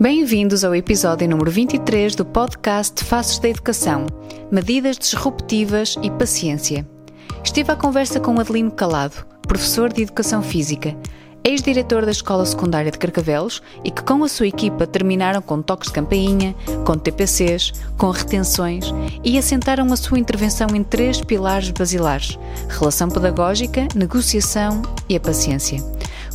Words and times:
Bem-vindos 0.00 0.62
ao 0.62 0.76
episódio 0.76 1.28
número 1.28 1.50
23 1.50 2.14
do 2.14 2.24
podcast 2.24 3.02
Faces 3.02 3.40
da 3.40 3.48
Educação 3.48 4.06
Medidas 4.48 4.96
Disruptivas 4.96 5.96
e 6.00 6.08
Paciência. 6.08 6.86
Estive 7.42 7.72
à 7.72 7.74
conversa 7.74 8.20
com 8.20 8.38
Adelino 8.38 8.70
Calado, 8.70 9.26
professor 9.48 9.92
de 9.92 10.02
Educação 10.02 10.40
Física, 10.40 10.96
ex-diretor 11.42 12.04
da 12.04 12.12
Escola 12.12 12.46
Secundária 12.46 12.92
de 12.92 12.98
Carcavelos 12.98 13.60
e 13.82 13.90
que 13.90 14.04
com 14.04 14.22
a 14.22 14.28
sua 14.28 14.46
equipa 14.46 14.86
terminaram 14.86 15.42
com 15.42 15.60
toques 15.60 15.88
de 15.88 15.94
campainha, 15.94 16.54
com 16.84 16.96
TPCs, 16.96 17.72
com 17.96 18.10
retenções 18.10 18.84
e 19.24 19.36
assentaram 19.36 19.92
a 19.92 19.96
sua 19.96 20.20
intervenção 20.20 20.68
em 20.76 20.84
três 20.84 21.20
pilares 21.20 21.72
basilares: 21.72 22.38
relação 22.68 23.08
pedagógica, 23.08 23.88
negociação 23.96 24.80
e 25.08 25.16
a 25.16 25.20
paciência. 25.20 25.82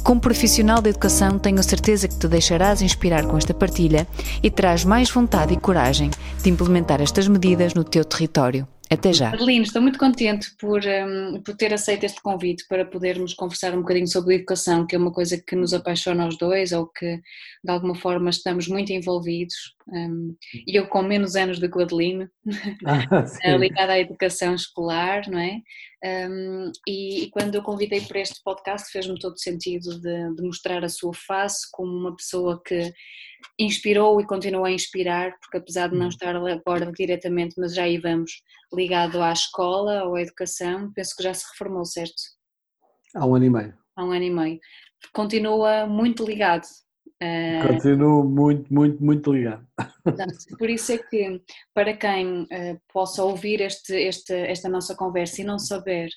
Como 0.04 0.20
profissional 0.20 0.82
da 0.82 0.90
educação, 0.90 1.40
tenho 1.40 1.60
a 1.60 1.64
certeza 1.64 2.10
que 2.10 2.20
te 2.20 2.28
deixarás 2.28 2.82
inspirar 2.82 3.26
com 3.26 3.38
esta 3.38 3.54
partilha 3.54 4.06
e 4.44 4.52
terás 4.52 4.84
mais 4.84 5.10
vontade 5.10 5.54
e 5.54 5.60
coragem 5.60 6.12
de 6.44 6.50
implementar 6.50 7.02
estas 7.02 7.26
medidas 7.30 7.74
no 7.74 7.86
teu 7.86 8.04
território. 8.04 8.68
Até 8.92 9.14
já. 9.14 9.30
Adelino, 9.30 9.64
estou 9.64 9.82
muito 9.82 9.98
contente 9.98 10.52
por, 10.60 10.82
um, 10.86 11.42
por 11.42 11.56
ter 11.56 11.74
aceito 11.74 12.04
este 12.04 12.22
convite 12.22 12.66
para 12.68 12.86
podermos 12.86 13.34
conversar 13.34 13.74
um 13.74 13.80
bocadinho 13.80 14.08
sobre 14.08 14.36
educação, 14.36 14.86
que 14.86 14.94
é 14.94 15.00
uma 15.00 15.12
coisa 15.12 15.42
que 15.42 15.56
nos 15.56 15.74
apaixona 15.74 16.26
aos 16.26 16.38
dois 16.38 16.74
ou 16.74 16.86
que 16.86 17.20
de 17.64 17.72
alguma 17.72 17.96
forma 17.96 18.30
estamos 18.30 18.68
muito 18.68 18.92
envolvidos. 18.92 19.56
Um, 19.88 20.36
e 20.68 20.78
eu 20.78 20.86
com 20.88 21.02
menos 21.02 21.36
anos 21.36 21.60
do 21.60 21.72
que 21.72 21.78
o 21.78 21.82
Adelino, 21.82 22.30
ah, 22.86 23.26
ligada 23.58 23.94
à 23.94 24.00
educação 24.00 24.54
escolar, 24.54 25.24
não 25.30 25.40
é? 25.40 25.60
Um, 26.06 26.70
e, 26.86 27.24
e, 27.24 27.30
quando 27.30 27.56
eu 27.56 27.64
convidei 27.64 28.02
para 28.02 28.20
este 28.20 28.42
podcast 28.44 28.92
fez-me 28.92 29.18
todo 29.18 29.40
sentido 29.40 30.02
de, 30.02 30.36
de 30.36 30.42
mostrar 30.44 30.84
a 30.84 30.90
sua 30.90 31.14
face 31.14 31.66
como 31.72 31.90
uma 31.94 32.14
pessoa 32.14 32.62
que 32.62 32.92
inspirou 33.58 34.20
e 34.20 34.26
continua 34.26 34.68
a 34.68 34.72
inspirar, 34.72 35.32
porque 35.40 35.60
apesar 35.60 35.88
de 35.88 35.96
não 35.96 36.08
hum. 36.08 36.10
estar 36.10 36.36
agora 36.36 36.92
diretamente, 36.92 37.56
mas 37.58 37.74
já 37.74 37.84
aí 37.84 37.98
vamos, 37.98 38.32
ligado 38.74 39.22
à 39.22 39.32
escola 39.32 40.04
ou 40.04 40.16
à 40.16 40.22
educação, 40.22 40.92
penso 40.94 41.16
que 41.16 41.24
já 41.24 41.34
se 41.34 41.46
reformou, 41.52 41.86
certo? 41.86 42.22
Há 43.16 43.26
um 43.26 43.36
ano 43.36 43.46
e 43.46 43.50
meio. 43.50 43.78
Há 43.96 44.04
um 44.04 44.12
ano 44.12 44.24
e 44.24 44.30
meio. 44.30 44.60
Continua 45.14 45.86
muito 45.86 46.26
ligado. 46.26 46.66
Uh, 47.24 47.68
Continuo 47.68 48.24
muito, 48.24 48.74
muito, 48.74 49.04
muito 49.04 49.32
ligado. 49.32 49.66
Por 50.58 50.70
isso 50.70 50.92
é 50.92 50.98
que, 50.98 51.42
para 51.74 51.96
quem 51.96 52.44
uh, 52.44 52.82
possa 52.92 53.24
ouvir 53.24 53.62
este, 53.62 53.94
este, 53.96 54.34
esta 54.34 54.68
nossa 54.68 54.96
conversa 54.96 55.42
e 55.42 55.46
não 55.46 55.58
saber 55.58 56.10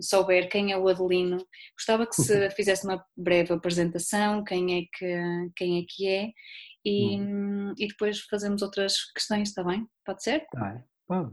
souber 0.00 0.48
quem 0.48 0.72
é 0.72 0.78
o 0.78 0.88
Adelino, 0.88 1.38
gostava 1.76 2.06
que 2.06 2.14
se 2.14 2.50
fizesse 2.52 2.86
uma 2.86 3.04
breve 3.16 3.52
apresentação, 3.52 4.44
quem 4.44 4.78
é 4.78 4.82
que, 4.96 5.50
quem 5.56 5.80
é, 5.80 5.84
que 5.88 6.08
é 6.08 6.30
e, 6.84 7.20
hum. 7.20 7.74
e 7.76 7.88
depois 7.88 8.20
fazemos 8.20 8.62
outras 8.62 9.04
questões, 9.12 9.48
está 9.48 9.62
bem? 9.64 9.86
Pode 10.04 10.22
ser? 10.22 10.46
Tá. 10.50 10.82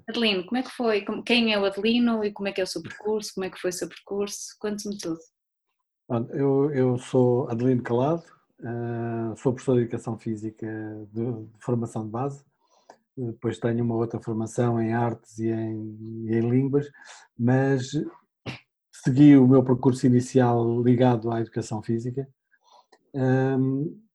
Adelino, 0.09 0.45
como 0.45 0.57
é 0.57 0.63
que 0.63 0.71
foi? 0.71 1.05
Quem 1.25 1.53
é 1.53 1.59
o 1.59 1.65
Adelino 1.65 2.23
e 2.23 2.33
como 2.33 2.49
é 2.49 2.51
que 2.51 2.59
é 2.59 2.63
o 2.63 2.67
seu 2.67 2.81
percurso? 2.81 3.31
Como 3.33 3.45
é 3.45 3.49
que 3.49 3.59
foi 3.59 3.69
o 3.69 3.73
seu 3.73 3.87
percurso? 3.87 4.55
Conte-me 4.59 4.97
tudo. 4.97 5.19
Eu, 6.33 6.71
eu 6.73 6.97
sou 6.97 7.49
Adelino 7.49 7.83
Calado, 7.83 8.23
uh, 8.61 9.35
sou 9.37 9.53
professor 9.53 9.75
de 9.75 9.81
Educação 9.81 10.17
Física 10.17 10.67
de, 11.11 11.47
formação 11.59 12.05
de 12.05 12.11
base, 12.11 12.43
depois 13.17 13.59
tenho 13.59 13.83
uma 13.83 13.95
outra 13.95 14.19
formação 14.21 14.81
em 14.81 14.93
artes 14.93 15.39
e 15.39 15.49
em, 15.49 16.25
e 16.25 16.35
em 16.35 16.49
línguas, 16.49 16.87
mas 17.37 17.91
segui 18.91 19.35
o 19.37 19.47
meu 19.47 19.63
percurso 19.63 20.05
inicial 20.05 20.81
ligado 20.81 21.31
à 21.31 21.41
Educação 21.41 21.81
Física, 21.81 22.27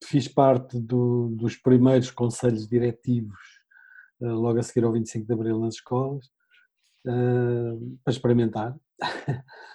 fiz 0.05 0.29
parte 0.29 0.79
do, 0.79 1.29
dos 1.31 1.57
primeiros 1.57 2.11
conselhos 2.11 2.69
diretivos, 2.69 3.39
uh, 4.21 4.27
logo 4.27 4.59
a 4.59 4.63
seguir 4.63 4.85
ao 4.85 4.93
25 4.93 5.27
de 5.27 5.33
Abril 5.33 5.59
nas 5.59 5.75
escolas, 5.75 6.27
uh, 7.07 7.99
para 8.05 8.13
experimentar. 8.13 8.77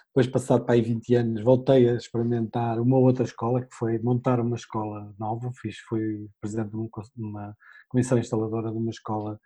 Depois, 0.08 0.28
passado 0.28 0.66
para 0.66 0.74
aí 0.74 0.82
20 0.82 1.16
anos, 1.16 1.44
voltei 1.44 1.88
a 1.90 1.94
experimentar 1.94 2.80
uma 2.80 2.98
outra 2.98 3.24
escola, 3.24 3.62
que 3.62 3.74
foi 3.76 4.00
montar 4.00 4.40
uma 4.40 4.56
escola 4.56 5.14
nova. 5.20 5.52
Fiz, 5.62 5.78
fui 5.88 6.28
presidente 6.42 6.72
de 6.72 6.78
uma, 7.18 7.56
comissão 7.88 8.18
instaladora 8.18 8.72
de 8.72 8.78
uma 8.78 8.90
escola 8.90 9.40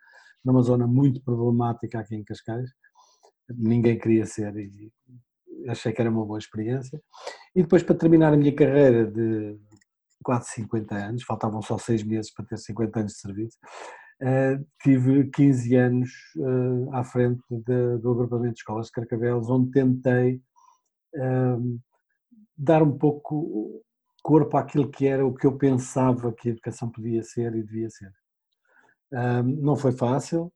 numa 0.44 0.62
zona 0.62 0.88
muito 0.88 1.22
problemática 1.22 2.00
aqui 2.00 2.16
em 2.16 2.24
Cascais. 2.24 2.70
Ninguém 3.50 4.00
queria 4.00 4.26
ser 4.26 4.56
e 4.56 4.92
achei 5.68 5.92
que 5.92 6.02
era 6.02 6.10
uma 6.10 6.26
boa 6.26 6.40
experiência. 6.40 7.02
E 7.56 7.62
depois, 7.62 7.84
para 7.84 7.96
terminar 7.96 8.34
a 8.34 8.38
minha 8.38 8.56
carreira 8.56 9.06
de 9.06 9.60
quase 10.24 10.50
50 10.52 10.96
anos, 10.96 11.24
faltavam 11.24 11.62
só 11.62 11.78
seis 11.78 12.04
meses 12.04 12.34
para 12.34 12.46
ter 12.46 12.58
50 12.58 13.00
anos 13.00 13.14
de 13.14 13.20
serviço, 13.20 13.58
uh, 14.24 14.66
tive 14.82 15.30
15 15.30 15.76
anos 15.76 16.10
uh, 16.38 16.94
à 16.94 17.04
frente 17.04 17.44
de, 17.50 17.98
do 17.98 18.12
agrupamento 18.12 18.54
de 18.54 18.60
escolas 18.60 18.88
de 18.88 18.94
Carcavelos, 18.94 19.50
onde 19.50 19.72
tentei 19.72 20.42
uh, 21.16 21.80
dar 22.58 22.82
um 22.82 22.98
pouco 22.98 23.84
corpo 24.24 24.56
àquilo 24.56 24.90
que 24.90 25.06
era 25.06 25.26
o 25.26 25.34
que 25.34 25.46
eu 25.46 25.58
pensava 25.58 26.32
que 26.32 26.50
a 26.50 26.52
educação 26.54 26.90
podia 26.90 27.22
ser 27.24 27.54
e 27.56 27.64
devia 27.64 27.90
ser. 27.90 28.10
não 29.44 29.76
foi 29.76 29.92
fácil, 29.92 30.50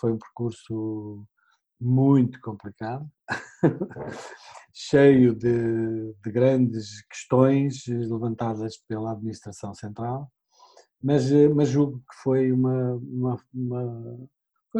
foi 0.00 0.10
um 0.12 0.18
percurso 0.18 1.26
muito 1.78 2.40
complicado, 2.40 3.06
cheio 4.72 5.34
de, 5.34 6.14
de, 6.14 6.32
grandes 6.32 7.02
questões 7.06 7.86
levantadas 7.86 8.78
pela 8.88 9.12
administração 9.12 9.74
central, 9.74 10.32
mas, 11.04 11.30
mas 11.54 11.68
julgo 11.68 11.98
que 11.98 12.16
foi 12.22 12.50
uma, 12.50 12.94
uma, 12.94 13.36
uma, 13.52 14.28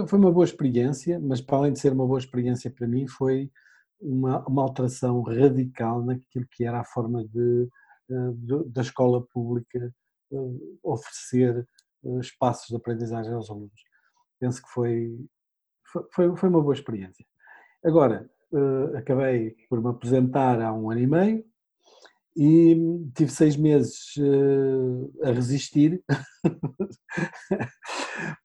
foi 0.09 0.19
uma 0.19 0.33
boa 0.33 0.47
experiência, 0.47 1.21
mas 1.21 1.43
para 1.43 1.59
além 1.59 1.75
de 1.75 1.79
ser 1.81 1.93
uma 1.93 2.07
boa 2.07 2.19
experiência 2.19 2.71
para 2.71 2.89
mim, 2.89 3.07
foi 3.07 3.51
uma, 4.01 4.43
uma 4.49 4.63
alteração 4.63 5.21
radical 5.21 6.03
naquilo 6.03 6.47
que 6.51 6.65
era 6.65 6.81
a 6.81 6.85
forma 6.85 7.23
de, 7.29 7.69
eh, 8.11 8.31
de 8.37 8.65
da 8.71 8.81
escola 8.81 9.21
pública 9.27 9.95
eh, 10.33 10.37
oferecer 10.83 11.69
eh, 12.05 12.19
espaços 12.21 12.69
de 12.69 12.77
aprendizagem 12.77 13.35
aos 13.35 13.51
alunos. 13.51 13.85
Penso 14.41 14.63
que 14.63 14.69
foi, 14.71 15.15
foi, 16.11 16.35
foi 16.37 16.49
uma 16.49 16.63
boa 16.63 16.75
experiência. 16.75 17.25
Agora, 17.85 18.31
acabei 18.97 19.57
por 19.69 19.83
me 19.83 19.91
aposentar 19.91 20.61
há 20.63 20.73
um 20.73 20.91
ano 20.91 21.01
e 21.01 21.07
meio 21.07 21.45
e 22.37 22.77
tive 23.15 23.31
seis 23.31 23.57
meses 23.57 24.17
uh, 24.17 25.13
a 25.23 25.31
resistir, 25.31 26.03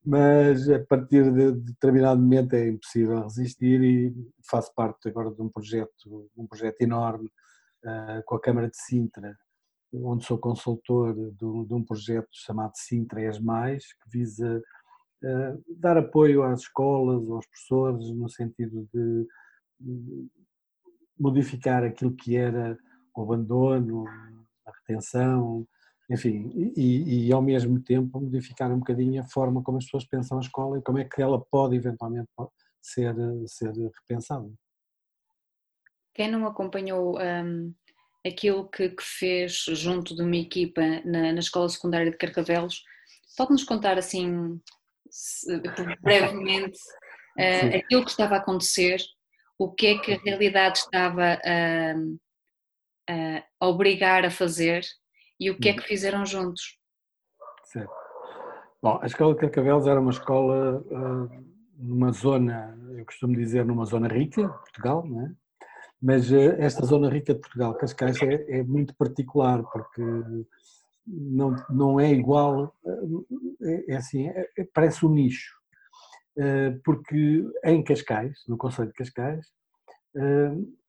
mas 0.06 0.70
a 0.70 0.80
partir 0.86 1.32
de 1.32 1.54
determinado 1.54 2.22
momento 2.22 2.54
é 2.54 2.68
impossível 2.68 3.24
resistir 3.24 3.82
e 3.82 4.14
faço 4.50 4.74
parte 4.76 5.10
agora 5.10 5.32
de 5.32 5.42
um 5.42 5.50
projeto, 5.50 6.30
um 6.38 6.46
projeto 6.46 6.82
enorme 6.82 7.30
uh, 7.86 8.22
com 8.26 8.36
a 8.36 8.42
Câmara 8.42 8.70
de 8.70 8.78
Sintra, 8.78 9.36
onde 9.92 10.26
sou 10.26 10.38
consultor 10.38 11.16
de, 11.16 11.32
de 11.32 11.74
um 11.74 11.84
projeto 11.84 12.30
chamado 12.32 12.74
Sintra 12.76 13.22
És 13.22 13.40
Mais, 13.40 13.86
que 13.94 14.10
visa 14.12 14.62
eh, 15.22 15.58
dar 15.68 15.98
apoio 15.98 16.44
às 16.44 16.62
escolas, 16.62 17.30
aos 17.30 17.46
professores, 17.46 18.10
no 18.12 18.30
sentido 18.30 18.88
de 18.94 19.28
modificar 21.18 21.84
aquilo 21.84 22.16
que 22.16 22.38
era 22.38 22.78
o 23.22 23.24
abandono, 23.24 24.06
a 24.66 24.72
retenção, 24.72 25.68
enfim, 26.10 26.52
e, 26.76 27.28
e, 27.28 27.34
ao 27.34 27.42
mesmo 27.42 27.80
tempo 27.80 28.20
modificar 28.20 28.72
um 28.72 28.80
bocadinho 28.80 29.22
a 29.22 29.28
forma 29.28 29.62
como 29.62 29.78
as 29.78 29.86
pessoas 29.86 30.06
pensam 30.06 30.38
a 30.38 30.42
escola 30.42 30.80
e 30.80 30.82
como 30.82 30.98
é 30.98 31.04
que 31.04 31.22
ela 31.22 31.40
pode 31.40 31.76
eventualmente 31.76 32.30
ser, 32.82 33.14
ser 33.46 33.72
repensada. 33.74 34.50
Quem 36.16 36.32
não 36.32 36.48
acompanhou 36.48 37.20
um, 37.20 37.74
aquilo 38.26 38.68
que, 38.70 38.90
que, 38.90 39.04
fez 39.04 39.66
junto 39.70 40.16
de 40.16 40.24
uma 40.24 40.36
equipa 40.36 40.82
na, 41.06 41.32
na 41.32 41.40
Escola 41.40 41.70
Secundária 41.70 42.10
de 42.10 42.18
Carcavelos, 42.18 42.84
pode-nos 43.38 43.64
contar 43.64 43.98
assim 43.98 44.60
brevemente 46.02 46.80
uh, 47.38 47.78
aquilo 47.78 48.04
que 48.04 48.12
estava 48.12 48.36
a 48.36 48.40
acontecer, 48.40 49.00
o 49.60 49.72
que 49.72 49.88
é 49.88 50.00
que 50.00 50.14
a 50.14 50.20
realidade 50.20 50.80
estava 50.80 51.40
a, 51.46 51.94
a 53.60 53.68
obrigar 53.68 54.26
a 54.26 54.32
fazer 54.32 54.84
e 55.40 55.50
o 55.50 55.58
que 55.58 55.70
é 55.70 55.74
que 55.74 55.80
uhum. 55.80 55.88
fizeram 55.88 56.26
juntos. 56.26 56.78
Certo. 57.64 57.92
Bom, 58.82 59.00
a 59.02 59.06
Escola 59.06 59.34
de 59.34 59.42
Carcavelos 59.42 59.88
era 59.88 60.00
uma 60.00 60.12
escola 60.12 60.80
uh, 60.80 61.46
numa 61.78 62.12
zona, 62.12 62.78
eu 62.98 63.06
costumo 63.06 63.36
dizer, 63.36 63.66
numa 63.66 63.86
zona 63.86 64.08
rica, 64.08 64.48
Portugal, 64.48 65.06
não 65.06 65.26
é? 65.26 65.32
Mas 66.02 66.32
uh, 66.32 66.56
esta 66.58 66.86
zona 66.86 67.10
rica 67.10 67.34
de 67.34 67.42
Portugal, 67.42 67.76
Cascais, 67.76 68.22
é, 68.22 68.60
é 68.60 68.64
muito 68.64 68.96
particular, 68.96 69.64
porque 69.64 70.02
não, 71.06 71.56
não 71.70 72.00
é 72.00 72.12
igual, 72.12 72.74
é, 73.62 73.94
é 73.94 73.98
assim, 73.98 74.30
é, 74.30 74.50
é, 74.58 74.68
parece 74.74 75.06
um 75.06 75.10
nicho, 75.10 75.58
porque 76.86 77.44
em 77.66 77.84
Cascais, 77.84 78.38
no 78.48 78.56
Conselho 78.56 78.88
de 78.88 78.94
Cascais, 78.94 79.46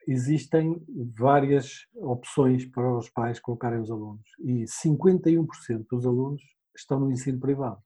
existem 0.07 0.83
várias 1.19 1.87
opções 1.95 2.65
para 2.67 2.97
os 2.97 3.09
pais 3.11 3.39
colocarem 3.39 3.81
os 3.81 3.91
alunos 3.91 4.25
e 4.41 4.65
51% 4.65 5.87
dos 5.91 6.07
alunos 6.07 6.43
estão 6.77 6.99
no 7.01 7.11
ensino 7.11 7.39
privado. 7.39 7.79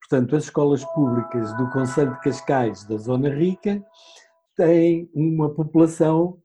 Portanto, 0.00 0.36
as 0.36 0.44
escolas 0.44 0.84
públicas 0.84 1.56
do 1.56 1.70
Conselho 1.70 2.12
de 2.14 2.20
Cascais, 2.20 2.84
da 2.84 2.96
Zona 2.96 3.28
Rica, 3.30 3.82
têm 4.56 5.08
uma 5.14 5.48
população, 5.48 6.38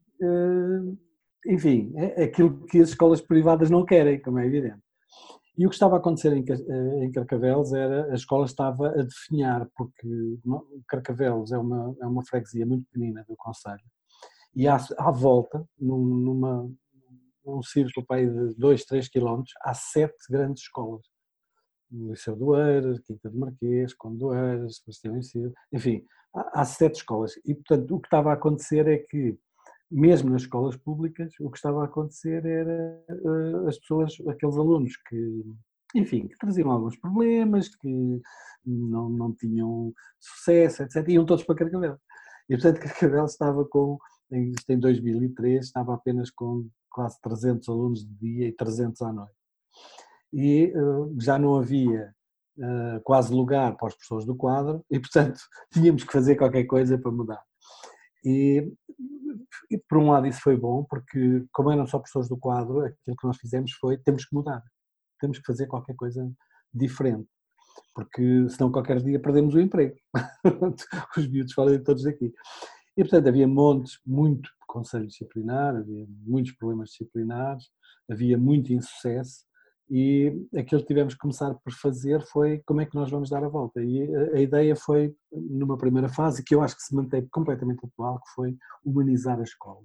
enfim, 1.46 1.92
é 1.96 2.24
aquilo 2.24 2.64
que 2.66 2.80
as 2.80 2.90
escolas 2.90 3.20
privadas 3.20 3.68
não 3.68 3.84
querem, 3.84 4.20
como 4.20 4.38
é 4.38 4.46
evidente. 4.46 4.82
E 5.58 5.66
o 5.66 5.68
que 5.68 5.74
estava 5.74 5.96
a 5.96 5.98
acontecer 5.98 6.32
em 6.32 6.44
eh, 6.48 7.10
Carcavelos 7.12 7.72
era 7.72 8.12
a 8.12 8.14
escola 8.14 8.44
estava 8.44 8.90
a 8.90 9.02
definhar, 9.02 9.68
porque 9.76 10.08
Carcavelos 10.86 11.50
é 11.50 11.58
uma, 11.58 11.96
é 12.00 12.06
uma 12.06 12.24
freguesia 12.24 12.64
muito 12.64 12.86
pequenina 12.86 13.24
do 13.28 13.34
Conselho, 13.36 13.82
e 14.54 14.66
à, 14.66 14.76
à 14.98 15.10
volta, 15.10 15.64
num, 15.78 16.04
numa, 16.04 16.70
num 17.44 17.62
círculo 17.62 18.06
de 18.10 18.54
2, 18.58 18.84
3 18.84 19.08
quilómetros, 19.08 19.54
há 19.62 19.74
sete 19.74 20.16
grandes 20.30 20.62
escolas. 20.62 21.02
Liceu 21.90 22.36
do 22.36 22.54
Eiras, 22.54 23.00
Quinta 23.00 23.30
de 23.30 23.36
Marquês, 23.36 23.94
Conde 23.94 24.18
do 24.18 24.34
Eiras, 24.34 24.76
Sebastião 24.76 25.16
Ensino, 25.16 25.52
enfim, 25.72 26.04
há, 26.34 26.60
há 26.60 26.64
sete 26.64 26.96
escolas. 26.96 27.32
E, 27.44 27.54
portanto, 27.54 27.94
o 27.94 28.00
que 28.00 28.06
estava 28.06 28.30
a 28.30 28.34
acontecer 28.34 28.86
é 28.86 28.98
que 28.98 29.38
mesmo 29.90 30.30
nas 30.30 30.42
escolas 30.42 30.76
públicas, 30.76 31.32
o 31.40 31.50
que 31.50 31.56
estava 31.56 31.82
a 31.82 31.86
acontecer 31.86 32.44
era 32.44 33.02
uh, 33.08 33.66
as 33.66 33.78
pessoas, 33.78 34.14
aqueles 34.28 34.56
alunos 34.56 34.96
que, 35.08 35.42
enfim, 35.94 36.28
que 36.28 36.36
traziam 36.38 36.70
alguns 36.70 36.96
problemas, 36.98 37.74
que 37.74 38.20
não, 38.64 39.08
não 39.08 39.32
tinham 39.32 39.92
sucesso, 40.20 40.82
etc., 40.82 41.08
iam 41.08 41.24
todos 41.24 41.44
para 41.44 41.54
Carcavelos. 41.54 41.98
E, 42.50 42.54
portanto, 42.54 42.80
Carcavelos 42.80 43.32
estava 43.32 43.64
com, 43.64 43.98
isto 44.30 44.70
em 44.70 44.78
2003, 44.78 45.64
estava 45.64 45.94
apenas 45.94 46.30
com 46.30 46.68
quase 46.90 47.20
300 47.20 47.68
alunos 47.68 48.04
de 48.04 48.14
dia 48.14 48.48
e 48.48 48.52
300 48.52 49.00
à 49.02 49.12
noite. 49.12 49.32
E 50.32 50.72
uh, 50.76 51.14
já 51.18 51.38
não 51.38 51.56
havia 51.56 52.14
uh, 52.58 53.00
quase 53.02 53.32
lugar 53.32 53.76
para 53.76 53.88
as 53.88 53.94
pessoas 53.94 54.24
do 54.24 54.36
quadro 54.36 54.84
e, 54.90 54.98
portanto, 54.98 55.40
tínhamos 55.72 56.04
que 56.04 56.12
fazer 56.12 56.36
qualquer 56.36 56.64
coisa 56.64 56.98
para 56.98 57.10
mudar. 57.10 57.42
E, 58.24 58.70
e, 59.70 59.78
por 59.88 59.98
um 59.98 60.10
lado 60.10 60.26
isso 60.26 60.40
foi 60.40 60.56
bom, 60.56 60.84
porque 60.84 61.46
como 61.52 61.70
eram 61.70 61.86
só 61.86 61.98
pessoas 61.98 62.28
do 62.28 62.36
quadro, 62.36 62.80
aquilo 62.80 63.16
que 63.16 63.26
nós 63.26 63.36
fizemos 63.36 63.72
foi, 63.72 63.96
temos 63.96 64.24
que 64.24 64.34
mudar, 64.34 64.62
temos 65.20 65.38
que 65.38 65.46
fazer 65.46 65.66
qualquer 65.66 65.94
coisa 65.94 66.28
diferente, 66.74 67.28
porque 67.94 68.48
senão 68.50 68.72
qualquer 68.72 69.00
dia 69.00 69.20
perdemos 69.20 69.54
o 69.54 69.60
emprego. 69.60 69.96
Os 71.16 71.28
miúdos 71.28 71.54
falam 71.54 71.82
todos 71.82 72.02
daqui. 72.02 72.34
E 72.98 73.02
portanto 73.02 73.28
havia 73.28 73.46
montes, 73.46 74.00
muito 74.04 74.50
conselho 74.66 75.06
disciplinar, 75.06 75.76
havia 75.76 76.04
muitos 76.26 76.50
problemas 76.52 76.90
disciplinares, 76.90 77.70
havia 78.10 78.36
muito 78.36 78.72
insucesso, 78.72 79.44
e 79.88 80.46
aquilo 80.56 80.80
que 80.80 80.88
tivemos 80.88 81.14
que 81.14 81.20
começar 81.20 81.54
por 81.54 81.72
fazer 81.72 82.20
foi 82.22 82.60
como 82.66 82.80
é 82.80 82.86
que 82.86 82.96
nós 82.96 83.08
vamos 83.08 83.30
dar 83.30 83.44
a 83.44 83.48
volta. 83.48 83.80
E 83.80 84.02
a, 84.34 84.40
ideia 84.40 84.74
foi, 84.74 85.14
numa 85.32 85.78
primeira 85.78 86.08
fase, 86.08 86.42
que 86.42 86.54
eu 86.54 86.60
acho 86.60 86.74
que 86.74 86.82
se 86.82 86.94
mantém 86.94 87.26
completamente 87.30 87.86
atual, 87.86 88.20
que 88.20 88.30
foi 88.34 88.56
humanizar 88.84 89.38
a 89.38 89.44
escola. 89.44 89.84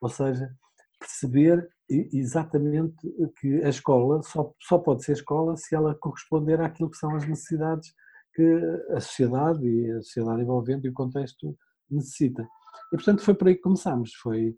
Ou 0.00 0.08
seja, 0.08 0.52
perceber 0.98 1.70
exatamente 1.88 2.96
que 3.40 3.62
a 3.62 3.68
escola 3.68 4.22
só, 4.22 4.52
só 4.60 4.76
pode 4.76 5.04
ser 5.04 5.12
escola 5.12 5.56
se 5.56 5.72
ela 5.72 5.94
corresponder 5.94 6.60
àquilo 6.60 6.90
que 6.90 6.98
são 6.98 7.14
as 7.14 7.26
necessidades 7.26 7.94
que 8.34 8.42
a 8.90 9.00
sociedade 9.00 9.64
e 9.66 9.90
a 9.92 10.02
sociedade 10.02 10.42
envolvente 10.42 10.86
e 10.86 10.90
o 10.90 10.94
contexto 10.94 11.56
necessita. 11.90 12.42
E 12.92 12.96
portanto 12.96 13.22
foi 13.22 13.34
por 13.34 13.48
aí 13.48 13.54
que 13.54 13.62
começámos, 13.62 14.14
foi 14.14 14.56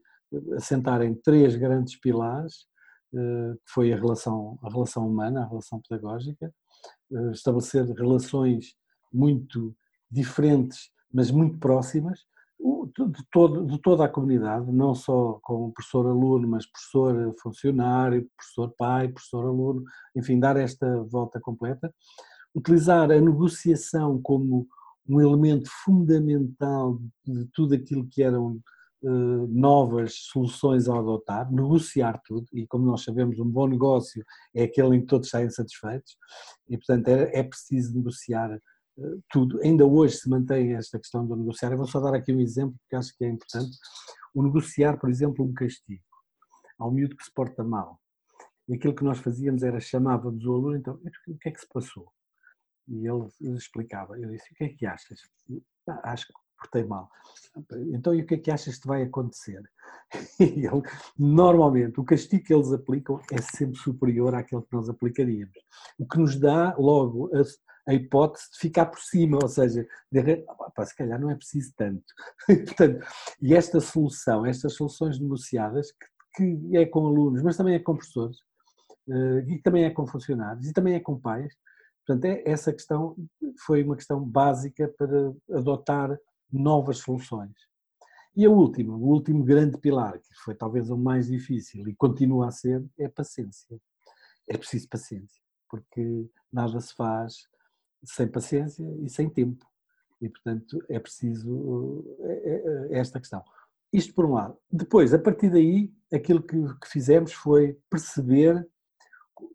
assentar 0.57 1.03
em 1.03 1.15
três 1.15 1.57
grandes 1.57 1.99
pilares 2.01 2.67
eh, 3.15 3.55
que 3.55 3.73
foi 3.73 3.93
a 3.93 3.97
relação, 3.97 4.59
a 4.63 4.71
relação 4.71 5.07
humana, 5.07 5.43
a 5.43 5.49
relação 5.49 5.81
pedagógica, 5.87 6.53
eh, 7.13 7.31
estabelecer 7.33 7.87
relações 7.91 8.75
muito 9.13 9.77
diferentes, 10.11 10.91
mas 11.13 11.31
muito 11.31 11.59
próximas, 11.59 12.21
de, 12.97 13.25
todo, 13.31 13.67
de 13.67 13.79
toda 13.81 14.05
a 14.05 14.09
comunidade, 14.09 14.71
não 14.71 14.95
só 14.95 15.39
com 15.43 15.67
o 15.67 15.73
professor-aluno, 15.73 16.49
mas 16.49 16.67
professor-funcionário, 16.67 18.29
professor-pai, 18.37 19.09
professor-aluno, 19.09 19.85
enfim, 20.15 20.39
dar 20.39 20.57
esta 20.57 21.03
volta 21.05 21.41
completa. 21.41 21.93
Utilizar 22.55 23.11
a 23.11 23.21
negociação 23.21 24.21
como 24.21 24.69
um 25.09 25.21
elemento 25.21 25.69
fundamental 25.85 26.99
de 27.25 27.47
tudo 27.53 27.75
aquilo 27.75 28.07
que 28.09 28.23
eram 28.23 28.61
eh, 29.05 29.47
novas 29.49 30.15
soluções 30.15 30.89
a 30.89 30.97
adotar, 30.97 31.51
negociar 31.53 32.21
tudo, 32.25 32.47
e 32.53 32.67
como 32.69 32.87
nós 32.87 33.03
sabemos, 33.03 33.39
um 33.41 33.49
bom 33.49 33.67
negócio 33.67 34.25
é 34.55 34.63
aquele 34.63 34.97
em 34.97 35.01
que 35.01 35.07
todos 35.07 35.29
saem 35.29 35.51
satisfeitos, 35.51 36.17
e 36.69 36.77
portanto 36.77 37.09
é, 37.09 37.41
é 37.41 37.43
preciso 37.43 37.97
negociar 37.97 38.53
eh, 38.53 39.19
tudo. 39.29 39.61
Ainda 39.63 39.85
hoje 39.85 40.19
se 40.19 40.29
mantém 40.29 40.75
esta 40.75 40.99
questão 40.99 41.27
do 41.27 41.35
negociar. 41.35 41.73
Eu 41.73 41.79
vou 41.79 41.87
só 41.87 41.99
dar 42.01 42.15
aqui 42.15 42.33
um 42.33 42.41
exemplo 42.41 42.77
que 42.89 42.95
acho 42.97 43.13
que 43.17 43.25
é 43.25 43.29
importante. 43.29 43.77
O 44.35 44.43
negociar, 44.43 44.99
por 44.99 45.11
exemplo, 45.11 45.45
um 45.45 45.53
castigo 45.53 46.03
ao 46.79 46.93
miúdo 46.93 47.17
que 47.17 47.25
se 47.25 47.33
porta 47.33 47.65
mal. 47.65 47.99
E 48.69 48.75
aquilo 48.75 48.95
que 48.95 49.05
nós 49.05 49.19
fazíamos 49.19 49.63
era 49.63 49.81
chamávamos 49.81 50.45
o 50.45 50.55
aluno, 50.55 50.77
então, 50.77 50.95
o 51.29 51.39
que 51.39 51.49
é 51.49 51.53
que 51.53 51.61
se 51.61 51.69
passou? 51.69 52.11
E 52.89 53.07
ele 53.07 53.29
explicava. 53.57 54.19
Eu 54.19 54.31
disse, 54.31 54.53
o 54.53 54.55
que 54.57 54.65
é 54.65 54.69
que 54.69 54.87
achas? 54.87 55.21
Ah, 55.89 56.13
acho 56.13 56.27
que 56.27 56.33
portei 56.63 56.85
mal. 56.85 57.11
Então, 57.93 58.15
e 58.15 58.23
o 58.23 58.27
que 58.27 58.35
é 58.35 58.39
que 58.39 58.51
achas 58.51 58.79
que 58.79 58.87
vai 58.87 59.03
acontecer? 59.03 59.63
E 60.41 60.67
ele, 60.67 60.83
normalmente, 61.19 61.99
o 61.99 62.05
castigo 62.05 62.45
que 62.45 62.55
eles 62.55 62.73
aplicam 62.73 63.21
é 63.31 63.41
sempre 63.41 63.79
superior 63.79 64.35
àquele 64.35 64.63
que 64.63 64.73
nós 64.73 64.89
aplicaríamos. 64.89 65.57
O 65.99 66.07
que 66.07 66.19
nos 66.19 66.39
dá, 66.39 66.75
logo, 66.77 67.31
a, 67.35 67.91
a 67.91 67.95
hipótese 67.95 68.51
de 68.53 68.59
ficar 68.59 68.87
por 68.87 69.01
cima, 69.01 69.39
ou 69.43 69.49
seja, 69.49 69.87
de, 70.11 70.45
opa, 70.49 70.85
se 70.85 70.95
calhar 70.97 71.21
não 71.21 71.31
é 71.31 71.35
preciso 71.35 71.73
tanto. 71.77 72.05
Portanto, 72.47 73.07
e 73.41 73.55
esta 73.55 73.81
solução, 73.81 74.45
estas 74.45 74.75
soluções 74.75 75.19
negociadas, 75.19 75.93
que, 76.35 76.57
que 76.57 76.77
é 76.77 76.87
com 76.87 77.07
alunos, 77.07 77.43
mas 77.43 77.57
também 77.57 77.75
é 77.75 77.79
com 77.79 77.97
professores, 77.97 78.37
uh, 79.09 79.41
e 79.49 79.61
também 79.63 79.85
é 79.85 79.91
com 79.91 80.07
funcionários, 80.07 80.67
e 80.67 80.73
também 80.73 80.95
é 80.95 81.01
com 81.01 81.19
pais, 81.19 81.53
Portanto, 82.13 82.25
é, 82.27 82.43
essa 82.45 82.73
questão 82.73 83.17
foi 83.65 83.83
uma 83.83 83.97
questão 83.97 84.23
básica 84.23 84.93
para 84.99 85.33
adotar 85.51 86.19
novas 86.53 86.99
soluções. 86.99 87.55
E 88.37 88.45
a 88.45 88.51
última, 88.51 88.95
o 88.95 89.09
último 89.09 89.43
grande 89.43 89.79
pilar, 89.79 90.19
que 90.19 90.35
foi 90.45 90.55
talvez 90.55 90.91
o 90.91 90.97
mais 90.97 91.29
difícil 91.29 91.87
e 91.89 91.95
continua 91.95 92.49
a 92.49 92.51
ser, 92.51 92.85
é 92.99 93.07
a 93.07 93.11
paciência. 93.11 93.79
É 94.47 94.59
preciso 94.59 94.89
paciência, 94.89 95.41
porque 95.71 96.27
nada 96.53 96.81
se 96.81 96.95
faz 96.95 97.47
sem 98.05 98.29
paciência 98.29 98.85
e 99.01 99.09
sem 99.09 99.29
tempo. 99.29 99.67
E, 100.21 100.29
portanto, 100.29 100.85
é 100.89 100.99
preciso 100.99 102.05
é, 102.21 102.33
é, 102.33 102.89
é 102.91 102.99
esta 102.99 103.19
questão. 103.21 103.43
Isto 103.93 104.15
por 104.15 104.25
um 104.27 104.35
lado. 104.35 104.57
Depois, 104.71 105.13
a 105.15 105.19
partir 105.19 105.51
daí, 105.51 105.93
aquilo 106.13 106.43
que, 106.43 106.57
fizemos 106.87 107.33
foi 107.33 107.79
perceber 107.91 108.67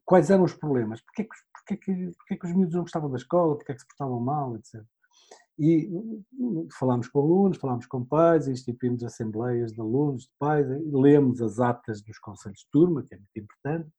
quais 0.06 0.30
eram 0.30 0.44
os 0.44 0.54
problemas. 0.54 1.02
Porquê 1.02 1.24
que, 1.24 1.36
porquê, 1.68 1.78
que, 1.78 2.12
porquê 2.18 2.38
que 2.38 2.46
os 2.46 2.54
miúdos 2.54 2.76
não 2.76 2.82
gostavam 2.82 3.10
da 3.10 3.18
escola, 3.18 3.56
porquê 3.56 3.74
que 3.74 3.82
se 3.82 3.88
portavam 3.88 4.20
mal, 4.20 4.56
etc. 4.56 4.82
E 5.60 5.90
falámos 6.78 7.08
com 7.08 7.20
alunos, 7.20 7.58
falámos 7.58 7.88
com 7.88 8.06
pais, 8.06 8.48
instituímos 8.48 9.04
assembleias 9.04 9.74
de 9.74 9.82
alunos, 9.82 10.24
de 10.24 10.32
pais, 10.38 10.68
lemos 10.94 11.42
as 11.42 11.60
atas 11.60 12.02
dos 12.02 12.20
conselhos 12.20 12.60
de 12.60 12.68
turma, 12.72 13.04
que 13.04 13.16
é 13.16 13.18
muito 13.18 13.38
importante, 13.38 13.90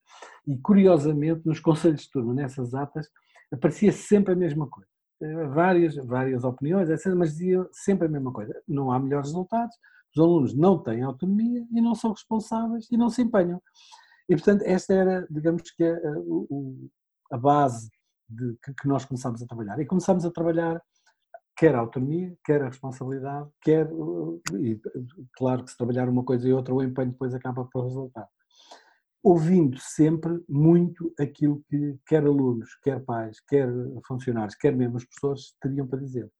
e 0.47 0.57
curiosamente 0.57 1.45
nos 1.45 1.59
conselhos 1.59 2.03
de 2.03 2.11
turma, 2.11 2.33
nessas 2.33 2.73
atas, 2.73 3.09
aparecia 3.51 3.91
sempre 3.91 4.33
a 4.33 4.37
mesma 4.37 4.67
coisa. 4.67 4.89
Eh, 5.21 5.47
várias, 5.47 5.95
várias 5.95 6.45
opiniões, 6.45 6.87
mas 7.17 7.31
dizia 7.31 7.67
sempre 7.73 8.07
a 8.07 8.09
mesma 8.09 8.31
coisa. 8.31 8.55
Não 8.65 8.89
há 8.89 8.97
melhores 8.97 9.27
resultados, 9.27 9.75
os 10.15 10.21
alunos 10.21 10.55
não 10.55 10.81
têm 10.81 11.03
autonomia 11.03 11.67
e 11.71 11.81
não 11.81 11.93
são 11.93 12.11
responsáveis 12.11 12.87
e 12.89 12.95
não 12.95 13.09
se 13.09 13.21
empenham. 13.21 13.61
E, 14.29 14.35
portanto, 14.35 14.61
esta 14.61 14.93
era, 14.93 15.27
digamos 15.29 15.71
que, 15.71 15.83
a, 15.83 15.97
a 17.31 17.37
base 17.37 17.89
de, 18.27 18.57
que 18.61 18.87
nós 18.87 19.05
começámos 19.05 19.41
a 19.41 19.47
trabalhar. 19.47 19.79
E 19.79 19.85
começámos 19.85 20.25
a 20.25 20.31
trabalhar 20.31 20.81
quer 21.59 21.75
a 21.75 21.79
autonomia, 21.79 22.33
quer 22.45 22.61
a 22.61 22.69
responsabilidade, 22.69 23.49
quer, 23.61 23.85
e 24.57 24.79
claro 25.33 25.65
que 25.65 25.71
se 25.71 25.77
trabalhar 25.77 26.07
uma 26.07 26.23
coisa 26.23 26.47
e 26.47 26.53
outra, 26.53 26.73
o 26.73 26.81
empenho 26.81 27.11
depois 27.11 27.33
acaba 27.33 27.65
por 27.65 27.83
resultar. 27.83 28.29
ouvindo 29.21 29.77
sempre 29.77 30.41
muito 30.47 31.13
aquilo 31.19 31.61
que 31.69 31.99
quer 32.07 32.23
alunos, 32.23 32.73
quer 32.81 33.03
pais, 33.03 33.41
quer 33.41 33.67
funcionários, 34.07 34.55
quer 34.55 34.73
mesmo 34.73 34.95
as 34.95 35.03
pessoas 35.03 35.53
teriam 35.61 35.85
para 35.85 35.99
dizer. 35.99 36.31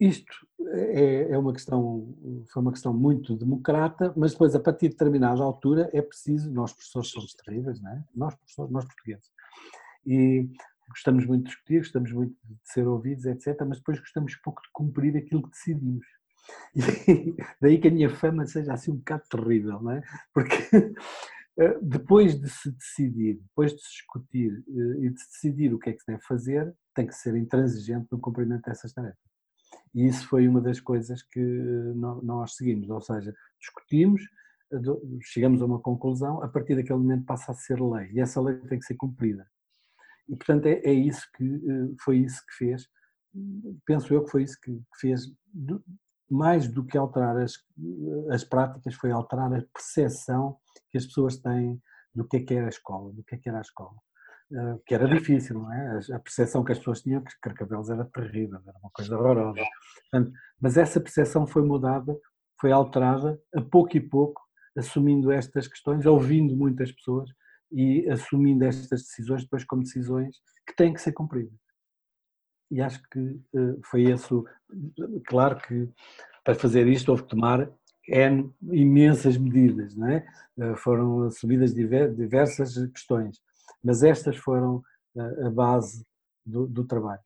Isto 0.00 0.34
é, 0.60 1.30
é, 1.30 1.38
uma 1.38 1.52
questão, 1.52 2.14
foi 2.52 2.62
uma 2.62 2.72
questão 2.72 2.92
muito 2.92 3.36
democrata, 3.36 4.12
mas 4.16 4.32
depois, 4.32 4.54
a 4.54 4.60
partir 4.60 4.88
de 4.88 4.94
determinada 4.94 5.42
altura, 5.42 5.88
é 5.92 6.02
preciso, 6.02 6.50
nós 6.52 6.72
professores 6.72 7.10
somos 7.10 7.34
terríveis, 7.34 7.80
não 7.80 7.90
é? 7.92 8.04
Nós 8.14 8.34
professores, 8.34 8.72
nós 8.72 8.84
portugueses. 8.84 9.30
E 10.04 10.48
gostamos 10.88 11.26
muito 11.26 11.44
de 11.44 11.50
discutir, 11.50 11.78
gostamos 11.78 12.12
muito 12.12 12.36
de 12.44 12.56
ser 12.64 12.86
ouvidos, 12.86 13.24
etc., 13.24 13.56
mas 13.66 13.78
depois 13.78 14.00
gostamos 14.00 14.34
pouco 14.36 14.62
de 14.62 14.68
cumprir 14.72 15.16
aquilo 15.16 15.42
que 15.42 15.50
decidimos. 15.50 16.06
E 16.74 16.80
daí 17.60 17.78
que 17.78 17.88
a 17.88 17.90
minha 17.90 18.10
fama 18.10 18.46
seja 18.46 18.72
assim 18.72 18.90
um 18.90 18.96
bocado 18.96 19.22
terrível, 19.30 19.80
não 19.80 19.92
é? 19.92 20.02
Porque 20.32 20.56
eh, 21.58 21.78
depois 21.80 22.38
de 22.38 22.50
se 22.50 22.70
decidir, 22.72 23.40
depois 23.40 23.72
de 23.72 23.80
se 23.80 23.90
discutir 23.90 24.64
eh, 24.68 25.06
e 25.06 25.10
de 25.10 25.20
se 25.20 25.30
decidir 25.30 25.72
o 25.72 25.78
que 25.78 25.90
é 25.90 25.92
que 25.92 26.00
se 26.00 26.06
deve 26.06 26.22
fazer, 26.22 26.74
tem 26.94 27.06
que 27.06 27.14
ser 27.14 27.36
intransigente 27.36 28.08
no 28.10 28.18
cumprimento 28.18 28.64
dessas 28.66 28.92
tarefas. 28.92 29.33
E 29.94 30.06
isso 30.06 30.26
foi 30.28 30.48
uma 30.48 30.60
das 30.60 30.80
coisas 30.80 31.22
que 31.22 31.40
nós 31.94 32.56
seguimos, 32.56 32.90
ou 32.90 33.00
seja, 33.00 33.34
discutimos, 33.60 34.22
chegamos 35.22 35.62
a 35.62 35.66
uma 35.66 35.80
conclusão, 35.80 36.42
a 36.42 36.48
partir 36.48 36.74
daquele 36.74 36.98
momento 36.98 37.24
passa 37.24 37.52
a 37.52 37.54
ser 37.54 37.80
lei 37.80 38.10
e 38.12 38.20
essa 38.20 38.40
lei 38.40 38.56
tem 38.56 38.78
que 38.78 38.84
ser 38.84 38.96
cumprida. 38.96 39.46
E 40.28 40.34
portanto 40.34 40.66
é, 40.66 40.80
é 40.84 40.92
isso 40.92 41.28
que 41.36 41.44
eh, 41.44 41.94
foi 42.02 42.18
isso 42.18 42.44
que 42.46 42.54
fez, 42.54 42.88
penso 43.84 44.12
eu 44.12 44.24
que 44.24 44.30
foi 44.30 44.42
isso 44.42 44.58
que 44.60 44.80
fez 44.98 45.26
mais 46.30 46.66
do 46.66 46.84
que 46.84 46.96
alterar 46.96 47.36
as, 47.36 47.52
as 48.30 48.42
práticas, 48.42 48.94
foi 48.94 49.10
alterar 49.10 49.52
a 49.52 49.62
percepção 49.72 50.56
que 50.90 50.98
as 50.98 51.06
pessoas 51.06 51.36
têm 51.36 51.80
do 52.14 52.26
que 52.26 52.38
é 52.38 52.40
que 52.40 52.54
era 52.54 52.66
a 52.66 52.70
escola, 52.70 53.12
do 53.12 53.22
que 53.22 53.34
é 53.34 53.38
que 53.38 53.48
era 53.48 53.58
a 53.58 53.62
escola. 53.62 53.96
Eh, 54.54 54.78
que 54.86 54.94
era 54.94 55.08
difícil, 55.08 55.58
não 55.58 55.72
é? 55.72 55.98
A 56.12 56.18
percepção 56.20 56.62
que 56.62 56.70
as 56.70 56.78
pessoas 56.78 57.02
tinham 57.02 57.20
que 57.22 57.32
Carcavelos 57.40 57.90
era 57.90 58.04
terrível, 58.04 58.60
era 58.64 58.78
uma 58.78 58.90
coisa 58.90 59.18
horrorosa. 59.18 59.60
Portanto, 60.10 60.32
mas 60.60 60.76
essa 60.76 61.00
percepção 61.00 61.44
foi 61.44 61.62
mudada, 61.62 62.16
foi 62.60 62.70
alterada 62.70 63.40
a 63.52 63.60
pouco 63.60 63.96
e 63.96 64.00
pouco, 64.00 64.40
assumindo 64.76 65.32
estas 65.32 65.66
questões, 65.66 66.06
ouvindo 66.06 66.54
muitas 66.54 66.92
pessoas 66.92 67.28
e 67.72 68.08
assumindo 68.08 68.64
estas 68.64 69.02
decisões 69.02 69.42
depois 69.42 69.64
como 69.64 69.82
decisões 69.82 70.36
que 70.64 70.76
têm 70.76 70.92
que 70.94 71.00
ser 71.00 71.12
cumpridas. 71.12 71.58
E 72.70 72.80
acho 72.80 73.02
que 73.10 73.40
eh, 73.56 73.76
foi 73.82 74.02
isso. 74.02 74.44
Claro 75.26 75.56
que 75.56 75.88
para 76.44 76.54
fazer 76.54 76.86
isto 76.86 77.08
houve 77.08 77.24
que 77.24 77.30
tomar 77.30 77.68
N 78.06 78.52
imensas 78.70 79.36
medidas, 79.36 79.96
não 79.96 80.08
é? 80.08 80.24
Eh, 80.58 80.76
foram 80.76 81.24
assumidas 81.24 81.74
diversas 81.74 82.76
questões 82.92 83.42
mas 83.82 84.02
estas 84.02 84.36
foram 84.36 84.82
a 85.16 85.50
base 85.50 86.04
do, 86.44 86.66
do 86.66 86.84
trabalho. 86.84 87.22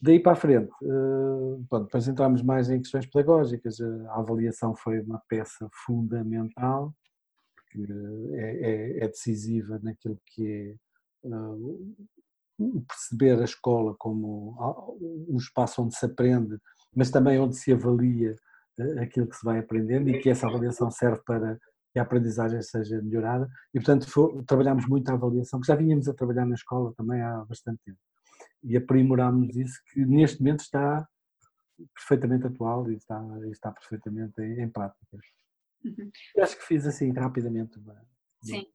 Daí 0.00 0.20
para 0.20 0.32
a 0.32 0.36
frente, 0.36 0.70
eh, 0.82 1.56
bom, 1.68 1.82
depois 1.82 2.06
entramos 2.06 2.42
mais 2.42 2.70
em 2.70 2.80
questões 2.80 3.06
pedagógicas. 3.06 3.80
A 3.80 4.20
avaliação 4.20 4.76
foi 4.76 5.00
uma 5.00 5.20
peça 5.28 5.68
fundamental, 5.72 6.94
que 7.70 7.84
é, 8.34 9.00
é, 9.00 9.04
é 9.04 9.08
decisiva 9.08 9.80
naquilo 9.82 10.20
que 10.26 10.46
é 10.46 10.74
perceber 12.88 13.40
a 13.40 13.44
escola 13.44 13.94
como 13.98 14.56
um 15.28 15.36
espaço 15.36 15.82
onde 15.82 15.96
se 15.96 16.06
aprende, 16.06 16.58
mas 16.94 17.10
também 17.10 17.38
onde 17.38 17.56
se 17.56 17.72
avalia 17.72 18.36
aquilo 19.00 19.26
que 19.26 19.36
se 19.36 19.44
vai 19.44 19.58
aprendendo 19.58 20.08
e 20.08 20.20
que 20.20 20.30
essa 20.30 20.46
avaliação 20.46 20.90
serve 20.90 21.20
para 21.24 21.58
que 21.96 22.00
a 22.00 22.02
aprendizagem 22.02 22.60
seja 22.60 23.00
melhorada 23.00 23.48
e, 23.72 23.78
portanto, 23.78 24.06
foi, 24.06 24.44
trabalhámos 24.44 24.86
muito 24.86 25.08
a 25.08 25.14
avaliação, 25.14 25.58
que 25.58 25.66
já 25.66 25.74
vínhamos 25.74 26.06
a 26.06 26.12
trabalhar 26.12 26.44
na 26.44 26.54
escola 26.54 26.92
também 26.94 27.22
há 27.22 27.42
bastante 27.46 27.80
tempo. 27.86 27.98
E 28.62 28.76
aprimorámos 28.76 29.56
isso, 29.56 29.80
que 29.90 30.04
neste 30.04 30.42
momento 30.42 30.60
está 30.60 31.08
perfeitamente 31.94 32.48
atual 32.48 32.90
e 32.90 32.96
está, 32.96 33.18
está 33.50 33.72
perfeitamente 33.72 34.38
em, 34.42 34.60
em 34.64 34.68
prática. 34.68 35.18
Uhum. 35.82 36.10
Acho 36.38 36.58
que 36.58 36.66
fiz 36.66 36.86
assim 36.86 37.10
rapidamente 37.12 37.78
uma, 37.78 37.94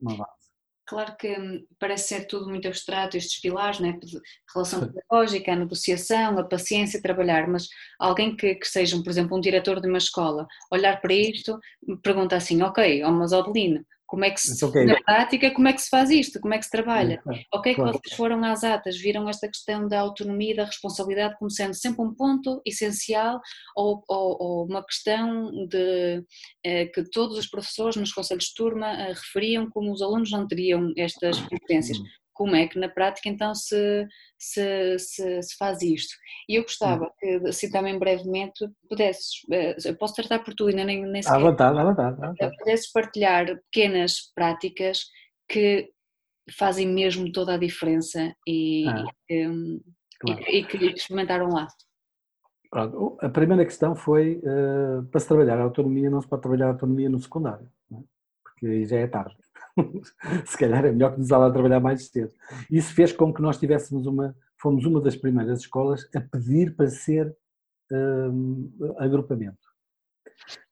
uma 0.01 0.17
base. 0.17 0.50
Claro 0.85 1.15
que 1.17 1.27
hum, 1.39 1.65
parece 1.79 2.09
ser 2.09 2.27
tudo 2.27 2.49
muito 2.49 2.67
abstrato, 2.67 3.15
estes 3.15 3.39
pilares, 3.39 3.79
né? 3.79 3.97
relação 4.53 4.81
pedagógica, 4.87 5.53
a 5.53 5.55
negociação, 5.55 6.37
a 6.37 6.43
paciência, 6.43 7.01
trabalhar, 7.01 7.47
mas 7.47 7.67
alguém 7.99 8.35
que, 8.35 8.55
que 8.55 8.67
seja, 8.67 9.01
por 9.01 9.09
exemplo, 9.09 9.37
um 9.37 9.41
diretor 9.41 9.79
de 9.79 9.87
uma 9.87 9.97
escola, 9.97 10.45
olhar 10.71 10.99
para 10.99 11.13
isto, 11.13 11.57
pergunta 12.03 12.35
assim, 12.35 12.61
ok, 12.61 13.01
mas 13.03 13.31
Odelino, 13.31 13.85
como 14.11 14.25
é 14.25 14.31
que 14.31 14.41
se, 14.41 14.65
okay. 14.65 14.83
na 14.83 15.01
prática, 15.03 15.51
como 15.51 15.69
é 15.69 15.73
que 15.73 15.81
se 15.81 15.87
faz 15.87 16.09
isto? 16.09 16.37
Como 16.41 16.53
é 16.53 16.57
que 16.57 16.65
se 16.65 16.69
trabalha? 16.69 17.23
Ok, 17.53 17.75
claro. 17.75 17.93
que 17.93 18.09
vocês 18.09 18.17
foram 18.17 18.43
às 18.43 18.61
atas, 18.61 18.97
viram 18.97 19.29
esta 19.29 19.47
questão 19.47 19.87
da 19.87 20.01
autonomia 20.01 20.51
e 20.51 20.55
da 20.57 20.65
responsabilidade 20.65 21.37
como 21.39 21.49
sendo 21.49 21.73
sempre 21.73 22.01
um 22.01 22.13
ponto 22.13 22.61
essencial 22.65 23.39
ou, 23.73 24.03
ou, 24.09 24.37
ou 24.37 24.65
uma 24.65 24.85
questão 24.85 25.49
de 25.65 26.25
eh, 26.61 26.87
que 26.87 27.09
todos 27.09 27.37
os 27.37 27.47
professores 27.47 27.95
nos 27.95 28.11
conselhos 28.11 28.47
de 28.47 28.53
turma 28.53 28.91
eh, 28.91 29.13
referiam 29.13 29.69
como 29.69 29.93
os 29.93 30.01
alunos 30.01 30.29
não 30.29 30.45
teriam 30.45 30.91
estas 30.97 31.39
competências. 31.39 31.97
Hum 32.41 32.51
como 32.51 32.55
é 32.55 32.67
que 32.67 32.79
na 32.79 32.89
prática 32.89 33.29
então 33.29 33.53
se, 33.53 34.07
se, 34.37 34.97
se, 34.97 35.43
se 35.43 35.57
faz 35.57 35.81
isto. 35.83 36.15
E 36.49 36.55
eu 36.55 36.63
gostava 36.63 37.05
hum. 37.05 37.11
que, 37.19 37.47
assim 37.47 37.69
também 37.69 37.99
brevemente, 37.99 38.67
pudesses, 38.89 39.45
eh, 39.51 39.75
eu 39.85 39.95
posso 39.95 40.15
tratar 40.15 40.39
por 40.39 40.55
tu, 40.55 40.65
ainda 40.65 40.83
nem, 40.83 41.05
nem 41.05 41.21
sequer. 41.21 41.35
À 41.35 41.39
vontade, 41.39 41.77
à 41.77 41.83
vontade. 41.83 42.23
À 42.23 42.27
vontade. 42.29 42.57
Pudesses 42.57 42.91
partilhar 42.91 43.45
pequenas 43.71 44.31
práticas 44.33 45.03
que 45.47 45.91
fazem 46.57 46.87
mesmo 46.87 47.31
toda 47.31 47.53
a 47.53 47.57
diferença 47.57 48.35
e, 48.47 48.87
ah, 48.87 49.05
e, 49.29 49.47
claro. 50.19 50.41
e, 50.47 50.57
e 50.57 50.65
que 50.65 50.77
experimentaram 50.77 51.49
lá. 51.49 51.67
Pronto. 52.71 53.17
A 53.21 53.29
primeira 53.29 53.65
questão 53.65 53.95
foi, 53.95 54.41
uh, 54.43 55.03
para 55.11 55.19
se 55.19 55.27
trabalhar 55.27 55.59
a 55.59 55.63
autonomia, 55.63 56.09
não 56.09 56.21
se 56.21 56.27
pode 56.27 56.41
trabalhar 56.41 56.67
a 56.67 56.71
autonomia 56.71 57.09
no 57.09 57.19
secundário, 57.19 57.69
é? 57.91 57.97
porque 58.43 58.65
aí 58.65 58.85
já 58.85 58.97
é 58.97 59.07
tarde. 59.07 59.35
se 60.45 60.57
calhar 60.57 60.85
é 60.85 60.91
melhor 60.91 61.13
começar 61.13 61.37
lá 61.37 61.47
a 61.47 61.51
trabalhar 61.51 61.79
mais 61.79 62.07
cedo. 62.07 62.31
Isso 62.69 62.93
fez 62.93 63.11
com 63.11 63.33
que 63.33 63.41
nós 63.41 63.57
tivéssemos 63.57 64.05
uma, 64.05 64.35
fomos 64.61 64.85
uma 64.85 65.01
das 65.01 65.15
primeiras 65.15 65.59
escolas 65.59 66.07
a 66.15 66.21
pedir 66.21 66.75
para 66.75 66.87
ser 66.87 67.35
um, 67.91 68.71
agrupamento. 68.97 69.71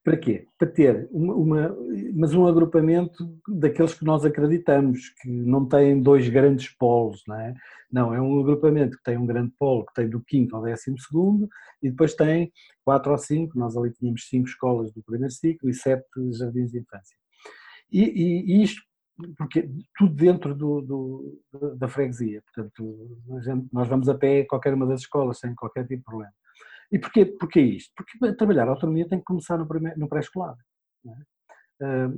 Para 0.04 0.18
quê? 0.18 0.48
Para 0.58 0.68
ter 0.68 1.08
uma, 1.12 1.36
uma, 1.36 1.78
mas 2.16 2.34
um 2.34 2.48
agrupamento 2.48 3.38
daqueles 3.48 3.94
que 3.94 4.06
nós 4.06 4.26
acreditamos, 4.26 5.10
que 5.22 5.30
não 5.30 5.68
tem 5.68 6.02
dois 6.02 6.28
grandes 6.30 6.70
polos, 6.70 7.22
não 7.28 7.40
é? 7.40 7.54
Não, 7.92 8.14
é 8.14 8.22
um 8.22 8.40
agrupamento 8.40 8.98
que 8.98 9.04
tem 9.04 9.18
um 9.18 9.26
grande 9.26 9.54
polo, 9.60 9.86
que 9.86 9.94
tem 9.94 10.10
do 10.10 10.22
quinto 10.22 10.56
ao 10.56 10.64
décimo 10.64 10.98
segundo, 11.00 11.48
e 11.82 11.90
depois 11.90 12.16
tem 12.16 12.52
quatro 12.84 13.12
ou 13.12 13.18
cinco, 13.18 13.58
nós 13.58 13.76
ali 13.76 13.92
tínhamos 13.92 14.28
cinco 14.28 14.48
escolas 14.48 14.92
do 14.94 15.04
primeiro 15.04 15.34
ciclo 15.34 15.70
e 15.70 15.74
sete 15.74 16.06
jardins 16.32 16.72
de 16.72 16.80
infância. 16.80 17.18
E, 17.92 18.04
e, 18.04 18.54
e 18.54 18.64
isto 18.64 18.82
porque 19.38 19.70
tudo 19.98 20.14
dentro 20.14 20.56
do, 20.56 20.82
do, 20.82 21.76
da 21.78 21.88
freguesia, 21.88 22.42
portanto, 22.42 23.18
gente, 23.42 23.68
nós 23.72 23.88
vamos 23.88 24.08
a 24.10 24.16
pé 24.18 24.42
a 24.42 24.48
qualquer 24.48 24.74
uma 24.74 24.86
das 24.86 25.02
escolas 25.02 25.40
sem 25.40 25.54
qualquer 25.56 25.84
tipo 25.84 25.98
de 25.98 26.04
problema. 26.04 26.34
E 26.92 26.98
porquê, 26.98 27.26
porquê 27.26 27.62
isto? 27.62 27.94
Porque 27.96 28.36
trabalhar 28.36 28.68
a 28.68 28.72
autonomia 28.72 29.08
tem 29.08 29.20
que 29.20 29.26
começar 29.26 29.58
no, 29.58 29.68
no 29.98 30.10
pré-escolar. 30.10 30.56
É? 31.82 32.10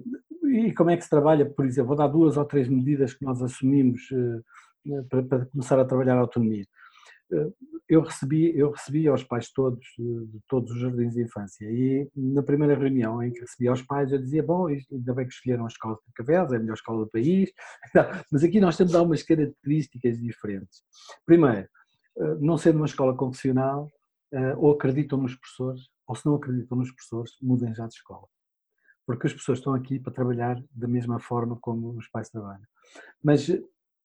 E 0.47 0.73
como 0.73 0.89
é 0.89 0.97
que 0.97 1.03
se 1.03 1.09
trabalha, 1.09 1.45
por 1.45 1.65
exemplo, 1.65 1.89
vou 1.89 1.97
dar 1.97 2.07
duas 2.07 2.37
ou 2.37 2.45
três 2.45 2.67
medidas 2.67 3.13
que 3.13 3.25
nós 3.25 3.41
assumimos 3.41 4.01
uh, 4.11 5.03
para, 5.09 5.23
para, 5.23 5.45
começar 5.47 5.79
a 5.79 5.85
trabalhar 5.85 6.15
a 6.15 6.21
autonomia 6.21 6.65
eu 7.87 8.01
recebi, 8.01 8.57
eu 8.57 8.71
recebi 8.71 9.07
aos 9.07 9.23
pais 9.23 9.51
todos, 9.51 9.85
de 9.97 10.39
todos 10.47 10.71
os 10.71 10.79
jardins 10.79 11.13
de 11.13 11.23
infância, 11.23 11.65
e 11.69 12.09
na 12.15 12.41
primeira 12.41 12.73
reunião 12.73 13.21
em 13.21 13.31
que 13.31 13.41
recebi 13.41 13.67
aos 13.67 13.81
pais, 13.81 14.11
eu 14.11 14.17
dizia: 14.17 14.41
Bom, 14.41 14.67
ainda 14.67 15.13
bem 15.13 15.27
que 15.27 15.33
escolheram 15.33 15.65
a 15.65 15.67
escola 15.67 15.97
de 16.07 16.13
Cavelos, 16.13 16.53
é 16.53 16.55
a 16.55 16.59
melhor 16.59 16.75
escola 16.75 17.03
do 17.03 17.11
país, 17.11 17.51
mas 18.31 18.43
aqui 18.43 18.61
nós 18.61 18.77
temos 18.77 18.95
algumas 18.95 19.23
características 19.23 20.17
diferentes. 20.19 20.81
Primeiro, 21.25 21.67
eh, 22.17 22.35
não 22.39 22.57
sendo 22.57 22.77
uma 22.77 22.85
escola 22.85 23.15
confessional, 23.15 23.89
eh, 24.31 24.55
ou 24.55 24.71
acreditam 24.71 25.17
nos 25.17 25.35
professores, 25.35 25.89
ou 26.07 26.15
se 26.15 26.25
não 26.25 26.35
acreditam 26.35 26.77
nos 26.77 26.91
professores, 26.91 27.31
mudem 27.41 27.73
já 27.75 27.87
de 27.87 27.95
escola. 27.95 28.27
Porque 29.05 29.27
as 29.27 29.33
pessoas 29.33 29.57
estão 29.57 29.73
aqui 29.73 29.99
para 29.99 30.13
trabalhar 30.13 30.63
da 30.71 30.87
mesma 30.87 31.19
forma 31.19 31.57
como 31.59 31.97
os 31.97 32.07
pais 32.07 32.29
trabalham. 32.29 32.65
Mas 33.21 33.49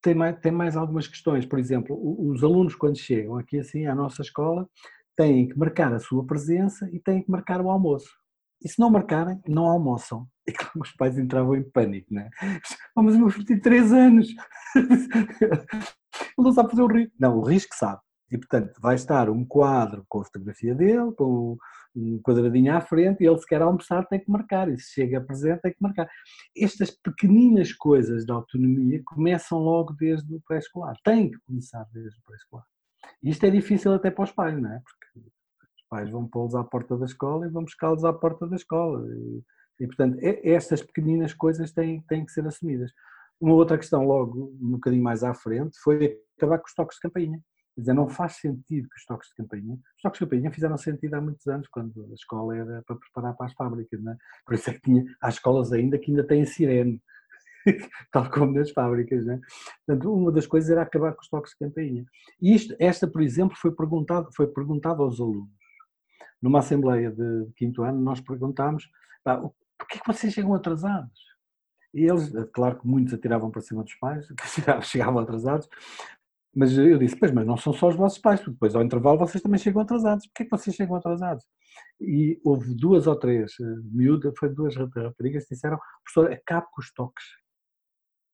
tem 0.06 0.14
mais, 0.14 0.38
tem 0.38 0.52
mais 0.52 0.76
algumas 0.76 1.08
questões. 1.08 1.44
Por 1.44 1.58
exemplo, 1.58 1.98
os 2.30 2.44
alunos, 2.44 2.76
quando 2.76 2.96
chegam 2.96 3.36
aqui 3.36 3.58
assim 3.58 3.86
à 3.86 3.94
nossa 3.94 4.22
escola, 4.22 4.68
têm 5.16 5.48
que 5.48 5.58
marcar 5.58 5.92
a 5.92 5.98
sua 5.98 6.24
presença 6.24 6.88
e 6.92 7.00
têm 7.00 7.22
que 7.24 7.30
marcar 7.30 7.60
o 7.60 7.68
almoço. 7.68 8.08
E 8.64 8.68
se 8.68 8.78
não 8.78 8.88
marcarem, 8.88 9.40
não 9.48 9.66
almoçam. 9.66 10.26
E 10.48 10.52
claro, 10.52 10.80
os 10.80 10.92
pais 10.92 11.18
entravam 11.18 11.56
em 11.56 11.68
pânico, 11.68 12.14
né? 12.14 12.30
Oh, 12.94 13.02
mas 13.02 13.16
o 13.16 13.18
meu 13.18 13.28
filho 13.30 13.44
tem 13.44 13.58
3 13.58 13.92
anos, 13.92 14.28
ele 14.76 16.30
não 16.38 16.52
sabe 16.52 16.70
fazer 16.70 16.82
o 16.82 16.86
risco. 16.86 17.12
Não, 17.18 17.38
o 17.38 17.42
risco 17.42 17.74
sabe. 17.74 18.00
E, 18.30 18.36
portanto, 18.36 18.80
vai 18.80 18.96
estar 18.96 19.30
um 19.30 19.44
quadro 19.44 20.04
com 20.08 20.20
a 20.20 20.24
fotografia 20.24 20.74
dele, 20.74 21.12
com 21.12 21.56
um 21.94 22.20
quadradinho 22.20 22.74
à 22.74 22.80
frente, 22.80 23.22
e 23.22 23.26
ele 23.26 23.38
se 23.38 23.46
quer 23.46 23.62
almoçar 23.62 24.06
tem 24.06 24.20
que 24.20 24.30
marcar, 24.30 24.68
e 24.68 24.78
se 24.78 24.92
chega 24.94 25.20
presente 25.20 25.62
tem 25.62 25.72
que 25.72 25.82
marcar. 25.82 26.08
Estas 26.56 26.90
pequeninas 26.90 27.72
coisas 27.72 28.26
da 28.26 28.34
autonomia 28.34 29.00
começam 29.04 29.58
logo 29.58 29.94
desde 29.94 30.34
o 30.34 30.40
pré-escolar, 30.46 30.96
têm 31.04 31.30
que 31.30 31.38
começar 31.46 31.86
desde 31.92 32.18
o 32.18 32.22
pré-escolar. 32.24 32.66
Isto 33.22 33.46
é 33.46 33.50
difícil 33.50 33.94
até 33.94 34.10
para 34.10 34.24
os 34.24 34.32
pais, 34.32 34.60
não 34.60 34.72
é? 34.72 34.80
Porque 34.80 35.28
os 35.28 35.82
pais 35.88 36.10
vão 36.10 36.26
pô-los 36.26 36.54
à 36.54 36.64
porta 36.64 36.96
da 36.98 37.06
escola 37.06 37.46
e 37.46 37.50
vão 37.50 37.62
buscá-los 37.62 38.04
à 38.04 38.12
porta 38.12 38.46
da 38.46 38.56
escola. 38.56 39.06
E, 39.08 39.42
e 39.80 39.86
portanto, 39.86 40.18
estas 40.20 40.82
pequeninas 40.82 41.32
coisas 41.32 41.72
têm, 41.72 42.02
têm 42.02 42.26
que 42.26 42.32
ser 42.32 42.46
assumidas. 42.46 42.90
Uma 43.40 43.54
outra 43.54 43.78
questão, 43.78 44.04
logo 44.04 44.56
um 44.60 44.72
bocadinho 44.72 45.02
mais 45.02 45.22
à 45.22 45.32
frente, 45.34 45.78
foi 45.78 46.18
acabar 46.36 46.58
com 46.58 46.66
os 46.66 46.74
toques 46.74 46.96
de 46.96 47.02
campainha. 47.02 47.40
Quer 47.76 47.82
dizer, 47.82 47.92
não 47.92 48.08
faz 48.08 48.36
sentido 48.36 48.88
que 48.88 48.96
os 48.96 49.04
toques 49.04 49.28
de 49.28 49.34
campainha. 49.34 49.74
Os 49.74 50.02
toques 50.02 50.18
de 50.18 50.24
campainha 50.24 50.50
fizeram 50.50 50.78
sentido 50.78 51.12
há 51.12 51.20
muitos 51.20 51.46
anos, 51.46 51.68
quando 51.68 52.08
a 52.10 52.14
escola 52.14 52.56
era 52.56 52.82
para 52.86 52.96
preparar 52.96 53.36
para 53.36 53.46
as 53.46 53.52
fábricas, 53.52 54.02
não 54.02 54.12
é? 54.12 54.16
Por 54.46 54.54
isso 54.54 54.70
é 54.70 54.72
que 54.72 54.80
tinha, 54.80 55.04
há 55.20 55.28
escolas 55.28 55.70
ainda 55.74 55.98
que 55.98 56.10
ainda 56.10 56.26
têm 56.26 56.46
sirene, 56.46 57.02
tal 58.10 58.30
como 58.30 58.52
nas 58.52 58.70
fábricas, 58.70 59.26
não 59.26 59.34
é? 59.34 59.40
Portanto, 59.86 60.14
uma 60.14 60.32
das 60.32 60.46
coisas 60.46 60.70
era 60.70 60.80
acabar 60.80 61.12
com 61.12 61.20
os 61.20 61.28
toques 61.28 61.52
de 61.52 61.58
campainha. 61.58 62.06
E 62.40 62.54
isto, 62.54 62.74
esta, 62.78 63.06
por 63.06 63.20
exemplo, 63.20 63.54
foi 63.58 63.70
perguntado, 63.70 64.30
foi 64.34 64.46
perguntado 64.46 65.02
aos 65.02 65.20
alunos. 65.20 65.50
Numa 66.40 66.60
assembleia 66.60 67.10
de 67.10 67.52
quinto 67.56 67.82
ano, 67.82 68.00
nós 68.00 68.22
perguntámos, 68.22 68.88
pá, 69.22 69.36
porquê 69.76 69.98
que 69.98 70.06
vocês 70.06 70.32
chegam 70.32 70.54
atrasados? 70.54 71.26
E 71.92 72.04
eles, 72.04 72.30
claro 72.52 72.78
que 72.78 72.86
muitos 72.86 73.14
atiravam 73.14 73.50
para 73.50 73.62
cima 73.62 73.82
dos 73.82 73.94
pais, 73.94 74.26
que 74.28 74.46
chegavam 74.84 75.18
atrasados, 75.18 75.68
mas 76.56 76.76
eu 76.76 76.98
disse, 76.98 77.14
pois, 77.14 77.30
mas 77.30 77.46
não 77.46 77.58
são 77.58 77.70
só 77.74 77.88
os 77.88 77.96
vossos 77.96 78.18
pais, 78.18 78.40
porque 78.40 78.52
depois 78.52 78.74
ao 78.74 78.82
intervalo 78.82 79.18
vocês 79.18 79.42
também 79.42 79.58
chegam 79.58 79.82
atrasados. 79.82 80.26
Porquê 80.26 80.42
é 80.42 80.46
que 80.46 80.50
vocês 80.50 80.74
chegam 80.74 80.96
atrasados? 80.96 81.44
E 82.00 82.40
houve 82.42 82.74
duas 82.74 83.06
ou 83.06 83.14
três 83.14 83.52
eh, 83.60 83.64
miúdas, 83.92 84.32
foi 84.38 84.48
duas 84.48 84.74
raparigas 84.74 85.44
que 85.44 85.54
disseram, 85.54 85.78
professor, 86.02 86.32
acabe 86.32 86.66
com 86.72 86.80
os 86.80 86.90
toques. 86.94 87.24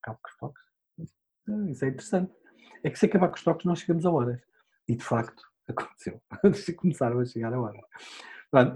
Acabe 0.01 0.21
com 0.23 0.29
os 0.29 0.37
toques? 0.37 0.63
Ah, 1.49 1.71
isso 1.71 1.85
é 1.85 1.89
interessante. 1.89 2.33
É 2.85 2.91
que 2.91 2.99
se 2.99 3.07
acabar 3.07 3.27
com 3.29 3.35
os 3.35 3.43
toques 3.43 3.67
nós 3.67 3.81
chegamos 3.81 4.07
a 4.07 4.11
horas. 4.13 4.41
E 4.89 4.95
de 4.95 5.03
facto, 5.03 5.43
aconteceu. 5.69 6.23
Começaram 6.77 7.19
a 7.19 7.25
chegar 7.25 7.53
a 7.53 7.61
horas. 7.61 7.83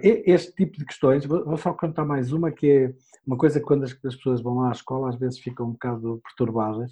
Este 0.03 0.53
tipo 0.57 0.77
de 0.77 0.87
questões, 0.87 1.25
vou 1.25 1.57
só 1.57 1.73
contar 1.73 2.05
mais 2.05 2.33
uma, 2.33 2.51
que 2.51 2.69
é 2.69 2.95
uma 3.25 3.37
coisa 3.39 3.61
que 3.61 3.67
quando 3.67 3.85
as 3.85 3.95
pessoas 3.95 4.43
vão 4.43 4.57
lá 4.57 4.71
à 4.71 4.73
escola 4.73 5.11
às 5.11 5.17
vezes 5.17 5.39
ficam 5.39 5.69
um 5.69 5.73
bocado 5.73 6.21
perturbadas, 6.25 6.91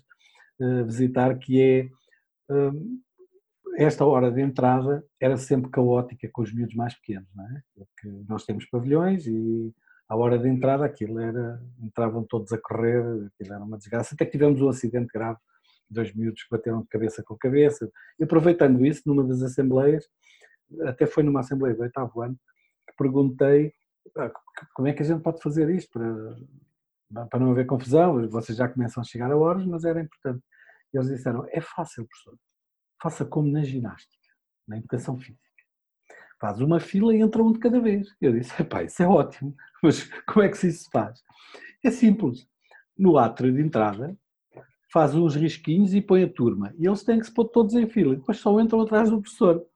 uh, 0.60 0.84
visitar, 0.84 1.36
que 1.38 1.60
é 1.60 1.88
esta 3.76 4.04
hora 4.04 4.30
de 4.30 4.40
entrada 4.40 5.04
era 5.20 5.36
sempre 5.36 5.70
caótica 5.70 6.28
com 6.32 6.42
os 6.42 6.52
miúdos 6.52 6.74
mais 6.74 6.94
pequenos, 6.94 7.28
não 7.34 7.44
é? 7.44 7.62
Porque 7.74 8.08
nós 8.28 8.44
temos 8.44 8.66
pavilhões 8.66 9.26
e 9.26 9.74
a 10.08 10.16
hora 10.16 10.38
de 10.38 10.48
entrada 10.48 10.84
aquilo 10.84 11.18
era, 11.18 11.60
entravam 11.80 12.24
todos 12.24 12.52
a 12.52 12.58
correr, 12.58 13.00
aquilo 13.26 13.54
era 13.54 13.64
uma 13.64 13.78
desgraça, 13.78 14.14
até 14.14 14.24
que 14.24 14.32
tivemos 14.32 14.60
um 14.60 14.68
acidente 14.68 15.10
grave, 15.12 15.38
dois 15.88 16.14
miúdos 16.14 16.42
que 16.42 16.50
bateram 16.50 16.82
de 16.82 16.88
cabeça 16.88 17.22
com 17.22 17.36
cabeça, 17.36 17.90
e 18.18 18.24
aproveitando 18.24 18.84
isso, 18.84 19.02
numa 19.06 19.24
das 19.24 19.42
assembleias, 19.42 20.06
até 20.82 21.06
foi 21.06 21.22
numa 21.22 21.40
assembleia 21.40 21.74
do 21.74 21.82
oitavo 21.82 22.20
ano, 22.20 22.38
perguntei 22.96 23.72
ah, 24.16 24.30
como 24.74 24.88
é 24.88 24.92
que 24.92 25.02
a 25.02 25.06
gente 25.06 25.22
pode 25.22 25.42
fazer 25.42 25.68
isto 25.70 25.90
para, 25.90 27.26
para 27.26 27.40
não 27.40 27.52
haver 27.52 27.66
confusão, 27.66 28.28
vocês 28.28 28.56
já 28.56 28.68
começam 28.68 29.00
a 29.00 29.04
chegar 29.04 29.30
a 29.30 29.36
horas, 29.36 29.64
mas 29.64 29.84
era 29.84 30.00
importante. 30.00 30.42
Eles 30.94 31.08
disseram, 31.08 31.46
é 31.50 31.60
fácil, 31.60 32.06
professor, 32.06 32.38
faça 33.02 33.24
como 33.24 33.50
na 33.50 33.62
ginástica, 33.62 34.28
na 34.66 34.78
educação 34.78 35.18
física. 35.18 35.42
Faz 36.40 36.60
uma 36.60 36.78
fila 36.80 37.14
e 37.14 37.20
entra 37.20 37.42
um 37.42 37.52
de 37.52 37.58
cada 37.58 37.80
vez. 37.80 38.08
Eu 38.20 38.32
disse, 38.32 38.62
pá, 38.64 38.82
isso 38.82 39.02
é 39.02 39.06
ótimo, 39.06 39.54
mas 39.82 40.04
como 40.26 40.44
é 40.44 40.48
que 40.48 40.66
isso 40.66 40.84
se 40.84 40.90
faz? 40.90 41.22
É 41.82 41.90
simples. 41.90 42.46
No 42.96 43.18
átrio 43.18 43.52
de 43.52 43.60
entrada, 43.60 44.16
faz 44.92 45.14
uns 45.14 45.34
risquinhos 45.34 45.92
e 45.94 46.00
põe 46.00 46.22
a 46.22 46.32
turma. 46.32 46.72
E 46.78 46.86
eles 46.86 47.02
têm 47.02 47.18
que 47.18 47.26
se 47.26 47.34
pôr 47.34 47.46
todos 47.46 47.74
em 47.74 47.88
fila. 47.88 48.14
E 48.14 48.16
depois 48.16 48.38
só 48.38 48.58
entram 48.60 48.80
atrás 48.80 49.10
do 49.10 49.20
professor. 49.20 49.66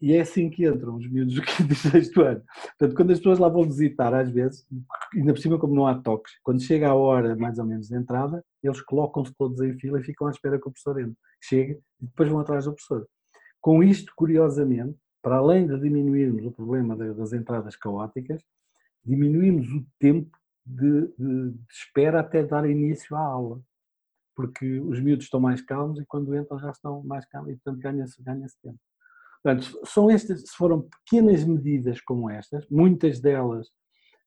E 0.00 0.14
é 0.14 0.20
assim 0.20 0.48
que 0.48 0.66
entram 0.66 0.96
os 0.96 1.10
miúdos 1.10 1.34
do 1.34 1.42
quinto 1.42 1.72
e 1.72 1.76
sexto 1.76 2.22
ano. 2.22 2.42
Portanto, 2.78 2.96
quando 2.96 3.10
as 3.10 3.18
pessoas 3.18 3.38
lá 3.38 3.48
vão 3.48 3.64
visitar, 3.64 4.14
às 4.14 4.30
vezes, 4.30 4.66
ainda 5.14 5.32
por 5.32 5.40
cima 5.40 5.58
como 5.58 5.74
não 5.74 5.86
há 5.86 6.00
toques, 6.00 6.32
quando 6.42 6.62
chega 6.62 6.88
a 6.88 6.94
hora 6.94 7.34
mais 7.34 7.58
ou 7.58 7.64
menos 7.64 7.88
de 7.88 7.96
entrada, 7.96 8.44
eles 8.62 8.80
colocam-se 8.80 9.34
todos 9.34 9.60
em 9.60 9.76
fila 9.78 10.00
e 10.00 10.04
ficam 10.04 10.28
à 10.28 10.30
espera 10.30 10.60
que 10.60 10.68
o 10.68 10.70
professor 10.70 11.00
entre. 11.00 11.16
Chega 11.40 11.72
e 12.00 12.06
depois 12.06 12.28
vão 12.28 12.40
atrás 12.40 12.64
do 12.64 12.72
professor. 12.72 13.06
Com 13.60 13.82
isto, 13.82 14.12
curiosamente, 14.14 14.96
para 15.20 15.38
além 15.38 15.66
de 15.66 15.78
diminuirmos 15.80 16.46
o 16.46 16.52
problema 16.52 16.96
das 16.96 17.32
entradas 17.32 17.74
caóticas, 17.74 18.40
diminuímos 19.04 19.68
o 19.72 19.84
tempo 19.98 20.30
de, 20.64 21.08
de, 21.18 21.50
de 21.50 21.58
espera 21.68 22.20
até 22.20 22.44
dar 22.44 22.68
início 22.68 23.16
à 23.16 23.20
aula. 23.20 23.60
Porque 24.36 24.78
os 24.80 25.00
miúdos 25.00 25.24
estão 25.24 25.40
mais 25.40 25.62
calmos 25.62 25.98
e 25.98 26.04
quando 26.06 26.36
entram 26.36 26.58
já 26.60 26.70
estão 26.70 27.02
mais 27.02 27.24
calmos 27.26 27.52
e, 27.52 27.56
portanto, 27.56 27.82
ganha-se 27.82 28.22
ganha 28.22 28.46
tempo. 28.62 28.78
Portanto, 29.46 29.80
são 29.84 30.10
estas, 30.10 30.42
foram 30.56 30.82
pequenas 30.82 31.44
medidas 31.44 32.00
como 32.00 32.28
estas, 32.28 32.68
muitas 32.68 33.20
delas 33.20 33.68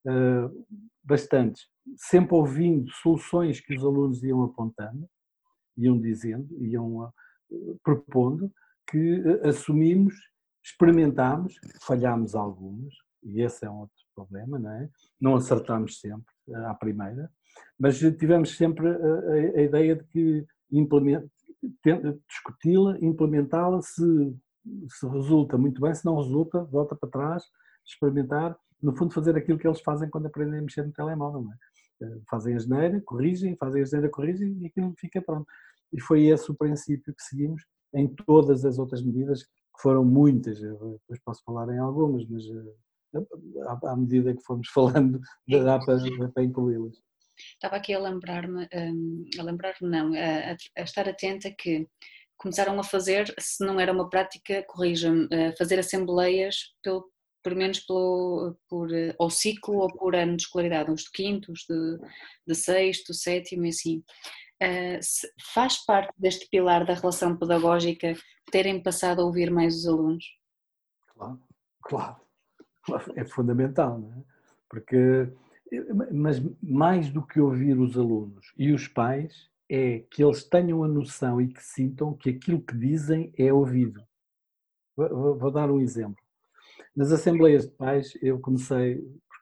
uh, 0.05 0.65
bastantes, 1.03 1.67
sempre 1.97 2.35
ouvindo 2.35 2.89
soluções 2.89 3.59
que 3.59 3.75
os 3.75 3.83
alunos 3.83 4.23
iam 4.23 4.41
apontando, 4.45 5.05
iam 5.75 5.99
dizendo, 5.99 6.47
iam 6.63 6.99
uh, 6.99 7.13
propondo, 7.83 8.49
que 8.89 9.19
uh, 9.19 9.45
assumimos, 9.49 10.15
experimentámos, 10.63 11.53
falhámos 11.81 12.33
algumas, 12.33 12.93
e 13.21 13.41
esse 13.41 13.65
é 13.65 13.69
um 13.69 13.79
outro 13.79 13.97
problema, 14.15 14.57
não 14.57 14.71
é? 14.71 14.89
Não 15.19 15.35
acertámos 15.35 15.99
sempre 15.99 16.33
à 16.65 16.73
primeira, 16.73 17.29
mas 17.77 17.99
tivemos 17.99 18.55
sempre 18.55 18.87
a, 18.87 18.93
a, 18.93 19.33
a 19.57 19.61
ideia 19.63 19.97
de 19.97 20.03
que 20.05 20.47
discuti-la, 22.25 22.97
implementá-la, 23.01 23.81
se 23.81 24.33
se 24.89 25.07
resulta 25.07 25.57
muito 25.57 25.81
bem, 25.81 25.93
se 25.93 26.05
não 26.05 26.17
resulta, 26.17 26.63
volta 26.65 26.95
para 26.95 27.09
trás, 27.09 27.43
experimentar, 27.85 28.57
no 28.81 28.95
fundo 28.95 29.13
fazer 29.13 29.35
aquilo 29.35 29.57
que 29.57 29.67
eles 29.67 29.81
fazem 29.81 30.09
quando 30.09 30.27
aprendem 30.27 30.59
a 30.59 30.61
mexer 30.61 30.85
no 30.85 30.93
telemóvel, 30.93 31.45
é? 31.51 32.05
Eh, 32.05 32.21
fazem 32.29 32.55
a 32.55 32.59
geneira, 32.59 33.01
corrigem, 33.01 33.55
fazem 33.57 33.81
a 33.81 33.85
geneira, 33.85 34.09
corrigem 34.09 34.57
e 34.61 34.67
aquilo 34.67 34.93
fica 34.97 35.21
pronto. 35.21 35.45
E 35.91 36.01
foi 36.01 36.27
esse 36.27 36.49
o 36.49 36.55
princípio 36.55 37.13
que 37.13 37.23
seguimos 37.23 37.63
em 37.93 38.07
todas 38.07 38.63
as 38.63 38.77
outras 38.77 39.03
medidas, 39.03 39.43
que 39.43 39.81
foram 39.81 40.05
muitas, 40.05 40.61
Eu 40.61 40.99
depois 41.01 41.19
posso 41.25 41.43
falar 41.43 41.73
em 41.73 41.79
algumas, 41.79 42.25
mas 42.27 42.43
eh, 42.45 43.19
à 43.83 43.95
medida 43.95 44.35
que 44.35 44.43
fomos 44.43 44.69
falando, 44.73 45.19
dá 45.47 45.79
para, 45.79 45.97
para 46.33 46.43
incluí-las. 46.43 46.97
Estava 47.53 47.77
aqui 47.77 47.93
a 47.93 47.99
lembrar-me, 47.99 48.67
hum, 48.73 49.25
a 49.39 49.43
lembrar-me 49.43 49.89
não, 49.89 50.13
a, 50.13 50.55
a, 50.77 50.83
estar 50.83 51.07
atenta 51.07 51.49
que 51.51 51.87
começaram 52.39 52.79
a 52.79 52.83
fazer, 52.83 53.33
se 53.37 53.63
não 53.65 53.79
era 53.79 53.91
uma 53.91 54.09
prática, 54.09 54.63
corrija-me, 54.67 55.27
fazer 55.57 55.77
assembleias 55.77 56.55
pelo, 56.81 57.05
por 57.43 57.55
menos 57.55 57.79
pelo, 57.79 58.55
por, 58.67 58.93
eh, 58.93 59.15
ao 59.19 59.29
ciclo 59.29 59.77
ou 59.77 59.87
por 59.87 60.15
ano 60.15 60.35
de 60.35 60.43
escolaridade, 60.43 60.91
uns 60.91 61.03
de 61.03 61.11
quinto, 61.11 61.53
de, 61.53 61.99
de 62.47 62.55
sexto, 62.55 63.13
sétimo 63.13 63.65
e 63.65 63.69
assim. 63.69 64.03
Uh, 64.61 64.99
faz 65.53 65.85
parte 65.85 66.13
deste 66.17 66.49
pilar 66.49 66.85
da 66.85 66.93
relação 66.93 67.37
pedagógica 67.37 68.13
terem 68.51 68.83
passado 68.83 69.21
a 69.21 69.25
ouvir 69.25 69.49
mais 69.49 69.73
os 69.77 69.87
alunos? 69.87 70.25
Claro, 71.07 71.39
claro, 71.81 72.17
é 73.15 73.23
fundamental, 73.23 73.99
não 73.99 74.13
é? 74.13 74.23
Porque, 74.69 75.31
mas 76.11 76.41
mais 76.61 77.09
do 77.09 77.25
que 77.25 77.39
ouvir 77.39 77.79
os 77.79 77.97
alunos 77.97 78.53
e 78.57 78.71
os 78.73 78.87
pais, 78.87 79.48
é 79.69 79.99
que 80.11 80.23
eles 80.23 80.43
tenham 80.43 80.83
a 80.83 80.87
noção 80.87 81.39
e 81.39 81.47
que 81.47 81.63
sintam 81.63 82.13
que 82.13 82.31
aquilo 82.31 82.61
que 82.61 82.75
dizem 82.75 83.31
é 83.37 83.53
ouvido. 83.53 84.03
Vou, 84.97 85.37
vou 85.37 85.51
dar 85.51 85.71
um 85.71 85.79
exemplo. 85.79 86.17
Nas 86.95 87.11
assembleias 87.11 87.65
de 87.67 87.71
pais 87.75 88.17
eu 88.21 88.39
comecei, 88.39 89.01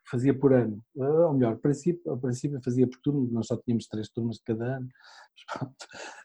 fazia 0.09 0.37
por 0.37 0.53
ano, 0.53 0.83
ou 0.95 1.33
melhor, 1.33 1.53
ao 1.53 1.59
princípio, 1.59 2.11
ao 2.11 2.17
princípio 2.17 2.61
fazia 2.63 2.87
por 2.87 2.99
turno, 2.99 3.27
nós 3.31 3.47
só 3.47 3.57
tínhamos 3.57 3.87
três 3.87 4.09
turmas 4.09 4.37
de 4.37 4.43
cada 4.43 4.77
ano, 4.77 4.87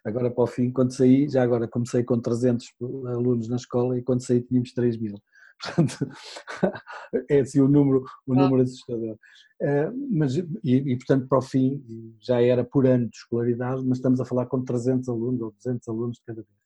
agora 0.05 0.31
para 0.31 0.45
o 0.45 0.47
fim, 0.47 0.71
quando 0.71 0.93
saí, 0.93 1.29
já 1.29 1.43
agora 1.43 1.69
comecei 1.69 2.03
com 2.03 2.21
300 2.21 2.67
alunos 3.07 3.49
na 3.49 3.57
escola 3.57 3.99
e 3.99 4.03
quando 4.03 4.25
saí 4.25 4.43
tínhamos 4.43 4.73
3 4.73 4.99
mil. 4.99 5.15
Portanto, 5.61 6.09
é 7.29 7.41
assim 7.41 7.61
o 7.61 7.69
número, 7.69 8.05
o 8.27 8.35
número 8.35 8.63
assustador. 8.63 9.17
Uh, 9.61 10.09
mas, 10.11 10.37
e, 10.37 10.47
e, 10.65 10.97
portanto, 10.97 11.29
para 11.29 11.39
o 11.39 11.43
fim, 11.43 11.83
já 12.21 12.41
era 12.43 12.65
por 12.65 12.87
ano 12.87 13.09
de 13.09 13.17
escolaridade, 13.17 13.83
mas 13.85 13.99
estamos 13.99 14.21
a 14.21 14.25
falar 14.25 14.47
com 14.47 14.65
300 14.65 15.09
alunos 15.09 15.41
ou 15.41 15.53
200 15.53 15.89
alunos 15.89 16.17
de 16.17 16.25
cada 16.25 16.43
vez. 16.43 16.63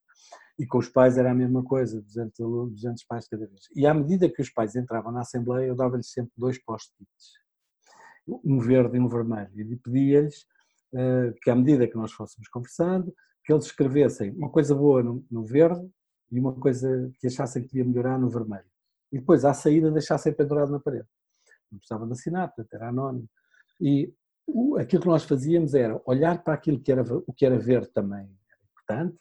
E 0.58 0.66
com 0.66 0.78
os 0.78 0.88
pais 0.88 1.18
era 1.18 1.30
a 1.30 1.34
mesma 1.34 1.62
coisa, 1.62 2.00
200 2.00 2.40
alunos, 2.40 2.74
200 2.74 3.04
pais 3.04 3.24
de 3.24 3.30
cada 3.30 3.46
vez. 3.46 3.60
E 3.74 3.86
à 3.86 3.92
medida 3.92 4.28
que 4.30 4.40
os 4.40 4.50
pais 4.50 4.74
entravam 4.74 5.12
na 5.12 5.20
Assembleia, 5.20 5.66
eu 5.66 5.76
dava-lhes 5.76 6.10
sempre 6.10 6.32
dois 6.36 6.58
post-its, 6.64 7.32
um 8.42 8.58
verde 8.58 8.96
e 8.96 9.00
um 9.00 9.08
vermelho, 9.08 9.50
e 9.54 9.76
pedia-lhes 9.76 10.46
uh, 10.94 11.34
que 11.42 11.50
à 11.50 11.54
medida 11.54 11.86
que 11.86 11.96
nós 11.96 12.12
fôssemos 12.12 12.48
conversando, 12.48 13.14
que 13.44 13.52
eles 13.52 13.66
escrevessem 13.66 14.32
uma 14.32 14.50
coisa 14.50 14.74
boa 14.74 15.02
no, 15.02 15.24
no 15.30 15.44
verde 15.44 15.88
e 16.32 16.40
uma 16.40 16.52
coisa 16.52 17.10
que 17.20 17.28
achassem 17.28 17.62
que 17.62 17.68
devia 17.68 17.84
melhorar 17.84 18.18
no 18.18 18.28
vermelho. 18.28 18.66
E 19.16 19.18
depois, 19.18 19.46
à 19.46 19.54
saída, 19.54 19.90
deixassem 19.90 20.30
pendurado 20.34 20.70
na 20.70 20.78
parede. 20.78 21.08
Não 21.72 21.78
precisavam 21.78 22.06
de 22.06 22.12
assinar, 22.12 22.48
portanto, 22.48 22.74
era 22.74 22.90
anónimo. 22.90 23.26
E 23.80 24.12
aquilo 24.78 25.00
que 25.00 25.08
nós 25.08 25.24
fazíamos 25.24 25.74
era 25.74 25.98
olhar 26.04 26.44
para 26.44 26.52
aquilo 26.52 26.78
que 26.78 26.92
era, 26.92 27.02
o 27.02 27.32
que 27.32 27.46
era 27.46 27.58
verde 27.58 27.88
também 27.88 28.20
era 28.20 28.60
importante, 28.70 29.18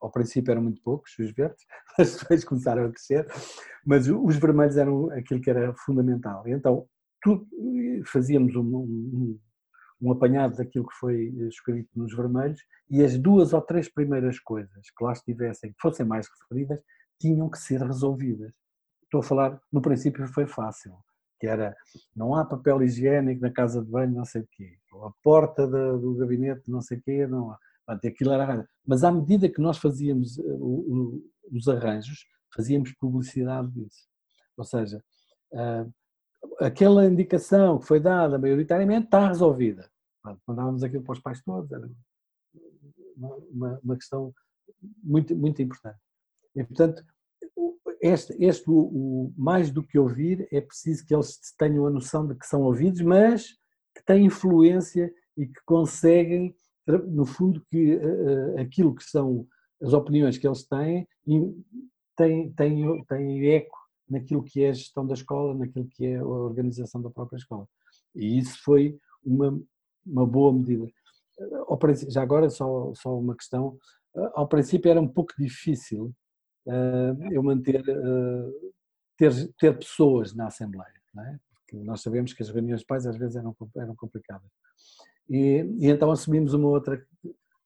ao 0.00 0.10
princípio 0.10 0.50
eram 0.50 0.62
muito 0.62 0.80
poucos 0.82 1.16
os 1.18 1.30
verdes, 1.32 1.66
mas 1.98 2.16
depois 2.16 2.44
começaram 2.44 2.86
a 2.86 2.90
crescer, 2.90 3.26
mas 3.84 4.08
os 4.08 4.36
vermelhos 4.36 4.78
eram 4.78 5.10
aquilo 5.10 5.40
que 5.40 5.50
era 5.50 5.74
fundamental. 5.74 6.48
Então, 6.48 6.88
tudo, 7.20 7.46
fazíamos 8.06 8.56
um, 8.56 8.62
um, 8.62 9.38
um 10.00 10.12
apanhado 10.12 10.56
daquilo 10.56 10.86
que 10.86 10.94
foi 10.94 11.26
escrito 11.48 11.90
nos 11.94 12.16
vermelhos 12.16 12.60
e 12.88 13.04
as 13.04 13.18
duas 13.18 13.52
ou 13.52 13.60
três 13.60 13.92
primeiras 13.92 14.40
coisas 14.40 14.90
que 14.96 15.04
lá 15.04 15.12
estivessem, 15.12 15.72
que 15.72 15.80
fossem 15.80 16.06
mais 16.06 16.26
referidas, 16.40 16.80
tinham 17.20 17.50
que 17.50 17.58
ser 17.58 17.82
resolvidas. 17.82 18.52
Estou 19.08 19.20
a 19.20 19.22
falar, 19.22 19.58
no 19.72 19.80
princípio 19.80 20.28
foi 20.28 20.46
fácil, 20.46 20.94
que 21.40 21.46
era, 21.46 21.74
não 22.14 22.34
há 22.34 22.44
papel 22.44 22.82
higiênico 22.82 23.40
na 23.40 23.50
casa 23.50 23.82
de 23.82 23.90
banho, 23.90 24.14
não 24.14 24.24
sei 24.26 24.42
o 24.42 24.48
quê, 24.52 24.76
a 25.02 25.10
porta 25.22 25.66
do 25.66 26.14
gabinete, 26.14 26.70
não 26.70 26.82
sei 26.82 26.98
o 26.98 27.02
quê, 27.02 27.26
não 27.26 27.50
há. 27.50 27.58
Aquilo 27.86 28.32
era, 28.32 28.68
mas 28.86 29.02
à 29.02 29.10
medida 29.10 29.48
que 29.48 29.62
nós 29.62 29.78
fazíamos 29.78 30.38
eh, 30.38 30.42
os 31.50 31.68
arranjos, 31.68 32.26
fazíamos 32.54 32.92
publicidade 32.92 33.70
disso. 33.70 34.06
Ou 34.58 34.64
seja, 34.64 35.02
ah, 35.54 35.86
aquela 36.60 37.06
indicação 37.06 37.78
que 37.78 37.86
foi 37.86 37.98
dada 37.98 38.38
maioritariamente 38.38 39.06
está 39.06 39.26
resolvida. 39.26 39.90
Mandávamos 40.46 40.82
aquilo 40.82 41.02
para 41.02 41.12
os 41.14 41.20
pais 41.20 41.42
todos, 41.42 41.72
era 41.72 41.88
uma, 43.16 43.80
uma 43.82 43.96
questão 43.96 44.34
muito, 45.02 45.34
muito 45.34 45.62
importante. 45.62 45.98
E, 46.54 46.62
portanto, 46.62 47.02
este, 48.08 48.36
este 48.38 48.68
o, 48.70 48.78
o, 48.78 49.34
mais 49.36 49.70
do 49.70 49.82
que 49.82 49.98
ouvir, 49.98 50.48
é 50.52 50.60
preciso 50.60 51.04
que 51.06 51.14
eles 51.14 51.38
tenham 51.58 51.86
a 51.86 51.90
noção 51.90 52.26
de 52.26 52.34
que 52.34 52.46
são 52.46 52.62
ouvidos, 52.62 53.00
mas 53.00 53.48
que 53.94 54.04
têm 54.04 54.26
influência 54.26 55.12
e 55.36 55.46
que 55.46 55.60
conseguem, 55.64 56.54
no 56.86 57.24
fundo, 57.24 57.64
que 57.70 57.96
uh, 57.96 58.60
aquilo 58.60 58.94
que 58.94 59.04
são 59.04 59.46
as 59.82 59.92
opiniões 59.92 60.38
que 60.38 60.46
eles 60.46 60.66
têm, 60.66 61.06
têm, 62.16 62.52
têm, 62.52 63.04
têm 63.04 63.50
eco 63.50 63.78
naquilo 64.08 64.42
que 64.42 64.62
é 64.62 64.70
a 64.70 64.72
gestão 64.72 65.06
da 65.06 65.14
escola, 65.14 65.54
naquilo 65.54 65.86
que 65.86 66.06
é 66.06 66.16
a 66.16 66.26
organização 66.26 67.00
da 67.00 67.10
própria 67.10 67.36
escola. 67.36 67.68
E 68.14 68.38
isso 68.38 68.58
foi 68.64 68.98
uma, 69.24 69.60
uma 70.04 70.26
boa 70.26 70.52
medida. 70.52 70.86
Já 72.08 72.22
agora, 72.22 72.50
só, 72.50 72.92
só 72.94 73.16
uma 73.16 73.36
questão. 73.36 73.78
Ao 74.34 74.48
princípio 74.48 74.90
era 74.90 75.00
um 75.00 75.06
pouco 75.06 75.32
difícil 75.38 76.12
eu 77.30 77.42
manter, 77.42 77.80
uh, 77.80 78.72
ter, 79.16 79.32
ter 79.58 79.78
pessoas 79.78 80.34
na 80.34 80.46
Assembleia, 80.46 80.92
é? 81.18 81.38
porque 81.52 81.76
nós 81.84 82.02
sabemos 82.02 82.32
que 82.32 82.42
as 82.42 82.50
reuniões 82.50 82.80
de 82.80 82.86
pais 82.86 83.06
às 83.06 83.16
vezes 83.16 83.36
eram, 83.36 83.56
eram 83.76 83.94
complicadas. 83.96 84.50
E, 85.28 85.64
e 85.78 85.88
então 85.88 86.10
assumimos 86.10 86.54
uma 86.54 86.68
outra, 86.68 87.02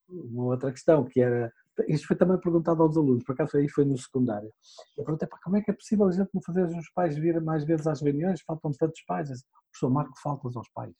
uma 0.09 0.45
outra 0.45 0.71
questão, 0.71 1.05
que 1.05 1.21
era 1.21 1.51
isto 1.87 2.07
foi 2.07 2.15
também 2.15 2.37
perguntado 2.37 2.83
aos 2.83 2.95
alunos, 2.95 3.23
por 3.23 3.33
acaso 3.33 3.57
aí 3.57 3.67
foi 3.67 3.83
no 3.83 3.97
secundário. 3.97 4.51
Eu 4.97 5.03
perguntei, 5.03 5.27
pá, 5.27 5.39
como 5.43 5.57
é 5.57 5.61
que 5.61 5.71
é 5.71 5.73
possível 5.73 6.05
a 6.07 6.11
gente 6.11 6.29
não 6.33 6.41
fazer 6.41 6.65
os 6.65 6.89
pais 6.91 7.17
vir 7.17 7.41
mais 7.41 7.63
vezes 7.63 7.87
às 7.87 8.01
reuniões? 8.01 8.41
Faltam 8.41 8.71
tantos 8.77 9.01
pais. 9.07 9.29
O 9.29 9.33
professor 9.71 9.89
Marco 9.89 10.13
faltas 10.21 10.55
aos 10.55 10.69
pais. 10.69 10.93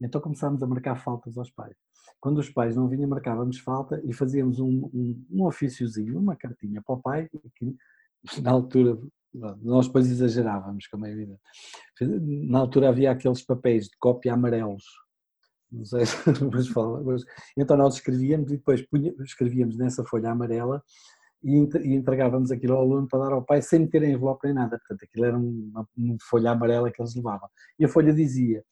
E 0.00 0.06
então 0.06 0.20
começámos 0.20 0.62
a 0.62 0.66
marcar 0.66 0.96
faltas 0.96 1.36
aos 1.36 1.50
pais. 1.50 1.76
Quando 2.20 2.38
os 2.38 2.50
pais 2.50 2.76
não 2.76 2.88
vinham, 2.88 3.08
marcávamos 3.08 3.58
falta 3.58 4.00
e 4.04 4.12
fazíamos 4.12 4.58
um, 4.58 4.90
um, 4.92 5.26
um 5.30 5.44
ofíciozinho, 5.44 6.18
uma 6.18 6.36
cartinha 6.36 6.82
para 6.82 6.94
o 6.94 7.00
pai, 7.00 7.28
que 7.56 7.76
na 8.42 8.50
altura 8.50 8.98
nós 9.62 9.86
depois 9.86 10.10
exagerávamos, 10.10 10.86
como 10.88 11.06
é 11.06 11.12
evidente. 11.12 11.40
Na 12.48 12.58
altura 12.58 12.88
havia 12.88 13.12
aqueles 13.12 13.42
papéis 13.42 13.84
de 13.84 13.96
cópia 13.98 14.34
amarelos 14.34 14.84
não 15.70 15.84
sei 15.84 16.04
se 16.04 16.16
mas 16.52 16.68
fala, 16.68 17.02
mas, 17.02 17.24
então 17.56 17.76
nós 17.76 17.94
escrevíamos 17.94 18.50
e 18.50 18.56
depois 18.56 18.82
punha, 18.82 19.14
escrevíamos 19.20 19.76
nessa 19.76 20.04
folha 20.04 20.30
amarela 20.30 20.82
e 21.42 21.56
entregávamos 21.94 22.50
aquilo 22.50 22.74
ao 22.74 22.82
aluno 22.82 23.08
para 23.08 23.24
dar 23.24 23.32
ao 23.32 23.42
pai 23.42 23.62
sem 23.62 23.80
meter 23.80 24.02
envelope 24.02 24.44
nem 24.44 24.54
nada, 24.54 24.78
portanto 24.78 25.04
aquilo 25.04 25.24
era 25.24 25.38
uma, 25.38 25.88
uma 25.96 26.16
folha 26.28 26.50
amarela 26.50 26.90
que 26.90 27.00
eles 27.00 27.14
levavam. 27.14 27.48
E 27.78 27.84
a 27.84 27.88
folha 27.88 28.12
dizia, 28.12 28.62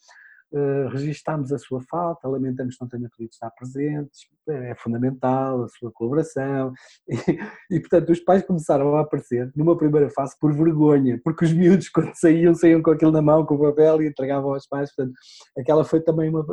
uh, 0.53 0.89
registamos 0.89 1.53
a 1.53 1.59
sua 1.59 1.81
falta, 1.83 2.29
lamentamos 2.29 2.77
que 2.77 2.83
não 2.83 2.89
tenha 2.89 3.09
podido 3.09 3.31
estar 3.31 3.51
presentes, 3.51 4.21
é 4.49 4.75
fundamental 4.75 5.65
a 5.65 5.69
sua 5.69 5.93
colaboração, 5.93 6.73
e, 7.09 7.77
e, 7.77 7.81
portanto 7.81 8.11
os 8.11 8.21
pais 8.21 8.45
começaram 8.45 8.97
a 8.97 9.01
aparecer 9.01 9.51
numa 9.55 9.77
primeira 9.77 10.11
fase 10.11 10.37
por 10.41 10.53
vergonha, 10.53 11.21
porque 11.23 11.45
os 11.45 11.53
miúdos 11.53 11.89
quando 11.91 12.15
saíam, 12.15 12.55
saíam 12.55 12.83
com 12.83 12.91
aquilo 12.91 13.13
na 13.13 13.23
mão, 13.23 13.45
com 13.45 13.55
o 13.55 13.61
papel 13.61 14.03
e 14.03 14.09
entregavam 14.09 14.55
aos 14.55 14.67
pais, 14.67 14.95
portanto 14.95 15.15
aquela 15.57 15.85
foi 15.85 16.01
também 16.01 16.29
uma, 16.31 16.45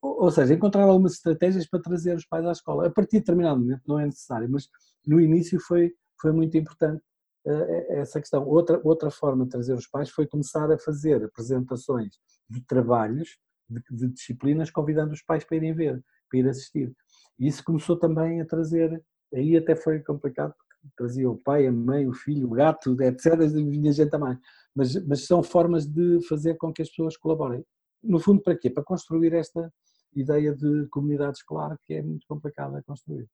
ou 0.00 0.30
seja, 0.30 0.54
encontrar 0.54 0.84
algumas 0.84 1.14
estratégias 1.14 1.66
para 1.68 1.80
trazer 1.80 2.16
os 2.16 2.26
pais 2.26 2.46
à 2.46 2.52
escola. 2.52 2.86
A 2.86 2.90
partir 2.90 3.16
de 3.16 3.20
determinado 3.20 3.60
momento 3.60 3.82
não 3.86 3.98
é 3.98 4.06
necessário, 4.06 4.48
mas 4.50 4.68
no 5.06 5.20
início 5.20 5.58
foi, 5.60 5.92
foi 6.20 6.32
muito 6.32 6.56
importante 6.56 7.02
uh, 7.46 7.92
essa 7.92 8.20
questão. 8.20 8.46
Outra, 8.46 8.80
outra 8.84 9.10
forma 9.10 9.44
de 9.44 9.50
trazer 9.50 9.74
os 9.74 9.86
pais 9.88 10.10
foi 10.10 10.26
começar 10.26 10.70
a 10.70 10.78
fazer 10.78 11.24
apresentações 11.24 12.14
de 12.48 12.60
trabalhos, 12.62 13.38
de, 13.68 13.82
de 13.90 14.08
disciplinas, 14.08 14.70
convidando 14.70 15.12
os 15.12 15.22
pais 15.22 15.44
para 15.44 15.56
irem 15.56 15.74
ver, 15.74 16.02
para 16.30 16.40
ir 16.40 16.48
assistir. 16.48 16.92
E 17.38 17.46
isso 17.46 17.62
começou 17.64 17.96
também 17.96 18.40
a 18.40 18.46
trazer, 18.46 19.02
aí 19.34 19.56
até 19.56 19.76
foi 19.76 20.00
complicado, 20.00 20.54
trazia 20.96 21.30
o 21.30 21.36
pai, 21.36 21.66
a 21.66 21.72
mãe, 21.72 22.08
o 22.08 22.12
filho, 22.12 22.46
o 22.46 22.50
gato, 22.50 22.96
etc., 23.02 23.38
vinha 23.48 23.92
gente 23.92 24.10
também. 24.10 24.38
Mas, 24.74 24.94
mas 25.06 25.26
são 25.26 25.42
formas 25.42 25.86
de 25.86 26.20
fazer 26.28 26.56
com 26.56 26.72
que 26.72 26.82
as 26.82 26.88
pessoas 26.88 27.16
colaborem. 27.16 27.64
No 28.02 28.18
fundo, 28.18 28.42
para 28.42 28.56
quê? 28.56 28.70
Para 28.70 28.84
construir 28.84 29.32
esta, 29.32 29.72
ideia 30.14 30.54
de 30.54 30.86
comunidade 30.88 31.38
escolar 31.38 31.76
que 31.84 31.94
é 31.94 32.02
muito 32.02 32.26
complicada 32.26 32.78
a 32.78 32.82
construir. 32.82 33.26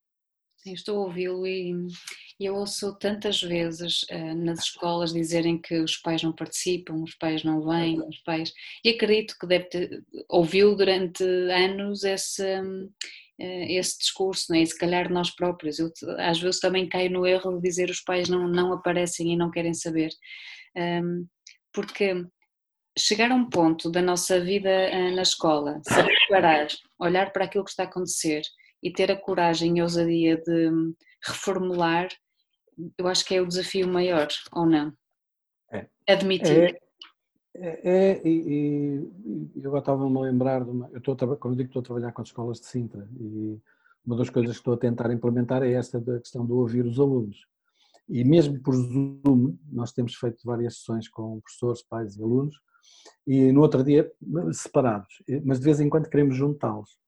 Estou 0.66 0.96
a 0.96 1.07
ouvi-lo 1.07 1.46
e 1.46 1.74
eu 2.40 2.55
ouço 2.55 2.96
tantas 2.98 3.42
vezes 3.42 4.03
uh, 4.05 4.35
nas 4.35 4.61
escolas 4.61 5.12
dizerem 5.12 5.61
que 5.61 5.79
os 5.79 5.98
pais 5.98 6.22
não 6.22 6.33
participam, 6.33 7.03
os 7.03 7.14
pais 7.14 7.44
não 7.44 7.62
vêm, 7.66 8.00
os 8.00 8.18
pais. 8.22 8.50
E 8.83 8.88
acredito 8.88 9.37
que 9.38 9.46
deve 9.46 9.64
ter, 9.66 10.03
ouviu 10.29 10.74
durante 10.74 11.22
anos 11.22 12.03
esse, 12.03 12.42
uh, 12.42 12.90
esse 13.38 13.98
discurso, 13.98 14.46
não 14.48 14.59
é? 14.59 14.62
e 14.62 14.66
se 14.66 14.79
calhar 14.79 15.12
nós 15.12 15.31
próprios. 15.31 15.79
Eu 15.79 15.92
às 16.18 16.40
vezes 16.40 16.61
também 16.61 16.88
caio 16.88 17.11
no 17.11 17.27
erro 17.27 17.57
de 17.57 17.62
dizer 17.62 17.90
os 17.90 18.00
pais 18.00 18.31
não, 18.31 18.48
não 18.48 18.72
aparecem 18.72 19.33
e 19.33 19.37
não 19.37 19.50
querem 19.50 19.74
saber. 19.74 20.11
Um, 20.77 21.27
porque 21.74 22.24
chegar 22.98 23.31
a 23.31 23.35
um 23.35 23.50
ponto 23.50 23.90
da 23.90 24.00
nossa 24.00 24.40
vida 24.40 24.70
eh, 24.70 25.11
na 25.11 25.22
escola, 25.22 25.81
saber 25.87 26.14
parar, 26.29 26.68
olhar 26.98 27.33
para 27.33 27.44
aquilo 27.44 27.64
que 27.64 27.70
está 27.70 27.83
a 27.83 27.87
acontecer 27.87 28.42
e 28.85 28.92
ter 28.92 29.11
a 29.11 29.16
coragem 29.16 29.79
e 29.79 29.81
a 29.81 29.85
ousadia 29.85 30.37
de 30.37 30.68
hum, 30.68 30.94
reformular, 31.27 32.09
eu 32.99 33.09
acho 33.09 33.25
que 33.25 33.35
é 33.35 33.40
o 33.40 33.47
desafio 33.47 33.88
maior, 33.88 34.29
ou 34.53 34.66
não? 34.66 34.92
É. 35.73 35.87
Admitir. 36.07 36.77
É, 37.55 37.68
é, 37.83 38.11
é 38.12 38.29
e, 38.29 39.09
e 39.57 39.62
eu 39.62 39.70
agora 39.70 39.81
estava-me 39.81 40.18
a 40.18 40.20
lembrar, 40.20 40.62
de 40.62 40.70
uma, 40.70 40.90
eu 40.92 40.99
estou 40.99 41.14
a, 41.14 41.37
como 41.37 41.57
digo, 41.57 41.68
estou 41.68 41.81
a 41.81 41.85
trabalhar 41.85 42.12
com 42.12 42.20
as 42.20 42.29
escolas 42.29 42.61
de 42.61 42.66
Sintra 42.66 43.09
e 43.18 43.59
uma 44.05 44.16
das 44.16 44.29
coisas 44.29 44.57
que 44.57 44.61
estou 44.61 44.75
a 44.75 44.79
tentar 44.79 45.11
implementar 45.11 45.62
é 45.62 45.73
esta 45.73 45.99
da 45.99 46.18
questão 46.18 46.44
de 46.44 46.53
ouvir 46.53 46.85
os 46.85 47.01
alunos. 47.01 47.47
E 48.07 48.23
mesmo 48.23 48.61
por 48.61 48.75
Zoom, 48.75 49.57
nós 49.73 49.92
temos 49.92 50.14
feito 50.14 50.44
várias 50.44 50.77
sessões 50.77 51.09
com 51.09 51.40
professores, 51.40 51.83
pais 51.83 52.16
e 52.16 52.23
alunos, 52.23 52.61
e 53.27 53.51
no 53.51 53.62
outro 53.62 53.83
dia 53.83 54.12
separados, 54.53 55.23
mas 55.42 55.59
de 55.59 55.64
vez 55.64 55.81
em 55.81 55.88
quando 55.88 56.11
queremos 56.11 56.37
juntá-los. 56.37 56.99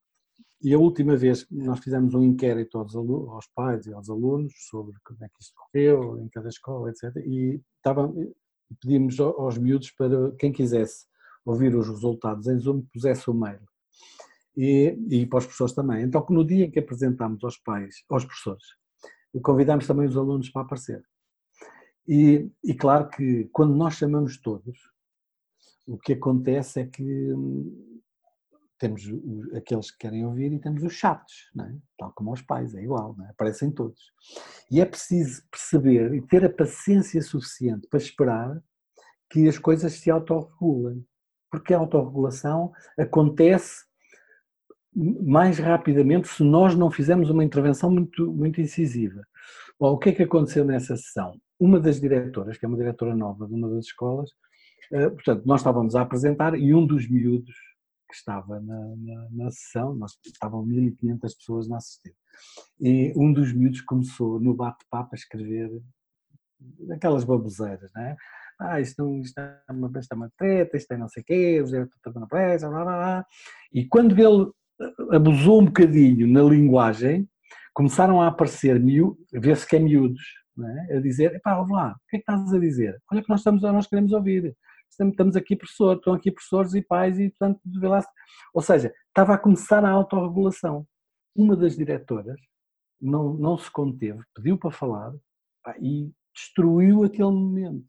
E 0.62 0.72
a 0.72 0.78
última 0.78 1.16
vez 1.16 1.46
nós 1.50 1.80
fizemos 1.80 2.14
um 2.14 2.22
inquérito 2.22 2.78
aos, 2.78 2.94
aos 2.94 3.46
pais 3.54 3.86
e 3.86 3.92
aos 3.92 4.08
alunos 4.08 4.52
sobre 4.70 4.96
como 5.04 5.22
é 5.24 5.28
que 5.28 5.42
isto 5.42 5.54
correu 5.54 6.18
em 6.18 6.28
cada 6.28 6.48
escola, 6.48 6.90
etc. 6.90 7.14
E 7.26 7.60
estava, 7.76 8.12
pedimos 8.80 9.20
aos 9.20 9.58
miúdos 9.58 9.90
para 9.90 10.32
quem 10.32 10.52
quisesse 10.52 11.06
ouvir 11.44 11.74
os 11.76 11.88
resultados 11.88 12.48
em 12.48 12.58
Zoom 12.58 12.82
pusesse 12.92 13.30
o 13.30 13.34
mail. 13.34 13.60
E, 14.56 14.98
e 15.10 15.26
para 15.26 15.38
os 15.38 15.44
professores 15.44 15.74
também. 15.74 16.02
Então, 16.02 16.24
no 16.30 16.44
dia 16.44 16.64
em 16.64 16.70
que 16.70 16.78
apresentámos 16.78 17.44
aos 17.44 17.58
pais, 17.58 18.02
aos 18.08 18.24
professores, 18.24 18.64
convidámos 19.42 19.86
também 19.86 20.08
os 20.08 20.16
alunos 20.16 20.48
para 20.48 20.62
aparecer. 20.62 21.04
E, 22.08 22.50
e 22.64 22.74
claro 22.74 23.08
que 23.10 23.48
quando 23.52 23.74
nós 23.74 23.94
chamamos 23.94 24.40
todos, 24.40 24.78
o 25.86 25.98
que 25.98 26.14
acontece 26.14 26.80
é 26.80 26.86
que 26.86 27.32
temos 28.78 29.02
aqueles 29.54 29.90
que 29.90 29.98
querem 29.98 30.26
ouvir 30.26 30.52
e 30.52 30.58
temos 30.58 30.82
os 30.82 30.92
chatos, 30.92 31.50
é? 31.58 31.74
tal 31.98 32.12
como 32.12 32.32
os 32.32 32.42
pais, 32.42 32.74
é 32.74 32.82
igual, 32.82 33.16
é? 33.26 33.30
aparecem 33.30 33.70
todos. 33.70 34.00
E 34.70 34.80
é 34.80 34.84
preciso 34.84 35.42
perceber 35.50 36.14
e 36.14 36.20
ter 36.20 36.44
a 36.44 36.50
paciência 36.50 37.22
suficiente 37.22 37.88
para 37.88 37.98
esperar 37.98 38.62
que 39.30 39.48
as 39.48 39.58
coisas 39.58 39.94
se 39.94 40.10
autorregulem, 40.10 41.04
porque 41.50 41.74
a 41.74 41.78
autorregulação 41.78 42.72
acontece 42.98 43.84
mais 44.94 45.58
rapidamente 45.58 46.28
se 46.28 46.42
nós 46.42 46.74
não 46.74 46.90
fizermos 46.90 47.28
uma 47.28 47.44
intervenção 47.44 47.90
muito, 47.90 48.32
muito 48.32 48.60
incisiva. 48.60 49.26
Bom, 49.78 49.92
o 49.92 49.98
que 49.98 50.08
é 50.08 50.12
que 50.12 50.22
aconteceu 50.22 50.64
nessa 50.64 50.96
sessão? 50.96 51.38
Uma 51.58 51.78
das 51.78 52.00
diretoras, 52.00 52.56
que 52.56 52.64
é 52.64 52.68
uma 52.68 52.78
diretora 52.78 53.14
nova 53.14 53.46
de 53.46 53.54
uma 53.54 53.68
das 53.68 53.86
escolas, 53.86 54.30
uh, 54.92 55.10
portanto, 55.10 55.42
nós 55.44 55.60
estávamos 55.60 55.94
a 55.94 56.02
apresentar 56.02 56.58
e 56.58 56.72
um 56.72 56.86
dos 56.86 57.08
miúdos 57.08 57.54
que 58.08 58.14
estava 58.14 58.60
na, 58.60 58.96
na, 58.96 59.28
na 59.30 59.50
sessão, 59.50 59.94
nós 59.94 60.12
estavam 60.24 60.64
1500 60.64 61.34
pessoas 61.34 61.68
na 61.68 61.76
assistir, 61.76 62.14
e 62.80 63.12
um 63.16 63.32
dos 63.32 63.52
miúdos 63.52 63.80
começou 63.82 64.40
no 64.40 64.54
bate-papo 64.54 65.10
a 65.12 65.16
escrever 65.16 65.70
aquelas 66.90 67.24
baboseiras, 67.24 67.90
não 67.94 68.02
é? 68.02 68.16
Ah, 68.58 68.80
isto, 68.80 69.02
não, 69.02 69.20
isto, 69.20 69.38
é 69.38 69.60
uma, 69.70 69.90
isto 69.98 70.12
é 70.12 70.14
uma 70.14 70.32
treta, 70.38 70.76
isto 70.76 70.92
é 70.92 70.96
não 70.96 71.08
sei 71.08 71.22
o 71.22 71.26
quê, 71.26 71.60
o 71.60 71.66
José 71.66 71.82
está 71.82 72.18
na 72.18 72.26
pressa, 72.26 72.68
blá, 72.68 72.84
blá, 72.84 72.96
blá. 72.96 73.26
E 73.72 73.86
quando 73.86 74.18
ele 74.18 74.50
eh, 74.80 75.16
abusou 75.16 75.60
um 75.60 75.66
bocadinho 75.66 76.26
na 76.26 76.42
linguagem, 76.42 77.28
começaram 77.74 78.22
a 78.22 78.28
aparecer, 78.28 78.82
vê-se 79.34 79.66
que 79.66 79.76
é 79.76 79.78
miúdos, 79.78 80.22
é? 80.88 80.96
a 80.96 81.00
dizer, 81.00 81.38
pá, 81.42 81.56
lá, 81.70 81.92
o 81.92 82.08
que 82.08 82.16
é 82.16 82.18
que 82.18 82.32
estás 82.32 82.52
a 82.52 82.58
dizer? 82.58 82.98
Olha 83.12 83.22
que 83.22 83.28
nós, 83.28 83.40
estamos, 83.40 83.60
nós 83.62 83.86
queremos 83.86 84.12
ouvir, 84.12 84.56
estamos 84.98 85.36
aqui 85.36 85.56
professores, 85.56 85.98
estão 85.98 86.14
aqui 86.14 86.30
professores 86.30 86.74
e 86.74 86.82
pais 86.82 87.18
e 87.18 87.30
portanto. 87.30 87.60
Ou 88.54 88.62
seja, 88.62 88.92
estava 89.08 89.34
a 89.34 89.38
começar 89.38 89.84
a 89.84 89.90
autorregulação. 89.90 90.86
Uma 91.34 91.56
das 91.56 91.76
diretoras 91.76 92.40
não, 93.00 93.34
não 93.34 93.58
se 93.58 93.70
conteve, 93.70 94.20
pediu 94.34 94.58
para 94.58 94.70
falar 94.70 95.12
e 95.80 96.10
destruiu 96.34 97.04
aquele 97.04 97.30
momento. 97.30 97.86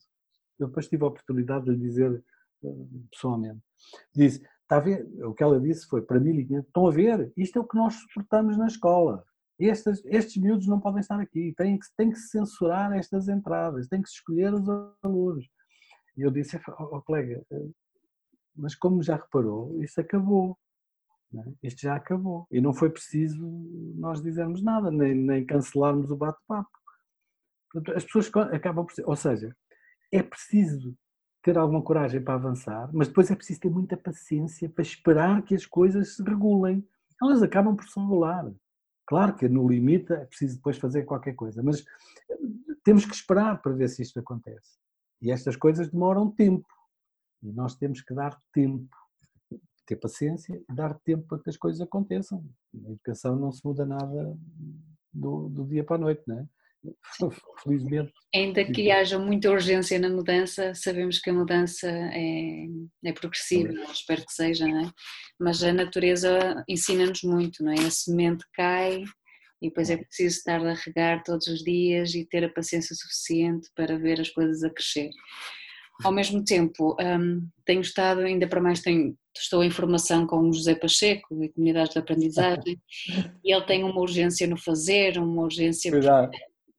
Eu 0.60 0.68
depois 0.68 0.88
tive 0.88 1.04
a 1.04 1.08
oportunidade 1.08 1.66
de 1.66 1.72
lhe 1.72 1.78
dizer 1.78 2.24
eh, 2.64 2.68
pessoalmente. 3.12 3.62
Disse, 4.16 4.42
está 4.62 4.78
a 4.78 4.80
ver, 4.80 5.08
o 5.24 5.34
que 5.34 5.44
ela 5.44 5.60
disse 5.60 5.88
foi 5.88 6.02
para 6.02 6.20
1500, 6.20 6.68
estão 6.68 6.88
a 6.88 6.92
ver, 6.92 7.32
isto 7.38 7.58
é 7.58 7.62
o 7.62 7.68
que 7.68 7.78
nós 7.78 7.94
suportamos 7.94 8.58
na 8.58 8.68
escola. 8.68 9.24
Estes, 9.60 10.04
estes 10.06 10.42
miúdos 10.42 10.68
não 10.68 10.80
podem 10.80 11.00
estar 11.00 11.20
aqui, 11.20 11.54
tem 11.58 11.78
que, 11.80 11.86
tem 11.96 12.12
que 12.12 12.20
censurar 12.20 12.94
estas 12.94 13.28
entradas, 13.28 13.88
tem 13.88 14.02
que 14.02 14.10
escolher 14.10 14.54
os 14.54 14.68
alunos. 15.04 15.48
E 16.18 16.24
eu 16.24 16.32
disse, 16.32 16.60
oh, 16.68 16.98
oh, 16.98 17.02
colega, 17.02 17.46
eh, 17.52 17.70
mas 18.56 18.74
como 18.74 19.04
já 19.04 19.16
reparou, 19.16 19.82
isto 19.84 20.02
acabou. 20.02 20.58
Né? 21.32 21.54
Isto 21.62 21.82
já 21.82 21.96
acabou. 21.96 22.48
E 22.52 22.60
não 22.60 22.74
foi 22.74 22.90
preciso 22.90 23.40
nós 23.96 24.22
dizermos 24.22 24.64
nada, 24.64 24.90
nem, 24.90 25.14
nem 25.14 25.46
cancelarmos 25.46 26.10
o 26.10 26.18
bate-papo. 26.18 26.70
As 27.96 28.04
pessoas 28.04 28.32
acabam 28.52 28.86
por 28.86 28.94
ou 29.06 29.16
seja, 29.16 29.56
é 30.12 30.24
preciso 30.24 30.98
ter 31.44 31.58
alguma 31.58 31.82
coragem 31.82 32.22
para 32.22 32.34
avançar, 32.34 32.90
mas 32.94 33.08
depois 33.08 33.30
é 33.30 33.36
preciso 33.36 33.60
ter 33.60 33.70
muita 33.70 33.96
paciência 33.96 34.70
para 34.70 34.82
esperar 34.82 35.44
que 35.44 35.54
as 35.54 35.66
coisas 35.66 36.16
se 36.16 36.24
regulem. 36.24 36.88
Elas 37.22 37.44
acabam 37.44 37.76
por 37.76 37.86
se 37.88 38.00
regular. 38.00 38.52
Claro 39.06 39.36
que 39.36 39.48
no 39.48 39.68
limite 39.68 40.12
é 40.14 40.26
preciso 40.26 40.58
depois 40.58 40.78
fazer 40.78 41.04
qualquer 41.04 41.36
coisa, 41.36 41.62
mas 41.64 41.82
eh, 41.82 42.38
temos 42.84 43.06
que 43.06 43.14
esperar 43.14 43.62
para 43.62 43.74
ver 43.74 43.88
se 43.88 44.02
isto 44.02 44.20
acontece. 44.20 44.78
E 45.22 45.32
estas 45.32 45.56
coisas 45.56 45.90
demoram 45.90 46.32
tempo. 46.32 46.68
E 47.44 47.52
nós 47.52 47.76
temos 47.76 48.02
que 48.02 48.14
dar 48.14 48.38
tempo, 48.54 48.88
ter 49.86 49.96
paciência, 49.96 50.62
dar 50.70 50.98
tempo 51.00 51.26
para 51.28 51.40
que 51.40 51.50
as 51.50 51.58
coisas 51.58 51.82
aconteçam. 51.82 52.44
Na 52.74 52.90
educação 52.90 53.36
não 53.36 53.52
se 53.52 53.66
muda 53.66 53.86
nada 53.86 54.38
do, 55.14 55.50
do 55.50 55.66
dia 55.66 55.84
para 55.84 55.96
a 55.96 56.00
noite, 56.00 56.24
não 56.28 56.40
é? 56.40 56.48
felizmente. 57.64 58.14
Ainda 58.34 58.64
que 58.64 58.92
haja 58.92 59.18
muita 59.18 59.50
urgência 59.50 60.00
na 60.00 60.10
mudança, 60.10 60.74
sabemos 60.76 61.20
que 61.20 61.30
a 61.30 61.34
mudança 61.34 61.88
é, 61.90 62.68
é 63.04 63.14
progressiva, 63.14 63.74
espero 63.92 64.24
que 64.26 64.32
seja, 64.32 64.68
não 64.68 64.86
é? 64.86 64.92
mas 65.40 65.64
a 65.64 65.74
natureza 65.74 66.64
ensina-nos 66.68 67.24
muito, 67.24 67.64
não 67.64 67.72
é? 67.72 67.80
A 67.80 67.92
semente 67.92 68.46
cai 68.54 69.04
e 69.62 69.70
depois 69.70 69.90
é 69.90 69.98
preciso 69.98 70.38
estar 70.38 70.66
a 70.66 70.74
regar 70.74 71.24
todos 71.24 71.48
os 71.48 71.64
dias 71.64 72.14
e 72.14 72.26
ter 72.26 72.44
a 72.44 72.50
paciência 72.50 72.96
suficiente 72.96 73.70
para 73.76 73.98
ver 73.98 74.20
as 74.22 74.30
coisas 74.30 74.64
a 74.64 74.70
crescer. 74.70 75.10
Ao 76.04 76.12
mesmo 76.12 76.44
tempo, 76.44 76.96
um, 77.02 77.48
tenho 77.66 77.82
estado, 77.82 78.22
ainda 78.22 78.48
para 78.48 78.62
mais, 78.62 78.82
tenho, 78.82 79.18
estou 79.36 79.64
em 79.64 79.72
formação 79.72 80.28
com 80.28 80.48
o 80.48 80.54
José 80.54 80.76
Pacheco, 80.76 81.44
em 81.44 81.52
comunidades 81.52 81.94
de 81.94 82.00
aprendizagem, 82.00 82.80
e 83.44 83.52
ele 83.52 83.66
tem 83.66 83.84
uma 83.84 84.00
urgência 84.00 84.46
no 84.46 84.58
fazer, 84.58 85.18
uma 85.18 85.42
urgência. 85.42 85.92
Cuidado. 85.92 86.32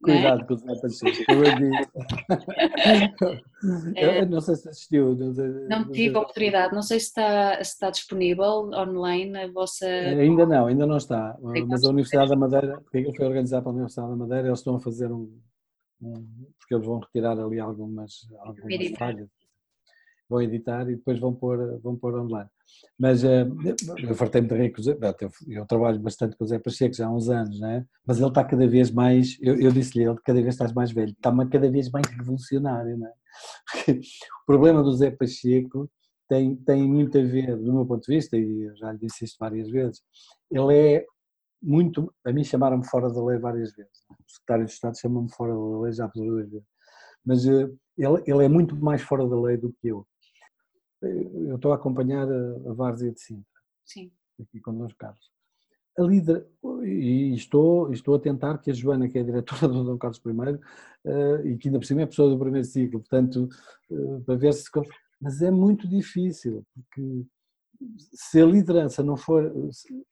Cuidado 0.02 0.46
com 0.46 0.54
o 0.54 0.56
Zé 0.56 0.74
Pacheco, 0.80 1.32
eu 1.32 1.44
é. 3.96 4.20
eu 4.20 4.28
não 4.28 4.40
sei 4.40 4.54
se 4.54 4.68
assistiu. 4.68 5.16
Não, 5.16 5.34
sei, 5.34 5.48
não 5.68 5.90
tive 5.90 6.16
a 6.16 6.20
oportunidade, 6.20 6.72
não 6.72 6.82
sei 6.82 7.00
se 7.00 7.06
está, 7.06 7.56
se 7.56 7.72
está 7.72 7.90
disponível 7.90 8.70
online 8.72 9.36
a 9.36 9.50
vossa. 9.50 9.86
Ainda 9.86 10.46
não, 10.46 10.66
ainda 10.66 10.86
não 10.86 10.98
está. 10.98 11.36
Mas 11.66 11.84
a 11.84 11.88
Universidade 11.88 12.30
da 12.30 12.36
Madeira, 12.36 12.80
porque 12.80 12.98
ele 12.98 13.16
foi 13.16 13.26
organizado 13.26 13.64
pela 13.64 13.74
Universidade 13.74 14.10
da 14.10 14.16
Madeira, 14.16 14.46
eles 14.46 14.60
estão 14.60 14.76
a 14.76 14.80
fazer 14.80 15.10
um. 15.10 15.36
um 16.00 16.14
porque 16.58 16.74
eles 16.74 16.86
vão 16.86 17.00
retirar 17.00 17.36
ali 17.38 17.58
algumas, 17.58 18.28
algumas 18.38 18.90
falhas 18.96 19.28
vão 20.28 20.42
editar 20.42 20.82
e 20.88 20.96
depois 20.96 21.18
vão 21.18 21.34
pôr, 21.34 21.80
vão 21.80 21.96
pôr 21.96 22.18
online. 22.18 22.50
Mas 22.98 23.24
uh, 23.24 23.48
eu 23.98 24.14
fartei-me 24.14 24.48
de 24.48 24.54
rir 24.54 24.70
com 24.70 24.80
o 24.80 24.84
Zé, 24.84 24.96
eu 25.48 25.66
trabalho 25.66 25.98
bastante 25.98 26.36
com 26.36 26.44
o 26.44 26.46
Zé 26.46 26.58
Pacheco 26.58 26.94
já 26.94 27.06
há 27.06 27.10
uns 27.10 27.28
anos, 27.28 27.58
né? 27.60 27.86
mas 28.06 28.18
ele 28.18 28.28
está 28.28 28.44
cada 28.44 28.66
vez 28.66 28.90
mais, 28.90 29.38
eu, 29.40 29.58
eu 29.58 29.72
disse-lhe, 29.72 30.04
ele 30.04 30.18
cada 30.24 30.40
vez 30.40 30.54
estás 30.54 30.72
mais 30.72 30.92
velho, 30.92 31.10
está 31.10 31.32
cada 31.46 31.70
vez 31.70 31.90
mais 31.90 32.06
revolucionário, 32.08 33.04
é? 33.04 33.12
Porque 33.70 33.92
o 33.92 34.46
problema 34.46 34.82
do 34.82 34.92
Zé 34.92 35.10
Pacheco 35.10 35.90
tem, 36.28 36.56
tem 36.56 36.86
muito 36.86 37.16
a 37.18 37.22
ver, 37.22 37.56
do 37.56 37.72
meu 37.72 37.86
ponto 37.86 38.04
de 38.04 38.14
vista, 38.14 38.36
e 38.36 38.62
eu 38.62 38.76
já 38.76 38.92
lhe 38.92 38.98
disse 38.98 39.24
isto 39.24 39.38
várias 39.38 39.70
vezes, 39.70 40.02
ele 40.50 40.76
é 40.76 41.06
muito, 41.62 42.12
a 42.24 42.32
mim 42.32 42.44
chamaram-me 42.44 42.86
fora 42.86 43.10
da 43.10 43.24
lei 43.24 43.38
várias 43.38 43.72
vezes, 43.74 43.92
o 44.10 44.30
secretário 44.30 44.66
de 44.66 44.72
Estado 44.72 44.98
chamou-me 44.98 45.32
fora 45.32 45.52
da 45.54 45.80
lei 45.80 45.92
já 45.92 46.08
por 46.08 46.24
duas 46.24 46.50
vezes, 46.50 46.66
mas 47.24 47.46
uh, 47.46 47.78
ele, 47.96 48.22
ele 48.26 48.44
é 48.44 48.48
muito 48.48 48.76
mais 48.76 49.02
fora 49.02 49.26
da 49.26 49.40
lei 49.40 49.56
do 49.56 49.72
que 49.80 49.88
eu 49.88 50.06
eu 51.02 51.56
estou 51.56 51.72
a 51.72 51.76
acompanhar 51.76 52.26
a, 52.30 52.72
Várzea 52.72 53.12
de 53.12 53.20
Sintra, 53.20 53.60
Sim. 53.84 54.10
aqui 54.40 54.60
com 54.60 54.76
dois 54.76 54.92
Carlos. 54.94 55.30
A 55.98 56.02
líder, 56.02 56.46
e 56.84 57.34
estou, 57.34 57.92
estou 57.92 58.14
a 58.14 58.20
tentar 58.20 58.58
que 58.58 58.70
a 58.70 58.74
Joana, 58.74 59.08
que 59.08 59.18
é 59.18 59.20
a 59.20 59.24
diretora 59.24 59.66
do 59.66 59.84
Dom 59.84 59.98
Carlos 59.98 60.20
I, 60.24 60.30
uh, 60.30 61.46
e 61.46 61.58
que 61.58 61.68
ainda 61.68 61.80
por 61.80 61.86
cima 61.86 62.02
é 62.02 62.06
pessoa 62.06 62.30
do 62.30 62.38
primeiro 62.38 62.66
ciclo, 62.66 63.00
portanto, 63.00 63.48
uh, 63.90 64.20
para 64.24 64.36
ver 64.36 64.52
se. 64.52 64.70
Mas 65.20 65.42
é 65.42 65.50
muito 65.50 65.88
difícil, 65.88 66.64
porque 66.72 67.26
se 68.12 68.40
a 68.40 68.46
liderança 68.46 69.02
não 69.02 69.16
for. 69.16 69.52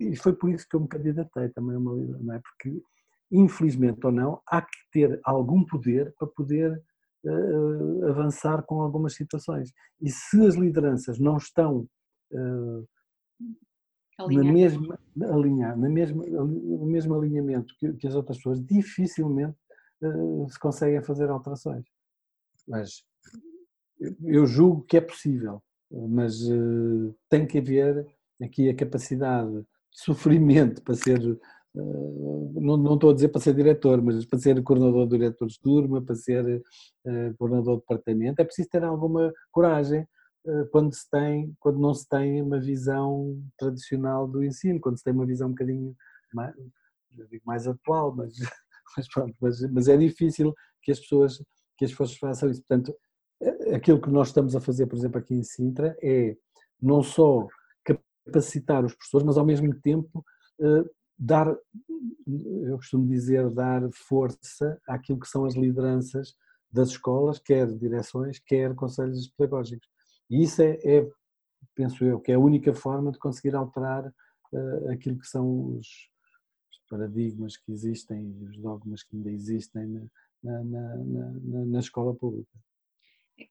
E 0.00 0.16
foi 0.16 0.32
por 0.32 0.50
isso 0.50 0.66
que 0.68 0.74
eu 0.74 0.80
me 0.80 0.88
candidatei 0.88 1.48
também 1.50 1.76
a 1.76 1.78
uma 1.78 1.94
liderança, 1.94 2.24
não 2.24 2.34
é? 2.34 2.40
Porque, 2.40 2.82
infelizmente 3.30 4.04
ou 4.04 4.12
não, 4.12 4.42
há 4.46 4.62
que 4.62 4.78
ter 4.90 5.20
algum 5.24 5.64
poder 5.64 6.12
para 6.18 6.26
poder 6.28 6.82
uh, 7.26 8.08
avançar 8.08 8.62
com 8.62 8.80
algumas 8.80 9.14
situações. 9.14 9.72
E 10.00 10.10
se 10.10 10.44
as 10.46 10.54
lideranças 10.54 11.18
não 11.18 11.36
estão 11.36 11.88
uh, 12.32 12.88
na 14.18 14.52
mesma 14.52 14.98
alinhar, 15.22 15.78
na 15.78 15.88
mesma, 15.88 16.24
no 16.24 16.86
mesmo 16.86 17.14
alinhamento 17.14 17.74
que, 17.78 17.92
que 17.94 18.06
as 18.06 18.14
outras 18.14 18.38
pessoas, 18.38 18.64
dificilmente 18.64 19.56
uh, 20.02 20.46
se 20.48 20.58
conseguem 20.58 21.02
fazer 21.02 21.28
alterações. 21.28 21.84
Mas 22.66 23.04
eu 24.22 24.46
julgo 24.46 24.82
que 24.82 24.96
é 24.96 25.00
possível, 25.00 25.62
mas 25.90 26.40
tem 27.30 27.46
que 27.46 27.58
haver 27.58 28.06
aqui 28.42 28.68
a 28.68 28.74
capacidade 28.74 29.50
de 29.50 29.66
sofrimento 29.92 30.82
para 30.82 30.94
ser 30.94 31.38
não, 31.76 32.76
não 32.76 32.94
estou 32.94 33.10
a 33.10 33.14
dizer 33.14 33.28
para 33.28 33.40
ser 33.40 33.54
diretor, 33.54 34.00
mas 34.02 34.24
para 34.24 34.38
ser 34.38 34.62
coordenador 34.62 35.06
de 35.06 35.18
diretores 35.18 35.54
de 35.54 35.60
turma, 35.60 36.02
para 36.02 36.14
ser 36.14 36.62
uh, 37.06 37.36
coordenador 37.38 37.74
de 37.74 37.80
departamento, 37.80 38.40
é 38.40 38.44
preciso 38.44 38.68
ter 38.70 38.82
alguma 38.82 39.32
coragem 39.50 40.06
uh, 40.46 40.66
quando, 40.70 40.94
se 40.94 41.08
tem, 41.10 41.54
quando 41.60 41.78
não 41.78 41.92
se 41.92 42.08
tem 42.08 42.40
uma 42.42 42.58
visão 42.58 43.38
tradicional 43.58 44.26
do 44.26 44.42
ensino, 44.42 44.80
quando 44.80 44.96
se 44.96 45.04
tem 45.04 45.12
uma 45.12 45.26
visão 45.26 45.48
um 45.48 45.52
bocadinho 45.52 45.94
mais, 46.32 46.54
mais 47.44 47.66
atual, 47.66 48.14
mas, 48.14 48.34
mas 48.96 49.08
pronto, 49.08 49.34
mas, 49.40 49.60
mas 49.70 49.88
é 49.88 49.96
difícil 49.96 50.54
que 50.82 50.90
as 50.92 51.00
pessoas 51.00 51.42
que 51.78 51.84
as 51.84 51.90
pessoas 51.90 52.16
façam 52.16 52.50
isso. 52.50 52.62
Portanto, 52.66 52.96
aquilo 53.74 54.00
que 54.00 54.08
nós 54.08 54.28
estamos 54.28 54.56
a 54.56 54.60
fazer, 54.60 54.86
por 54.86 54.96
exemplo, 54.96 55.18
aqui 55.18 55.34
em 55.34 55.42
Sintra, 55.42 55.94
é 56.02 56.34
não 56.80 57.02
só 57.02 57.46
capacitar 57.84 58.82
os 58.82 58.94
professores, 58.94 59.26
mas 59.26 59.36
ao 59.36 59.44
mesmo 59.44 59.78
tempo 59.80 60.24
dar, 61.18 61.46
eu 62.26 62.76
costumo 62.76 63.06
dizer, 63.08 63.48
dar 63.50 63.88
força 63.92 64.80
àquilo 64.86 65.20
que 65.20 65.28
são 65.28 65.44
as 65.44 65.54
lideranças 65.54 66.34
das 66.70 66.90
escolas, 66.90 67.38
quer 67.38 67.66
direções, 67.66 68.38
quer 68.38 68.74
conselhos 68.74 69.28
pedagógicos. 69.28 69.88
E 70.28 70.42
isso 70.42 70.62
é, 70.62 70.78
é 70.84 71.08
penso 71.74 72.04
eu, 72.04 72.20
que 72.20 72.32
é 72.32 72.34
a 72.34 72.40
única 72.40 72.74
forma 72.74 73.12
de 73.12 73.18
conseguir 73.18 73.54
alterar 73.54 74.06
uh, 74.06 74.90
aquilo 74.90 75.18
que 75.18 75.26
são 75.26 75.76
os, 75.76 75.86
paradigmas 76.88 77.56
que 77.56 77.72
existem 77.72 78.34
e 78.38 78.44
os 78.44 78.56
dogmas 78.58 79.02
que 79.02 79.16
ainda 79.16 79.30
existem 79.30 80.08
na, 80.42 80.62
na, 80.64 80.96
na, 80.96 81.64
na 81.66 81.78
escola 81.78 82.14
pública. 82.14 82.50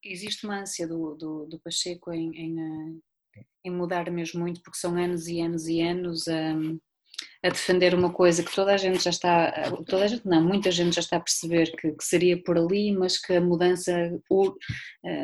Existe 0.03 0.45
uma 0.45 0.61
ânsia 0.61 0.87
do, 0.87 1.15
do, 1.15 1.45
do 1.45 1.59
Pacheco 1.59 2.11
em, 2.11 2.31
em, 2.35 2.59
eh, 2.59 3.43
em, 3.65 3.71
mudar 3.71 4.09
mesmo 4.09 4.39
muito, 4.39 4.61
porque 4.61 4.79
são 4.79 4.95
anos 4.95 5.27
e 5.27 5.41
anos 5.41 5.67
e 5.67 5.81
anos 5.81 6.25
um, 6.27 6.79
a 7.43 7.49
defender 7.49 7.93
uma 7.93 8.11
coisa 8.11 8.43
que 8.43 8.53
toda 8.53 8.73
a 8.73 8.77
gente 8.77 9.03
já 9.03 9.11
está, 9.11 9.71
toda 9.87 10.05
a 10.05 10.07
gente 10.07 10.25
não, 10.25 10.43
muita 10.43 10.71
gente 10.71 10.95
já 10.95 11.01
está 11.01 11.17
a 11.17 11.21
perceber 11.21 11.71
que, 11.75 11.91
que 11.91 12.03
seria 12.03 12.41
por 12.41 12.57
ali, 12.57 12.91
mas 12.91 13.19
que 13.19 13.33
a 13.33 13.41
mudança 13.41 13.93
uh, 14.31 14.55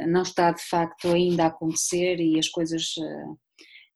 não 0.07 0.21
está 0.21 0.51
de 0.51 0.61
facto 0.61 1.07
ainda 1.07 1.43
a 1.43 1.47
acontecer 1.47 2.19
e 2.19 2.37
as 2.37 2.47
coisas. 2.47 2.95
Uh, 2.97 3.37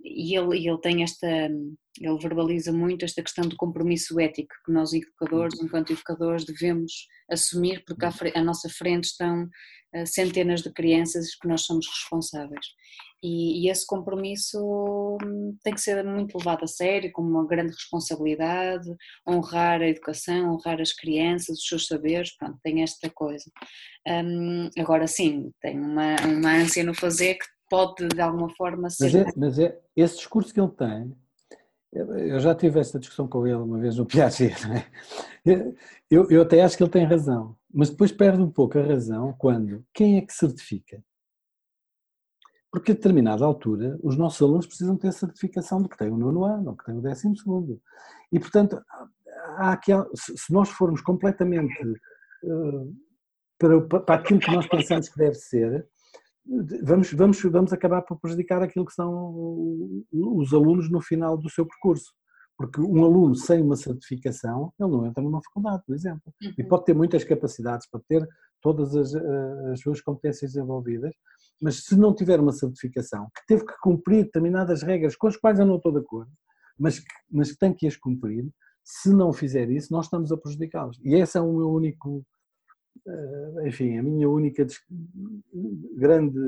e 0.04 0.36
ele, 0.38 0.68
ele 0.68 0.82
tem 0.82 1.04
esta, 1.04 1.28
ele 1.28 2.18
verbaliza 2.20 2.72
muito 2.72 3.06
esta 3.06 3.24
questão 3.24 3.48
do 3.48 3.56
compromisso 3.56 4.20
ético 4.20 4.54
que 4.66 4.72
nós 4.72 4.94
educadores, 4.94 5.60
enquanto 5.60 5.94
educadores, 5.94 6.46
devemos 6.46 7.08
assumir 7.30 7.84
porque 7.86 8.06
à, 8.06 8.14
à 8.36 8.44
nossa 8.44 8.70
frente 8.70 9.06
estão 9.06 9.44
uh, 9.44 10.08
centenas 10.08 10.62
de 10.62 10.72
crianças 10.72 11.36
que 11.36 11.48
nós 11.48 11.62
somos 11.62 11.88
responsáveis. 11.88 12.66
E, 13.24 13.66
e, 13.66 13.70
esse 13.70 13.86
compromisso 13.86 14.60
hum, 15.24 15.58
tem 15.64 15.74
que 15.74 15.82
ser 15.82 16.04
muito 16.04 16.38
levado 16.38 16.64
a 16.64 16.68
sério, 16.68 17.12
como 17.12 17.30
uma 17.30 17.48
grande 17.48 17.74
responsabilidade, 17.74 18.88
honrar 19.28 19.82
a 19.82 19.88
educação, 19.88 20.54
honrar 20.54 20.80
as 20.80 20.94
crianças, 20.94 21.58
os 21.58 21.68
seus 21.68 21.88
saberes, 21.88 22.36
pronto, 22.38 22.60
tem 22.64 22.84
esta 22.84 23.10
coisa. 23.10 23.50
Um, 24.08 24.70
agora 24.78 25.08
sim, 25.08 25.52
tem 25.62 25.80
uma, 25.80 26.16
uma 26.26 26.54
ânsia 26.54 26.84
no 26.84 26.94
fazer 26.94 27.36
que 27.36 27.46
pode 27.70 28.08
de 28.08 28.22
alguma 28.22 28.50
forma 28.56 28.90
ser. 28.90 29.06
Mas 29.06 29.16
é, 29.16 29.26
mas 29.36 29.60
é 29.60 29.80
esse 29.96 30.18
discurso 30.18 30.54
que 30.54 30.60
ele 30.60 30.72
tem, 30.72 31.16
eu 31.92 32.40
já 32.40 32.54
tive 32.54 32.80
esta 32.80 33.00
discussão 33.00 33.28
com 33.28 33.48
ele 33.48 33.56
uma 33.56 33.80
vez 33.80 33.98
no 33.98 34.06
Piaget, 34.06 34.56
é? 35.48 35.74
eu, 36.12 36.30
eu 36.30 36.42
até 36.42 36.62
acho 36.62 36.76
que 36.76 36.84
ele 36.84 36.92
tem 36.92 37.06
razão, 37.06 37.56
mas 37.74 37.90
depois 37.90 38.12
perde 38.12 38.42
um 38.42 38.52
pouco 38.52 38.78
a 38.78 38.84
razão 38.84 39.34
quando 39.38 39.86
quem 39.94 40.18
é 40.18 40.22
que 40.22 40.34
certifica? 40.34 41.02
Porque 42.76 42.92
a 42.92 42.96
determinada 42.96 43.46
altura 43.46 43.98
os 44.04 44.18
nossos 44.18 44.42
alunos 44.42 44.68
precisam 44.68 44.98
ter 44.98 45.14
certificação 45.14 45.82
do 45.82 45.88
que 45.88 45.98
tem 45.98 46.12
o 46.12 46.18
nono 46.18 46.44
ano, 46.44 46.72
ou 46.72 46.76
que 46.76 46.84
tem 46.84 46.98
o 46.98 47.02
décimo 47.02 47.34
segundo. 47.38 47.82
E 48.34 48.38
portanto, 48.38 48.78
há 49.56 49.72
aquela, 49.72 50.06
se 50.14 50.52
nós 50.52 50.68
formos 50.68 51.00
completamente 51.00 51.82
uh, 52.44 52.94
para, 53.58 54.02
para 54.02 54.16
aquilo 54.16 54.42
que 54.42 54.52
nós 54.52 54.68
pensamos 54.68 55.08
que 55.08 55.18
deve 55.18 55.36
ser, 55.36 55.88
vamos, 56.84 57.14
vamos, 57.14 57.42
vamos 57.44 57.72
acabar 57.72 58.02
por 58.02 58.20
prejudicar 58.20 58.62
aquilo 58.62 58.86
que 58.86 58.94
são 58.94 60.04
os 60.12 60.54
alunos 60.54 60.92
no 60.92 61.00
final 61.00 61.38
do 61.38 61.50
seu 61.50 61.66
percurso. 61.66 62.12
Porque 62.58 62.82
um 62.82 63.06
aluno 63.06 63.36
sem 63.36 63.62
uma 63.62 63.78
certificação, 63.78 64.74
ele 64.78 64.92
não 64.92 65.06
entra 65.06 65.24
numa 65.24 65.42
faculdade, 65.42 65.82
por 65.88 65.96
exemplo. 65.96 66.34
Uhum. 66.44 66.54
E 66.58 66.64
pode 66.66 66.84
ter 66.84 66.94
muitas 66.94 67.24
capacidades, 67.24 67.88
pode 67.90 68.04
ter 68.06 68.28
todas 68.62 68.94
as, 68.98 69.16
eh, 69.16 69.72
as 69.72 69.80
suas 69.80 70.02
competências 70.02 70.52
desenvolvidas, 70.52 71.14
mas 71.62 71.84
se 71.84 71.96
não 71.98 72.14
tiver 72.14 72.40
uma 72.40 72.52
certificação, 72.52 73.30
que 73.36 73.46
teve 73.48 73.66
que 73.66 73.74
cumprir 73.82 74.26
determinadas 74.26 74.82
regras 74.82 75.16
com 75.16 75.28
as 75.28 75.38
quais 75.38 75.60
eu 75.60 75.66
não 75.66 75.78
estou 75.78 75.92
de 75.92 76.00
acordo, 76.00 76.32
mas 76.78 77.00
que, 77.00 77.08
mas 77.32 77.52
que 77.52 77.58
tem 77.58 77.74
que 77.74 77.88
as 77.88 77.96
cumprir, 77.96 78.50
se 78.84 79.14
não 79.14 79.34
fizer 79.34 79.70
isso, 79.70 79.92
nós 79.92 80.06
estamos 80.06 80.32
a 80.32 80.38
prejudicá-los. 80.38 81.00
E 81.04 81.16
esse 81.16 81.38
é 81.38 81.42
o 81.42 81.52
meu 81.52 81.70
único 81.70 82.26
eh, 83.08 83.68
enfim, 83.68 83.98
a 83.98 84.04
minha 84.04 84.30
única 84.30 84.66
grande 85.96 86.40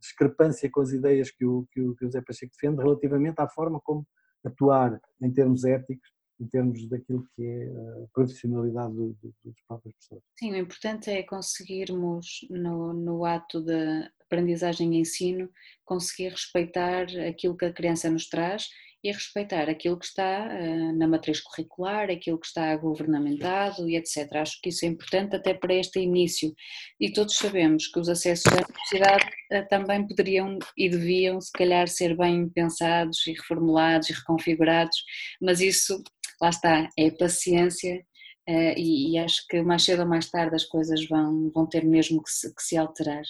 discrepância 0.00 0.70
com 0.70 0.80
as 0.80 0.92
ideias 0.92 1.30
que 1.30 1.44
o, 1.44 1.66
que 1.72 1.80
o, 1.80 2.10
Zé 2.10 2.20
Pacheco 2.20 2.52
defende 2.52 2.82
relativamente 2.82 3.40
à 3.40 3.48
forma 3.48 3.80
como 3.82 4.06
atuar 4.44 5.00
em 5.22 5.32
termos 5.32 5.64
éticos, 5.64 6.08
em 6.40 6.46
termos 6.46 6.88
daquilo 6.88 7.26
que 7.34 7.42
é 7.42 7.66
a 7.66 8.06
profissionalidade 8.12 8.92
do, 8.94 9.16
do, 9.22 9.82
pessoas. 9.98 10.22
Sim, 10.38 10.52
o 10.52 10.56
importante 10.56 11.10
é 11.10 11.22
conseguirmos 11.22 12.46
no, 12.50 12.92
no 12.92 13.24
ato 13.24 13.60
da 13.60 14.10
aprendizagem 14.22 14.94
e 14.94 15.00
ensino 15.00 15.48
conseguir 15.84 16.30
respeitar 16.30 17.06
aquilo 17.28 17.56
que 17.56 17.66
a 17.66 17.72
criança 17.72 18.10
nos 18.10 18.28
traz 18.28 18.66
e 19.04 19.12
respeitar 19.12 19.68
aquilo 19.68 19.98
que 19.98 20.06
está 20.06 20.48
uh, 20.48 20.98
na 20.98 21.06
matriz 21.06 21.38
curricular, 21.38 22.10
aquilo 22.10 22.40
que 22.40 22.46
está 22.46 22.74
governamentado 22.74 23.86
e 23.86 23.96
etc. 23.96 24.36
Acho 24.36 24.58
que 24.62 24.70
isso 24.70 24.86
é 24.86 24.88
importante 24.88 25.36
até 25.36 25.52
para 25.52 25.74
este 25.74 26.00
início. 26.00 26.54
E 26.98 27.12
todos 27.12 27.36
sabemos 27.36 27.86
que 27.86 28.00
os 28.00 28.08
acessos 28.08 28.46
à 28.46 28.64
universidade 28.66 29.26
uh, 29.52 29.68
também 29.68 30.08
poderiam 30.08 30.58
e 30.74 30.88
deviam, 30.88 31.38
se 31.38 31.52
calhar, 31.52 31.86
ser 31.86 32.16
bem 32.16 32.48
pensados 32.48 33.26
e 33.26 33.32
reformulados 33.32 34.08
e 34.08 34.14
reconfigurados, 34.14 34.96
mas 35.38 35.60
isso, 35.60 36.02
lá 36.44 36.50
está, 36.50 36.88
é 36.98 37.10
paciência 37.10 38.04
uh, 38.48 38.74
e, 38.76 39.12
e, 39.12 39.18
acho 39.18 39.46
que 39.48 39.62
mais 39.62 39.84
cedo 39.84 40.02
ou 40.02 40.08
mais 40.08 40.30
tarde 40.30 40.54
as 40.54 40.64
coisas 40.64 41.06
vão, 41.08 41.50
vão 41.50 41.66
ter 41.66 41.84
mesmo 41.84 42.22
que 42.22 42.30
se, 42.30 42.54
que 42.54 42.62
se 42.62 42.76
alterar. 42.76 43.22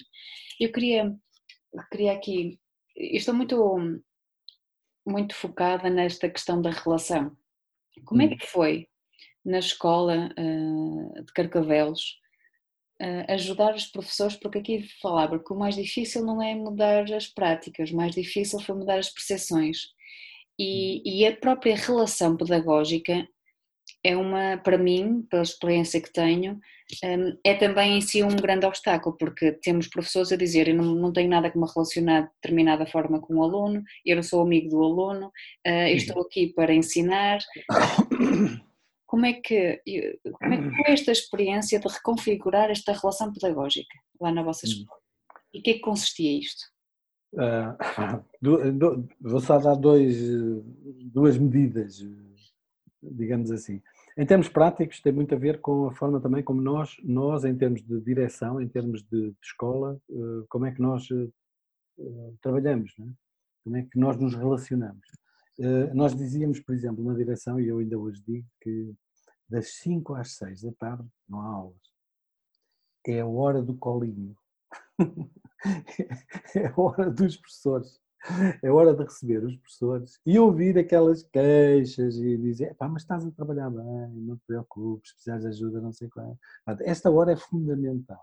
Eu 0.60 0.72
queria, 0.72 1.14
queria 1.90 2.12
aqui, 2.12 2.58
estou 2.96 3.34
muito 3.34 4.02
muito 5.06 5.34
focada 5.34 5.90
nesta 5.90 6.30
questão 6.30 6.62
da 6.62 6.70
relação. 6.70 7.36
Como 8.06 8.22
é 8.22 8.24
hum. 8.24 8.36
que 8.36 8.46
foi 8.46 8.86
na 9.44 9.58
escola 9.58 10.30
uh, 10.38 11.24
de 11.24 11.32
Carcavelos 11.34 12.00
uh, 13.02 13.32
ajudar 13.32 13.74
os 13.74 13.86
professores? 13.86 14.36
Porque 14.36 14.58
aqui 14.58 14.88
falava 15.00 15.38
que 15.38 15.52
o 15.52 15.58
mais 15.58 15.74
difícil 15.74 16.24
não 16.24 16.40
é 16.42 16.54
mudar 16.54 17.04
as 17.12 17.26
práticas, 17.28 17.90
o 17.90 17.96
mais 17.96 18.14
difícil 18.14 18.58
foi 18.60 18.74
mudar 18.74 18.98
as 18.98 19.10
percepções. 19.10 19.92
E, 20.58 20.98
hum. 20.98 21.02
e 21.04 21.26
a 21.26 21.36
própria 21.36 21.76
relação 21.76 22.36
pedagógica 22.36 23.26
é 24.04 24.16
uma, 24.16 24.58
para 24.58 24.76
mim, 24.76 25.22
pela 25.30 25.42
experiência 25.42 26.00
que 26.00 26.12
tenho, 26.12 26.60
hum, 27.02 27.38
é 27.42 27.54
também 27.54 27.96
em 27.96 28.00
si 28.00 28.22
um 28.22 28.36
grande 28.36 28.66
obstáculo, 28.66 29.16
porque 29.16 29.52
temos 29.52 29.88
professores 29.88 30.30
a 30.30 30.36
dizer 30.36 30.68
eu 30.68 30.74
não, 30.74 30.94
não 30.94 31.12
tenho 31.12 31.30
nada 31.30 31.50
que 31.50 31.58
me 31.58 31.66
relacionar 31.66 32.22
de 32.22 32.30
determinada 32.34 32.86
forma 32.86 33.20
com 33.20 33.36
o 33.36 33.42
aluno, 33.42 33.82
eu 34.04 34.16
não 34.16 34.22
sou 34.22 34.42
amigo 34.42 34.68
do 34.68 34.82
aluno, 34.82 35.32
eh, 35.64 35.92
eu 35.92 35.96
estou 35.96 36.22
aqui 36.22 36.48
para 36.48 36.74
ensinar. 36.74 37.38
Como 39.06 39.26
é 39.26 39.34
que, 39.34 39.80
como 40.40 40.54
é 40.54 40.56
que 40.56 40.76
foi 40.76 40.92
esta 40.92 41.12
experiência 41.12 41.78
de 41.78 41.86
reconfigurar 41.86 42.68
esta 42.68 42.92
relação 42.92 43.32
pedagógica 43.32 43.96
lá 44.20 44.32
na 44.32 44.42
vossa 44.42 44.66
hum. 44.66 44.70
escola? 44.70 45.00
E 45.52 45.60
o 45.60 45.62
que 45.62 45.70
é 45.70 45.74
que 45.74 45.80
consistia 45.80 46.36
isto? 46.36 46.64
Do, 48.40 49.08
vou 49.20 49.40
só 49.40 49.58
dar 49.58 49.74
dois, 49.74 50.16
duas 51.12 51.36
medidas, 51.38 52.04
digamos 53.02 53.50
assim. 53.50 53.82
Em 54.16 54.24
termos 54.24 54.48
práticos, 54.48 55.00
tem 55.00 55.12
muito 55.12 55.34
a 55.34 55.38
ver 55.38 55.60
com 55.60 55.86
a 55.86 55.92
forma 55.92 56.20
também 56.20 56.42
como 56.42 56.60
nós, 56.60 56.96
nós 57.02 57.44
em 57.44 57.56
termos 57.56 57.82
de 57.82 58.00
direção, 58.00 58.60
em 58.60 58.68
termos 58.68 59.02
de, 59.02 59.30
de 59.30 59.36
escola, 59.42 60.00
eh, 60.08 60.44
como 60.48 60.66
é 60.66 60.72
que 60.72 60.80
nós 60.80 61.08
eh, 61.10 62.32
trabalhamos, 62.40 62.94
é? 63.00 63.04
como 63.64 63.76
é 63.76 63.82
que 63.82 63.98
nós 63.98 64.16
nos 64.16 64.34
relacionamos. 64.34 65.04
Eh, 65.58 65.92
nós 65.94 66.14
dizíamos, 66.14 66.60
por 66.60 66.74
exemplo, 66.74 67.04
na 67.04 67.14
direção, 67.14 67.58
e 67.60 67.66
eu 67.66 67.78
ainda 67.78 67.98
hoje 67.98 68.22
digo, 68.24 68.46
que 68.60 68.94
das 69.48 69.74
5 69.78 70.14
às 70.14 70.36
6 70.36 70.62
da 70.62 70.72
tarde 70.72 71.08
não 71.28 71.40
há 71.40 71.46
aulas. 71.46 71.82
É 73.06 73.20
a 73.20 73.26
hora 73.26 73.62
do 73.62 73.74
colinho. 73.74 74.36
é 76.54 76.72
hora 76.76 77.10
dos 77.10 77.36
professores 77.36 78.00
é 78.62 78.70
hora 78.70 78.94
de 78.94 79.02
receber 79.02 79.44
os 79.44 79.54
professores 79.56 80.18
e 80.24 80.38
ouvir 80.38 80.78
aquelas 80.78 81.22
queixas 81.24 82.16
e 82.16 82.36
dizer, 82.38 82.74
pá, 82.74 82.88
mas 82.88 83.02
estás 83.02 83.24
a 83.24 83.30
trabalhar 83.30 83.68
bem, 83.70 84.10
não 84.14 84.36
te 84.36 84.42
preocupes, 84.46 85.10
se 85.10 85.14
precisares 85.16 85.42
de 85.42 85.48
ajuda, 85.50 85.80
não 85.80 85.92
sei 85.92 86.08
qual. 86.08 86.38
Esta 86.80 87.10
hora 87.10 87.32
é 87.32 87.36
fundamental. 87.36 88.22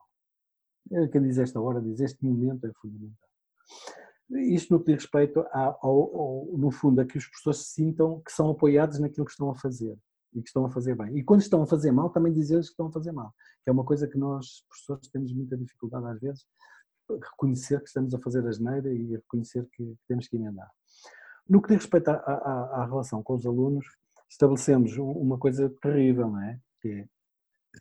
Quem 1.12 1.22
diz 1.22 1.38
esta 1.38 1.62
hora 1.62 1.80
diz 1.82 2.00
este 2.00 2.24
momento 2.26 2.66
é 2.66 2.72
fundamental. 2.74 3.30
Isto 4.32 4.74
no 4.74 4.80
que 4.80 4.92
diz 4.94 5.04
respeito 5.04 5.46
ao, 5.52 5.78
ao, 5.86 6.58
no 6.58 6.72
fundo, 6.72 7.02
a 7.02 7.06
que 7.06 7.18
os 7.18 7.28
professores 7.28 7.60
se 7.60 7.74
sintam 7.74 8.22
que 8.22 8.32
são 8.32 8.50
apoiados 8.50 8.98
naquilo 8.98 9.26
que 9.26 9.32
estão 9.32 9.52
a 9.52 9.56
fazer 9.56 9.98
e 10.34 10.42
que 10.42 10.48
estão 10.48 10.66
a 10.66 10.70
fazer 10.70 10.96
bem. 10.96 11.18
E 11.18 11.24
quando 11.24 11.42
estão 11.42 11.62
a 11.62 11.68
fazer 11.68 11.92
mal, 11.92 12.10
também 12.10 12.34
dizer-lhes 12.34 12.68
que 12.68 12.74
estão 12.74 12.88
a 12.88 12.92
fazer 12.92 13.12
mal, 13.12 13.34
que 13.64 13.70
é 13.70 13.72
uma 13.74 13.84
coisa 13.84 14.08
que 14.08 14.18
nós, 14.18 14.64
professores, 14.68 15.10
temos 15.10 15.34
muita 15.34 15.58
dificuldade 15.58 16.08
às 16.08 16.20
vezes, 16.20 16.46
reconhecer 17.20 17.80
que 17.80 17.88
estamos 17.88 18.14
a 18.14 18.20
fazer 18.20 18.46
a 18.48 18.52
geneira 18.52 18.94
e 18.94 19.16
reconhecer 19.16 19.68
que 19.74 19.96
temos 20.08 20.28
que 20.28 20.36
emendar. 20.36 20.70
No 21.48 21.62
que 21.62 21.70
diz 21.70 21.84
respeito 21.84 22.10
à, 22.10 22.16
à, 22.16 22.82
à 22.82 22.86
relação 22.86 23.22
com 23.24 23.36
os 23.36 23.46
alunos, 23.46 23.86
estabelecemos 24.30 24.98
uma 24.98 25.38
coisa 25.38 25.70
terrível, 25.82 26.30
não 26.30 26.42
é? 26.42 26.60
Que 26.80 26.90
é 26.90 27.08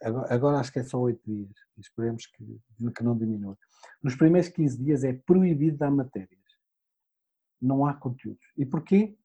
agora, 0.03 0.35
agora, 0.35 0.59
acho 0.59 0.73
que 0.73 0.79
é 0.79 0.85
só 0.85 1.01
oito 1.01 1.21
dias, 1.27 1.51
esperemos 1.79 2.27
que, 2.27 2.61
que 2.97 3.03
não 3.03 3.17
diminua. 3.17 3.59
Nos 4.03 4.15
primeiros 4.15 4.49
15 4.51 4.79
dias 4.79 5.05
é 5.05 5.13
proibido 5.13 5.79
dar 5.79 5.91
matérias. 5.91 6.41
Não 7.61 7.85
há 7.85 7.95
conteúdos. 7.95 8.45
E 8.57 8.65
porquê? 8.65 9.17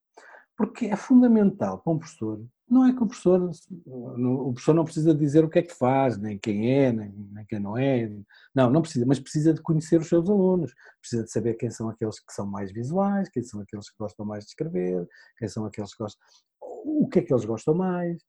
Porque 0.56 0.86
é 0.86 0.96
fundamental 0.96 1.78
para 1.78 1.92
um 1.92 1.98
professor 1.98 2.40
não 2.68 2.84
é 2.84 2.92
que 2.92 3.02
o 3.02 3.06
professor, 3.06 3.48
o 3.86 4.52
professor 4.52 4.74
não 4.74 4.84
precisa 4.84 5.14
dizer 5.14 5.44
o 5.44 5.48
que 5.48 5.60
é 5.60 5.62
que 5.62 5.72
faz, 5.72 6.18
nem 6.18 6.36
quem 6.36 6.72
é, 6.72 6.92
nem, 6.92 7.12
nem 7.32 7.46
quem 7.46 7.60
não 7.60 7.78
é. 7.78 8.10
Não, 8.52 8.68
não 8.70 8.82
precisa, 8.82 9.06
mas 9.06 9.20
precisa 9.20 9.54
de 9.54 9.62
conhecer 9.62 10.00
os 10.00 10.08
seus 10.08 10.28
alunos, 10.28 10.74
precisa 11.00 11.22
de 11.22 11.30
saber 11.30 11.54
quem 11.54 11.70
são 11.70 11.88
aqueles 11.88 12.18
que 12.18 12.32
são 12.32 12.44
mais 12.44 12.72
visuais, 12.72 13.28
quem 13.28 13.42
são 13.42 13.60
aqueles 13.60 13.88
que 13.88 13.96
gostam 13.96 14.26
mais 14.26 14.44
de 14.44 14.50
escrever, 14.50 15.06
quem 15.38 15.48
são 15.48 15.64
aqueles 15.64 15.94
que 15.94 16.02
gostam. 16.02 16.20
O 16.60 17.08
que 17.08 17.20
é 17.20 17.22
que 17.22 17.32
eles 17.32 17.44
gostam 17.44 17.74
mais. 17.74 18.20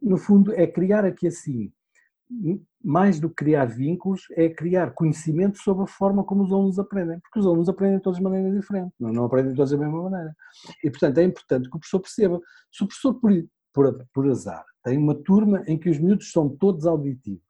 No 0.00 0.16
fundo, 0.16 0.54
é 0.54 0.66
criar 0.66 1.04
aqui 1.04 1.26
assim, 1.26 1.70
mais 2.82 3.20
do 3.20 3.28
que 3.28 3.36
criar 3.36 3.66
vínculos, 3.66 4.22
é 4.32 4.48
criar 4.48 4.92
conhecimento 4.92 5.58
sobre 5.58 5.84
a 5.84 5.86
forma 5.86 6.24
como 6.24 6.44
os 6.44 6.52
alunos 6.52 6.78
aprendem, 6.78 7.20
porque 7.20 7.38
os 7.38 7.46
alunos 7.46 7.68
aprendem 7.68 7.98
de 7.98 8.02
todas 8.02 8.18
as 8.18 8.22
maneiras 8.22 8.54
diferentes, 8.54 8.92
não, 8.98 9.24
aprendem 9.24 9.54
todos 9.54 9.70
da 9.70 9.78
mesma 9.78 10.02
maneira. 10.02 10.34
E, 10.82 10.90
portanto, 10.90 11.18
é 11.18 11.24
importante 11.24 11.68
que 11.68 11.76
o 11.76 11.78
professor 11.78 12.00
perceba. 12.00 12.40
Se 12.72 12.82
o 12.82 12.86
professor 12.86 13.14
por, 13.72 14.06
por 14.12 14.30
azar, 14.30 14.64
tem 14.82 14.98
uma 14.98 15.14
turma 15.14 15.62
em 15.66 15.78
que 15.78 15.90
os 15.90 15.98
miúdos 15.98 16.30
são 16.30 16.48
todos 16.48 16.86
auditivos 16.86 17.42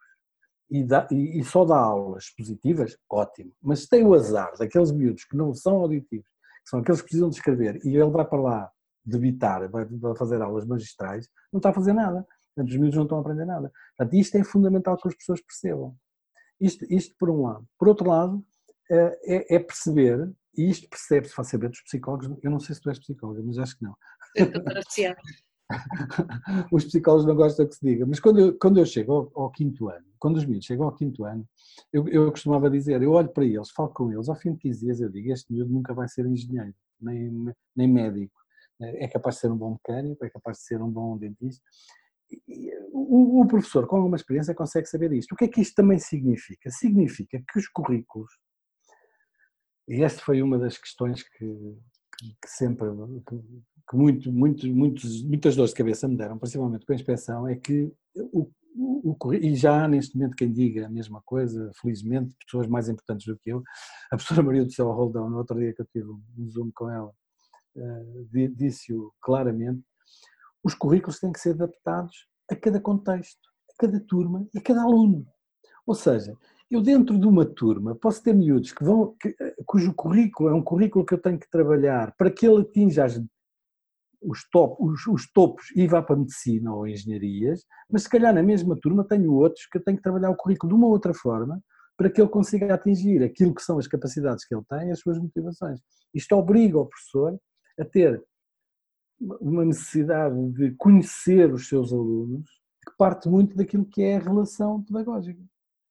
e, 0.71 0.83
dá, 0.83 1.07
e, 1.11 1.39
e, 1.39 1.45
só 1.45 1.65
dá 1.65 1.77
aulas 1.77 2.31
positivas, 2.31 2.97
ótimo. 3.11 3.53
Mas 3.63 3.81
se 3.81 3.89
tem 3.89 4.05
o 4.05 4.15
azar 4.15 4.53
daqueles 4.59 4.91
miúdos 4.91 5.25
que 5.25 5.37
não 5.37 5.55
são 5.55 5.77
auditivos, 5.77 6.27
que 6.65 6.71
são 6.71 6.81
aqueles 6.81 7.01
que 7.01 7.07
precisam 7.07 7.29
de 7.29 7.37
escrever, 7.37 7.81
e 7.85 7.97
ele 7.97 8.11
vai 8.11 8.25
para 8.25 8.41
lá 8.41 8.71
debitar, 9.05 9.69
vai, 9.71 9.85
vai 9.85 10.17
fazer 10.17 10.41
aulas 10.41 10.65
magistrais, 10.65 11.29
não 11.53 11.59
está 11.59 11.71
a 11.71 11.75
fazer 11.75 11.93
nada. 11.93 12.27
Portanto, 12.55 12.71
os 12.71 12.77
miúdos 12.77 12.97
não 12.97 13.05
estão 13.05 13.19
a 13.19 13.21
aprender 13.21 13.45
nada. 13.45 13.73
Portanto, 13.97 14.15
isto 14.15 14.37
é 14.37 14.45
fundamental 14.45 14.97
que 14.97 15.09
as 15.09 15.15
pessoas 15.15 15.41
percebam. 15.41 15.97
Isto, 16.61 16.87
isto 16.89 17.15
por 17.19 17.31
um 17.31 17.43
lado. 17.43 17.67
Por 17.79 17.89
outro 17.89 18.09
lado, 18.09 18.45
eh, 18.91 19.19
é, 19.25 19.57
é 19.57 19.59
perceber, 19.59 20.33
e 20.57 20.71
isto 20.71 20.89
percebe-se 20.89 21.35
facilmente 21.35 21.73
dos 21.73 21.83
psicólogos, 21.83 22.31
eu 22.43 22.51
não 22.51 22.61
sei 22.61 22.75
se 22.75 22.81
tu 22.81 22.91
és 22.91 22.99
psicóloga, 22.99 23.43
mas 23.43 23.59
acho 23.59 23.77
que 23.77 23.85
não. 23.85 23.95
os 26.73 26.85
psicólogos 26.85 27.27
não 27.27 27.35
gostam 27.35 27.67
que 27.67 27.75
se 27.75 27.85
diga, 27.85 28.07
mas 28.07 28.21
quando 28.21 28.39
eu, 28.39 28.57
quando 28.59 28.79
eu 28.79 28.87
chego 28.87 29.13
ao, 29.13 29.45
ao 29.45 29.51
quinto 29.51 29.89
ano, 29.89 30.07
quando 30.19 30.37
os 30.37 30.45
miúdos 30.45 30.67
chegam 30.67 30.87
ao 30.87 30.95
quinto 30.95 31.25
ano, 31.25 31.49
eu, 31.93 32.07
eu 32.09 32.31
costumava 32.31 32.71
dizer, 32.71 33.03
eu 33.03 33.13
olho 33.13 33.31
para 33.31 33.45
eles, 33.45 33.71
falo 33.71 33.89
com 33.89 34.13
eles, 34.13 34.29
ao 34.29 34.37
fim 34.37 34.53
de 34.53 34.59
15 34.59 34.81
dias 34.81 35.01
eu 35.01 35.09
digo, 35.09 35.33
este 35.33 35.53
miúdo 35.53 35.73
nunca 35.73 35.95
vai 35.95 36.07
ser 36.07 36.27
engenheiro, 36.27 36.75
nem, 37.01 37.53
nem 37.75 37.89
médico, 37.89 38.39
é 38.81 39.09
capaz 39.09 39.37
de 39.37 39.43
ser 39.43 39.51
um 39.51 39.57
bom 39.57 39.71
mecânico, 39.71 40.25
é 40.25 40.31
capaz 40.31 40.59
de 40.59 40.65
ser 40.65 40.83
um 40.83 40.91
bom 40.91 41.17
dentista, 41.17 41.65
o, 42.93 43.43
o 43.43 43.47
professor 43.47 43.87
com 43.87 43.97
alguma 43.97 44.17
experiência 44.17 44.55
consegue 44.55 44.87
saber 44.87 45.13
isto. 45.13 45.33
O 45.33 45.37
que 45.37 45.45
é 45.45 45.49
que 45.49 45.61
isto 45.61 45.75
também 45.75 45.99
significa? 45.99 46.71
Significa 46.71 47.43
que 47.51 47.59
os 47.59 47.69
currículos, 47.69 48.31
e 49.89 50.03
esta 50.03 50.23
foi 50.23 50.43
uma 50.43 50.59
das 50.59 50.79
questões 50.79 51.23
que, 51.23 51.47
que 52.19 52.49
sempre, 52.49 52.89
que 53.89 53.97
muito, 53.97 54.33
muito, 54.33 54.67
muitos, 54.69 55.23
muitas 55.25 55.57
dores 55.57 55.73
de 55.73 55.77
cabeça 55.77 56.09
me 56.09 56.17
deram, 56.17 56.39
principalmente 56.39 56.87
com 56.87 56.93
a 56.93 56.97
inspeção, 56.97 57.47
é 57.47 57.57
que 57.57 57.93
o, 58.17 58.51
o, 58.75 59.17
o, 59.21 59.35
e 59.35 59.55
já 59.55 59.85
há 59.85 59.89
neste 59.89 60.17
momento 60.17 60.37
quem 60.37 60.51
diga 60.51 60.87
a 60.87 60.91
mesma 60.91 61.21
coisa, 61.25 61.71
felizmente, 61.81 62.35
pessoas 62.45 62.67
mais 62.67 62.89
importantes 62.89 63.27
do 63.27 63.39
que 63.39 63.51
eu, 63.51 63.63
a 64.11 64.17
professora 64.17 64.43
Maria 64.43 64.65
do 64.65 64.73
Céu 64.73 64.91
Roldão, 64.91 65.29
no 65.29 65.39
outro 65.39 65.59
dia 65.59 65.75
que 65.75 65.83
eu 65.83 65.87
tive 65.87 66.09
um 66.09 66.49
zoom 66.49 66.71
com 66.75 66.89
ela, 66.89 67.13
uh, 67.77 68.29
disse-o 68.55 69.13
claramente, 69.21 69.83
os 70.65 70.75
currículos 70.75 71.21
têm 71.21 71.31
que 71.31 71.39
ser 71.39 71.51
adaptados 71.51 72.27
a 72.51 72.57
cada 72.57 72.81
contexto, 72.81 73.49
a 73.71 73.83
cada 73.83 74.01
turma 74.01 74.47
e 74.55 74.59
a 74.59 74.63
cada 74.63 74.83
aluno. 74.83 75.27
Ou 75.87 75.95
seja, 75.95 76.35
eu 76.71 76.81
dentro 76.81 77.19
de 77.19 77.27
uma 77.27 77.45
turma 77.45 77.95
posso 77.95 78.23
ter 78.23 78.35
miúdos 78.35 78.73
que 78.73 78.83
vão, 78.83 79.15
que, 79.21 79.29
eh, 79.39 79.55
cujo 79.67 79.93
currículo 79.95 80.49
é 80.49 80.55
um 80.55 80.63
currículo 80.63 81.05
que 81.05 81.15
eu 81.15 81.21
tenho 81.21 81.39
que 81.39 81.49
trabalhar 81.51 82.15
para 82.17 82.31
que 82.31 82.47
ele 82.47 82.63
atinja 82.63 83.05
as, 83.05 83.21
os, 84.23 84.49
top, 84.51 84.77
os, 84.83 85.07
os, 85.07 85.31
topos 85.31 85.67
e 85.77 85.87
vá 85.87 86.03
para 86.03 86.17
medicina 86.17 86.75
ou 86.75 86.87
engenharias, 86.87 87.65
mas 87.91 88.05
se 88.05 88.09
calhar 88.09 88.35
na 88.35 88.43
mesma 88.43 88.77
turma 88.81 89.07
tenho 89.07 89.33
outros 89.33 89.67
que 89.67 89.77
eu 89.77 89.85
tenho 89.85 89.99
que 89.99 90.03
trabalhar 90.03 90.31
o 90.31 90.37
currículo 90.37 90.73
de 90.73 90.79
uma 90.79 90.89
outra 90.89 91.13
forma 91.13 91.63
para 91.97 92.11
que 92.11 92.21
ele 92.21 92.31
consiga 92.31 92.75
atingir 92.75 93.23
aquilo 93.23 93.55
que 93.55 93.63
são 93.63 93.79
as 93.79 93.87
capacidades 93.87 94.47
que 94.47 94.55
ele 94.55 94.65
tem 94.69 94.89
e 94.89 94.93
as 94.93 94.99
suas 94.99 95.19
motivações. 95.19 95.81
Isto 96.13 96.35
obriga 96.35 96.79
o 96.79 96.87
professor 96.87 97.39
a 97.79 97.85
ter 97.85 98.21
uma 99.21 99.65
necessidade 99.65 100.37
de 100.53 100.73
conhecer 100.73 101.53
os 101.53 101.69
seus 101.69 101.93
alunos 101.93 102.49
que 102.87 102.97
parte 102.99 103.29
muito 103.29 103.57
daquilo 103.57 103.85
que 103.85 104.03
é 104.03 104.17
a 104.17 104.21
relação 104.21 104.83
pedagógica. 104.83 105.43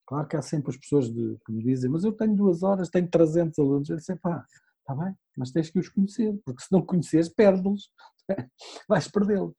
Claro 0.06 0.28
que 0.28 0.36
há 0.36 0.42
sempre 0.42 0.70
as 0.70 0.78
pessoas 0.78 1.12
de, 1.12 1.38
que 1.46 1.52
me 1.52 1.64
dizem, 1.64 1.90
mas 1.90 2.04
eu 2.04 2.12
tenho 2.12 2.36
duas 2.36 2.62
horas, 2.62 2.90
tenho 2.90 3.10
300 3.10 3.58
alunos. 3.58 3.90
Eu 3.90 3.96
disse, 3.96 4.16
pá, 4.18 4.46
está 4.80 4.94
bem, 4.94 5.16
mas 5.38 5.52
tens 5.52 5.70
que 5.70 5.80
os 5.80 5.90
conhecer, 5.90 6.38
porque 6.46 6.62
se 6.62 6.72
não 6.72 6.82
conheceres, 6.82 7.30
perde-los, 7.30 7.90
vais 8.88 9.08
perdê-los. 9.08 9.56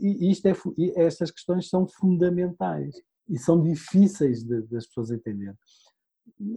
E 0.00 0.30
isto 0.30 0.46
é, 0.46 0.54
e 0.78 0.92
estas 0.96 1.30
questões 1.30 1.68
são 1.68 1.86
fundamentais 1.86 2.94
e 3.28 3.38
são 3.38 3.62
difíceis 3.62 4.42
de, 4.42 4.62
das 4.62 4.86
pessoas 4.86 5.10
entenderem. 5.10 5.56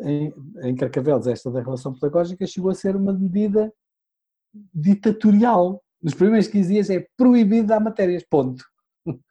Em, 0.03 0.33
em 0.63 0.75
Carcavelos, 0.75 1.27
esta 1.27 1.51
da 1.51 1.61
relação 1.61 1.93
pedagógica 1.93 2.45
chegou 2.45 2.71
a 2.71 2.75
ser 2.75 2.95
uma 2.95 3.13
medida 3.13 3.73
ditatorial, 4.73 5.83
nos 6.05 6.13
primeiros 6.13 6.47
15 6.47 6.71
dias 6.71 6.89
é 6.91 7.07
proibido 7.17 7.69
dar 7.69 7.79
matérias, 7.79 8.23
ponto. 8.29 8.63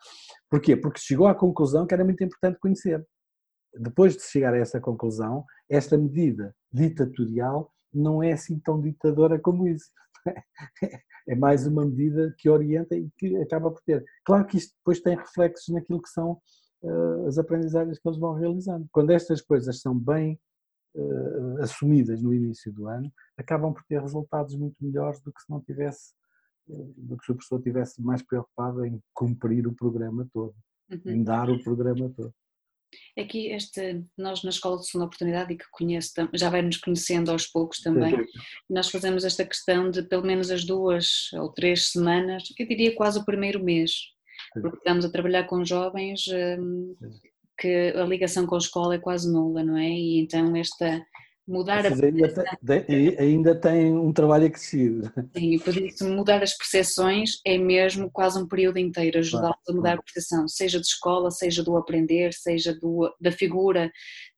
Porquê? 0.50 0.76
Porque 0.76 0.98
chegou 0.98 1.28
à 1.28 1.34
conclusão 1.34 1.86
que 1.86 1.94
era 1.94 2.04
muito 2.04 2.24
importante 2.24 2.58
conhecer. 2.58 3.06
Depois 3.78 4.16
de 4.16 4.24
chegar 4.24 4.52
a 4.52 4.58
essa 4.58 4.80
conclusão, 4.80 5.44
esta 5.70 5.96
medida 5.96 6.52
ditatorial 6.72 7.72
não 7.92 8.20
é 8.20 8.32
assim 8.32 8.58
tão 8.58 8.82
ditadora 8.82 9.38
como 9.38 9.68
isso. 9.68 9.88
É 11.26 11.34
mais 11.34 11.66
uma 11.66 11.86
medida 11.86 12.34
que 12.36 12.50
orienta 12.50 12.94
e 12.94 13.08
que 13.16 13.34
acaba 13.38 13.70
por 13.70 13.80
ter. 13.80 14.04
Claro 14.26 14.46
que 14.46 14.58
isto 14.58 14.74
depois 14.76 15.00
tem 15.00 15.16
reflexos 15.16 15.72
naquilo 15.72 16.02
que 16.02 16.10
são 16.10 16.38
uh, 16.82 17.26
as 17.26 17.38
aprendizagens 17.38 17.98
que 17.98 18.06
eles 18.06 18.18
vão 18.18 18.34
realizando. 18.34 18.86
Quando 18.92 19.10
estas 19.10 19.40
coisas 19.40 19.80
são 19.80 19.98
bem 19.98 20.38
uh, 20.94 21.62
assumidas 21.62 22.20
no 22.20 22.34
início 22.34 22.70
do 22.70 22.86
ano, 22.88 23.10
acabam 23.38 23.72
por 23.72 23.82
ter 23.84 24.02
resultados 24.02 24.54
muito 24.54 24.76
melhores 24.78 25.18
do 25.22 25.32
que 25.32 25.40
se 25.40 25.48
não 25.48 25.62
tivesse 25.62 26.12
do 26.66 27.16
que 27.16 27.24
se 27.24 27.32
o 27.32 27.34
professor 27.34 27.58
estivesse 27.58 28.02
mais 28.02 28.22
preocupado 28.22 28.84
em 28.84 29.00
cumprir 29.12 29.66
o 29.66 29.74
programa 29.74 30.28
todo, 30.32 30.54
uhum. 30.90 31.00
em 31.06 31.22
dar 31.22 31.50
o 31.50 31.62
programa 31.62 32.10
todo. 32.16 32.32
Aqui, 33.18 33.48
este, 33.48 34.04
nós 34.16 34.42
na 34.42 34.50
Escola 34.50 34.78
de 34.78 34.86
Segunda 34.86 35.06
Oportunidade, 35.06 35.52
e 35.52 35.56
que 35.56 35.64
conheço, 35.72 36.12
já 36.32 36.48
vai 36.48 36.62
nos 36.62 36.76
conhecendo 36.76 37.30
aos 37.30 37.46
poucos 37.46 37.80
também, 37.80 38.14
nós 38.70 38.88
fazemos 38.88 39.24
esta 39.24 39.44
questão 39.44 39.90
de 39.90 40.02
pelo 40.02 40.24
menos 40.24 40.50
as 40.50 40.64
duas 40.64 41.32
ou 41.34 41.52
três 41.52 41.90
semanas, 41.90 42.44
eu 42.58 42.66
diria 42.66 42.94
quase 42.94 43.18
o 43.18 43.24
primeiro 43.24 43.62
mês, 43.62 43.92
porque 44.52 44.76
estamos 44.78 45.04
a 45.04 45.10
trabalhar 45.10 45.44
com 45.44 45.64
jovens 45.64 46.24
hum, 46.58 46.94
que 47.58 47.92
a 47.96 48.04
ligação 48.04 48.46
com 48.46 48.54
a 48.54 48.58
escola 48.58 48.94
é 48.94 48.98
quase 48.98 49.32
nula, 49.32 49.62
não 49.62 49.76
é? 49.76 49.88
E 49.88 50.20
então 50.20 50.54
esta 50.56 51.04
mudar 51.46 51.82
Vocês 51.82 52.00
a 52.00 52.06
ainda, 52.06 52.84
tem, 52.86 53.16
ainda 53.18 53.54
tem 53.54 53.92
um 53.92 54.12
trabalho 54.12 54.46
acrescido. 54.46 55.12
Sim, 55.36 55.58
por 55.58 55.76
isso 55.76 56.08
mudar 56.08 56.42
as 56.42 56.56
percepções 56.56 57.40
é 57.46 57.58
mesmo 57.58 58.10
quase 58.10 58.38
um 58.38 58.48
período 58.48 58.78
inteiro, 58.78 59.18
ajudá-los 59.18 59.68
a 59.68 59.72
mudar 59.72 59.94
a 59.94 60.02
percepção, 60.02 60.48
seja 60.48 60.80
de 60.80 60.86
escola, 60.86 61.30
seja 61.30 61.62
do 61.62 61.76
aprender, 61.76 62.32
seja 62.32 62.74
do, 62.74 63.14
da 63.20 63.30
figura 63.30 63.90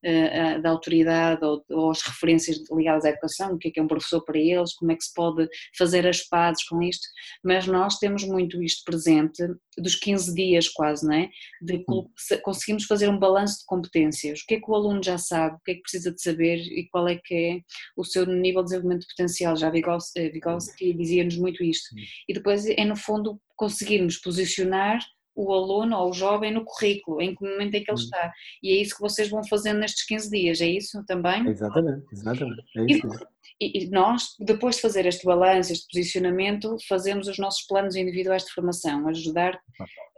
uh, 0.05 0.63
da 0.63 0.71
autoridade 0.71 1.45
ou, 1.45 1.65
ou 1.71 1.91
as 1.91 2.03
referências 2.03 2.59
ligadas 2.71 3.05
à 3.05 3.11
educação, 3.11 3.55
o 3.55 3.59
que 3.59 3.69
é 3.69 3.71
que 3.71 3.81
é 3.81 3.83
um 3.83 3.89
professor 3.89 4.25
para 4.25 4.39
eles, 4.39 4.75
como 4.75 4.93
é 4.93 4.97
que 4.97 5.05
se 5.05 5.15
pode 5.15 5.49
fazer 5.77 6.07
as 6.07 6.23
pazes 6.23 6.65
com 6.65 6.83
isto, 6.83 7.07
mas 7.45 7.67
nós 7.67 7.99
temos 7.99 8.25
muito 8.25 8.63
isto 8.63 8.85
presente, 8.85 9.43
dos 9.79 9.95
15 9.95 10.35
dias 10.35 10.69
quase, 10.69 11.07
não 11.07 11.15
é? 11.15 11.29
De 11.61 11.85
hum. 11.89 12.09
conseguimos 12.43 12.85
fazer 12.85 13.09
um 13.09 13.19
balanço 13.19 13.59
de 13.61 13.67
competências, 13.67 14.41
o 14.41 14.47
que 14.47 14.55
é 14.55 14.61
que 14.61 14.71
o 14.71 14.75
aluno 14.75 15.03
já 15.03 15.19
sabe, 15.19 15.57
o 15.57 15.61
que 15.65 15.73
é 15.73 15.75
que 15.75 15.83
precisa 15.83 16.13
de 16.13 16.21
saber? 16.21 16.57
E 16.57 16.89
qual 16.91 17.09
é 17.09 17.17
que 17.17 17.35
é 17.35 17.61
o 17.97 18.05
seu 18.05 18.27
nível 18.27 18.63
de 18.63 18.71
desenvolvimento 18.71 19.07
potencial, 19.09 19.57
já 19.57 19.71
Vygotsky, 19.71 20.31
Vygotsky 20.31 20.95
dizia-nos 20.95 21.37
muito 21.37 21.63
isto, 21.63 21.95
e 22.29 22.33
depois 22.33 22.67
é 22.67 22.85
no 22.85 22.97
fundo 22.97 23.41
conseguirmos 23.57 24.19
posicionar 24.19 25.01
o 25.37 25.53
aluno 25.53 25.97
ou 25.99 26.11
o 26.11 26.15
jovem 26.15 26.51
no 26.53 26.65
currículo, 26.65 27.21
em 27.21 27.35
que 27.35 27.45
momento 27.45 27.75
é 27.75 27.81
que 27.81 27.91
ele 27.91 28.01
hum. 28.01 28.05
está. 28.05 28.33
E 28.63 28.71
é 28.71 28.81
isso 28.81 28.95
que 28.97 29.03
vocês 29.03 29.29
vão 29.29 29.47
fazendo 29.47 29.79
nestes 29.79 30.07
15 30.07 30.31
dias, 30.31 30.61
é 30.61 30.67
isso 30.67 31.05
também? 31.07 31.47
Exatamente, 31.47 32.07
exatamente. 32.11 32.63
É 32.77 32.87
isso. 32.89 33.09
E, 33.61 33.85
e 33.85 33.91
nós, 33.91 34.35
depois 34.41 34.77
de 34.77 34.83
fazer 34.83 35.07
este 35.07 35.25
balanço, 35.25 35.73
este 35.73 35.87
posicionamento, 35.93 36.77
fazemos 36.89 37.29
os 37.29 37.39
nossos 37.39 37.67
planos 37.67 37.95
individuais 37.95 38.45
de 38.45 38.53
formação, 38.53 39.07
ajudar 39.09 39.59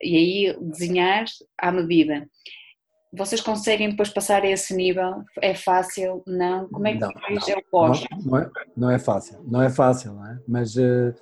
e 0.03 0.17
aí 0.17 0.59
desenhar 0.61 1.25
à 1.59 1.73
medida. 1.73 2.29
Vocês 3.13 3.41
conseguem 3.41 3.91
depois 3.91 4.11
passar 4.11 4.43
a 4.43 4.49
esse 4.49 4.75
nível? 4.75 5.25
É 5.41 5.55
fácil? 5.55 6.23
Não? 6.27 6.69
Como 6.69 6.87
é 6.87 6.93
que 6.93 6.99
não, 6.99 7.09
depois 7.09 7.47
não, 7.47 7.55
é 7.55 7.57
o 7.57 7.65
pós? 7.71 8.05
Não, 8.11 8.19
não, 8.19 8.39
é, 8.39 8.51
não 8.77 8.91
é 8.91 8.99
fácil, 8.99 9.43
não 9.45 9.63
é 9.63 9.71
fácil, 9.71 10.13
não 10.13 10.27
é? 10.27 10.39
Mas 10.47 10.77
uh, 10.77 11.15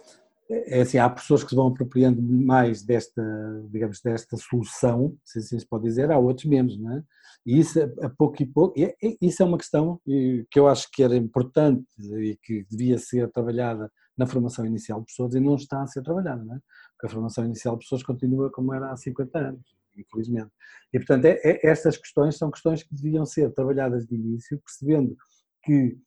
é 0.48 0.80
assim, 0.80 0.98
há 0.98 1.08
pessoas 1.10 1.42
que 1.42 1.50
se 1.50 1.56
vão 1.56 1.68
apropriando 1.68 2.22
mais 2.22 2.82
desta, 2.82 3.22
digamos, 3.70 4.00
desta 4.00 4.36
solução, 4.36 5.16
se 5.24 5.38
assim 5.40 5.58
se 5.58 5.66
pode 5.66 5.84
dizer, 5.84 6.10
há 6.10 6.18
outros 6.18 6.46
menos, 6.46 6.78
não 6.78 6.92
é? 6.92 7.02
E 7.44 7.58
isso, 7.58 7.78
a 8.02 8.08
pouco 8.08 8.42
e 8.42 8.46
pouco, 8.46 8.78
e, 8.78 8.94
isso 9.20 9.42
é 9.42 9.46
uma 9.46 9.58
questão 9.58 10.00
que 10.04 10.58
eu 10.58 10.68
acho 10.68 10.88
que 10.90 11.02
era 11.02 11.16
importante 11.16 11.84
e 11.98 12.36
que 12.42 12.64
devia 12.70 12.98
ser 12.98 13.30
trabalhada 13.30 13.90
na 14.16 14.26
formação 14.26 14.64
inicial 14.64 15.00
de 15.00 15.06
pessoas 15.06 15.34
e 15.34 15.40
não 15.40 15.56
está 15.56 15.82
a 15.82 15.86
ser 15.86 16.02
trabalhada, 16.02 16.42
não 16.42 16.54
é? 16.54 16.60
Porque 16.92 17.06
a 17.06 17.10
formação 17.10 17.44
inicial 17.44 17.76
de 17.76 17.84
pessoas 17.84 18.02
continua 18.02 18.50
como 18.50 18.72
era 18.72 18.90
há 18.90 18.96
50 18.96 19.38
anos, 19.38 19.76
infelizmente. 19.96 20.50
E, 20.92 20.98
portanto, 20.98 21.26
é, 21.26 21.40
é, 21.44 21.66
estas 21.68 21.96
questões 21.96 22.36
são 22.36 22.50
questões 22.50 22.82
que 22.82 22.94
deviam 22.94 23.26
ser 23.26 23.52
trabalhadas 23.52 24.06
de 24.06 24.14
início, 24.14 24.60
percebendo 24.60 25.16
que 25.62 25.98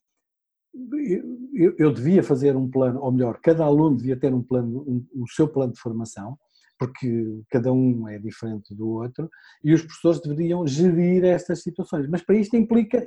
eu, 1.54 1.76
eu, 1.78 1.94
devia 1.94 2.24
fazer 2.24 2.56
um 2.56 2.70
plano, 2.70 3.02
ou 3.02 3.12
melhor, 3.12 3.40
cada 3.42 3.64
aluno 3.64 3.98
devia 3.98 4.18
ter 4.18 4.34
um 4.34 4.42
plano, 4.42 4.82
um, 4.88 5.06
o 5.22 5.28
seu 5.28 5.48
plano 5.48 5.74
de 5.74 5.80
formação, 5.80 6.38
porque 6.78 7.42
cada 7.50 7.72
um 7.74 8.08
é 8.08 8.18
diferente 8.18 8.74
do 8.74 8.90
outro, 8.90 9.30
e 9.64 9.74
os 9.74 9.82
professores 9.82 10.22
deveriam 10.22 10.66
gerir 10.66 11.26
estas 11.26 11.62
situações. 11.62 12.08
Mas 12.08 12.22
para 12.22 12.36
isto 12.36 12.56
implica, 12.56 13.06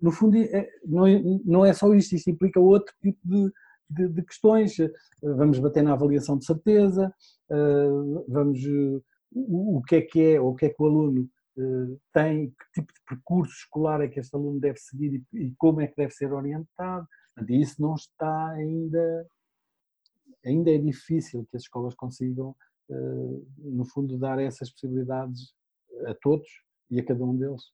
no 0.00 0.10
fundo, 0.10 0.36
é, 0.36 0.68
não, 0.84 1.06
é, 1.06 1.22
não 1.44 1.64
é 1.64 1.72
só 1.72 1.92
isto, 1.94 2.14
isto 2.14 2.30
implica 2.30 2.60
outro 2.60 2.94
tipo 3.00 3.18
de, 3.24 3.50
de, 3.88 4.08
de 4.08 4.22
questões, 4.22 4.76
vamos 5.22 5.58
bater 5.58 5.82
na 5.82 5.92
avaliação 5.92 6.36
de 6.36 6.44
certeza, 6.44 7.12
vamos 8.28 8.60
o, 9.32 9.78
o 9.78 9.82
que 9.82 9.96
é 9.96 10.00
que 10.02 10.20
é, 10.20 10.40
ou 10.40 10.50
o 10.50 10.54
que 10.54 10.66
é 10.66 10.68
que 10.68 10.82
o 10.82 10.86
aluno 10.86 11.28
tem, 12.12 12.50
que 12.50 12.80
tipo 12.80 12.92
de 12.92 13.00
percurso 13.08 13.52
escolar 13.52 14.00
é 14.00 14.08
que 14.08 14.20
este 14.20 14.34
aluno 14.34 14.60
deve 14.60 14.78
seguir 14.78 15.24
e, 15.32 15.38
e 15.38 15.54
como 15.56 15.80
é 15.80 15.86
que 15.86 15.96
deve 15.96 16.12
ser 16.12 16.32
orientado. 16.32 17.06
E 17.48 17.60
isso 17.60 17.80
não 17.80 17.94
está 17.94 18.50
ainda, 18.50 19.26
ainda 20.44 20.70
é 20.70 20.78
difícil 20.78 21.46
que 21.50 21.56
as 21.56 21.62
escolas 21.62 21.94
consigam, 21.94 22.54
no 23.58 23.84
fundo, 23.84 24.18
dar 24.18 24.38
essas 24.38 24.70
possibilidades 24.70 25.54
a 26.06 26.14
todos 26.14 26.48
e 26.90 27.00
a 27.00 27.04
cada 27.04 27.24
um 27.24 27.36
deles. 27.36 27.72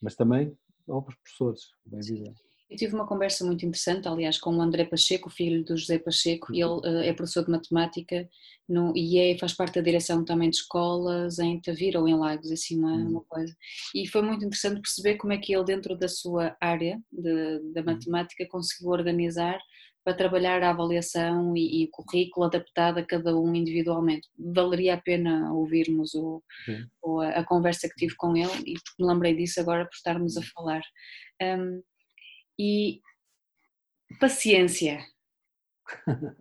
Mas 0.00 0.16
também 0.16 0.56
aos 0.88 1.14
professores, 1.14 1.72
bem 1.86 2.00
evidente. 2.00 2.51
Eu 2.72 2.76
tive 2.76 2.94
uma 2.94 3.06
conversa 3.06 3.44
muito 3.44 3.66
interessante, 3.66 4.08
aliás, 4.08 4.38
com 4.38 4.56
o 4.56 4.62
André 4.62 4.86
Pacheco, 4.86 5.28
filho 5.28 5.62
do 5.62 5.76
José 5.76 5.98
Pacheco, 5.98 6.50
ele 6.54 6.64
uh, 6.64 7.02
é 7.02 7.12
professor 7.12 7.44
de 7.44 7.50
matemática 7.50 8.26
no, 8.66 8.96
e 8.96 9.18
é, 9.18 9.36
faz 9.36 9.52
parte 9.52 9.74
da 9.74 9.82
direção 9.82 10.24
também 10.24 10.48
de 10.48 10.56
escolas 10.56 11.38
em 11.38 11.60
Tavira 11.60 12.00
ou 12.00 12.08
em 12.08 12.14
Lagos, 12.14 12.50
assim 12.50 12.78
uma, 12.78 12.92
uhum. 12.92 13.10
uma 13.10 13.24
coisa. 13.24 13.54
E 13.94 14.08
foi 14.08 14.22
muito 14.22 14.46
interessante 14.46 14.80
perceber 14.80 15.16
como 15.16 15.34
é 15.34 15.36
que 15.36 15.54
ele, 15.54 15.64
dentro 15.64 15.94
da 15.98 16.08
sua 16.08 16.56
área 16.58 16.98
de, 17.12 17.58
da 17.74 17.80
uhum. 17.82 17.86
matemática, 17.88 18.48
conseguiu 18.48 18.88
organizar 18.88 19.60
para 20.02 20.16
trabalhar 20.16 20.62
a 20.62 20.70
avaliação 20.70 21.54
e, 21.54 21.82
e, 21.82 21.84
o 21.84 21.90
currículo 21.90 22.46
adaptado 22.46 22.98
a 22.98 23.04
cada 23.04 23.36
um 23.38 23.54
individualmente. 23.54 24.28
Valeria 24.38 24.94
a 24.94 25.00
pena 25.00 25.52
ouvirmos 25.52 26.14
o, 26.14 26.42
o 27.02 27.20
a, 27.20 27.28
a, 27.28 27.44
conversa 27.44 27.86
que 27.86 27.96
tive 27.96 28.16
com 28.16 28.34
ele 28.34 28.62
e 28.66 28.72
porque 28.72 29.00
me 29.02 29.06
lembrei 29.06 29.36
disso 29.36 29.60
agora 29.60 29.84
por 29.84 29.94
estarmos 29.94 30.38
a 30.38 30.40
uhum. 30.40 30.46
falar. 30.54 30.82
Um, 31.42 31.82
e 32.58 33.00
paciência. 34.20 34.98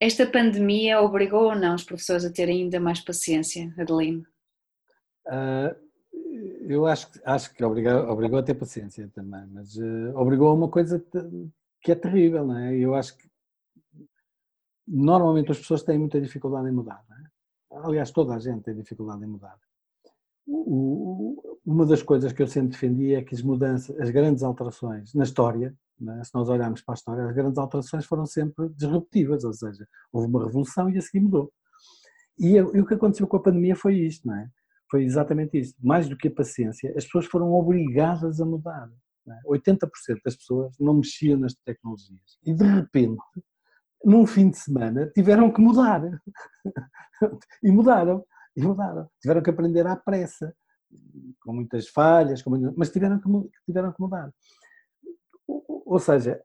Esta 0.00 0.26
pandemia 0.26 1.00
obrigou 1.00 1.44
ou 1.44 1.54
não 1.54 1.74
os 1.76 1.84
professores 1.84 2.24
a 2.24 2.32
terem 2.32 2.62
ainda 2.62 2.80
mais 2.80 3.00
paciência, 3.00 3.72
Adeline? 3.78 4.26
Uh, 5.26 5.74
eu 6.68 6.86
acho, 6.86 7.08
acho 7.24 7.54
que 7.54 7.64
obrigou, 7.64 8.10
obrigou 8.10 8.38
a 8.38 8.42
ter 8.42 8.54
paciência 8.54 9.08
também, 9.14 9.46
mas 9.46 9.76
uh, 9.76 10.16
obrigou 10.16 10.48
a 10.48 10.54
uma 10.54 10.68
coisa 10.68 11.04
que 11.80 11.92
é 11.92 11.94
terrível, 11.94 12.46
não 12.46 12.58
é? 12.58 12.74
Eu 12.76 12.94
acho 12.94 13.16
que 13.16 13.30
normalmente 14.86 15.52
as 15.52 15.58
pessoas 15.58 15.82
têm 15.82 15.98
muita 15.98 16.20
dificuldade 16.20 16.68
em 16.68 16.72
mudar, 16.72 17.04
não 17.08 17.16
é? 17.16 17.86
Aliás, 17.86 18.10
toda 18.10 18.34
a 18.34 18.38
gente 18.38 18.62
tem 18.62 18.74
dificuldade 18.74 19.24
em 19.24 19.28
mudar. 19.28 19.58
O, 20.46 21.58
uma 21.64 21.86
das 21.86 22.02
coisas 22.02 22.32
que 22.32 22.42
eu 22.42 22.46
sempre 22.46 22.70
defendi 22.70 23.14
é 23.14 23.22
que 23.22 23.34
as 23.34 23.42
mudanças, 23.42 23.98
as 24.00 24.10
grandes 24.10 24.42
alterações 24.42 25.14
na 25.14 25.24
história, 25.24 25.74
né, 25.98 26.22
se 26.24 26.34
nós 26.34 26.48
olharmos 26.48 26.82
para 26.82 26.94
a 26.94 26.96
história, 26.96 27.24
as 27.24 27.34
grandes 27.34 27.58
alterações 27.58 28.04
foram 28.04 28.26
sempre 28.26 28.68
disruptivas, 28.70 29.44
ou 29.44 29.52
seja, 29.52 29.86
houve 30.12 30.28
uma 30.28 30.44
revolução 30.44 30.90
e 30.90 30.98
a 30.98 31.00
seguir 31.00 31.20
mudou. 31.20 31.52
E, 32.38 32.56
e 32.56 32.80
o 32.80 32.86
que 32.86 32.94
aconteceu 32.94 33.26
com 33.26 33.36
a 33.36 33.42
pandemia 33.42 33.76
foi 33.76 33.96
isto, 33.96 34.26
não 34.26 34.34
é? 34.34 34.48
Foi 34.90 35.04
exatamente 35.04 35.58
isto. 35.58 35.78
Mais 35.80 36.08
do 36.08 36.16
que 36.16 36.28
a 36.28 36.34
paciência, 36.34 36.92
as 36.96 37.04
pessoas 37.04 37.26
foram 37.26 37.52
obrigadas 37.52 38.40
a 38.40 38.44
mudar. 38.44 38.90
É? 39.28 39.48
80% 39.48 39.88
das 40.24 40.36
pessoas 40.36 40.74
não 40.80 40.94
mexiam 40.94 41.38
nas 41.38 41.54
tecnologias. 41.54 42.38
E 42.44 42.52
de 42.52 42.64
repente, 42.64 43.22
num 44.04 44.26
fim 44.26 44.50
de 44.50 44.58
semana, 44.58 45.10
tiveram 45.14 45.52
que 45.52 45.60
mudar. 45.60 46.02
e 47.62 47.70
mudaram 47.70 48.24
e 48.56 48.62
mudaram. 48.62 49.08
Tiveram 49.20 49.42
que 49.42 49.50
aprender 49.50 49.86
à 49.86 49.96
pressa, 49.96 50.54
com 51.40 51.52
muitas 51.52 51.88
falhas, 51.88 52.42
com 52.42 52.50
muitas, 52.50 52.74
mas 52.76 52.90
tiveram 52.90 53.18
que, 53.20 53.28
tiveram 53.66 53.92
que 53.92 54.00
mudar. 54.00 54.32
Ou 55.46 55.98
seja, 55.98 56.40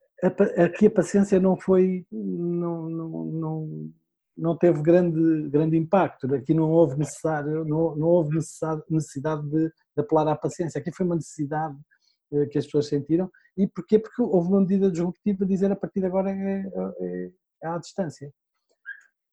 aqui 0.57 0.87
a 0.87 0.91
paciência 0.91 1.39
não 1.39 1.57
foi, 1.57 2.05
não, 2.11 2.89
não, 2.89 3.25
não, 3.25 3.91
não 4.37 4.57
teve 4.57 4.81
grande, 4.81 5.49
grande 5.49 5.77
impacto, 5.77 6.33
aqui 6.33 6.53
não 6.53 6.69
houve, 6.69 6.97
necessário, 6.97 7.63
não, 7.65 7.95
não 7.95 8.07
houve 8.07 8.37
necessidade 8.89 9.43
de, 9.49 9.67
de 9.67 10.01
apelar 10.01 10.27
à 10.27 10.35
paciência, 10.35 10.79
aqui 10.79 10.91
foi 10.91 11.05
uma 11.05 11.15
necessidade 11.15 11.77
eh, 12.33 12.45
que 12.47 12.57
as 12.57 12.65
pessoas 12.65 12.87
sentiram, 12.87 13.29
e 13.55 13.67
porquê? 13.67 13.99
Porque 13.99 14.21
houve 14.21 14.49
uma 14.49 14.61
medida 14.61 14.91
disruptiva 14.91 15.45
de 15.45 15.53
dizer 15.53 15.71
a 15.71 15.75
partir 15.75 15.99
de 15.99 16.05
agora 16.05 16.31
é, 16.31 16.63
é, 16.99 17.31
é 17.63 17.67
à 17.67 17.77
distância 17.77 18.31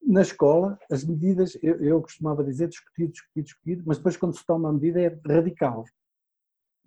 na 0.06 0.20
escola, 0.20 0.78
as 0.90 1.04
medidas, 1.04 1.56
eu, 1.62 1.80
eu, 1.80 2.02
costumava 2.02 2.44
dizer 2.44 2.68
discutir, 2.68 3.08
discutir, 3.08 3.42
discutir, 3.42 3.82
mas 3.86 3.96
depois 3.96 4.16
quando 4.16 4.36
se 4.36 4.44
toma 4.44 4.68
a 4.68 4.72
medida 4.72 5.00
é 5.00 5.18
radical. 5.26 5.84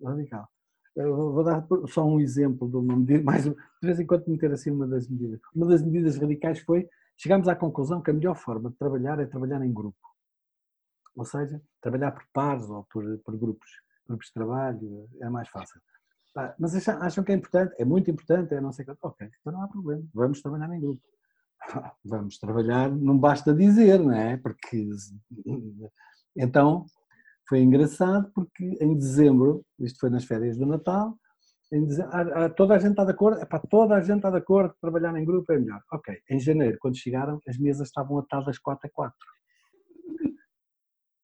Radical. 0.02 0.48
Eu 0.94 1.32
vou 1.32 1.44
dar 1.44 1.66
só 1.88 2.04
um 2.04 2.20
exemplo 2.20 2.68
de 2.68 2.76
uma 2.76 2.96
medida, 2.96 3.22
mais 3.22 3.44
de 3.44 3.54
vez 3.82 4.00
em 4.00 4.06
quando 4.06 4.26
meter 4.28 4.52
assim 4.52 4.70
uma 4.70 4.86
das 4.86 5.08
medidas. 5.08 5.40
Uma 5.54 5.66
das 5.66 5.82
medidas 5.82 6.16
radicais 6.16 6.60
foi, 6.60 6.88
chegámos 7.16 7.48
à 7.48 7.56
conclusão 7.56 8.00
que 8.00 8.10
a 8.10 8.14
melhor 8.14 8.36
forma 8.36 8.70
de 8.70 8.76
trabalhar 8.76 9.18
é 9.20 9.26
trabalhar 9.26 9.64
em 9.64 9.72
grupo. 9.72 9.98
Ou 11.16 11.24
seja, 11.24 11.60
trabalhar 11.80 12.12
por 12.12 12.24
pares 12.32 12.68
ou 12.70 12.84
por, 12.84 13.18
por 13.18 13.36
grupos, 13.36 13.68
grupos 14.06 14.28
de 14.28 14.32
trabalho, 14.32 15.08
é 15.20 15.28
mais 15.28 15.48
fácil. 15.48 15.80
Mas 16.58 16.88
acham 16.88 17.24
que 17.24 17.32
é 17.32 17.34
importante? 17.34 17.74
É 17.78 17.84
muito 17.84 18.08
importante, 18.10 18.54
é 18.54 18.60
não 18.60 18.70
sei 18.70 18.84
o 18.84 18.86
que. 18.86 18.98
Ok, 19.02 19.28
então 19.40 19.52
não 19.52 19.62
há 19.62 19.68
problema, 19.68 20.04
vamos 20.14 20.40
trabalhar 20.40 20.72
em 20.72 20.80
grupo 20.80 21.02
vamos 22.04 22.38
trabalhar, 22.38 22.90
não 22.90 23.18
basta 23.18 23.54
dizer, 23.54 23.98
não 24.00 24.12
é? 24.12 24.36
Porque 24.36 24.88
então 26.36 26.84
foi 27.48 27.60
engraçado 27.60 28.30
porque 28.34 28.76
em 28.80 28.96
dezembro, 28.96 29.64
isto 29.78 29.98
foi 30.00 30.10
nas 30.10 30.24
férias 30.24 30.56
do 30.56 30.66
Natal, 30.66 31.16
em 31.72 31.84
dezembro, 31.84 32.54
toda 32.56 32.74
a 32.74 32.78
gente 32.78 32.92
está 32.92 33.04
de 33.04 33.10
acordo, 33.10 33.46
para 33.46 33.58
toda 33.60 33.94
a 33.94 34.00
gente 34.00 34.16
está 34.16 34.30
de 34.30 34.38
acordo, 34.38 34.74
trabalhar 34.80 35.16
em 35.16 35.24
grupo 35.24 35.52
é 35.52 35.58
melhor. 35.58 35.82
Ok, 35.92 36.16
em 36.30 36.40
janeiro, 36.40 36.78
quando 36.80 36.96
chegaram, 36.96 37.40
as 37.46 37.58
mesas 37.58 37.88
estavam 37.88 38.18
atadas 38.18 38.58
4 38.58 38.86
a 38.86 38.90
4. 38.90 39.16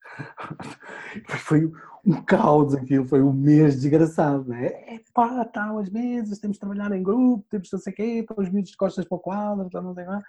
foi 1.39 1.71
um 2.07 2.23
caos 2.23 2.75
aquilo, 2.75 3.07
foi 3.07 3.23
um 3.23 3.33
mês 3.33 3.81
desgraçado, 3.81 4.45
não 4.49 4.57
é? 4.57 5.01
Pá, 5.13 5.43
estão 5.43 5.79
as 5.79 5.89
mesas, 5.89 6.39
temos 6.39 6.57
de 6.57 6.61
trabalhar 6.61 6.93
em 6.93 7.03
grupo, 7.03 7.47
temos 7.49 7.69
de 7.69 7.73
não 7.73 7.81
sei 7.81 7.93
o 7.93 7.97
quê, 7.97 8.03
estão 8.03 8.37
os 8.39 8.51
miúdos 8.51 8.71
de 8.71 8.77
costas 8.77 9.05
para 9.07 9.17
o 9.17 9.21
quadro, 9.21 9.69
não 9.83 9.95
tem 9.95 10.05
nada. 10.05 10.25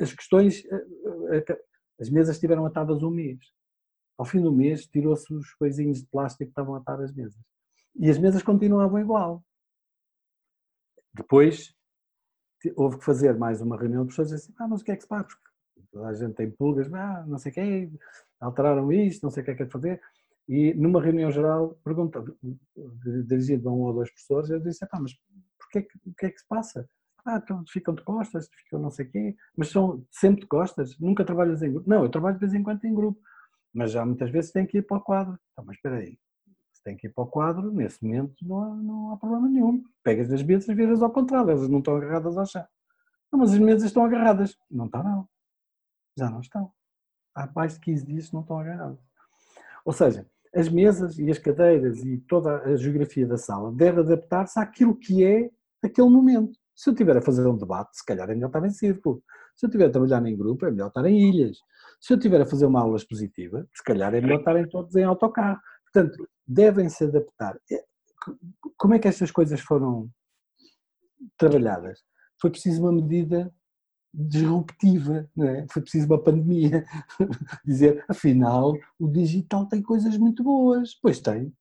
As 0.00 0.12
questões, 0.12 0.64
eh, 0.66 1.44
eh, 1.48 1.60
as 2.00 2.08
mesas 2.08 2.36
estiveram 2.36 2.64
atadas 2.66 3.02
um 3.02 3.10
mês. 3.10 3.38
Ao 4.16 4.24
fim 4.24 4.40
do 4.40 4.52
mês 4.52 4.86
tirou-se 4.86 5.32
os 5.32 5.54
coisinhos 5.54 6.00
de 6.00 6.06
plástico 6.06 6.44
que 6.44 6.50
estavam 6.50 6.74
atadas 6.74 7.10
as 7.10 7.16
mesas. 7.16 7.40
E 7.96 8.08
as 8.08 8.18
mesas 8.18 8.42
continuavam 8.42 9.00
igual. 9.00 9.42
Depois 11.12 11.74
houve 12.76 12.98
que 12.98 13.04
fazer 13.04 13.36
mais 13.36 13.60
uma 13.60 13.76
reunião 13.76 14.02
de 14.02 14.08
pessoas 14.08 14.32
assim, 14.32 14.52
ah, 14.58 14.68
mas 14.68 14.82
o 14.82 14.84
que 14.84 14.92
é 14.92 14.96
que 14.96 15.02
se 15.02 15.08
passa? 15.08 15.24
Porque 15.24 15.50
toda 15.90 16.06
a 16.06 16.14
gente 16.14 16.34
tem 16.34 16.50
pulgas, 16.50 16.92
ah, 16.92 17.24
não 17.26 17.38
sei 17.38 17.50
o 17.50 17.54
quê, 17.54 17.90
alteraram 18.38 18.92
isto, 18.92 19.22
não 19.22 19.30
sei 19.30 19.42
o 19.42 19.44
que 19.46 19.50
é 19.52 19.54
que 19.54 19.62
é 19.62 19.66
fazer. 19.66 20.00
E 20.50 20.74
numa 20.74 21.00
reunião 21.00 21.30
geral, 21.30 21.78
pergunta, 21.84 22.24
dirigido 23.24 23.68
a 23.68 23.72
um 23.72 23.82
ou 23.82 23.94
dois 23.94 24.10
professores, 24.10 24.50
eu 24.50 24.58
disse, 24.58 24.84
ah, 24.84 25.00
mas 25.00 25.12
porquê, 25.56 25.86
o 26.04 26.12
que 26.12 26.26
é 26.26 26.30
que 26.30 26.40
se 26.40 26.48
passa? 26.48 26.88
Ah, 27.24 27.40
então 27.40 27.62
ficam 27.68 27.94
de 27.94 28.02
costas, 28.02 28.48
ficam 28.64 28.80
não 28.80 28.90
sei 28.90 29.04
quê, 29.04 29.36
mas 29.56 29.68
são 29.68 30.04
sempre 30.10 30.40
de 30.40 30.48
costas, 30.48 30.98
nunca 30.98 31.24
trabalhas 31.24 31.62
em 31.62 31.70
grupo. 31.70 31.88
Não, 31.88 32.02
eu 32.02 32.08
trabalho 32.08 32.34
de 32.34 32.40
vez 32.40 32.52
em 32.52 32.64
quando 32.64 32.84
em 32.84 32.92
grupo, 32.92 33.20
mas 33.72 33.92
já 33.92 34.04
muitas 34.04 34.28
vezes 34.28 34.50
tem 34.50 34.66
que 34.66 34.78
ir 34.78 34.82
para 34.82 34.96
o 34.96 35.00
quadro. 35.00 35.38
Então, 35.52 35.64
mas 35.64 35.76
espera 35.76 35.98
aí, 35.98 36.18
se 36.72 36.82
tem 36.82 36.96
que 36.96 37.06
ir 37.06 37.10
para 37.10 37.22
o 37.22 37.28
quadro, 37.28 37.70
nesse 37.70 38.02
momento 38.04 38.34
não 38.44 38.60
há, 38.60 38.74
não 38.74 39.12
há 39.12 39.16
problema 39.18 39.48
nenhum. 39.48 39.84
Pegas 40.02 40.32
as 40.32 40.42
mesas 40.42 40.68
e 40.68 40.74
viras 40.74 41.00
ao 41.00 41.12
contrário, 41.12 41.50
elas 41.50 41.68
não 41.68 41.78
estão 41.78 41.94
agarradas 41.94 42.36
ao 42.36 42.46
chão. 42.46 42.66
Não, 43.30 43.38
mas 43.38 43.52
as 43.52 43.58
mesas 43.60 43.84
estão 43.84 44.04
agarradas. 44.04 44.58
Não 44.68 44.86
estão 44.86 45.04
não. 45.04 45.28
Já 46.18 46.28
não 46.28 46.40
estão 46.40 46.72
há 47.34 47.48
mais 47.54 47.74
de 47.74 47.80
15 47.80 48.04
dias 48.04 48.32
não 48.32 48.40
estão 48.40 48.58
agarrados. 48.58 48.98
Ou 49.84 49.92
seja, 49.92 50.26
as 50.54 50.68
mesas 50.68 51.18
e 51.18 51.30
as 51.30 51.38
cadeiras 51.38 52.04
e 52.04 52.18
toda 52.28 52.58
a 52.62 52.76
geografia 52.76 53.26
da 53.26 53.36
sala 53.36 53.72
deve 53.72 54.00
adaptar-se 54.00 54.58
àquilo 54.58 54.96
que 54.96 55.24
é 55.24 55.50
aquele 55.82 56.08
momento. 56.08 56.58
Se 56.74 56.88
eu 56.88 56.92
estiver 56.92 57.16
a 57.16 57.22
fazer 57.22 57.46
um 57.46 57.56
debate, 57.56 57.96
se 57.96 58.04
calhar 58.04 58.28
é 58.30 58.34
melhor 58.34 58.48
estar 58.48 58.64
em 58.64 58.70
círculo. 58.70 59.22
Se 59.56 59.66
eu 59.66 59.68
estiver 59.68 59.86
a 59.86 59.90
trabalhar 59.90 60.24
em 60.26 60.36
grupo, 60.36 60.66
é 60.66 60.70
melhor 60.70 60.88
estar 60.88 61.04
em 61.04 61.28
ilhas. 61.28 61.58
Se 62.00 62.12
eu 62.12 62.16
estiver 62.16 62.40
a 62.40 62.46
fazer 62.46 62.66
uma 62.66 62.80
aula 62.80 62.96
expositiva, 62.96 63.68
se 63.74 63.84
calhar 63.84 64.14
é 64.14 64.20
melhor 64.20 64.38
estarem 64.38 64.68
todos 64.68 64.94
em 64.96 65.04
autocarro. 65.04 65.60
Portanto, 65.92 66.26
devem 66.46 66.88
se 66.88 67.04
adaptar. 67.04 67.58
É, 67.70 67.84
como 68.76 68.94
é 68.94 68.98
que 68.98 69.08
estas 69.08 69.30
coisas 69.30 69.60
foram 69.60 70.08
trabalhadas? 71.36 72.00
Foi 72.40 72.50
preciso 72.50 72.82
uma 72.82 72.92
medida 72.92 73.52
disruptiva, 74.12 75.28
é? 75.38 75.66
Foi 75.70 75.82
preciso 75.82 76.06
uma 76.06 76.22
pandemia 76.22 76.84
dizer, 77.64 78.04
afinal, 78.08 78.76
o 78.98 79.08
digital 79.08 79.66
tem 79.66 79.82
coisas 79.82 80.16
muito 80.16 80.42
boas. 80.42 80.94
Pois 81.00 81.20
tem. 81.20 81.52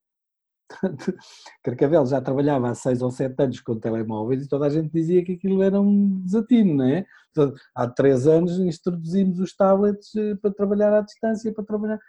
Carcavel 1.64 2.06
já 2.06 2.22
trabalhava 2.22 2.70
há 2.70 2.76
seis 2.76 3.02
ou 3.02 3.12
sete 3.12 3.42
anos 3.42 3.60
com 3.60 3.80
telemóveis 3.80 4.44
e 4.44 4.48
toda 4.48 4.68
a 4.68 4.70
gente 4.70 4.92
dizia 4.92 5.24
que 5.24 5.34
aquilo 5.34 5.64
era 5.64 5.80
um 5.80 6.22
desatino, 6.22 6.76
não 6.76 6.86
é? 6.86 7.06
Há 7.76 7.88
três 7.88 8.28
anos 8.28 8.60
introduzimos 8.60 9.40
os 9.40 9.56
tablets 9.56 10.16
eh, 10.16 10.36
para 10.36 10.54
trabalhar 10.54 10.94
à 10.94 11.02
distância, 11.02 11.54
para 11.54 11.64
trabalhar. 11.64 12.00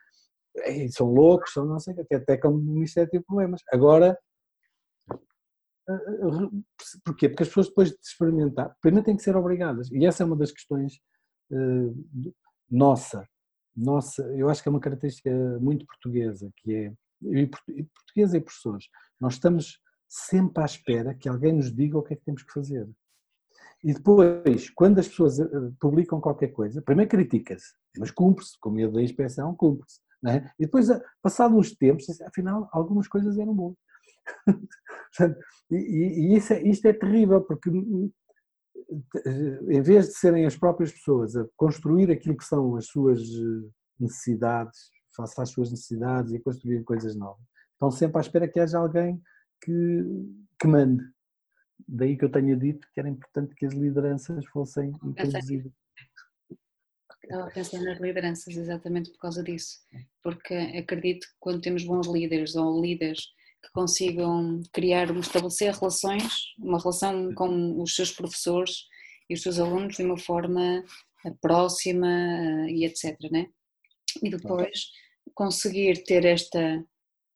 São 0.90 1.06
loucos, 1.06 1.52
são 1.52 1.64
não 1.64 1.78
sei 1.78 1.94
o 1.94 2.04
que, 2.04 2.14
até 2.14 2.36
como 2.36 2.56
o 2.56 2.62
Ministério 2.62 3.10
tem 3.10 3.22
problemas. 3.22 3.60
Agora, 3.72 4.18
Porquê? 7.04 7.28
Porque 7.28 7.42
as 7.42 7.48
pessoas 7.48 7.68
depois 7.68 7.90
de 7.90 7.98
experimentar, 8.02 8.76
primeiro 8.80 9.04
têm 9.04 9.16
que 9.16 9.22
ser 9.22 9.36
obrigadas. 9.36 9.90
E 9.90 10.04
essa 10.06 10.22
é 10.22 10.26
uma 10.26 10.36
das 10.36 10.52
questões 10.52 10.94
uh, 11.50 12.34
nossa. 12.70 13.26
Nossa, 13.76 14.22
eu 14.36 14.48
acho 14.48 14.62
que 14.62 14.68
é 14.68 14.70
uma 14.70 14.80
característica 14.80 15.30
muito 15.60 15.86
portuguesa, 15.86 16.50
que 16.56 16.74
é, 16.74 16.92
e 17.22 17.46
portuguesa 17.46 18.36
e 18.36 18.40
professores, 18.40 18.86
nós 19.20 19.34
estamos 19.34 19.78
sempre 20.08 20.62
à 20.62 20.66
espera 20.66 21.14
que 21.14 21.28
alguém 21.28 21.52
nos 21.52 21.74
diga 21.74 21.96
o 21.98 22.02
que 22.02 22.14
é 22.14 22.16
que 22.16 22.24
temos 22.24 22.42
que 22.42 22.52
fazer. 22.52 22.88
E 23.82 23.94
depois, 23.94 24.68
quando 24.70 24.98
as 24.98 25.08
pessoas 25.08 25.38
eh, 25.38 25.46
publicam 25.80 26.20
qualquer 26.20 26.48
coisa, 26.48 26.82
primeiro 26.82 27.10
critica-se, 27.10 27.74
mas 27.98 28.10
cumpre-se, 28.10 28.58
com 28.60 28.70
medo 28.70 28.92
da 28.92 29.02
inspeção, 29.02 29.54
cumpre-se. 29.54 30.00
É? 30.26 30.44
E 30.58 30.66
depois, 30.66 30.86
passado 31.22 31.56
uns 31.56 31.74
tempos, 31.74 32.20
afinal, 32.20 32.68
algumas 32.72 33.08
coisas 33.08 33.38
eram 33.38 33.54
boas. 33.54 33.76
e, 35.70 35.74
e 35.74 36.36
isso 36.36 36.52
é, 36.52 36.62
isto 36.62 36.86
é 36.86 36.92
terrível, 36.92 37.40
porque 37.42 37.70
hum, 37.70 38.10
em 39.68 39.82
vez 39.82 40.08
de 40.08 40.14
serem 40.14 40.46
as 40.46 40.56
próprias 40.56 40.92
pessoas 40.92 41.36
a 41.36 41.46
construir 41.56 42.10
aquilo 42.10 42.36
que 42.36 42.44
são 42.44 42.76
as 42.76 42.86
suas 42.86 43.20
eh, 43.20 43.70
necessidades, 43.98 44.90
face 45.14 45.40
às 45.40 45.50
suas 45.50 45.70
necessidades 45.70 46.32
e 46.32 46.40
construir 46.40 46.82
coisas 46.84 47.14
novas, 47.16 47.44
estão 47.72 47.90
sempre 47.90 48.18
à 48.18 48.20
espera 48.20 48.48
que 48.48 48.58
haja 48.58 48.78
alguém 48.78 49.20
que, 49.62 50.04
que 50.58 50.66
mande. 50.66 51.04
Daí 51.86 52.16
que 52.16 52.24
eu 52.24 52.30
tenha 52.30 52.56
dito 52.56 52.86
que 52.92 53.00
era 53.00 53.08
importante 53.08 53.54
que 53.54 53.66
as 53.66 53.74
lideranças 53.74 54.44
fossem 54.46 54.92
introduzidas. 55.04 55.72
Estava 57.22 57.46
a 57.46 57.50
pensar 57.50 57.80
nas 57.80 58.00
lideranças 58.00 58.56
exatamente 58.56 59.10
por 59.12 59.18
causa 59.18 59.42
disso, 59.42 59.78
porque 60.22 60.54
acredito 60.54 61.26
que 61.26 61.34
quando 61.38 61.60
temos 61.60 61.84
bons 61.84 62.08
líderes 62.08 62.56
ou 62.56 62.82
líderes 62.82 63.28
que 63.62 63.70
consigam 63.72 64.62
criar, 64.72 65.10
estabelecer 65.16 65.72
relações, 65.74 66.54
uma 66.58 66.78
relação 66.78 67.34
com 67.34 67.80
os 67.80 67.94
seus 67.94 68.10
professores 68.10 68.84
e 69.28 69.34
os 69.34 69.42
seus 69.42 69.58
alunos 69.58 69.96
de 69.96 70.02
uma 70.02 70.18
forma 70.18 70.84
eh, 71.24 71.32
próxima 71.40 72.08
eh, 72.08 72.70
e 72.70 72.84
etc. 72.84 73.16
Né? 73.30 73.46
E 74.22 74.30
depois 74.30 74.90
conseguir 75.34 76.02
ter 76.04 76.24
esta, 76.24 76.84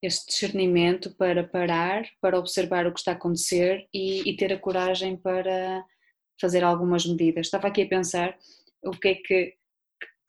este 0.02 0.26
discernimento 0.26 1.14
para 1.16 1.44
parar, 1.46 2.04
para 2.20 2.38
observar 2.38 2.86
o 2.86 2.92
que 2.92 3.00
está 3.00 3.12
a 3.12 3.14
acontecer 3.14 3.86
e, 3.92 4.28
e 4.28 4.36
ter 4.36 4.52
a 4.52 4.58
coragem 4.58 5.16
para 5.16 5.84
fazer 6.40 6.64
algumas 6.64 7.06
medidas. 7.06 7.46
Estava 7.46 7.68
aqui 7.68 7.82
a 7.82 7.88
pensar 7.88 8.36
o 8.82 8.90
que 8.90 9.08
é 9.08 9.14
que 9.14 9.54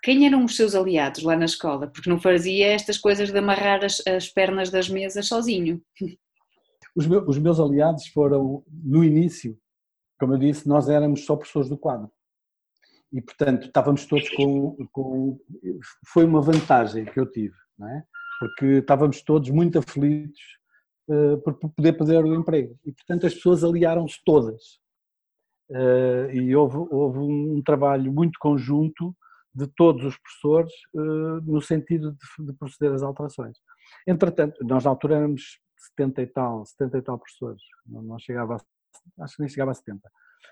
quem 0.06 0.28
eram 0.28 0.46
os 0.46 0.56
seus 0.56 0.76
aliados 0.76 1.24
lá 1.24 1.36
na 1.36 1.46
escola? 1.46 1.88
Porque 1.88 2.12
não 2.12 2.20
fazia 2.20 2.68
estas 2.68 2.96
coisas 2.96 3.32
de 3.32 3.40
amarrar 3.40 3.84
as, 3.84 4.06
as 4.06 4.30
pernas 4.30 4.70
das 4.70 4.88
mesas 4.88 5.28
sozinho. 5.28 5.82
Os, 6.96 7.06
meus, 7.08 7.28
os 7.28 7.38
meus 7.38 7.60
aliados 7.60 8.08
foram, 8.08 8.64
no 8.72 9.04
início, 9.04 9.60
como 10.18 10.34
eu 10.34 10.38
disse, 10.38 10.66
nós 10.66 10.88
éramos 10.88 11.26
só 11.26 11.36
professores 11.36 11.68
do 11.68 11.78
quadro. 11.78 12.10
E, 13.12 13.22
portanto, 13.22 13.66
estávamos 13.66 14.06
todos 14.06 14.30
com, 14.30 14.78
com. 14.94 15.38
Foi 16.08 16.24
uma 16.24 16.40
vantagem 16.40 17.04
que 17.04 17.20
eu 17.20 17.30
tive, 17.30 17.54
não 17.78 17.90
é? 17.90 18.02
Porque 18.40 18.66
estávamos 18.78 19.22
todos 19.24 19.50
muito 19.50 19.78
aflitos 19.78 20.40
uh, 21.10 21.38
por 21.42 21.56
poder 21.56 21.92
perder 21.98 22.24
o 22.24 22.34
emprego. 22.34 22.80
E, 22.86 22.94
portanto, 22.94 23.28
as 23.28 23.34
pessoas 23.34 23.62
aliaram-se 23.62 24.22
todas. 24.24 24.80
Uh, 25.70 26.32
e 26.32 26.56
houve, 26.56 26.78
houve 26.78 27.20
um 27.20 27.62
trabalho 27.62 28.10
muito 28.14 28.40
conjunto 28.40 29.14
de 29.56 29.68
todos 29.68 30.04
os 30.04 30.18
professores 30.18 30.74
eh, 30.94 31.42
no 31.44 31.62
sentido 31.62 32.12
de, 32.12 32.46
de 32.46 32.54
proceder 32.54 32.94
às 32.94 33.02
alterações. 33.02 33.58
Entretanto, 34.06 34.64
nós 34.66 34.84
na 34.84 34.90
altura 34.90 35.16
éramos 35.16 35.62
70 35.96 36.22
e 36.22 36.28
tal, 36.28 36.66
70 36.66 36.98
e 36.98 37.02
tal 37.02 37.18
professores, 37.18 37.62
não, 37.86 38.20
chegava 38.20 38.56
a, 38.56 39.24
acho 39.24 39.36
que 39.36 39.42
nem 39.42 39.50
chegava 39.50 39.72
a 39.72 39.74
70. 39.74 40.12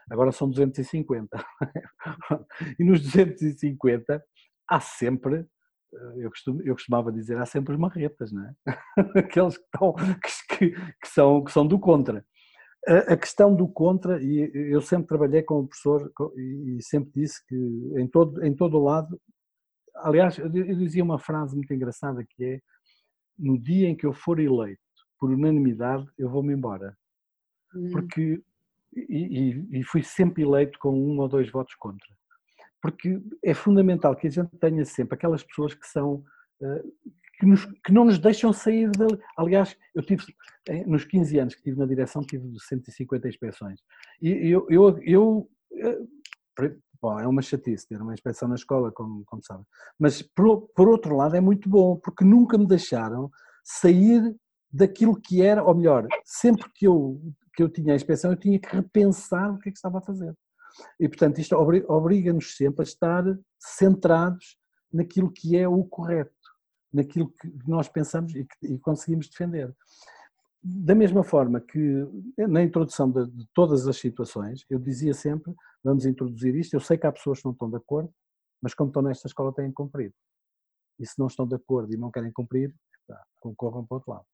Agora 0.09 0.31
são 0.31 0.49
250. 0.49 1.45
e 2.79 2.83
nos 2.83 3.01
250 3.01 4.23
há 4.69 4.79
sempre, 4.79 5.45
eh, 5.93 6.13
eu, 6.17 6.29
costumo, 6.29 6.61
eu 6.61 6.73
costumava 6.73 7.11
dizer, 7.11 7.37
há 7.37 7.45
sempre 7.45 7.73
os 7.73 7.79
marretas, 7.79 8.31
não 8.31 8.45
é? 8.45 8.53
Aqueles 9.19 9.57
que, 9.57 9.63
estão, 9.65 9.93
que, 9.93 10.69
que, 10.69 11.07
são, 11.07 11.43
que 11.43 11.51
são 11.51 11.67
do 11.67 11.77
contra. 11.77 12.25
A 12.85 13.15
questão 13.15 13.55
do 13.55 13.67
contra, 13.67 14.21
e 14.21 14.51
eu 14.53 14.81
sempre 14.81 15.07
trabalhei 15.07 15.41
com 15.41 15.59
o 15.59 15.67
professor 15.67 16.11
e 16.35 16.79
sempre 16.81 17.11
disse 17.21 17.45
que 17.47 17.55
em 17.97 18.07
todo, 18.07 18.43
em 18.43 18.53
todo 18.53 18.77
o 18.77 18.83
lado, 18.83 19.17
aliás, 19.95 20.37
eu 20.37 20.49
dizia 20.49 21.03
uma 21.03 21.17
frase 21.17 21.55
muito 21.55 21.73
engraçada 21.73 22.25
que 22.29 22.43
é 22.43 22.59
no 23.39 23.57
dia 23.57 23.87
em 23.87 23.95
que 23.95 24.05
eu 24.05 24.13
for 24.13 24.39
eleito 24.39 24.81
por 25.17 25.31
unanimidade, 25.31 26.05
eu 26.17 26.29
vou-me 26.29 26.53
embora. 26.53 26.97
Hum. 27.73 27.91
Porque, 27.91 28.43
e, 28.93 29.65
e, 29.71 29.83
fui 29.83 30.03
sempre 30.03 30.43
eleito 30.43 30.77
com 30.79 30.91
um 30.91 31.17
ou 31.19 31.29
dois 31.29 31.49
votos 31.49 31.73
contra. 31.75 32.07
Porque 32.81 33.21
é 33.41 33.53
fundamental 33.53 34.13
que 34.17 34.27
a 34.27 34.29
gente 34.29 34.49
tenha 34.59 34.83
sempre 34.83 35.15
aquelas 35.15 35.41
pessoas 35.41 35.73
que 35.73 35.87
são 35.87 36.21
eh, 36.61 36.83
que, 37.39 37.45
nos, 37.45 37.65
que 37.65 37.91
não 37.91 38.05
nos 38.05 38.19
deixam 38.19 38.53
sair 38.53 38.91
dali. 38.91 39.17
Aliás, 39.37 39.75
eu 39.93 40.03
tive, 40.03 40.23
eh, 40.67 40.85
nos 40.85 41.05
15 41.05 41.39
anos 41.39 41.53
que 41.53 41.59
estive 41.59 41.77
na 41.77 41.85
direção, 41.85 42.21
tive 42.21 42.47
150 42.59 43.27
inspeções. 43.27 43.79
E 44.21 44.49
eu, 44.49 44.65
eu, 44.69 44.99
eu 45.03 45.49
eh, 45.77 45.99
bom, 47.01 47.19
é 47.19 47.27
uma 47.27 47.41
chatice 47.41 47.87
ter 47.87 48.01
uma 48.01 48.13
inspeção 48.13 48.47
na 48.47 48.55
escola, 48.55 48.91
como, 48.91 49.23
como 49.25 49.43
sabem. 49.43 49.65
Mas, 49.99 50.21
por, 50.21 50.69
por 50.73 50.87
outro 50.87 51.15
lado, 51.15 51.35
é 51.35 51.41
muito 51.41 51.69
bom, 51.69 51.97
porque 51.97 52.23
nunca 52.23 52.57
me 52.57 52.65
deixaram 52.65 53.29
sair 53.63 54.35
daquilo 54.71 55.19
que 55.19 55.41
era, 55.41 55.63
ou 55.63 55.75
melhor, 55.75 56.07
sempre 56.23 56.65
que 56.73 56.87
eu, 56.87 57.21
que 57.53 57.61
eu 57.61 57.69
tinha 57.69 57.93
a 57.93 57.95
inspeção, 57.95 58.31
eu 58.31 58.37
tinha 58.37 58.57
que 58.57 58.73
repensar 58.73 59.51
o 59.51 59.59
que 59.59 59.69
é 59.69 59.71
que 59.71 59.77
estava 59.77 59.97
a 59.97 60.01
fazer. 60.01 60.33
E, 60.99 61.07
portanto, 61.07 61.39
isto 61.39 61.55
obriga-nos 61.55 62.55
sempre 62.55 62.81
a 62.81 62.83
estar 62.83 63.23
centrados 63.59 64.57
naquilo 64.91 65.31
que 65.31 65.57
é 65.57 65.67
o 65.67 65.83
correto 65.83 66.42
naquilo 66.93 67.29
que 67.31 67.51
nós 67.67 67.89
pensamos 67.89 68.35
e, 68.35 68.45
que, 68.45 68.67
e 68.67 68.79
conseguimos 68.79 69.27
defender. 69.27 69.75
Da 70.61 70.95
mesma 70.95 71.23
forma 71.23 71.59
que 71.59 72.07
na 72.37 72.61
introdução 72.63 73.11
de, 73.11 73.29
de, 73.29 73.45
todas 73.53 73.85
as 73.87 73.97
situações, 73.97 74.65
eu 74.69 74.79
dizia 74.79 75.13
sempre: 75.13 75.53
vamos 75.83 76.05
introduzir 76.05 76.55
isto. 76.55 76.73
Eu 76.73 76.79
sei 76.79 76.97
que 76.97 77.07
há 77.07 77.11
pessoas 77.11 77.39
que 77.39 77.45
não 77.45 77.51
estão 77.51 77.69
de 77.69 77.75
acordo, 77.75 78.13
mas 78.61 78.73
como 78.73 78.89
estão 78.89 79.01
nesta 79.01 79.27
escola, 79.27 79.53
têm 79.53 79.67
que 79.67 79.73
cumprir. 79.73 80.13
E 80.99 81.05
se 81.05 81.19
não 81.19 81.27
estão 81.27 81.45
de 81.45 81.55
acordo 81.55 81.93
e 81.93 81.97
não 81.97 82.11
querem 82.11 82.31
cumprir, 82.31 82.73
tá, 83.07 83.21
concorram 83.41 83.85
para 83.85 83.95
o 83.95 83.97
outro 83.97 84.11
lado. 84.11 84.25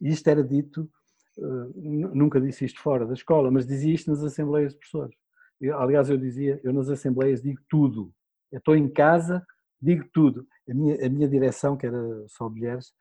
E 0.00 0.08
isto 0.08 0.26
era 0.26 0.42
dito, 0.42 0.90
uh, 1.38 1.72
nunca 2.14 2.40
disse 2.40 2.64
isto 2.64 2.80
fora 2.80 3.06
da 3.06 3.14
escola, 3.14 3.50
mas 3.50 3.66
dizia 3.66 3.94
isto 3.94 4.10
nas 4.10 4.24
assembleias 4.24 4.72
de 4.72 4.78
professores. 4.78 5.16
Eu, 5.60 5.78
aliás, 5.78 6.10
eu 6.10 6.18
dizia: 6.18 6.60
eu 6.64 6.72
nas 6.72 6.88
assembleias 6.88 7.42
digo 7.42 7.60
tudo. 7.68 8.12
Eu 8.50 8.58
estou 8.58 8.74
em 8.74 8.88
casa, 8.88 9.46
digo 9.80 10.04
tudo. 10.12 10.46
A 10.68 10.74
minha, 10.74 11.06
a 11.06 11.08
minha 11.08 11.28
direção, 11.28 11.76
que 11.76 11.86
era 11.86 11.98
só 12.28 12.48
mulheres, 12.48 12.92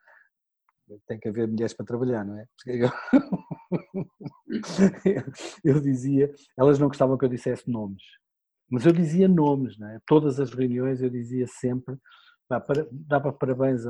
tem 1.08 1.20
que 1.20 1.28
haver 1.28 1.48
mulheres 1.48 1.74
para 1.74 1.86
trabalhar, 1.86 2.24
não 2.24 2.38
é? 2.38 2.46
Eu, 2.66 2.90
eu, 5.64 5.82
dizia, 5.82 6.32
elas 6.58 6.78
não 6.78 6.88
gostavam 6.88 7.18
que 7.18 7.26
eu 7.26 7.30
dissesse 7.30 7.70
nomes, 7.70 8.04
mas 8.70 8.86
eu 8.86 8.92
dizia 8.92 9.28
nomes, 9.28 9.78
não 9.78 9.90
é? 9.90 10.00
Todas 10.06 10.40
as 10.40 10.54
reuniões 10.54 11.02
eu 11.02 11.10
dizia 11.10 11.48
sempre, 11.48 11.98
pá, 12.48 12.60
para, 12.60 12.88
dava 12.92 13.34
parabéns 13.34 13.84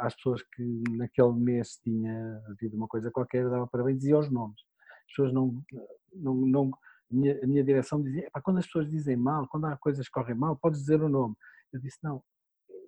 às 0.00 0.14
pessoas 0.14 0.42
que 0.42 0.82
naquele 0.90 1.32
mês 1.32 1.78
tinha 1.82 2.42
havido 2.50 2.76
uma 2.76 2.86
coisa 2.86 3.10
qualquer, 3.10 3.48
dava 3.48 3.66
parabéns, 3.66 3.98
dizia 3.98 4.18
os 4.18 4.30
nomes. 4.30 4.60
As 5.06 5.16
pessoas 5.16 5.32
não, 5.32 5.62
não, 6.14 6.34
não 6.34 6.70
a 7.10 7.14
minha, 7.14 7.40
a 7.42 7.46
minha 7.46 7.64
direção 7.64 8.02
dizia, 8.02 8.28
quando 8.44 8.58
as 8.58 8.66
pessoas 8.66 8.88
dizem 8.88 9.16
mal, 9.16 9.48
quando 9.48 9.66
há 9.66 9.76
coisas 9.76 10.06
que 10.06 10.12
correm 10.12 10.36
mal, 10.36 10.56
podes 10.56 10.80
dizer 10.80 11.02
o 11.02 11.08
nome. 11.08 11.34
Eu 11.72 11.80
disse, 11.80 11.98
não, 12.02 12.22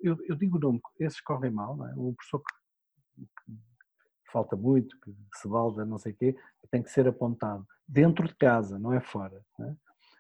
eu, 0.02 0.16
eu 0.28 0.36
digo 0.36 0.56
o 0.56 0.60
nome, 0.60 0.80
esses 0.98 1.20
correm 1.20 1.50
mal, 1.50 1.76
não 1.76 1.86
é? 1.86 1.94
Um 1.94 2.14
professor 2.14 2.40
que, 2.40 3.22
que 3.22 4.32
falta 4.32 4.56
muito, 4.56 4.98
que 5.00 5.38
se 5.38 5.48
valda, 5.48 5.84
não 5.84 5.98
sei 5.98 6.12
o 6.12 6.16
quê, 6.16 6.36
tem 6.70 6.82
que 6.82 6.90
ser 6.90 7.06
apontado 7.06 7.66
dentro 7.86 8.26
de 8.26 8.34
casa, 8.34 8.78
não 8.78 8.92
é 8.92 9.00
fora. 9.00 9.40
Não 9.58 9.68
é? 9.68 9.76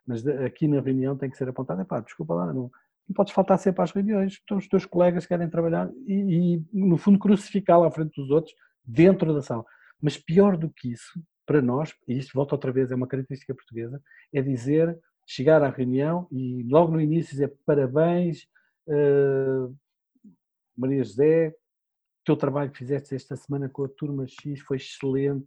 Mas 0.06 0.26
aqui 0.26 0.68
na 0.68 0.80
reunião 0.80 1.16
tem 1.16 1.30
que 1.30 1.36
ser 1.36 1.48
apontado, 1.48 1.80
é 1.80 1.84
pá, 1.84 2.00
desculpa 2.00 2.34
lá, 2.34 2.46
não, 2.52 2.70
não 3.08 3.14
podes 3.14 3.32
faltar 3.32 3.58
sempre 3.58 3.82
às 3.82 3.90
reuniões, 3.90 4.40
então 4.42 4.58
os 4.58 4.68
teus 4.68 4.84
colegas 4.84 5.26
querem 5.26 5.48
trabalhar 5.48 5.90
e, 6.06 6.56
e 6.56 6.64
no 6.72 6.98
fundo 6.98 7.18
crucificá-lo 7.18 7.84
à 7.84 7.90
frente 7.90 8.20
dos 8.20 8.30
outros 8.30 8.54
dentro 8.84 9.32
da 9.32 9.42
sala. 9.42 9.64
Mas 10.00 10.18
pior 10.18 10.56
do 10.56 10.68
que 10.70 10.92
isso, 10.92 11.22
para 11.46 11.62
nós, 11.62 11.94
e 12.08 12.18
isto 12.18 12.32
volta 12.34 12.54
outra 12.54 12.72
vez, 12.72 12.90
é 12.90 12.94
uma 12.94 13.06
característica 13.06 13.54
portuguesa, 13.54 14.02
é 14.32 14.42
dizer, 14.42 14.98
chegar 15.26 15.62
à 15.62 15.70
reunião 15.70 16.26
e 16.30 16.62
logo 16.64 16.92
no 16.92 17.00
início 17.00 17.32
dizer 17.32 17.54
parabéns, 17.64 18.46
Uh, 18.86 19.74
Maria 20.76 21.04
José, 21.04 21.48
o 21.48 22.24
teu 22.24 22.36
trabalho 22.36 22.70
que 22.70 22.78
fizeste 22.78 23.14
esta 23.14 23.36
semana 23.36 23.68
com 23.68 23.84
a 23.84 23.88
turma 23.88 24.26
X 24.26 24.60
foi 24.60 24.76
excelente. 24.76 25.46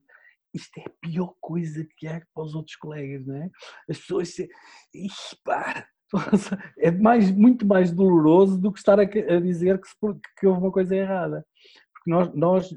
Isto 0.53 0.79
é 0.79 0.83
a 0.87 0.93
pior 1.01 1.33
coisa 1.41 1.85
que 1.97 2.07
há 2.07 2.21
para 2.33 2.43
os 2.43 2.55
outros 2.55 2.75
colegas, 2.77 3.25
não 3.25 3.35
é? 3.35 3.49
As 3.89 3.99
pessoas 3.99 4.29
se... 4.29 4.49
Ixi, 4.93 5.35
pá, 5.43 5.85
é 6.79 6.91
mais, 6.91 7.29
muito 7.29 7.65
mais 7.65 7.91
doloroso 7.91 8.59
do 8.59 8.71
que 8.71 8.79
estar 8.79 8.99
a, 8.99 9.03
a 9.03 9.39
dizer 9.39 9.79
que, 9.81 9.87
se, 9.87 9.95
que 10.39 10.47
houve 10.47 10.61
uma 10.61 10.71
coisa 10.71 10.95
errada. 10.95 11.45
Porque 11.93 12.09
nós, 12.09 12.33
nós 12.33 12.75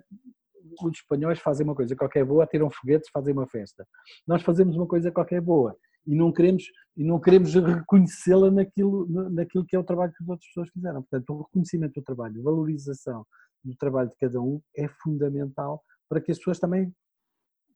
os 0.83 0.99
espanhóis 0.99 1.39
fazem 1.39 1.65
uma 1.65 1.75
coisa 1.75 1.95
qualquer 1.95 2.25
boa, 2.25 2.47
tiram 2.47 2.71
foguetes, 2.71 3.11
fazem 3.13 3.33
uma 3.33 3.47
festa. 3.47 3.87
Nós 4.27 4.43
fazemos 4.43 4.77
uma 4.77 4.87
coisa 4.87 5.13
qualquer 5.13 5.41
boa 5.41 5.77
e 6.09 6.15
não 6.15 6.33
queremos, 6.33 6.65
e 6.97 7.05
não 7.05 7.21
queremos 7.21 7.55
reconhecê-la 7.55 8.51
naquilo, 8.51 9.07
naquilo 9.31 9.65
que 9.67 9.77
é 9.77 9.79
o 9.79 9.85
trabalho 9.85 10.11
que 10.13 10.23
as 10.23 10.29
outras 10.29 10.49
pessoas 10.49 10.71
fizeram. 10.71 11.03
Portanto, 11.03 11.31
o 11.35 11.43
reconhecimento 11.43 12.01
do 12.01 12.03
trabalho, 12.03 12.41
a 12.41 12.45
valorização 12.45 13.27
do 13.63 13.77
trabalho 13.77 14.09
de 14.09 14.17
cada 14.17 14.41
um 14.41 14.63
é 14.75 14.89
fundamental 14.89 15.85
para 16.09 16.21
que 16.21 16.33
as 16.33 16.39
pessoas 16.39 16.59
também 16.59 16.91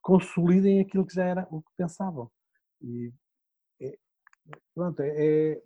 consolidem 0.01 0.81
aquilo 0.81 1.07
que 1.07 1.15
já 1.15 1.27
era 1.27 1.47
o 1.51 1.61
que 1.61 1.71
pensavam. 1.77 2.31
E 2.81 3.13
é, 3.83 3.99
pronto, 4.75 5.01
é, 5.01 5.09
é 5.11 5.63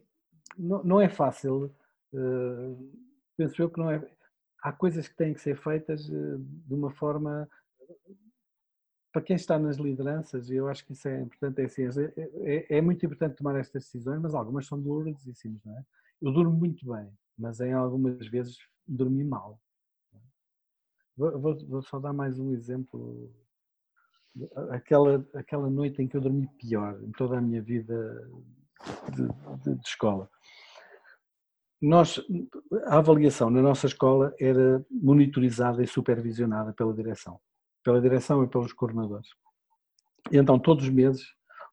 não, 0.59 0.83
não, 0.83 1.01
é 1.01 1.09
fácil, 1.09 1.73
uh, 2.13 2.93
penso 3.37 3.63
eu 3.63 3.71
que 3.71 3.79
não 3.79 3.91
é. 3.91 4.05
Há 4.61 4.73
coisas 4.73 5.07
que 5.07 5.15
têm 5.15 5.33
que 5.33 5.41
ser 5.41 5.57
feitas 5.57 6.09
uh, 6.09 6.39
de 6.39 6.75
uma 6.75 6.91
forma 6.91 7.49
para 9.17 9.23
quem 9.23 9.37
está 9.37 9.59
nas 9.59 9.79
lideranças, 9.79 10.51
eu 10.51 10.69
acho 10.69 10.85
que 10.85 10.93
isso 10.93 11.09
é 11.09 11.23
importante, 11.23 11.63
é, 11.63 11.65
assim, 11.65 11.85
é, 11.85 12.31
é, 12.45 12.77
é, 12.77 12.81
muito 12.83 13.07
importante 13.07 13.37
tomar 13.37 13.59
estas 13.59 13.85
decisões, 13.85 14.21
mas 14.21 14.35
algumas 14.35 14.67
são 14.67 14.79
dolorosíssimas, 14.79 15.65
não 15.65 15.75
é? 15.75 15.83
Eu 16.21 16.31
durmo 16.31 16.53
muito 16.55 16.87
bem, 16.87 17.11
mas 17.39 17.59
em 17.61 17.73
algumas 17.73 18.27
vezes 18.29 18.59
dormi 18.87 19.25
mal. 19.25 19.59
Vou, 21.17 21.41
vou, 21.41 21.67
vou 21.67 21.83
só 21.83 21.99
dar 21.99 22.13
mais 22.13 22.39
um 22.39 22.53
exemplo. 22.53 23.33
Aquela, 24.69 25.27
aquela 25.33 25.71
noite 25.71 26.03
em 26.03 26.07
que 26.07 26.19
eu 26.19 26.21
dormi 26.21 26.47
pior 26.59 27.03
em 27.03 27.11
toda 27.13 27.39
a 27.39 27.41
minha 27.41 27.63
vida 27.63 28.31
de, 29.15 29.27
de, 29.65 29.75
de 29.77 29.89
escola. 29.89 30.29
Nós, 31.81 32.21
a 32.85 32.99
avaliação 32.99 33.49
na 33.49 33.63
nossa 33.63 33.87
escola 33.87 34.35
era 34.39 34.85
monitorizada 34.91 35.83
e 35.83 35.87
supervisionada 35.87 36.75
pela 36.75 36.93
direção 36.93 37.41
pela 37.87 38.01
direção 38.01 38.43
e 38.43 38.49
pelos 38.49 38.73
coordenadores. 38.73 39.29
E 40.33 40.37
então, 40.37 40.59
todos 40.59 40.83
os 40.83 40.91
meses, 40.91 41.23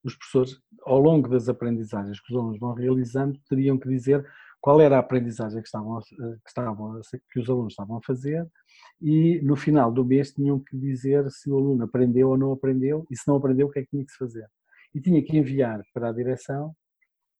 os 0.03 0.16
professores, 0.16 0.61
ao 0.84 0.99
longo 0.99 1.28
das 1.28 1.49
aprendizagens 1.49 2.20
que 2.22 2.32
os 2.32 2.39
alunos 2.39 2.59
vão 2.59 2.76
realizando, 2.76 3.39
teriam 3.49 3.80
que 3.80 3.89
dizer 3.89 4.24
qual 4.61 4.80
era 4.80 4.97
a 4.97 4.99
aprendizagem 4.99 5.59
que, 5.59 5.68
estavam, 5.68 5.99
que, 6.01 6.16
estavam, 6.47 7.01
que 7.32 7.39
os 7.39 7.49
alunos 7.49 7.74
estavam 7.74 7.97
a 7.97 8.01
fazer 8.03 8.47
e 9.01 9.41
no 9.41 9.55
final 9.55 9.91
do 9.91 10.05
mês 10.05 10.32
tinham 10.32 10.59
que 10.59 10.78
dizer 10.78 11.28
se 11.32 11.49
o 11.49 11.57
aluno 11.57 11.84
aprendeu 11.84 12.30
ou 12.30 12.38
não 12.38 12.51
aprendeu 12.51 13.07
e 13.09 13.18
se 13.18 13.28
não 13.28 13.38
aprendeu 13.38 13.66
o 13.66 13.72
que 13.72 13.80
é 13.80 13.82
que 13.82 13.89
tinha 13.89 14.05
que 14.05 14.11
se 14.11 14.18
fazer. 14.20 14.47
E 14.93 15.01
tinha 15.01 15.22
que 15.24 15.36
enviar 15.36 15.82
para 15.95 16.09
a 16.09 16.14
direção 16.14 16.76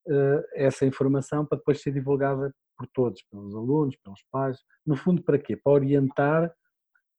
uh, 0.07 0.43
essa 0.55 0.84
informação 0.84 1.45
para 1.45 1.59
depois 1.59 1.80
ser 1.80 1.91
divulgada 1.91 2.51
por 2.76 2.88
todos, 2.88 3.21
pelos 3.30 3.53
alunos, 3.53 3.95
pelos 3.97 4.24
pais, 4.32 4.57
no 4.84 4.95
fundo 4.95 5.21
para 5.21 5.38
quê? 5.38 5.55
Para 5.55 5.74
orientar 5.74 6.51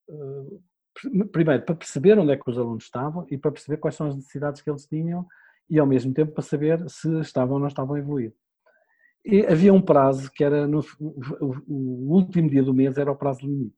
uh, 0.09 0.63
primeiro, 1.33 1.65
para 1.65 1.75
perceber 1.75 2.19
onde 2.19 2.33
é 2.33 2.37
que 2.37 2.49
os 2.49 2.59
alunos 2.59 2.85
estavam 2.85 3.27
e 3.31 3.37
para 3.37 3.51
perceber 3.51 3.79
quais 3.79 3.97
são 3.97 4.07
as 4.07 4.17
necessidades 4.17 4.63
que 4.63 4.71
eles 4.71 4.87
tinham 4.87 5.27
e, 5.69 5.79
ao 5.79 5.87
mesmo 5.87 6.13
tempo, 6.13 6.33
para 6.33 6.43
saber 6.43 6.89
se 6.89 7.09
estavam 7.21 7.55
ou 7.55 7.61
não 7.61 7.69
estavam 7.69 7.97
a 7.97 7.99
evoluir. 7.99 8.33
E 9.25 9.45
havia 9.47 9.73
um 9.73 9.81
prazo 9.81 10.31
que 10.31 10.45
era, 10.45 10.67
no, 10.67 10.81
o 11.01 12.15
último 12.15 12.49
dia 12.49 12.63
do 12.63 12.75
mês 12.75 12.99
era 12.99 13.11
o 13.11 13.17
prazo 13.17 13.41
limite. 13.47 13.75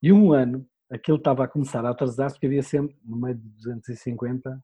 E 0.00 0.12
um 0.12 0.32
ano, 0.32 0.66
aquilo 0.90 1.18
estava 1.18 1.44
a 1.44 1.48
começar 1.48 1.84
a 1.84 1.90
atrasar-se, 1.90 2.36
porque 2.36 2.46
havia 2.46 2.62
sempre, 2.62 2.96
no 3.04 3.16
meio 3.16 3.34
de 3.34 3.48
250, 3.48 4.62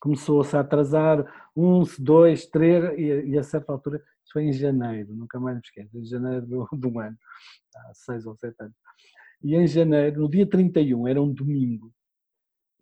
começou-se 0.00 0.56
a 0.56 0.60
atrasar 0.60 1.24
um, 1.56 1.82
dois, 1.98 2.46
três, 2.46 2.98
e, 2.98 3.30
e, 3.30 3.38
a 3.38 3.42
certa 3.42 3.72
altura, 3.72 3.98
isso 4.22 4.32
foi 4.32 4.44
em 4.44 4.52
janeiro, 4.52 5.14
nunca 5.14 5.38
mais 5.40 5.56
me 5.56 5.62
esqueço, 5.64 5.96
em 5.96 6.04
janeiro 6.04 6.44
do, 6.46 6.68
do 6.72 6.98
ano, 6.98 7.16
há 7.76 7.94
seis 7.94 8.26
ou 8.26 8.36
sete 8.36 8.56
anos 8.60 8.76
e 9.46 9.54
em 9.54 9.64
janeiro, 9.64 10.22
no 10.22 10.28
dia 10.28 10.44
31, 10.44 11.06
era 11.06 11.22
um 11.22 11.32
domingo, 11.32 11.94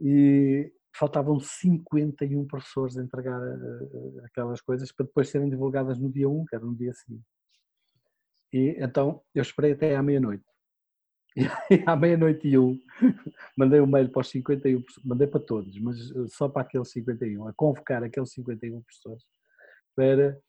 e 0.00 0.72
faltavam 0.96 1.38
51 1.38 2.46
professores 2.46 2.96
a 2.96 3.02
entregar 3.02 3.38
eh, 3.38 3.88
eh, 3.92 4.24
aquelas 4.24 4.62
coisas 4.62 4.90
para 4.90 5.04
depois 5.04 5.28
serem 5.28 5.50
divulgadas 5.50 5.98
no 5.98 6.10
dia 6.10 6.26
1, 6.26 6.46
que 6.46 6.56
era 6.56 6.64
no 6.64 6.74
dia 6.74 6.94
seguinte. 6.94 7.26
E 8.50 8.76
então 8.78 9.20
eu 9.34 9.42
esperei 9.42 9.72
até 9.72 9.94
à 9.94 10.02
meia-noite. 10.02 10.44
E 11.70 11.82
à 11.84 11.94
meia-noite 11.96 12.48
e 12.48 12.56
um, 12.56 12.80
mandei 13.58 13.80
um 13.80 13.86
mail 13.86 14.08
para 14.08 14.20
os 14.20 14.30
51, 14.30 14.82
mandei 15.04 15.26
para 15.26 15.40
todos, 15.40 15.78
mas 15.80 15.98
eh, 16.12 16.28
só 16.28 16.48
para 16.48 16.62
aqueles 16.62 16.90
51, 16.92 17.46
a 17.46 17.52
convocar 17.52 18.02
aqueles 18.02 18.32
51 18.32 18.80
professores 18.80 19.24
para 19.94 20.40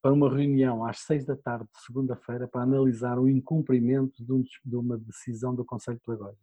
para 0.00 0.12
uma 0.12 0.28
reunião 0.28 0.84
às 0.84 1.00
seis 1.00 1.24
da 1.24 1.36
tarde 1.36 1.64
de 1.64 1.82
segunda-feira 1.82 2.48
para 2.48 2.62
analisar 2.62 3.18
o 3.18 3.28
incumprimento 3.28 4.24
de, 4.24 4.32
um, 4.32 4.42
de, 4.42 4.76
uma 4.76 4.96
decisão 4.98 5.54
do 5.54 5.64
Conselho 5.64 6.00
Pedagógico. 6.04 6.42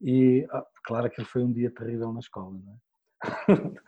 E, 0.00 0.46
ah, 0.50 0.66
claro 0.84 1.10
que 1.10 1.24
foi 1.24 1.42
um 1.42 1.52
dia 1.52 1.70
terrível 1.70 2.12
na 2.12 2.20
escola, 2.20 2.58
não 2.58 2.72
é? 2.72 2.78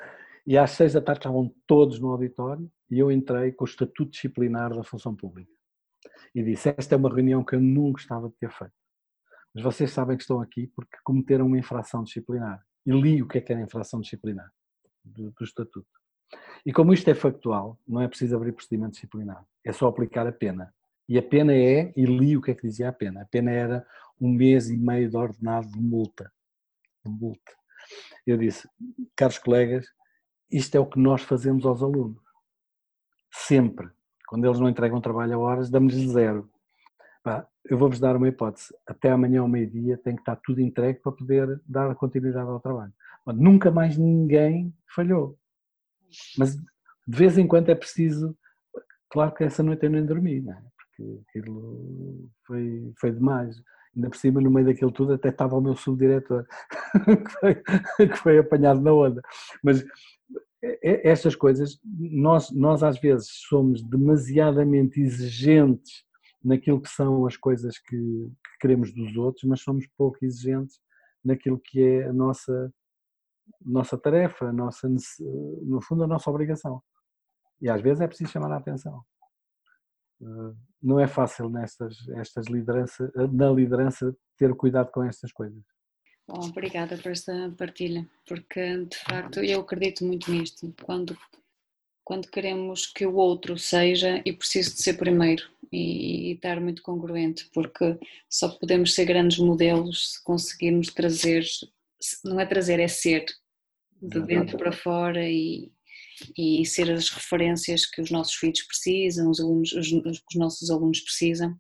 e 0.47 0.59
às 0.59 0.73
seis 0.73 0.93
da 0.93 1.01
tarde 1.01 1.21
estavam 1.21 1.55
todos 1.67 2.01
no 2.01 2.11
auditório 2.11 2.71
e 2.91 2.99
eu 2.99 3.11
entrei 3.11 3.53
com 3.53 3.65
o 3.65 3.69
estatuto 3.69 4.11
disciplinar 4.11 4.75
da 4.75 4.83
função 4.83 5.15
pública. 5.15 5.51
E 6.35 6.43
disse, 6.43 6.75
esta 6.77 6.95
é 6.95 6.99
uma 6.99 7.13
reunião 7.13 7.45
que 7.45 7.55
eu 7.55 7.61
nunca 7.61 7.93
gostava 7.93 8.29
de 8.29 8.35
ter 8.37 8.51
feito. 8.51 8.75
Mas 9.55 9.65
vocês 9.65 9.91
sabem 9.91 10.17
que 10.17 10.23
estão 10.23 10.41
aqui 10.41 10.69
porque 10.69 10.97
cometeram 11.05 11.47
uma 11.47 11.59
infração 11.59 12.05
disciplinar. 12.05 12.65
E 12.87 12.93
li 12.93 13.23
o 13.23 13.29
que 13.29 13.39
é 13.39 13.41
que 13.41 13.53
era 13.53 13.61
infração 13.61 14.01
disciplinar 14.01 14.51
do, 15.05 15.31
do 15.33 15.45
estatuto. 15.45 16.00
E 16.65 16.73
como 16.73 16.93
isto 16.93 17.09
é 17.09 17.15
factual, 17.15 17.79
não 17.87 18.01
é 18.01 18.09
preciso 18.09 18.37
abrir 18.37 18.53
procedimento 18.53 18.93
disciplinar, 18.93 19.45
é 19.65 19.73
só 19.73 19.89
aplicar 19.89 20.27
a 20.27 20.33
pena. 20.33 20.73
E 21.09 21.19
a 21.19 21.23
pena 21.23 21.53
é, 21.53 21.93
e 21.97 22.05
li 22.05 22.37
o 22.37 22.43
que 22.43 22.53
é 22.53 22.55
que 22.55 22.67
dizia 22.67 22.89
a 22.89 22.93
pena, 22.93 23.23
a 23.23 23.25
pena 23.25 23.51
era 23.51 23.87
um 24.21 24.31
mês 24.31 24.69
e 24.69 24.77
meio 24.77 25.09
de 25.09 25.17
ordenado 25.17 25.67
de 25.69 25.81
multa. 25.81 26.31
De 27.05 27.11
multa. 27.11 27.53
Eu 28.27 28.37
disse, 28.37 28.69
caros 29.17 29.39
colegas, 29.39 29.87
isto 30.51 30.77
é 30.77 30.81
o 30.81 30.87
que 30.87 31.01
nós 31.01 31.23
fazemos 31.23 31.65
aos 31.65 31.83
alunos. 31.83 32.23
Sempre. 33.33 33.89
Quando 34.27 34.45
eles 34.45 34.61
não 34.61 34.69
entregam 34.69 35.01
trabalho 35.01 35.35
a 35.35 35.39
horas, 35.39 35.71
damos-lhes 35.71 36.11
zero. 36.11 36.49
eu 37.65 37.79
vou-vos 37.79 37.99
dar 37.99 38.17
uma 38.17 38.29
hipótese. 38.29 38.73
Até 38.87 39.11
amanhã 39.11 39.41
ao 39.41 39.49
meio-dia 39.49 39.97
tem 39.97 40.15
que 40.15 40.23
estar 40.23 40.37
tudo 40.37 40.61
entregue 40.61 41.01
para 41.01 41.13
poder 41.13 41.61
dar 41.67 41.95
continuidade 41.97 42.49
ao 42.49 42.61
trabalho. 42.61 42.93
nunca 43.27 43.71
mais 43.71 43.97
ninguém 43.97 44.73
falhou. 44.87 45.40
Mas 46.39 46.57
de 46.57 47.19
vez 47.19 47.39
em 47.39 47.47
quando 47.47 47.71
é 47.71 47.75
preciso. 47.75 48.37
Claro 49.11 49.35
que 49.35 49.43
essa 49.43 49.63
noite 49.63 49.85
eu 49.85 49.91
nem 49.91 50.07
dormi, 50.07 50.41
não 50.41 50.53
é? 50.53 50.63
porque 51.01 51.21
aquilo 51.29 52.29
foi, 52.47 52.93
foi 53.01 53.13
demais. 53.13 53.57
Ainda 53.95 54.09
por 54.09 54.17
cima, 54.17 54.41
no 54.41 54.51
meio 54.51 54.67
daquilo 54.67 54.93
tudo, 54.93 55.15
até 55.15 55.31
estava 55.31 55.57
o 55.57 55.61
meu 55.61 55.75
subdiretor, 55.75 56.47
que, 57.05 57.31
foi, 57.41 57.55
que 58.09 58.17
foi 58.17 58.39
apanhado 58.39 58.81
na 58.81 58.93
onda. 58.93 59.21
Mas 59.65 59.85
estas 60.83 61.35
coisas, 61.35 61.81
nós, 61.99 62.51
nós 62.53 62.83
às 62.83 63.01
vezes 63.01 63.29
somos 63.49 63.83
demasiadamente 63.83 65.01
exigentes 65.01 66.05
naquilo 66.43 66.81
que 66.81 66.89
são 66.89 67.27
as 67.27 67.37
coisas 67.37 67.79
que, 67.79 67.97
que, 67.97 68.59
queremos 68.61 68.93
dos 68.95 69.17
outros, 69.17 69.45
mas 69.45 69.61
somos 69.61 69.87
pouco 69.97 70.19
exigentes 70.23 70.79
naquilo 71.25 71.59
que 71.59 71.83
é 71.83 72.09
a 72.09 72.13
nossa 72.13 72.73
nossa 73.61 73.97
tarefa, 73.99 74.53
nossa, 74.53 74.89
no 75.63 75.81
fundo, 75.81 76.05
a 76.05 76.07
nossa 76.07 76.31
obrigação. 76.31 76.83
E 77.61 77.69
às 77.69 77.81
vezes 77.81 78.01
é 78.01 78.07
preciso 78.07 78.31
chamar 78.31 78.53
a 78.53 78.57
atenção. 78.57 79.05
Eh, 80.23 80.55
não 80.83 80.99
é 80.99 81.07
fácil 81.07 81.49
nestas 81.49 81.97
estas 82.11 82.47
liderança, 82.47 83.13
na 83.33 83.51
liderança 83.51 84.17
ter 84.37 84.55
cuidado 84.55 84.91
com 84.91 85.05
estas 85.05 85.33
coisas. 85.33 85.63
Bom, 86.27 86.47
obrigada 86.47 86.97
por 86.97 87.11
esta 87.13 87.53
partilha, 87.59 88.09
porque 88.27 88.85
de 88.85 88.97
facto 88.97 89.41
eu 89.41 89.61
acredito 89.61 90.05
muito 90.05 90.31
nisto. 90.31 90.73
Quando, 90.83 91.17
quando 92.05 92.31
queremos 92.31 92.87
que 92.87 93.05
o 93.05 93.17
outro 93.17 93.59
seja, 93.59 94.23
e 94.25 94.33
preciso 94.33 94.77
de 94.77 94.83
ser 94.83 94.95
primeiro 94.95 95.43
e, 95.73 96.31
e 96.31 96.33
estar 96.33 96.61
muito 96.61 96.83
congruente, 96.83 97.51
porque 97.53 97.99
só 98.29 98.49
podemos 98.49 98.95
ser 98.95 99.05
grandes 99.05 99.39
modelos 99.39 100.13
se 100.13 100.25
conseguirmos 100.25 100.89
trazer 100.89 101.45
não 102.25 102.41
é 102.41 102.47
trazer, 102.47 102.81
é 102.81 102.89
ser 102.89 103.27
de 104.01 104.21
dentro 104.21 104.57
para 104.59 104.73
fora 104.73 105.29
e, 105.29 105.71
e 106.37 106.65
ser 106.67 106.91
as 106.91 107.11
referências 107.11 107.87
que 107.87 108.01
os 108.01 108.11
nossos 108.11 108.35
filhos 108.35 108.63
precisam, 108.63 109.31
os, 109.31 109.41
alunos, 109.41 109.73
os, 109.73 109.93
os 109.93 110.37
nossos 110.37 110.71
alunos 110.71 111.01
precisam. 111.01 111.55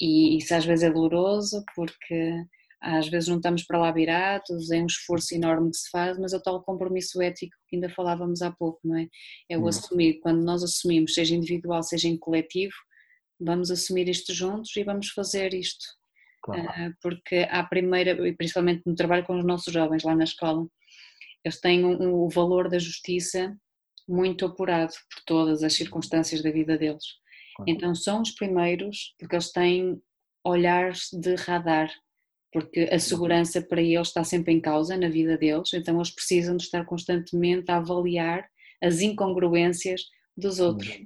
E 0.00 0.36
isso 0.36 0.54
às 0.54 0.64
vezes 0.64 0.84
é 0.84 0.90
doloroso 0.90 1.64
porque 1.74 2.32
às 2.80 3.08
vezes 3.08 3.28
não 3.28 3.36
estamos 3.36 3.62
para 3.62 3.78
lá 3.78 3.92
virados, 3.92 4.70
é 4.72 4.82
um 4.82 4.86
esforço 4.86 5.34
enorme 5.34 5.70
que 5.70 5.76
se 5.76 5.88
faz, 5.90 6.18
mas 6.18 6.32
é 6.32 6.36
o 6.36 6.42
tal 6.42 6.62
compromisso 6.64 7.22
ético 7.22 7.54
que 7.68 7.76
ainda 7.76 7.88
falávamos 7.88 8.42
há 8.42 8.50
pouco, 8.50 8.80
não 8.82 8.96
é? 8.96 9.06
É 9.48 9.56
o 9.56 9.68
assumir, 9.68 10.18
quando 10.20 10.42
nós 10.42 10.64
assumimos, 10.64 11.14
seja 11.14 11.36
individual, 11.36 11.82
seja 11.84 12.08
em 12.08 12.18
coletivo, 12.18 12.74
vamos 13.40 13.70
assumir 13.70 14.08
isto 14.08 14.34
juntos 14.34 14.76
e 14.76 14.82
vamos 14.82 15.10
fazer 15.10 15.54
isto 15.54 15.84
Claro. 16.42 16.68
Ah, 16.68 16.90
porque 17.00 17.46
à 17.48 17.62
primeira, 17.62 18.16
principalmente 18.36 18.82
no 18.84 18.96
trabalho 18.96 19.24
com 19.24 19.38
os 19.38 19.44
nossos 19.44 19.72
jovens 19.72 20.02
lá 20.02 20.14
na 20.14 20.24
escola, 20.24 20.66
eles 21.44 21.60
têm 21.60 21.84
o 21.84 22.28
valor 22.28 22.68
da 22.68 22.78
justiça 22.78 23.56
muito 24.08 24.44
apurado 24.44 24.92
por 24.92 25.22
todas 25.24 25.62
as 25.62 25.74
circunstâncias 25.74 26.42
da 26.42 26.50
vida 26.50 26.76
deles. 26.76 27.04
Claro. 27.56 27.70
Então 27.70 27.94
são 27.94 28.22
os 28.22 28.32
primeiros, 28.32 29.14
porque 29.18 29.36
eles 29.36 29.52
têm 29.52 30.00
olhares 30.44 31.08
de 31.12 31.34
radar 31.34 31.92
porque 32.52 32.80
a 32.92 32.98
segurança 32.98 33.62
para 33.62 33.80
eles 33.80 34.08
está 34.08 34.22
sempre 34.22 34.52
em 34.52 34.60
causa 34.60 34.96
na 34.96 35.08
vida 35.08 35.38
deles, 35.38 35.72
então 35.72 35.96
eles 35.96 36.10
precisam 36.10 36.56
de 36.56 36.64
estar 36.64 36.84
constantemente 36.84 37.70
a 37.70 37.78
avaliar 37.78 38.46
as 38.80 39.00
incongruências 39.00 40.02
dos 40.36 40.60
outros 40.60 41.02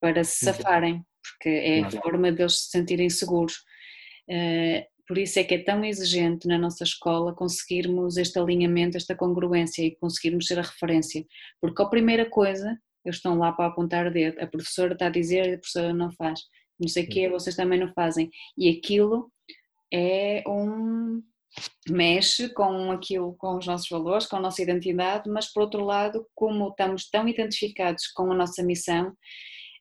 para 0.00 0.24
se 0.24 0.44
safarem, 0.44 1.04
porque 1.22 1.48
é 1.48 1.80
a 1.82 1.90
forma 1.90 2.32
deles 2.32 2.64
se 2.64 2.70
sentirem 2.70 3.08
seguros. 3.08 3.64
Por 5.08 5.16
isso 5.16 5.38
é 5.38 5.44
que 5.44 5.54
é 5.54 5.58
tão 5.58 5.82
exigente 5.82 6.46
na 6.46 6.58
nossa 6.58 6.84
escola 6.84 7.34
conseguirmos 7.34 8.18
este 8.18 8.38
alinhamento, 8.38 8.98
esta 8.98 9.16
congruência 9.16 9.82
e 9.82 9.96
conseguirmos 9.96 10.46
ser 10.46 10.58
a 10.58 10.62
referência, 10.62 11.24
porque 11.60 11.82
a 11.82 11.86
primeira 11.86 12.28
coisa, 12.28 12.78
eles 13.02 13.16
estão 13.16 13.38
lá 13.38 13.50
para 13.50 13.66
apontar 13.66 14.06
o 14.06 14.12
dedo, 14.12 14.38
a 14.38 14.46
professora 14.46 14.92
está 14.92 15.06
a 15.06 15.10
dizer 15.10 15.48
e 15.48 15.54
a 15.54 15.58
professora 15.58 15.94
não 15.94 16.12
faz, 16.12 16.40
não 16.78 16.88
sei 16.88 17.04
o 17.04 17.08
quê, 17.08 17.28
vocês 17.30 17.56
também 17.56 17.80
não 17.80 17.90
fazem, 17.94 18.30
e 18.56 18.68
aquilo 18.68 19.32
é 19.92 20.44
um 20.46 21.22
mexe 21.88 22.50
com 22.50 22.92
aquilo, 22.92 23.34
com 23.38 23.56
os 23.56 23.66
nossos 23.66 23.88
valores, 23.88 24.26
com 24.26 24.36
a 24.36 24.40
nossa 24.40 24.62
identidade, 24.62 25.28
mas 25.30 25.50
por 25.50 25.62
outro 25.62 25.84
lado, 25.84 26.26
como 26.34 26.68
estamos 26.68 27.08
tão 27.08 27.26
identificados 27.26 28.06
com 28.08 28.30
a 28.30 28.34
nossa 28.34 28.62
missão, 28.62 29.16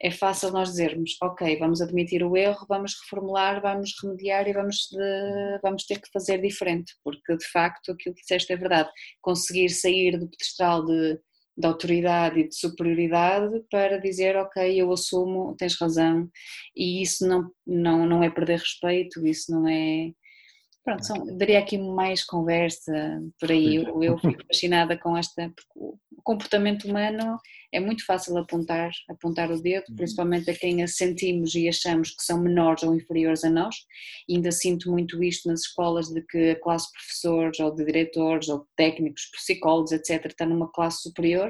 é 0.01 0.11
fácil 0.11 0.51
nós 0.51 0.69
dizermos, 0.69 1.17
ok, 1.21 1.57
vamos 1.57 1.81
admitir 1.81 2.23
o 2.23 2.37
erro, 2.37 2.65
vamos 2.67 2.93
reformular, 3.01 3.61
vamos 3.61 3.93
remediar 4.01 4.47
e 4.47 4.53
vamos, 4.53 4.87
de, 4.91 5.59
vamos 5.63 5.85
ter 5.85 5.99
que 5.99 6.09
fazer 6.11 6.41
diferente, 6.41 6.93
porque 7.03 7.35
de 7.35 7.45
facto 7.49 7.91
aquilo 7.91 8.15
que 8.15 8.21
disseste 8.21 8.53
é 8.53 8.57
verdade, 8.57 8.89
conseguir 9.21 9.69
sair 9.69 10.17
do 10.19 10.29
pedestal 10.29 10.85
de, 10.85 11.19
de 11.57 11.67
autoridade 11.67 12.39
e 12.39 12.47
de 12.47 12.55
superioridade 12.55 13.63
para 13.71 13.97
dizer, 13.99 14.35
ok, 14.35 14.79
eu 14.79 14.91
assumo, 14.91 15.55
tens 15.57 15.79
razão, 15.79 16.29
e 16.75 17.01
isso 17.01 17.27
não, 17.27 17.51
não, 17.65 18.05
não 18.05 18.23
é 18.23 18.29
perder 18.29 18.59
respeito, 18.59 19.25
isso 19.25 19.51
não 19.51 19.67
é 19.67 20.11
Pronto, 20.87 21.05
são, 21.05 21.37
daria 21.37 21.59
aqui 21.59 21.77
mais 21.77 22.23
conversa 22.23 23.21
por 23.37 23.51
aí. 23.51 23.75
Eu, 23.75 24.01
eu 24.01 24.17
fico 24.23 24.41
fascinada 24.47 24.97
com 24.97 25.17
esta. 25.17 25.53
o 25.75 25.97
comportamento 26.23 26.87
humano 26.87 27.37
é 27.73 27.79
muito 27.81 28.05
fácil 28.05 28.37
apontar, 28.37 28.89
apontar 29.09 29.51
o 29.51 29.61
dedo, 29.61 29.83
uhum. 29.89 29.97
principalmente 29.97 30.49
a 30.49 30.55
quem 30.57 30.87
sentimos 30.87 31.53
e 31.55 31.67
achamos 31.67 32.11
que 32.11 32.23
são 32.23 32.39
menores 32.39 32.83
ou 32.83 32.95
inferiores 32.95 33.43
a 33.43 33.49
nós. 33.49 33.75
E 34.29 34.35
ainda 34.35 34.49
sinto 34.49 34.89
muito 34.89 35.21
isto 35.21 35.49
nas 35.49 35.63
escolas 35.63 36.07
de 36.07 36.21
que 36.21 36.51
a 36.51 36.59
classe 36.61 36.87
de 36.87 36.93
professores 36.93 37.59
ou 37.59 37.75
de 37.75 37.83
diretores 37.83 38.47
ou 38.47 38.59
de 38.59 38.67
técnicos, 38.77 39.29
psicólogos, 39.33 39.91
etc., 39.91 40.27
está 40.27 40.45
numa 40.45 40.71
classe 40.71 41.01
superior 41.01 41.49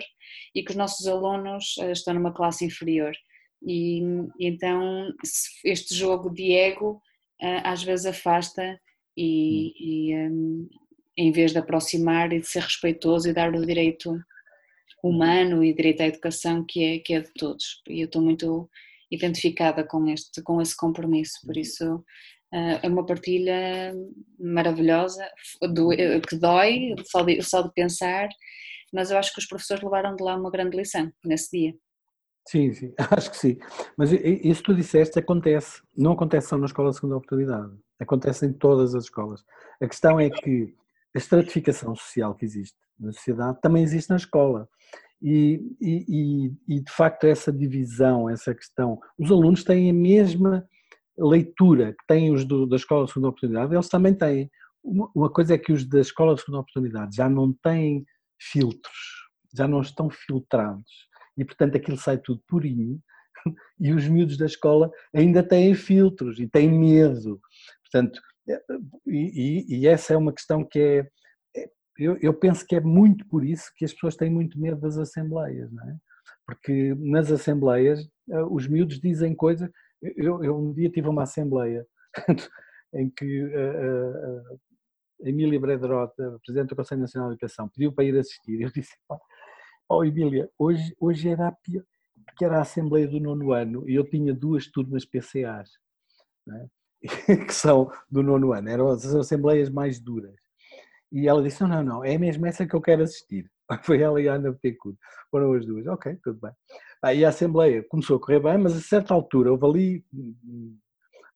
e 0.55 0.63
que 0.63 0.71
os 0.71 0.77
nossos 0.77 1.05
alunos 1.05 1.75
eh, 1.77 1.91
estão 1.91 2.15
numa 2.15 2.33
classe 2.33 2.65
inferior. 2.65 3.13
E, 3.61 4.01
então 4.39 5.13
este 5.63 5.93
jogo 5.93 6.31
de 6.31 6.53
ego 6.53 6.99
eh, 7.39 7.61
às 7.63 7.83
vezes 7.83 8.07
afasta 8.07 8.79
e, 9.17 10.11
e 10.11 10.15
um, 10.15 10.69
em 11.17 11.31
vez 11.31 11.51
de 11.51 11.57
aproximar 11.57 12.31
e 12.31 12.39
de 12.39 12.47
ser 12.47 12.61
respeitoso 12.61 13.27
e 13.27 13.33
dar 13.33 13.53
o 13.53 13.65
direito 13.65 14.17
humano 15.03 15.63
e 15.63 15.73
direito 15.73 16.01
à 16.01 16.07
educação 16.07 16.63
que 16.63 16.83
é, 16.83 16.99
que 16.99 17.13
é 17.15 17.21
de 17.21 17.33
todos. 17.33 17.81
E 17.89 18.01
eu 18.01 18.05
estou 18.05 18.21
muito 18.21 18.69
identificada 19.09 19.83
com, 19.83 20.07
este, 20.07 20.41
com 20.43 20.61
esse 20.61 20.75
compromisso, 20.75 21.39
por 21.45 21.57
isso 21.57 21.95
uh, 22.53 22.79
é 22.83 22.87
uma 22.87 23.05
partilha 23.05 23.93
maravilhosa, 24.37 25.25
que 26.29 26.35
dói 26.35 26.93
só 27.05 27.23
de, 27.23 27.41
só 27.41 27.61
de 27.61 27.73
pensar, 27.73 28.27
mas 28.93 29.09
eu 29.09 29.17
acho 29.17 29.33
que 29.33 29.39
os 29.39 29.47
professores 29.47 29.83
levaram 29.83 30.15
de 30.15 30.23
lá 30.23 30.35
uma 30.35 30.51
grande 30.51 30.77
lição 30.77 31.11
nesse 31.23 31.57
dia. 31.57 31.75
Sim, 32.47 32.73
sim, 32.73 32.93
acho 33.11 33.29
que 33.29 33.37
sim. 33.37 33.57
Mas 33.97 34.11
isso 34.11 34.61
que 34.61 34.71
tu 34.71 34.75
disseste 34.75 35.19
acontece, 35.19 35.81
não 35.95 36.13
acontece 36.13 36.47
só 36.47 36.57
na 36.57 36.65
escola 36.65 36.91
de 36.91 36.95
segunda 36.95 37.17
oportunidade, 37.17 37.73
acontece 37.99 38.45
em 38.45 38.53
todas 38.53 38.95
as 38.95 39.03
escolas. 39.03 39.43
A 39.81 39.87
questão 39.87 40.19
é 40.19 40.29
que 40.29 40.73
a 41.13 41.17
estratificação 41.17 41.93
social 41.95 42.33
que 42.35 42.45
existe 42.45 42.77
na 42.97 43.11
sociedade 43.11 43.59
também 43.61 43.83
existe 43.83 44.09
na 44.09 44.15
escola. 44.15 44.67
E, 45.21 45.59
e, 45.81 46.53
e, 46.67 46.79
de 46.79 46.91
facto 46.91 47.25
essa 47.25 47.51
divisão, 47.51 48.29
essa 48.29 48.53
questão, 48.53 48.99
os 49.17 49.31
alunos 49.31 49.63
têm 49.63 49.89
a 49.89 49.93
mesma 49.93 50.65
leitura 51.17 51.93
que 51.93 52.05
têm 52.07 52.31
os 52.31 52.45
do, 52.45 52.67
da 52.67 52.75
escola 52.75 53.05
de 53.05 53.11
segunda 53.11 53.29
oportunidade, 53.29 53.73
eles 53.73 53.89
também 53.89 54.13
têm. 54.13 54.49
Uma, 54.83 55.29
coisa 55.29 55.55
é 55.55 55.57
que 55.57 55.73
os 55.73 55.83
da 55.83 55.99
escola 55.99 56.35
de 56.35 56.41
segunda 56.41 56.61
oportunidade 56.61 57.15
já 57.15 57.27
não 57.27 57.51
têm 57.51 58.05
filtros, 58.39 59.27
já 59.53 59.67
não 59.67 59.81
estão 59.81 60.07
filtrados 60.09 61.06
e 61.37 61.45
portanto 61.45 61.77
aquilo 61.77 61.97
sai 61.97 62.17
tudo 62.17 62.41
purinho 62.47 62.99
e 63.79 63.93
os 63.93 64.07
miúdos 64.07 64.37
da 64.37 64.45
escola 64.45 64.89
ainda 65.13 65.43
têm 65.43 65.73
filtros 65.75 66.39
e 66.39 66.47
têm 66.47 66.71
medo. 66.71 67.39
Portanto, 67.83 68.19
é, 68.49 68.61
e, 69.05 69.79
e 69.79 69.87
essa 69.87 70.13
é 70.13 70.17
uma 70.17 70.33
questão 70.33 70.63
que 70.63 70.79
é, 70.79 71.07
é, 71.55 71.69
eu, 71.97 72.17
eu, 72.21 72.33
penso 72.33 72.65
que 72.65 72.75
é 72.75 72.81
muito 72.81 73.27
por 73.27 73.45
isso 73.45 73.71
que 73.75 73.85
as 73.85 73.93
pessoas 73.93 74.15
têm 74.15 74.29
muito 74.29 74.59
medo 74.59 74.79
das 74.79 74.97
assembleias, 74.97 75.71
não 75.71 75.83
é? 75.89 75.95
Porque 76.45 76.95
nas 76.97 77.29
assembleias 77.31 78.07
eh, 78.29 78.43
os 78.43 78.67
miúdos 78.67 79.01
dizem 79.01 79.35
coisas. 79.35 79.69
Eu, 80.01 80.43
eu 80.43 80.57
um 80.57 80.73
dia 80.73 80.89
tive 80.89 81.09
uma 81.09 81.23
assembleia 81.23 81.85
em 82.93 83.09
que 83.09 83.43
a, 83.53 83.59
a, 83.59 85.25
a 85.25 85.29
Emília 85.29 85.59
Brederota, 85.59 86.39
Presidente 86.45 86.69
do 86.69 86.75
Conselho 86.75 87.01
Nacional 87.01 87.29
de 87.29 87.35
Educação, 87.35 87.67
pediu 87.69 87.91
para 87.91 88.05
ir 88.05 88.17
assistir. 88.17 88.61
Eu 88.61 88.71
disse, 88.71 88.95
Oh, 89.89 90.03
Emília, 90.03 90.49
hoje, 90.59 90.95
hoje 90.99 91.29
era 91.29 91.47
a 91.47 91.51
pior, 91.51 91.83
era 92.41 92.57
a 92.57 92.61
Assembleia 92.61 93.07
do 93.07 93.19
nono 93.19 93.53
ano 93.53 93.89
e 93.89 93.95
eu 93.95 94.07
tinha 94.07 94.33
duas 94.33 94.67
turmas 94.67 95.05
PCAs, 95.05 95.69
é? 96.49 96.67
que 97.45 97.53
são 97.53 97.89
do 98.09 98.21
nono 98.21 98.53
ano, 98.53 98.69
eram 98.69 98.89
as 98.89 99.05
assembleias 99.05 99.69
mais 99.69 99.99
duras. 99.99 100.35
E 101.11 101.27
ela 101.27 101.41
disse: 101.41 101.61
Não, 101.61 101.69
não, 101.69 101.83
não, 101.83 102.05
é 102.05 102.17
mesmo 102.17 102.45
essa 102.45 102.67
que 102.67 102.75
eu 102.75 102.81
quero 102.81 103.03
assistir. 103.03 103.49
Foi 103.83 104.01
ela 104.01 104.21
e 104.21 104.27
a 104.27 104.33
Ana 104.33 104.51
Betancourt, 104.51 104.97
foram 105.31 105.53
as 105.53 105.65
duas. 105.65 105.87
Ok, 105.87 106.17
tudo 106.23 106.39
bem. 106.39 106.51
Aí 107.01 107.23
a 107.23 107.29
Assembleia 107.29 107.83
começou 107.83 108.17
a 108.17 108.19
correr 108.19 108.39
bem, 108.39 108.57
mas 108.57 108.75
a 108.75 108.81
certa 108.81 109.13
altura 109.13 109.51
houve 109.51 109.65
ali, 109.65 110.05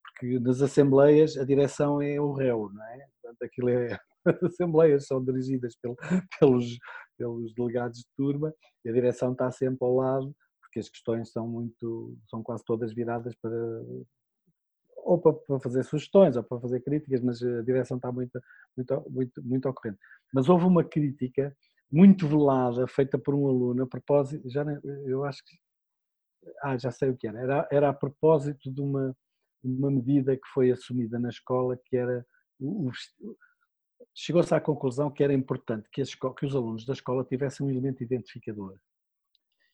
porque 0.04 0.40
nas 0.40 0.62
Assembleias 0.62 1.38
a 1.38 1.46
direção 1.46 2.02
é 2.02 2.20
o 2.20 2.34
réu, 2.34 2.70
não 2.74 2.84
é? 2.84 3.06
Portanto, 3.22 3.44
aquilo 3.44 3.70
é. 3.70 4.00
As 4.26 4.44
Assembleias 4.44 5.08
são 5.08 5.24
dirigidas 5.24 5.76
pelos, 6.40 6.78
pelos 7.18 7.54
delegados 7.54 8.00
de 8.00 8.08
turma 8.16 8.54
e 8.86 8.90
a 8.90 8.94
direção 8.94 9.32
está 9.32 9.52
sempre 9.52 9.80
ao 9.82 9.96
lado, 9.96 10.36
porque 10.62 10.80
as 10.80 10.90
questões 10.90 11.32
são 11.32 11.48
muito, 11.48 12.18
são 12.30 12.42
quase 12.44 12.64
todas 12.66 12.94
viradas 12.94 13.36
para 13.42 13.52
ou 15.04 15.20
para, 15.20 15.60
fazer 15.60 15.84
sugestões 15.84 16.36
ou 16.38 16.44
para 16.44 16.60
fazer 16.60 16.80
críticas, 16.82 17.22
mas 17.22 17.42
a 17.42 17.64
direção 17.64 17.98
está 17.98 18.12
muito, 18.12 18.40
muito, 18.78 19.10
muito, 19.10 19.44
muito 19.44 19.68
ao 19.68 19.74
corrente. 19.74 20.00
Mas 20.34 20.48
houve 20.48 20.66
uma 20.66 20.84
crítica 20.84 21.56
muito 21.92 22.28
velada 22.28 22.88
feita 22.88 23.18
por 23.18 23.36
um 23.36 23.48
aluno 23.48 23.84
a 23.84 23.88
propósito, 23.88 24.50
já 24.50 24.64
eu 25.06 25.26
acho 25.26 25.44
que 25.44 25.58
ah, 26.64 26.78
já 26.78 26.92
sei 26.92 27.10
o 27.10 27.18
que 27.18 27.28
era, 27.28 27.40
era, 27.40 27.68
era 27.72 27.90
a 27.90 27.94
propósito 27.94 28.72
de 28.72 28.82
uma, 28.82 29.16
uma 29.64 29.92
medida 29.92 30.36
que 30.36 30.48
foi 30.54 30.72
assumida 30.72 31.20
na 31.20 31.30
escola 31.30 31.78
que 31.86 31.98
era 31.98 32.26
o, 32.60 32.90
chegou-se 34.14 34.54
à 34.54 34.60
conclusão 34.60 35.10
que 35.10 35.24
era 35.24 35.34
importante 35.34 35.90
que, 35.92 36.02
escola, 36.02 36.36
que, 36.36 36.46
os 36.46 36.56
alunos 36.56 36.86
da 36.86 36.94
escola 36.94 37.24
tivessem 37.24 37.66
um 37.66 37.70
elemento 37.70 38.04
identificador. 38.04 38.76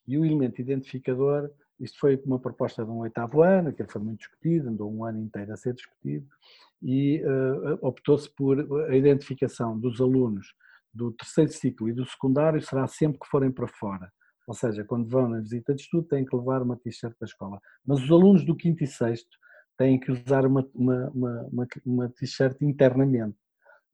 E 0.07 0.17
o 0.17 0.25
elemento 0.25 0.61
identificador, 0.61 1.51
isto 1.79 1.99
foi 1.99 2.21
uma 2.25 2.39
proposta 2.39 2.83
de 2.85 2.89
um 2.89 2.99
oitavo 2.99 3.41
ano, 3.41 3.73
que 3.73 3.83
foi 3.85 4.01
muito 4.01 4.19
discutido, 4.19 4.69
andou 4.69 4.91
um 4.93 5.03
ano 5.03 5.19
inteiro 5.19 5.51
a 5.51 5.57
ser 5.57 5.73
discutido, 5.73 6.27
e 6.81 7.21
uh, 7.23 7.79
optou-se 7.81 8.29
por 8.29 8.59
a 8.89 8.95
identificação 8.95 9.77
dos 9.77 9.99
alunos 9.99 10.47
do 10.93 11.11
terceiro 11.11 11.51
ciclo 11.51 11.89
e 11.89 11.93
do 11.93 12.05
secundário 12.05 12.61
será 12.61 12.87
sempre 12.87 13.19
que 13.19 13.27
forem 13.27 13.51
para 13.51 13.67
fora. 13.67 14.11
Ou 14.47 14.53
seja, 14.53 14.83
quando 14.85 15.09
vão 15.09 15.27
na 15.27 15.41
visita 15.41 15.75
de 15.75 15.81
estudo 15.81 16.07
têm 16.07 16.25
que 16.25 16.35
levar 16.35 16.61
uma 16.61 16.77
t-shirt 16.77 17.13
da 17.19 17.25
escola. 17.25 17.59
Mas 17.85 18.01
os 18.01 18.09
alunos 18.09 18.45
do 18.45 18.55
quinto 18.55 18.83
e 18.83 18.87
sexto 18.87 19.37
têm 19.77 19.99
que 19.99 20.11
usar 20.11 20.45
uma, 20.45 20.67
uma, 20.73 21.09
uma, 21.09 21.67
uma, 21.85 22.09
t-shirt 22.09 22.61
internamente. 22.61 23.37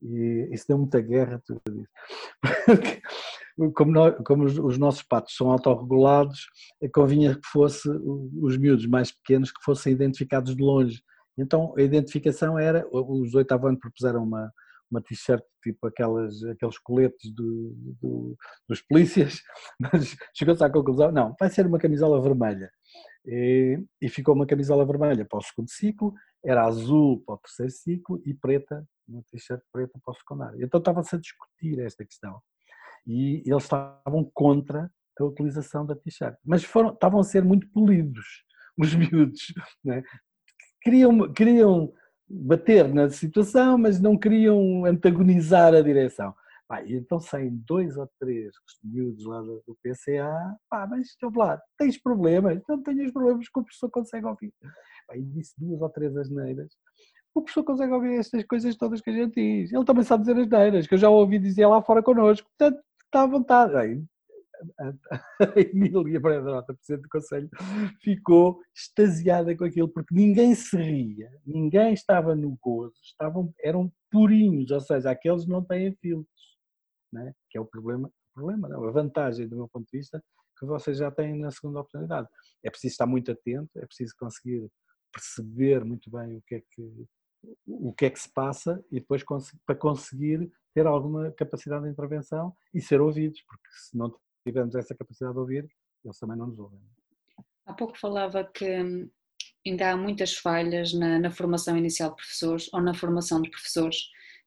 E 0.03 0.49
isso 0.51 0.65
deu 0.67 0.77
muita 0.77 0.99
guerra, 0.99 1.41
tudo 1.45 1.61
isso. 1.81 3.71
como, 3.73 3.91
nós, 3.91 4.15
como 4.25 4.43
os, 4.43 4.77
nossos 4.77 5.03
patos 5.03 5.35
são 5.35 5.49
autorregulados, 5.49 6.45
eh, 6.81 6.89
convinha 6.89 7.35
que 7.35 7.47
fosse 7.47 7.87
os 7.89 8.57
miúdos 8.57 8.85
mais 8.85 9.11
pequenos 9.11 9.51
que 9.51 9.63
fossem 9.63 9.93
identificados 9.93 10.55
de 10.55 10.61
longe. 10.61 11.01
Então 11.37 11.73
a 11.77 11.81
identificação 11.81 12.59
era, 12.59 12.85
os 12.91 13.33
oitavo 13.33 13.67
anos 13.67 13.79
propuseram 13.79 14.23
uma, 14.23 14.51
uma 14.91 15.01
t-shirt 15.01 15.43
tipo 15.63 15.87
aquelas, 15.87 16.43
aqueles 16.43 16.77
coletes 16.77 17.33
do, 17.33 17.73
do, 18.01 18.37
dos 18.67 18.81
polícias, 18.81 19.41
mas 19.79 20.15
chegou-se 20.35 20.63
à 20.63 20.69
conclusão, 20.69 21.11
não, 21.11 21.33
vai 21.39 21.49
ser 21.49 21.65
uma 21.65 21.79
camisola 21.79 22.21
vermelha. 22.21 22.69
E, 23.25 23.81
e, 24.01 24.09
ficou 24.09 24.35
uma 24.35 24.45
camisola 24.45 24.85
vermelha 24.85 25.25
para 25.25 25.39
o 25.39 25.41
segundo 25.41 25.69
ciclo, 25.69 26.13
era 26.43 26.65
azul 26.65 27.23
para 27.25 27.35
o 27.35 27.37
terceiro 27.37 27.71
ciclo 27.71 28.21
e 28.25 28.33
preta 28.33 28.85
uma 29.07 29.23
t-shirt 29.31 29.61
preta 29.71 29.99
para 30.03 30.11
o 30.11 30.15
secundário. 30.15 30.63
Então 30.63 30.79
estava-se 30.79 31.15
a 31.15 31.19
discutir 31.19 31.79
esta 31.79 32.05
questão 32.05 32.41
e 33.05 33.43
eles 33.45 33.63
estavam 33.63 34.29
contra 34.33 34.91
a 35.19 35.23
utilização 35.23 35.85
da 35.85 35.95
t-shirt, 35.95 36.35
mas 36.43 36.63
foram, 36.63 36.91
estavam 36.91 37.19
a 37.19 37.23
ser 37.23 37.43
muito 37.43 37.69
polidos 37.69 38.43
os 38.77 38.95
miúdos, 38.95 39.53
né? 39.83 40.03
queriam, 40.81 41.31
queriam 41.31 41.93
bater 42.27 42.93
na 42.93 43.09
situação, 43.09 43.77
mas 43.77 43.99
não 43.99 44.17
queriam 44.17 44.85
antagonizar 44.85 45.73
a 45.73 45.81
direção. 45.81 46.33
Pá, 46.67 46.83
então 46.85 47.19
saem 47.19 47.55
dois 47.67 47.97
ou 47.97 48.09
três 48.19 48.53
miúdos 48.83 49.25
lá 49.25 49.41
do 49.41 49.77
PCA, 49.83 50.57
pá, 50.69 50.87
mas 50.87 51.09
estou 51.09 51.31
lá, 51.35 51.61
tens 51.77 52.01
problemas? 52.01 52.61
Não 52.67 52.81
tenho 52.81 53.05
os 53.05 53.11
problemas 53.11 53.47
que 53.47 53.59
o 53.59 53.63
professor 53.63 53.89
consegue 53.91 54.25
ouvir. 54.25 54.53
Pá, 55.07 55.17
e 55.17 55.23
disse 55.23 55.53
duas 55.57 55.81
ou 55.81 55.89
três 55.89 56.15
asneiras. 56.15 56.73
O 57.35 57.41
professor 57.41 57.63
consegue 57.63 57.91
ouvir 57.91 58.19
estas 58.19 58.43
coisas 58.45 58.75
todas 58.75 59.01
que 59.01 59.09
a 59.09 59.13
gente 59.13 59.35
diz. 59.35 59.73
Ele 59.73 59.85
também 59.85 60.03
sabe 60.03 60.23
dizer 60.23 60.39
as 60.39 60.47
neiras, 60.47 60.87
que 60.87 60.93
eu 60.93 60.99
já 60.99 61.09
ouvi 61.09 61.39
dizer 61.39 61.65
lá 61.65 61.81
fora 61.81 62.03
connosco. 62.03 62.47
Portanto, 62.57 62.83
está 63.05 63.23
à 63.23 63.27
vontade. 63.27 63.75
Aí, 63.75 64.03
a 64.79 65.59
Emília 65.59 66.19
Brandrota, 66.19 66.73
Presidente 66.73 67.03
do 67.03 67.09
Conselho, 67.09 67.49
ficou 68.01 68.61
extasiada 68.75 69.55
com 69.55 69.65
aquilo, 69.65 69.89
porque 69.89 70.13
ninguém 70.13 70.55
se 70.55 70.77
ria, 70.77 71.29
ninguém 71.45 71.93
estava 71.93 72.35
no 72.35 72.57
gozo, 72.61 72.95
estavam, 73.03 73.53
eram 73.61 73.91
purinhos, 74.11 74.71
ou 74.71 74.79
seja, 74.79 75.11
aqueles 75.11 75.45
não 75.45 75.63
têm 75.63 75.93
filtros, 75.95 76.57
né? 77.11 77.33
que 77.49 77.57
é 77.57 77.61
o 77.61 77.65
problema, 77.65 78.11
problema 78.33 78.69
não, 78.69 78.83
a 78.85 78.91
vantagem 78.91 79.47
do 79.47 79.55
meu 79.55 79.67
ponto 79.67 79.87
de 79.91 79.97
vista, 79.97 80.23
que 80.57 80.65
vocês 80.65 80.97
já 80.97 81.11
têm 81.11 81.39
na 81.39 81.51
segunda 81.51 81.79
oportunidade. 81.79 82.27
É 82.63 82.69
preciso 82.69 82.93
estar 82.93 83.05
muito 83.05 83.31
atento, 83.31 83.69
é 83.77 83.85
preciso 83.85 84.13
conseguir 84.17 84.69
perceber 85.11 85.83
muito 85.83 86.09
bem 86.09 86.37
o 86.37 86.41
que 86.47 86.55
é 86.55 86.61
que, 86.71 87.05
o 87.67 87.93
que, 87.93 88.05
é 88.05 88.09
que 88.09 88.19
se 88.19 88.31
passa 88.31 88.83
e 88.91 88.99
depois 88.99 89.23
para 89.65 89.75
conseguir 89.75 90.51
ter 90.73 90.87
alguma 90.87 91.31
capacidade 91.31 91.83
de 91.83 91.91
intervenção 91.91 92.55
e 92.73 92.81
ser 92.81 93.01
ouvidos, 93.01 93.41
porque 93.41 93.67
se 93.71 93.97
não 93.97 94.13
tivermos 94.45 94.75
essa 94.75 94.95
capacidade 94.95 95.33
de 95.33 95.39
ouvir, 95.39 95.67
eles 96.03 96.19
também 96.19 96.37
não 96.37 96.47
nos 96.47 96.59
ouvem. 96.59 96.79
Há 97.65 97.73
pouco 97.73 97.97
falava 97.97 98.43
que 98.43 98.81
hum, 98.81 99.09
ainda 99.65 99.91
há 99.91 99.97
muitas 99.97 100.35
falhas 100.35 100.93
na, 100.93 101.19
na, 101.19 101.31
formação 101.31 101.77
inicial 101.77 102.09
de 102.09 102.17
professores 102.17 102.69
ou 102.73 102.81
na 102.81 102.93
formação 102.93 103.41
de 103.41 103.49
professores, 103.49 103.97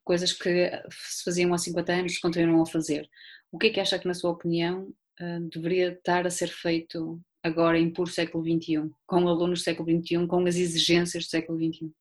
coisas 0.05 0.33
que 0.33 0.71
se 0.91 1.25
faziam 1.25 1.55
há 1.55 1.59
50 1.59 1.93
anos 1.93 2.19
continuam 2.19 2.63
a 2.63 2.67
fazer. 2.67 3.09
O 3.51 3.59
que 3.59 3.69
é 3.69 3.71
que 3.71 3.81
acha 3.81 3.99
que, 3.99 4.07
na 4.07 4.15
sua 4.15 4.31
opinião, 4.31 4.93
hum, 5.21 5.49
deveria 5.51 5.93
estar 5.93 6.27
a 6.27 6.31
ser 6.31 6.49
feito 6.49 7.21
agora 7.43 7.79
em 7.79 7.91
puro 7.91 8.11
século 8.11 8.45
XXI, 8.45 8.91
com 9.07 9.29
alunos 9.29 9.61
do 9.61 9.65
século 9.65 9.89
XXI, 9.89 10.27
com 10.27 10.45
as 10.47 10.57
exigências 10.57 11.25
do 11.25 11.31
século 11.31 11.59
XXI? 11.59 11.93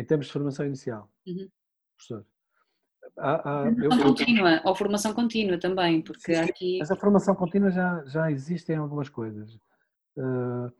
Em 0.00 0.04
termos 0.04 0.26
de 0.26 0.32
formação 0.32 0.64
inicial, 0.64 1.10
uhum. 1.26 1.48
professor? 1.94 2.26
Há, 3.18 3.64
há, 3.64 3.66
eu, 3.68 3.90
contínua, 3.90 4.54
eu, 4.54 4.60
ou 4.64 4.74
formação 4.74 5.12
contínua 5.12 5.58
também, 5.58 6.00
porque 6.00 6.34
sim, 6.34 6.40
aqui... 6.40 6.78
Mas 6.78 6.90
a 6.90 6.96
formação 6.96 7.34
contínua 7.34 7.70
já, 7.70 8.02
já 8.06 8.30
existem 8.30 8.76
algumas 8.76 9.10
coisas. 9.10 9.58
Uh, 10.16 10.72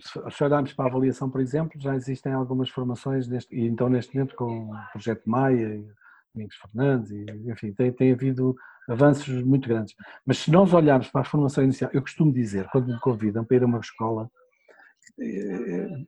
se 0.00 0.44
olharmos 0.44 0.72
para 0.72 0.86
a 0.86 0.88
avaliação, 0.88 1.28
por 1.28 1.42
exemplo, 1.42 1.78
já 1.78 1.94
existem 1.94 2.32
algumas 2.32 2.70
formações, 2.70 3.28
neste, 3.28 3.54
e 3.54 3.66
então 3.66 3.88
neste 3.88 4.14
momento 4.14 4.34
com 4.34 4.70
o 4.70 4.76
Projeto 4.92 5.28
Maia, 5.28 5.74
e 5.74 5.86
Domingos 6.34 6.56
Fernandes, 6.56 7.10
e, 7.10 7.26
enfim, 7.50 7.72
tem, 7.74 7.92
tem 7.92 8.12
havido 8.12 8.54
avanços 8.88 9.42
muito 9.42 9.68
grandes. 9.68 9.94
Mas 10.24 10.38
se 10.38 10.50
nós 10.50 10.72
olharmos 10.72 11.08
para 11.10 11.20
a 11.20 11.24
formação 11.24 11.62
inicial, 11.62 11.90
eu 11.92 12.00
costumo 12.00 12.32
dizer, 12.32 12.66
quando 12.70 12.92
me 12.92 13.00
convidam 13.00 13.44
para 13.44 13.56
ir 13.58 13.62
a 13.62 13.66
uma 13.66 13.80
escola, 13.80 14.30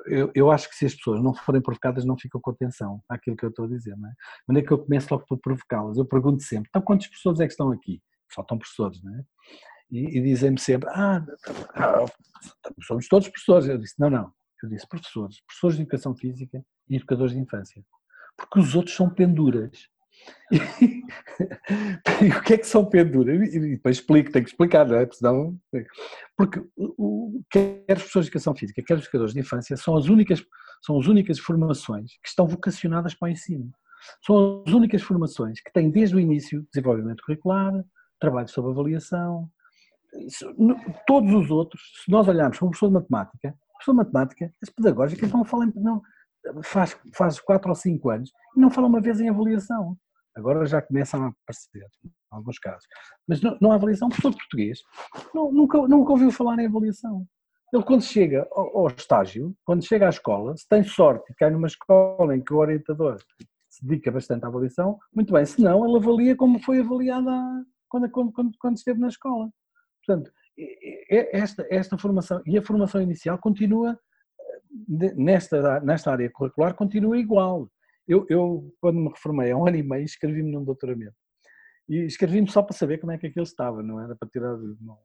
eu, 0.06 0.30
eu, 0.34 0.50
acho 0.50 0.68
que 0.68 0.74
se 0.74 0.86
as 0.86 0.94
pessoas 0.94 1.22
não 1.22 1.34
forem 1.34 1.62
provocadas 1.62 2.04
não 2.04 2.18
ficam 2.18 2.40
com 2.40 2.50
atenção 2.50 3.02
àquilo 3.08 3.36
que 3.36 3.44
eu 3.44 3.50
estou 3.50 3.66
a 3.66 3.68
dizer, 3.68 3.96
não 3.96 4.08
é? 4.08 4.12
Mas 4.46 4.56
é 4.58 4.62
que 4.62 4.72
eu 4.72 4.78
começo 4.78 5.08
logo 5.12 5.26
por 5.26 5.38
provocá-las. 5.38 5.96
Eu 5.96 6.04
pergunto 6.04 6.42
sempre, 6.42 6.68
então 6.68 6.82
quantas 6.82 7.08
pessoas 7.08 7.40
é 7.40 7.46
que 7.46 7.52
estão 7.52 7.70
aqui? 7.70 8.02
Faltam 8.34 8.58
professores, 8.58 9.02
não 9.02 9.14
é? 9.14 9.24
E, 9.90 10.18
e 10.18 10.22
dizem-me 10.22 10.58
sempre, 10.58 10.88
ah, 10.90 11.24
somos 12.82 13.06
todos 13.08 13.28
professores. 13.28 13.68
Eu 13.68 13.78
disse, 13.78 13.94
não, 13.98 14.10
não. 14.10 14.32
Eu 14.62 14.68
disse 14.68 14.88
professores, 14.88 15.40
professores 15.42 15.76
de 15.76 15.82
educação 15.82 16.16
física 16.16 16.64
e 16.88 16.96
educadores 16.96 17.32
de 17.32 17.38
infância. 17.38 17.84
Porque 18.36 18.58
os 18.58 18.74
outros 18.74 18.96
são 18.96 19.08
penduras. 19.08 19.88
E, 20.52 22.28
o 22.38 22.42
que 22.42 22.54
é 22.54 22.58
que 22.58 22.66
são 22.66 22.84
penduras? 22.84 23.52
E 23.54 23.58
depois 23.58 23.96
explico, 23.98 24.30
tenho 24.30 24.44
que 24.44 24.50
explicar, 24.50 24.86
não 24.86 24.96
é? 24.96 25.08
Senão, 25.10 25.58
porque 26.36 26.62
o, 26.76 27.42
quer 27.50 27.84
as 27.88 28.02
pessoas 28.02 28.24
de 28.24 28.30
educação 28.30 28.54
física, 28.54 28.82
quer 28.82 28.94
os 28.94 29.02
educadores 29.02 29.34
de 29.34 29.40
infância, 29.40 29.76
são 29.76 29.96
as 29.96 30.06
únicas, 30.06 30.44
são 30.84 30.98
as 30.98 31.06
únicas 31.06 31.38
formações 31.38 32.12
que 32.22 32.28
estão 32.28 32.46
vocacionadas 32.46 33.14
para 33.14 33.26
o 33.26 33.30
ensino. 33.30 33.70
São 34.24 34.62
as 34.66 34.72
únicas 34.72 35.02
formações 35.02 35.60
que 35.60 35.72
têm 35.72 35.90
desde 35.90 36.14
o 36.14 36.20
início 36.20 36.66
desenvolvimento 36.72 37.22
curricular, 37.24 37.72
trabalho 38.20 38.48
sobre 38.48 38.70
avaliação, 38.70 39.50
todos 41.06 41.32
os 41.32 41.50
outros, 41.50 41.82
se 42.04 42.10
nós 42.10 42.26
olharmos 42.28 42.58
para 42.58 42.66
um 42.66 42.70
professor 42.70 42.88
de 42.88 42.94
matemática, 42.94 43.54
professor 43.72 43.92
de 43.92 43.96
matemática, 43.96 44.54
as 44.62 44.70
pedagógicas 44.70 45.30
não 45.30 45.44
falam, 45.44 45.72
não, 45.76 46.02
faz, 46.62 46.96
faz 47.14 47.40
quatro 47.40 47.68
ou 47.68 47.74
cinco 47.74 48.10
anos 48.10 48.30
e 48.56 48.60
não 48.60 48.70
fala 48.70 48.86
uma 48.86 49.00
vez 49.00 49.20
em 49.20 49.28
avaliação. 49.28 49.96
Agora 50.36 50.66
já 50.66 50.82
começam 50.82 51.24
a 51.24 51.28
aparecer, 51.28 51.88
em 52.04 52.10
alguns 52.30 52.58
casos. 52.58 52.86
Mas 53.26 53.40
não, 53.40 53.56
não 53.60 53.72
há 53.72 53.76
avaliação, 53.76 54.08
o 54.08 54.10
professor 54.10 54.36
português 54.36 54.80
não, 55.34 55.50
nunca, 55.50 55.78
nunca 55.88 56.12
ouviu 56.12 56.30
falar 56.30 56.58
em 56.58 56.66
avaliação. 56.66 57.26
Ele, 57.72 57.82
quando 57.82 58.02
chega 58.02 58.46
ao, 58.52 58.78
ao, 58.78 58.86
estágio, 58.88 59.54
quando 59.64 59.84
chega 59.84 60.06
à 60.06 60.10
escola, 60.10 60.56
se 60.56 60.68
tem 60.68 60.84
sorte 60.84 61.32
e 61.32 61.34
cai 61.34 61.50
numa 61.50 61.66
escola 61.66 62.36
em 62.36 62.42
que 62.42 62.52
o 62.52 62.58
orientador 62.58 63.18
se 63.68 63.84
dedica 63.84 64.10
bastante 64.10 64.44
à 64.44 64.48
avaliação, 64.48 64.98
muito 65.14 65.32
bem, 65.32 65.44
se 65.44 65.60
não, 65.60 65.84
ele 65.84 65.96
avalia 65.96 66.36
como 66.36 66.62
foi 66.62 66.80
avaliada 66.80 67.30
quando, 67.88 68.10
quando, 68.10 68.32
quando, 68.32 68.50
quando 68.58 68.76
esteve 68.76 69.00
na 69.00 69.08
escola. 69.08 69.50
Portanto, 70.04 70.30
esta, 71.08 71.66
esta 71.70 71.98
formação, 71.98 72.42
e 72.46 72.56
a 72.56 72.62
formação 72.62 73.00
inicial 73.00 73.38
continua, 73.38 73.98
eh, 75.02 75.14
nesta, 75.16 75.80
nesta 75.80 76.12
área 76.12 76.30
curricular, 76.30 76.74
continua 76.74 77.18
igual. 77.18 77.68
Eu, 78.06 78.26
eu, 78.28 78.74
quando 78.80 78.98
me 78.98 79.08
reformei 79.08 79.50
há 79.50 79.56
um 79.56 79.66
ano 79.66 79.76
e 79.76 79.82
meio, 79.82 80.04
escrevi-me 80.04 80.50
num 80.50 80.64
doutoramento. 80.64 81.16
E 81.88 82.04
escrevi-me 82.04 82.50
só 82.50 82.62
para 82.62 82.76
saber 82.76 82.98
como 82.98 83.12
é 83.12 83.18
que 83.18 83.26
aquilo 83.26 83.44
estava, 83.44 83.82
não 83.82 84.00
era 84.00 84.14
para 84.16 84.28
tirar. 84.28 84.56
Não, 84.80 84.98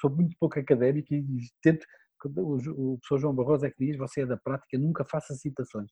sou 0.00 0.10
muito 0.10 0.36
pouco 0.38 0.58
académico 0.58 1.12
e 1.14 1.24
tento. 1.62 1.86
O, 2.24 2.56
o 2.56 2.98
professor 2.98 3.18
João 3.18 3.34
Barroso 3.34 3.66
é 3.66 3.70
que 3.70 3.86
diz: 3.86 3.96
você 3.96 4.22
é 4.22 4.26
da 4.26 4.36
prática, 4.36 4.78
nunca 4.78 5.04
faça 5.04 5.34
citações. 5.34 5.90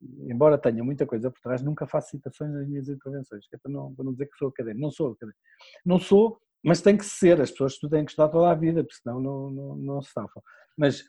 Embora 0.00 0.56
tenha 0.56 0.82
muita 0.84 1.06
coisa 1.06 1.30
por 1.30 1.40
trás, 1.40 1.62
nunca 1.62 1.86
faço 1.86 2.10
citações 2.10 2.52
nas 2.52 2.68
minhas 2.68 2.88
intervenções, 2.88 3.46
é 3.52 3.56
para 3.58 3.70
não, 3.70 3.94
para 3.94 4.04
não 4.04 4.12
dizer 4.12 4.26
que 4.26 4.36
sou 4.38 4.48
académico. 4.48 4.80
Não 4.80 4.90
sou 4.90 5.12
académico. 5.12 5.40
Não 5.84 5.98
sou, 5.98 6.40
mas 6.62 6.80
tem 6.80 6.96
que 6.96 7.04
ser. 7.04 7.40
As 7.40 7.50
pessoas 7.50 7.78
têm 7.78 8.04
que 8.04 8.10
estudar 8.10 8.28
toda 8.28 8.50
a 8.50 8.54
vida, 8.54 8.82
porque 8.82 9.00
senão 9.02 9.20
não, 9.20 9.50
não, 9.50 9.76
não 9.76 10.02
se 10.02 10.12
safam. 10.12 10.42
Mas 10.76 11.02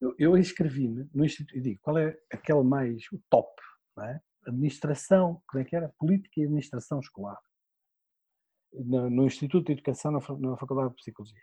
eu, 0.00 0.14
eu 0.18 0.36
inscrevi-me 0.36 1.08
no 1.14 1.24
Instituto 1.24 1.56
e 1.56 1.60
digo: 1.60 1.80
qual 1.82 1.98
é 1.98 2.16
aquele 2.30 2.62
mais, 2.62 3.04
o 3.12 3.20
top? 3.30 3.50
É? 4.02 4.20
administração, 4.46 5.42
como 5.46 5.62
é 5.62 5.64
que 5.64 5.74
era? 5.74 5.88
Política 5.98 6.40
e 6.40 6.44
administração 6.44 7.00
escolar, 7.00 7.38
no, 8.72 9.08
no 9.08 9.24
Instituto 9.24 9.66
de 9.66 9.72
Educação, 9.72 10.10
na, 10.10 10.20
na 10.38 10.56
Faculdade 10.56 10.90
de 10.90 10.96
Psicologia. 10.96 11.42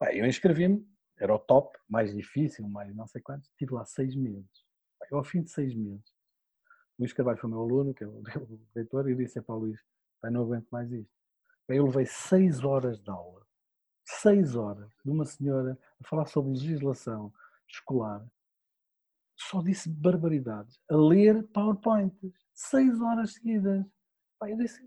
Bem, 0.00 0.18
eu 0.18 0.26
inscrevi-me, 0.26 0.86
era 1.18 1.34
o 1.34 1.38
top, 1.38 1.76
mais 1.88 2.14
difícil, 2.14 2.68
mais 2.68 2.94
não 2.94 3.06
sei 3.06 3.22
quantos, 3.22 3.48
estive 3.48 3.74
lá 3.74 3.84
seis 3.84 4.14
meses. 4.14 4.64
Bem, 5.00 5.08
ao 5.12 5.24
fim 5.24 5.42
de 5.42 5.50
seis 5.50 5.74
meses, 5.74 6.14
Luís 6.98 7.12
Carvalho 7.12 7.38
foi 7.38 7.50
meu 7.50 7.60
aluno, 7.60 7.94
que 7.94 8.04
é 8.04 8.06
o, 8.06 8.22
o 8.40 8.60
leitor, 8.74 9.08
e 9.08 9.14
disse 9.14 9.40
para 9.40 9.54
o 9.54 9.58
Luís, 9.58 9.80
não 10.24 10.42
aguento 10.42 10.66
mais 10.70 10.90
isto. 10.90 11.12
Bem, 11.68 11.78
eu 11.78 11.86
levei 11.86 12.06
seis 12.06 12.64
horas 12.64 13.00
de 13.00 13.10
aula, 13.10 13.46
seis 14.04 14.54
horas, 14.54 14.90
de 15.04 15.10
uma 15.10 15.24
senhora 15.24 15.78
a 16.00 16.08
falar 16.08 16.26
sobre 16.26 16.52
legislação 16.52 17.32
escolar, 17.68 18.24
só 19.36 19.62
disse 19.62 19.88
barbaridades, 19.88 20.80
a 20.90 20.96
ler 20.96 21.42
PowerPoints, 21.52 22.32
seis 22.54 23.00
horas 23.00 23.34
seguidas. 23.34 23.84
eu 24.42 24.56
disse, 24.56 24.80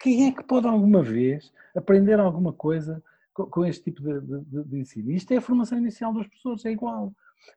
quem 0.00 0.28
é 0.28 0.32
que 0.32 0.42
pode 0.42 0.66
alguma 0.66 1.02
vez 1.02 1.52
aprender 1.76 2.18
alguma 2.18 2.52
coisa 2.52 3.02
com, 3.34 3.46
com 3.46 3.64
este 3.64 3.84
tipo 3.84 4.02
de, 4.02 4.20
de, 4.20 4.64
de, 4.64 4.78
ensino? 4.78 5.10
Isto 5.10 5.32
é 5.32 5.36
a 5.36 5.42
formação 5.42 5.78
inicial 5.78 6.12
dos 6.12 6.26
professores, 6.26 6.64
é 6.64 6.70
igual. 6.70 7.12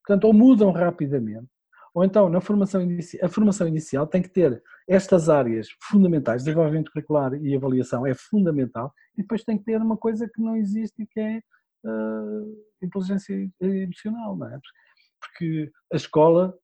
Portanto, 0.06 0.26
ou 0.26 0.34
mudam 0.34 0.72
rapidamente, 0.72 1.48
ou 1.94 2.04
então 2.04 2.28
na 2.28 2.41
formação 2.41 2.82
a 3.22 3.30
formação 3.30 3.68
inicial 3.68 4.08
tem 4.08 4.22
que 4.22 4.30
ter 4.30 4.62
estas 4.88 5.30
áreas 5.30 5.68
fundamentais, 5.82 6.44
desenvolvimento 6.44 6.91
curricular 6.91 7.34
e 7.36 7.56
avaliação 7.56 8.06
é 8.06 8.14
fundamental, 8.14 8.94
e 9.18 9.22
depois 9.22 9.44
tem 9.44 9.58
que 9.58 9.64
ter 9.64 9.82
uma 9.82 9.96
coisa 9.96 10.28
que 10.28 10.41
não 10.41 10.58
existe 10.58 11.06
que 11.06 11.20
é 11.20 11.41
uh, 11.86 12.66
inteligência 12.82 13.50
emocional, 13.62 14.36
não 14.36 14.48
é? 14.48 14.52
porque 14.52 14.83
a 15.92 15.96
escola, 15.96 16.58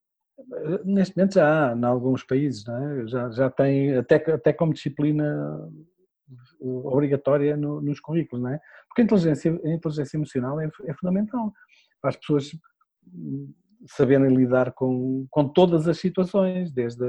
neste 0.84 1.16
momento 1.16 1.34
já 1.34 1.72
há, 1.72 1.76
em 1.76 1.84
alguns 1.84 2.22
países, 2.24 2.66
é? 2.66 3.06
já, 3.06 3.30
já 3.30 3.50
tem, 3.50 3.96
até, 3.96 4.16
até 4.16 4.52
como 4.52 4.74
disciplina 4.74 5.68
obrigatória 6.60 7.56
no, 7.56 7.80
nos 7.80 8.00
currículos, 8.00 8.42
não 8.42 8.50
é? 8.50 8.60
Porque 8.88 9.02
a 9.02 9.04
inteligência, 9.04 9.60
a 9.64 9.68
inteligência 9.68 10.16
emocional 10.16 10.60
é, 10.60 10.70
é 10.86 10.94
fundamental 10.94 11.52
para 12.00 12.10
as 12.10 12.16
pessoas 12.16 12.50
saberem 13.88 14.34
lidar 14.34 14.72
com, 14.72 15.26
com 15.30 15.48
todas 15.48 15.88
as 15.88 15.98
situações, 15.98 16.70
desde 16.70 17.04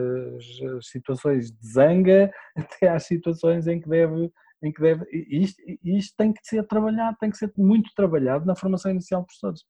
as 0.77 0.87
situações 0.87 1.51
de 1.51 1.67
zanga 1.67 2.31
até 2.55 2.89
às 2.89 3.03
situações 3.03 3.67
em 3.67 3.79
que 3.79 3.89
deve, 3.89 4.31
em 4.63 4.71
que 4.71 4.81
deve, 4.81 5.05
isto, 5.11 5.61
isto 5.83 6.15
tem 6.17 6.31
que 6.31 6.39
ser 6.43 6.65
trabalhado, 6.65 7.17
tem 7.19 7.29
que 7.29 7.37
ser 7.37 7.51
muito 7.57 7.91
trabalhado 7.95 8.45
na 8.45 8.55
formação 8.55 8.91
inicial 8.91 9.21
de 9.21 9.27
professores 9.27 9.61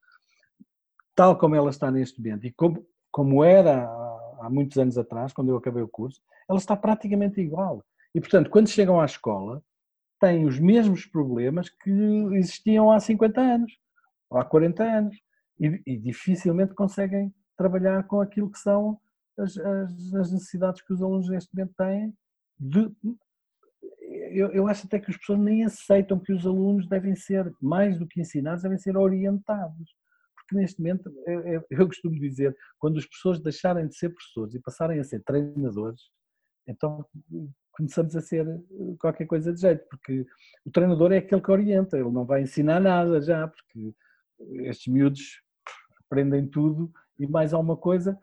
tal 1.22 1.38
como 1.38 1.54
ela 1.54 1.70
está 1.70 1.92
neste 1.92 2.20
momento 2.20 2.48
e 2.48 2.52
como, 2.52 2.84
como 3.12 3.44
era 3.44 3.84
há, 4.42 4.50
muitos 4.50 4.76
anos 4.80 4.98
atrás, 4.98 5.32
quando 5.32 5.50
eu 5.50 5.58
acabei 5.58 5.84
o 5.84 5.88
curso, 5.88 6.20
ela 6.50 6.58
está 6.58 6.76
praticamente 6.76 7.40
igual. 7.40 7.86
E, 8.16 8.20
portanto, 8.20 8.50
quando 8.50 8.68
chegam 8.68 9.00
à 9.00 9.06
escola, 9.06 9.64
têm 10.20 10.46
os 10.46 10.58
mesmos 10.58 11.06
problemas 11.06 11.70
que 11.70 11.92
existiam 12.34 12.92
há 12.92 13.00
50 13.00 13.40
anos, 13.40 13.72
ou 14.32 14.40
há 14.40 14.44
40 14.44 14.84
anos, 14.84 15.16
e, 15.60 15.80
e 15.86 15.96
dificilmente 15.96 16.74
conseguem 16.74 17.32
trabalhar 17.56 18.02
com 18.08 18.20
aquilo 18.20 18.52
que 18.52 18.58
são 18.58 19.00
as, 19.38 19.56
as, 19.60 20.14
as, 20.16 20.32
necessidades 20.32 20.82
que 20.82 20.92
os 20.92 21.04
alunos 21.04 21.30
neste 21.30 21.56
momento 21.56 21.76
têm. 21.78 22.12
De, 22.60 22.92
eu, 24.32 24.48
eu 24.54 24.68
acho 24.68 24.88
até 24.88 25.00
que 25.00 25.12
as 25.12 25.18
pessoas 25.18 25.38
nem 25.38 25.66
aceitam 25.66 26.18
que 26.18 26.34
os 26.34 26.48
alunos 26.48 26.88
devem 26.88 27.16
ser, 27.16 27.54
mais 27.62 28.00
do 28.00 28.08
que 28.08 28.20
ensinados, 28.20 28.64
devem 28.64 28.80
ser 28.80 28.98
orientados. 28.98 30.01
Porque 30.52 30.58
neste 30.58 30.82
momento, 30.82 31.10
eu, 31.70 31.88
costumo 31.88 32.20
dizer, 32.20 32.56
quando 32.78 33.00
as 33.00 33.06
pessoas 33.06 33.40
deixarem 33.40 33.88
de 33.88 33.96
ser 33.96 34.10
professores 34.10 34.54
e 34.54 34.60
passarem 34.60 35.00
a 35.00 35.04
ser 35.04 35.24
treinadores, 35.24 36.02
então 36.68 37.06
começamos 37.72 38.14
a 38.18 38.22
ser 38.22 38.46
eh, 38.46 38.96
qualquer 39.00 39.26
coisa 39.26 39.54
de 39.54 39.62
jeito, 39.62 39.86
porque 39.90 40.26
o 40.66 40.72
treinador 40.72 41.14
é 41.14 41.20
aquele 41.20 41.42
que 41.42 41.52
orienta, 41.52 41.98
ele 41.98 42.12
não 42.12 42.26
vai 42.26 42.42
ensinar 42.42 42.82
nada 42.82 43.22
já, 43.22 43.48
porque 43.48 43.96
estes 44.68 44.92
miúdos 44.92 45.42
aprendem 46.06 46.46
tudo 46.46 46.92
e 47.18 47.26
mais 47.26 47.54
alguma 47.54 47.78
coisa, 47.78 48.20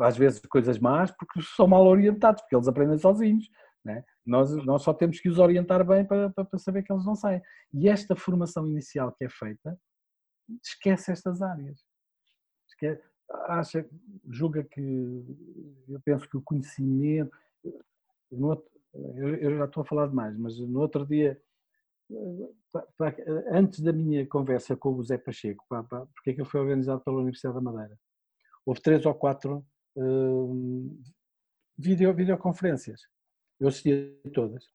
às 0.00 0.16
vezes 0.16 0.40
coisas 0.40 0.78
más, 0.78 1.10
porque 1.10 1.40
são 1.40 1.66
mal 1.66 1.86
orientados, 1.86 2.42
porque 2.42 2.54
eles 2.54 2.68
aprendem 2.68 2.98
sozinhos. 2.98 3.48
Né? 3.82 4.04
Nós, 4.26 4.54
nós 4.66 4.82
só 4.82 4.92
temos 4.92 5.20
que 5.20 5.28
os 5.28 5.38
orientar 5.38 5.86
bem 5.86 6.04
para, 6.04 6.28
para 6.30 6.58
saber 6.58 6.82
que 6.82 6.92
eles 6.92 7.06
não 7.06 7.14
saem. 7.14 7.40
E 7.72 7.88
esta 7.88 8.14
formação 8.14 8.66
inicial 8.66 9.14
que 9.16 9.24
é 9.24 9.28
feita, 9.30 9.78
esquece 10.62 11.12
estas 11.12 11.42
áreas. 11.42 11.84
Esquece, 12.68 13.02
acha, 13.48 13.88
julga 14.28 14.64
que, 14.64 14.80
eu 15.88 16.00
penso 16.04 16.28
que 16.28 16.36
o 16.36 16.42
conhecimento, 16.42 17.36
outro, 18.30 18.70
eu, 18.94 19.56
já 19.58 19.64
estou 19.64 19.82
a 19.82 19.86
falar 19.86 20.08
demais, 20.08 20.36
mas 20.38 20.58
no 20.58 20.80
outro 20.80 21.06
dia, 21.06 21.40
antes 23.50 23.80
da 23.80 23.92
minha 23.92 24.26
conversa 24.26 24.76
com 24.76 24.94
o 24.94 25.02
Zé 25.02 25.18
Pacheco, 25.18 25.64
porque 26.14 26.30
é 26.30 26.34
que 26.34 26.40
ele 26.40 26.48
foi 26.48 26.60
organizado 26.60 27.00
pela 27.02 27.18
Universidade 27.18 27.56
da 27.56 27.60
Madeira, 27.60 27.98
houve 28.64 28.80
três 28.80 29.04
ou 29.06 29.14
quatro 29.14 29.64
uh, 29.96 31.04
video, 31.76 32.14
videoconferências. 32.14 33.02
Eu 33.58 33.68
assisti 33.68 34.20
a 34.26 34.30
todas, 34.30 34.68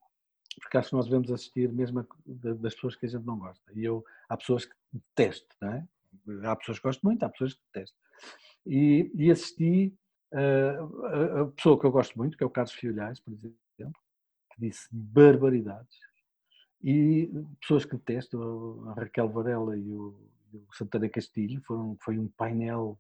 porque 0.60 0.78
acho 0.78 0.90
que 0.90 0.96
nós 0.96 1.06
devemos 1.06 1.32
assistir 1.32 1.72
mesmo 1.72 2.06
das 2.26 2.74
pessoas 2.74 2.96
que 2.96 3.06
a 3.06 3.10
gente 3.10 3.26
não 3.26 3.38
gosta. 3.38 3.64
E 3.74 3.84
eu, 3.84 4.04
há 4.28 4.36
pessoas 4.36 4.66
que 4.66 4.76
detesto, 4.92 5.56
não 5.62 5.70
é? 5.70 5.88
Há 6.44 6.56
pessoas 6.56 6.80
que 6.80 6.84
gostam 6.84 7.10
muito, 7.10 7.24
há 7.24 7.30
pessoas 7.30 7.54
que 7.54 7.62
detesto. 7.74 7.98
E, 8.66 9.12
e 9.16 9.32
assisti 9.32 9.94
uh, 10.34 11.06
a, 11.06 11.42
a, 11.42 11.46
pessoa 11.48 11.80
que 11.80 11.86
eu 11.86 11.92
gosto 11.92 12.18
muito, 12.18 12.38
que 12.38 12.44
é 12.44 12.48
o 12.48 12.50
Carlos 12.50 12.74
Fiolhais, 12.74 13.20
por 13.20 13.34
exemplo, 13.34 13.56
que 13.78 14.60
disse 14.60 14.88
barbaridades. 14.92 15.98
E 16.84 17.32
pessoas 17.60 17.86
que 17.86 17.96
detesto, 17.96 18.84
a 18.90 18.94
Raquel 18.94 19.30
Varela 19.30 19.78
e 19.78 19.92
o, 19.92 20.16
o 20.54 20.74
Santana 20.74 21.08
Castilho, 21.08 21.62
foram, 21.62 21.96
foi 22.02 22.18
um 22.18 22.28
painel 22.28 23.00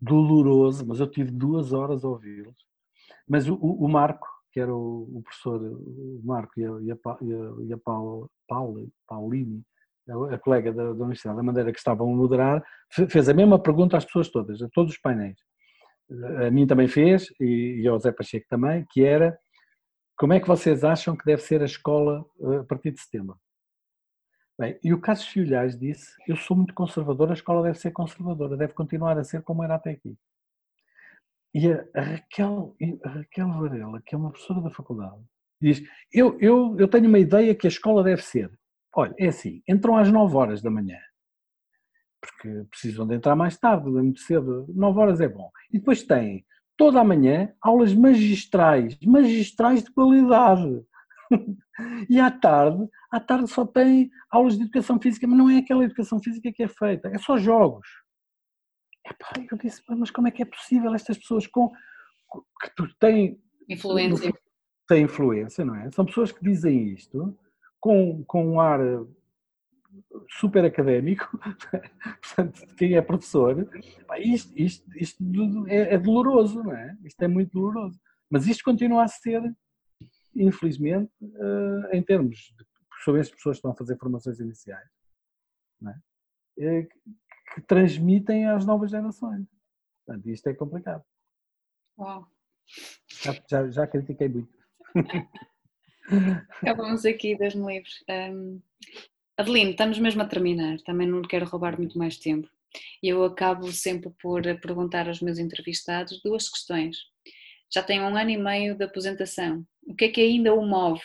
doloroso, 0.00 0.86
mas 0.86 1.00
eu 1.00 1.10
tive 1.10 1.30
duas 1.30 1.72
horas 1.72 2.04
a 2.04 2.08
ouvi-los. 2.08 2.56
Mas 3.26 3.48
o, 3.48 3.54
o, 3.56 3.88
Marco, 3.88 4.28
que 4.50 4.60
era 4.60 4.74
o, 4.74 5.08
o 5.14 5.22
professor, 5.22 5.60
Marco 6.24 6.52
e 6.58 6.64
a, 6.64 6.70
e 6.80 6.92
a, 6.92 6.96
e 7.66 7.72
a 7.72 7.78
Paula, 7.78 8.28
Paula, 8.46 8.86
Paulini, 9.06 9.62
a 10.32 10.38
colega 10.38 10.72
da, 10.72 10.84
da 10.84 11.04
Universidade 11.04 11.36
da 11.36 11.42
Madeira 11.42 11.72
que 11.72 11.78
estavam 11.78 12.12
a 12.12 12.16
moderar, 12.16 12.64
fez 12.90 13.28
a 13.28 13.34
mesma 13.34 13.58
pergunta 13.58 13.96
às 13.96 14.04
pessoas 14.04 14.28
todas, 14.28 14.62
a 14.62 14.68
todos 14.72 14.92
os 14.92 14.98
painéis. 14.98 15.38
A 16.46 16.50
mim 16.50 16.66
também 16.66 16.88
fez, 16.88 17.28
e, 17.38 17.82
e 17.82 17.88
ao 17.88 17.98
Zé 17.98 18.10
Pacheco 18.10 18.46
também, 18.48 18.86
que 18.90 19.04
era 19.04 19.38
como 20.18 20.32
é 20.32 20.40
que 20.40 20.48
vocês 20.48 20.82
acham 20.82 21.16
que 21.16 21.24
deve 21.24 21.42
ser 21.42 21.62
a 21.62 21.66
escola 21.66 22.26
eh, 22.40 22.56
a 22.56 22.64
partir 22.64 22.90
de 22.90 23.00
setembro? 23.00 23.38
Bem, 24.58 24.76
e 24.82 24.92
o 24.92 25.00
Carlos 25.00 25.24
Filhais 25.24 25.78
disse: 25.78 26.12
Eu 26.26 26.36
sou 26.36 26.56
muito 26.56 26.74
conservador, 26.74 27.30
a 27.30 27.34
escola 27.34 27.62
deve 27.62 27.78
ser 27.78 27.92
conservadora, 27.92 28.56
deve 28.56 28.72
continuar 28.72 29.16
a 29.16 29.22
ser 29.22 29.42
como 29.42 29.62
era 29.62 29.76
até 29.76 29.90
aqui. 29.90 30.18
E 31.54 31.72
a, 31.72 32.00
Raquel, 32.00 32.76
a 33.04 33.08
Raquel 33.08 33.48
Varela, 33.48 34.02
que 34.04 34.14
é 34.14 34.18
uma 34.18 34.30
professora 34.30 34.60
da 34.60 34.70
faculdade, 34.70 35.22
diz: 35.60 35.82
eu, 36.12 36.38
eu, 36.40 36.76
eu 36.78 36.88
tenho 36.88 37.08
uma 37.08 37.18
ideia 37.18 37.54
que 37.54 37.66
a 37.66 37.70
escola 37.70 38.02
deve 38.02 38.22
ser. 38.22 38.50
Olha, 38.94 39.14
é 39.18 39.28
assim: 39.28 39.62
entram 39.68 39.96
às 39.96 40.10
9 40.10 40.36
horas 40.36 40.62
da 40.62 40.70
manhã, 40.70 40.98
porque 42.20 42.64
precisam 42.70 43.06
de 43.06 43.14
entrar 43.14 43.36
mais 43.36 43.56
tarde, 43.56 43.88
muito 43.88 44.20
cedo. 44.20 44.66
9 44.74 45.00
horas 45.00 45.20
é 45.20 45.28
bom. 45.28 45.50
E 45.72 45.78
depois 45.78 46.02
têm 46.02 46.44
toda 46.76 47.00
a 47.00 47.04
manhã 47.04 47.52
aulas 47.60 47.94
magistrais, 47.94 48.98
magistrais 49.04 49.82
de 49.82 49.92
qualidade. 49.92 50.82
e 52.08 52.20
à 52.20 52.30
tarde, 52.30 52.88
à 53.10 53.20
tarde 53.20 53.48
só 53.48 53.66
tem 53.66 54.10
aulas 54.30 54.56
de 54.56 54.62
educação 54.62 55.00
física, 55.00 55.26
mas 55.26 55.38
não 55.38 55.50
é 55.50 55.58
aquela 55.58 55.84
educação 55.84 56.20
física 56.20 56.52
que 56.52 56.62
é 56.62 56.68
feita, 56.68 57.08
é 57.08 57.18
só 57.18 57.36
jogos. 57.36 57.86
Epá, 59.10 59.46
eu 59.50 59.58
disse, 59.58 59.82
mas 59.88 60.10
como 60.10 60.28
é 60.28 60.30
que 60.30 60.42
é 60.42 60.44
possível 60.44 60.94
estas 60.94 61.18
pessoas 61.18 61.46
com 61.46 61.72
que 62.60 62.98
têm 62.98 63.40
influência? 63.68 64.32
Têm 64.86 65.04
influência, 65.04 65.64
não 65.64 65.74
é? 65.74 65.90
São 65.92 66.04
pessoas 66.04 66.32
que 66.32 66.42
dizem 66.42 66.92
isto 66.92 67.36
com, 67.80 68.24
com 68.24 68.54
um 68.54 68.60
ar 68.60 68.80
super 70.30 70.64
académico, 70.64 71.28
portanto, 72.22 72.66
quem 72.76 72.94
é 72.94 73.02
professor, 73.02 73.68
isto, 74.18 74.52
isto, 74.56 74.96
isto 74.96 75.66
é, 75.68 75.94
é, 75.94 75.98
doloroso, 75.98 76.62
não 76.62 76.72
é? 76.72 76.96
Isto 77.04 77.22
é 77.22 77.28
muito 77.28 77.52
doloroso. 77.52 77.98
Mas 78.30 78.46
isto 78.46 78.62
continua 78.62 79.04
a 79.04 79.08
ser, 79.08 79.42
infelizmente, 80.34 81.10
uh, 81.22 81.94
em 81.94 82.02
termos 82.02 82.36
de 82.56 82.68
sobre 83.04 83.20
as 83.20 83.30
pessoas 83.30 83.56
que 83.56 83.58
estão 83.58 83.70
a 83.70 83.76
fazer 83.76 83.96
formações 83.96 84.40
iniciais, 84.40 84.88
é? 86.58 86.88
Que, 87.54 87.60
transmitem 87.62 88.46
às 88.46 88.64
novas 88.64 88.90
gerações. 88.90 89.46
Portanto, 90.04 90.28
isto 90.28 90.46
é 90.48 90.54
complicado. 90.54 91.04
Uau. 91.98 92.26
Já, 93.22 93.36
já, 93.48 93.70
já 93.70 93.86
critiquei 93.86 94.28
muito. 94.28 94.56
Acabamos 96.62 97.04
aqui, 97.04 97.36
das 97.36 97.54
me 97.54 97.74
livres. 97.74 98.02
Um, 98.08 98.60
Adeline, 99.36 99.70
estamos 99.70 99.98
mesmo 99.98 100.22
a 100.22 100.26
terminar, 100.26 100.78
também 100.78 101.06
não 101.06 101.22
quero 101.22 101.46
roubar 101.46 101.78
muito 101.78 101.98
mais 101.98 102.18
tempo. 102.18 102.48
Eu 103.02 103.24
acabo 103.24 103.70
sempre 103.72 104.10
por 104.20 104.42
perguntar 104.60 105.08
aos 105.08 105.20
meus 105.20 105.38
entrevistados 105.38 106.20
duas 106.22 106.48
questões. 106.48 106.96
Já 107.72 107.82
tem 107.82 108.00
um 108.00 108.16
ano 108.16 108.30
e 108.30 108.36
meio 108.36 108.74
de 108.74 108.84
aposentação. 108.84 109.64
O 109.86 109.94
que 109.94 110.06
é 110.06 110.08
que 110.08 110.20
ainda 110.20 110.54
o 110.54 110.66
move? 110.66 111.02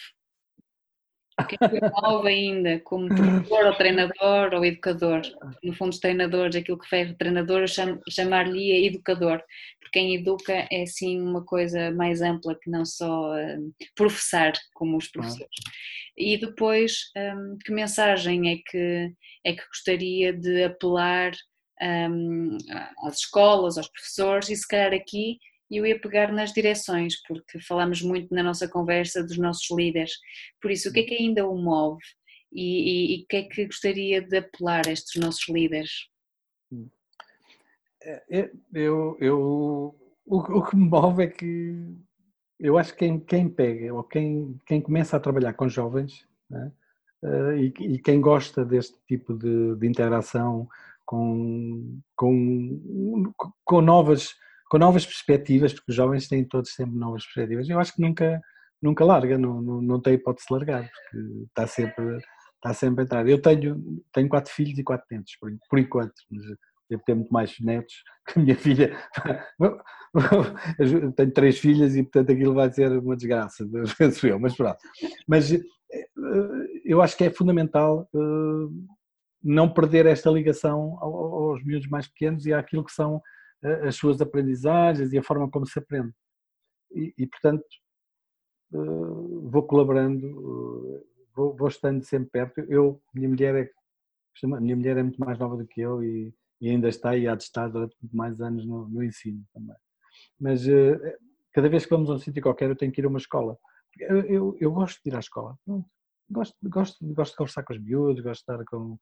O 1.40 1.46
que 1.46 1.56
é 1.60 1.68
que 1.68 1.78
o 1.78 2.02
move 2.02 2.28
ainda 2.28 2.80
como 2.82 3.08
professor 3.08 3.66
ou 3.66 3.76
treinador 3.76 4.54
ou 4.54 4.64
educador? 4.64 5.22
No 5.64 5.74
fundo, 5.74 5.90
os 5.90 6.00
treinadores, 6.00 6.56
aquilo 6.56 6.78
que 6.78 6.90
faz 6.90 7.12
treinador, 7.16 7.62
eu 7.62 7.68
chamar-lhe 8.10 8.86
educador, 8.86 9.42
porque 9.80 10.00
quem 10.00 10.16
educa 10.16 10.68
é 10.72 10.86
sim 10.86 11.20
uma 11.20 11.44
coisa 11.44 11.92
mais 11.92 12.22
ampla 12.22 12.58
que 12.62 12.70
não 12.70 12.86
só 12.86 13.34
uh, 13.34 13.74
professar 13.96 14.54
como 14.74 14.98
os 14.98 15.08
professores. 15.08 15.56
E 16.16 16.38
depois, 16.38 17.12
um, 17.18 17.58
que 17.66 17.72
mensagem 17.72 18.52
é 18.52 18.58
que, 18.70 19.12
é 19.44 19.54
que 19.54 19.68
gostaria 19.68 20.32
de 20.32 20.64
apelar 20.66 21.32
um, 21.82 22.58
às 23.06 23.18
escolas, 23.18 23.78
aos 23.78 23.90
professores 23.90 24.50
e 24.50 24.56
se 24.56 24.68
calhar 24.68 24.94
aqui 24.94 25.40
eu 25.78 25.86
ia 25.86 26.00
pegar 26.00 26.32
nas 26.32 26.52
direções, 26.54 27.22
porque 27.28 27.60
falamos 27.62 28.02
muito 28.02 28.34
na 28.34 28.44
nossa 28.44 28.68
conversa 28.68 29.24
dos 29.24 29.38
nossos 29.38 29.70
líderes. 29.76 30.14
Por 30.62 30.72
isso, 30.72 30.90
o 30.90 30.94
que 30.94 31.02
é 31.02 31.04
que 31.04 31.16
ainda 31.16 31.48
o 31.48 31.58
move 31.58 32.02
e, 32.52 33.24
o 33.24 33.28
que 33.28 33.38
é 33.38 33.44
que 33.44 33.66
gostaria 33.66 34.22
de 34.22 34.38
apelar 34.38 34.88
a 34.88 34.92
estes 34.92 35.22
nossos 35.22 35.48
líderes? 35.50 35.92
É, 38.02 38.24
é, 38.30 38.52
eu, 38.74 39.18
eu, 39.20 39.96
o, 40.26 40.38
o 40.38 40.66
que 40.66 40.76
me 40.76 40.88
move 40.88 41.24
é 41.24 41.28
que 41.28 41.96
eu 42.60 42.78
acho 42.78 42.94
que 42.94 43.00
quem, 43.00 43.20
quem 43.20 43.50
pega 43.50 43.94
ou 43.94 44.04
quem, 44.04 44.60
quem 44.66 44.82
começa 44.82 45.18
a 45.18 45.20
trabalhar 45.20 45.54
com 45.54 45.68
jovens 45.68 46.26
né, 46.50 46.72
e, 47.58 47.74
e, 47.80 48.00
quem 48.00 48.22
gosta 48.22 48.66
deste 48.66 48.98
tipo 49.08 49.34
de, 49.34 49.76
de 49.76 49.88
interação 49.88 50.68
com, 51.06 52.00
com, 52.16 53.34
com, 53.64 53.82
novas, 53.82 54.36
com 54.70 54.78
novas 54.78 55.06
perspectivas, 55.06 55.74
porque 55.74 55.92
os 55.92 55.96
jovens 55.96 56.28
têm 56.28 56.44
todos 56.44 56.74
sempre 56.74 56.96
novas 56.96 57.24
perspectivas, 57.24 57.70
eu 57.70 57.80
acho 57.80 57.94
que 57.94 58.02
nunca, 58.02 58.42
nunca 58.82 59.06
larga, 59.06 59.38
não, 59.38 59.62
não, 59.62 59.82
não 59.82 60.02
tem 60.02 60.16
hipótese 60.16 60.48
de 60.48 60.54
largar, 60.54 60.90
porque 60.90 61.46
está 61.48 61.68
sempre, 61.68 62.18
está 62.56 62.74
sempre 62.74 63.02
a 63.02 63.06
entrar. 63.06 63.28
Eu 63.28 63.42
tenho, 63.42 64.04
tenho 64.12 64.30
quatro 64.30 64.52
filhos 64.52 64.78
e 64.78 64.84
quatro 64.84 65.06
netos, 65.12 65.36
por, 65.40 65.52
por 65.70 65.80
enquanto, 65.80 66.14
mas 66.32 66.46
devo 66.90 67.04
ter 67.06 67.16
muito 67.16 67.32
mais 67.32 67.60
netos 67.60 67.94
que 68.28 68.40
a 68.40 68.42
minha 68.42 68.56
filha. 68.56 68.98
Tenho 71.16 71.32
três 71.32 71.58
filhas 71.58 71.96
e, 71.96 72.04
portanto, 72.04 72.32
aquilo 72.32 72.54
vai 72.54 72.72
ser 72.72 72.92
uma 72.92 73.16
desgraça, 73.16 73.66
penso 73.98 74.28
eu, 74.28 74.40
mas 74.40 74.56
pronto. 74.56 74.78
Mas 75.28 75.52
eh, 75.52 75.64
eu 76.86 77.02
acho 77.02 77.18
que 77.18 77.24
é 77.24 77.32
fundamental 77.32 78.08
eh, 78.14 78.68
não 79.44 79.74
perder 79.74 80.06
esta 80.06 80.30
ligação 80.30 80.98
aos 81.02 81.64
miúdos 81.64 81.90
mais 81.90 82.08
pequenos 82.08 82.46
e 82.46 82.54
àquilo 82.54 82.86
que 82.86 82.92
são 82.92 83.22
as 83.64 83.96
suas 83.96 84.22
aprendizagens 84.22 85.14
e 85.14 85.18
a 85.18 85.24
forma 85.24 85.50
como 85.50 85.66
se 85.66 85.80
aprende. 85.80 86.14
E, 86.92 87.14
e 87.18 87.28
portanto, 87.28 87.66
vou 88.72 89.64
colaborando, 89.64 91.06
vou, 91.36 91.56
vou, 91.56 91.68
estando 91.68 92.04
sempre 92.04 92.30
perto. 92.30 92.60
Eu, 92.62 93.02
minha 93.14 93.30
mulher 93.30 93.56
é, 93.56 93.70
minha 94.60 94.76
mulher 94.76 94.98
é 94.98 95.04
muito 95.04 95.20
mais 95.20 95.38
nova 95.38 95.58
do 95.58 95.68
que 95.68 95.82
eu 95.82 96.04
e, 96.04 96.34
e 96.60 96.70
ainda 96.70 96.90
está 96.90 97.16
e 97.16 97.28
há 97.28 97.36
de 97.36 97.44
estar 97.44 97.68
durante 97.68 97.96
mais 98.12 98.42
anos 98.42 98.66
no, 98.66 98.88
no 98.88 99.04
ensino 99.04 99.44
também. 99.54 99.76
Mas 100.40 100.64
cada 101.54 101.70
vez 101.70 101.86
que 101.86 101.92
vamos 101.92 102.10
a 102.10 102.14
um 102.14 102.20
sítio 102.20 102.42
qualquer 102.42 102.70
eu 102.70 102.76
tenho 102.76 102.92
que 102.92 103.02
ir 103.02 103.06
a 103.06 103.10
uma 103.10 103.20
escola. 103.20 103.58
Eu, 104.00 104.22
eu, 104.22 104.58
eu 104.60 104.72
gosto 104.72 105.02
de 105.04 105.10
ir 105.10 105.16
à 105.16 105.20
escola. 105.20 105.58
Gosto, 106.30 106.56
gosto, 106.64 107.14
gosto 107.14 107.32
de 107.32 107.38
conversar 107.38 107.64
com 107.64 107.74
os 107.74 107.80
miúdos, 107.80 108.24
gosto 108.24 108.46
de 108.46 108.52
estar 108.52 108.66
com, 108.66 108.98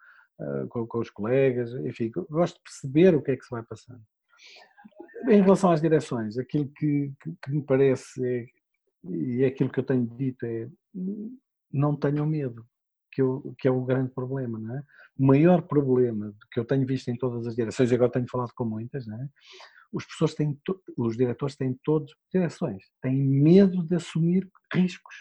com, 0.70 0.88
com, 0.88 1.00
os 1.00 1.10
colegas, 1.10 1.74
enfim, 1.86 2.12
gosto 2.30 2.56
de 2.56 2.64
perceber 2.64 3.16
o 3.16 3.22
que 3.22 3.32
é 3.32 3.38
que 3.38 3.44
se 3.44 3.52
vai 3.52 3.64
passando. 3.64 4.02
Em 5.30 5.42
relação 5.42 5.72
às 5.72 5.82
direções, 5.82 6.38
aquilo 6.38 6.68
que, 6.76 7.14
que, 7.22 7.36
que 7.44 7.52
me 7.52 7.64
parece 7.64 8.26
é, 8.26 8.46
e 9.04 9.44
é 9.44 9.48
aquilo 9.48 9.70
que 9.70 9.80
eu 9.80 9.84
tenho 9.84 10.06
dito 10.18 10.46
é 10.46 10.68
não 11.72 11.96
tenham 11.96 12.26
medo, 12.26 12.66
que, 13.12 13.22
eu, 13.22 13.56
que 13.58 13.68
é 13.68 13.72
o 13.72 13.84
grande 13.84 14.12
problema, 14.12 14.60
não 14.60 14.76
é? 14.76 14.84
O 15.18 15.26
maior 15.26 15.62
problema 15.62 16.34
que 16.52 16.60
eu 16.60 16.66
tenho 16.66 16.86
visto 16.86 17.10
em 17.10 17.16
todas 17.16 17.48
as 17.48 17.56
direções, 17.56 17.92
e 17.92 17.96
agora 17.96 18.12
tenho 18.12 18.28
falado 18.30 18.52
com 18.54 18.66
muitas, 18.66 19.08
não 19.08 19.22
é? 19.22 19.28
os 19.92 20.06
professores 20.06 20.36
têm, 20.36 20.58
os 20.98 21.18
diretores 21.18 21.56
têm 21.56 21.78
todos 21.84 22.16
direções, 22.34 22.84
têm 23.02 23.16
medo 23.18 23.84
de 23.84 23.96
assumir 23.96 24.50
riscos. 24.74 25.16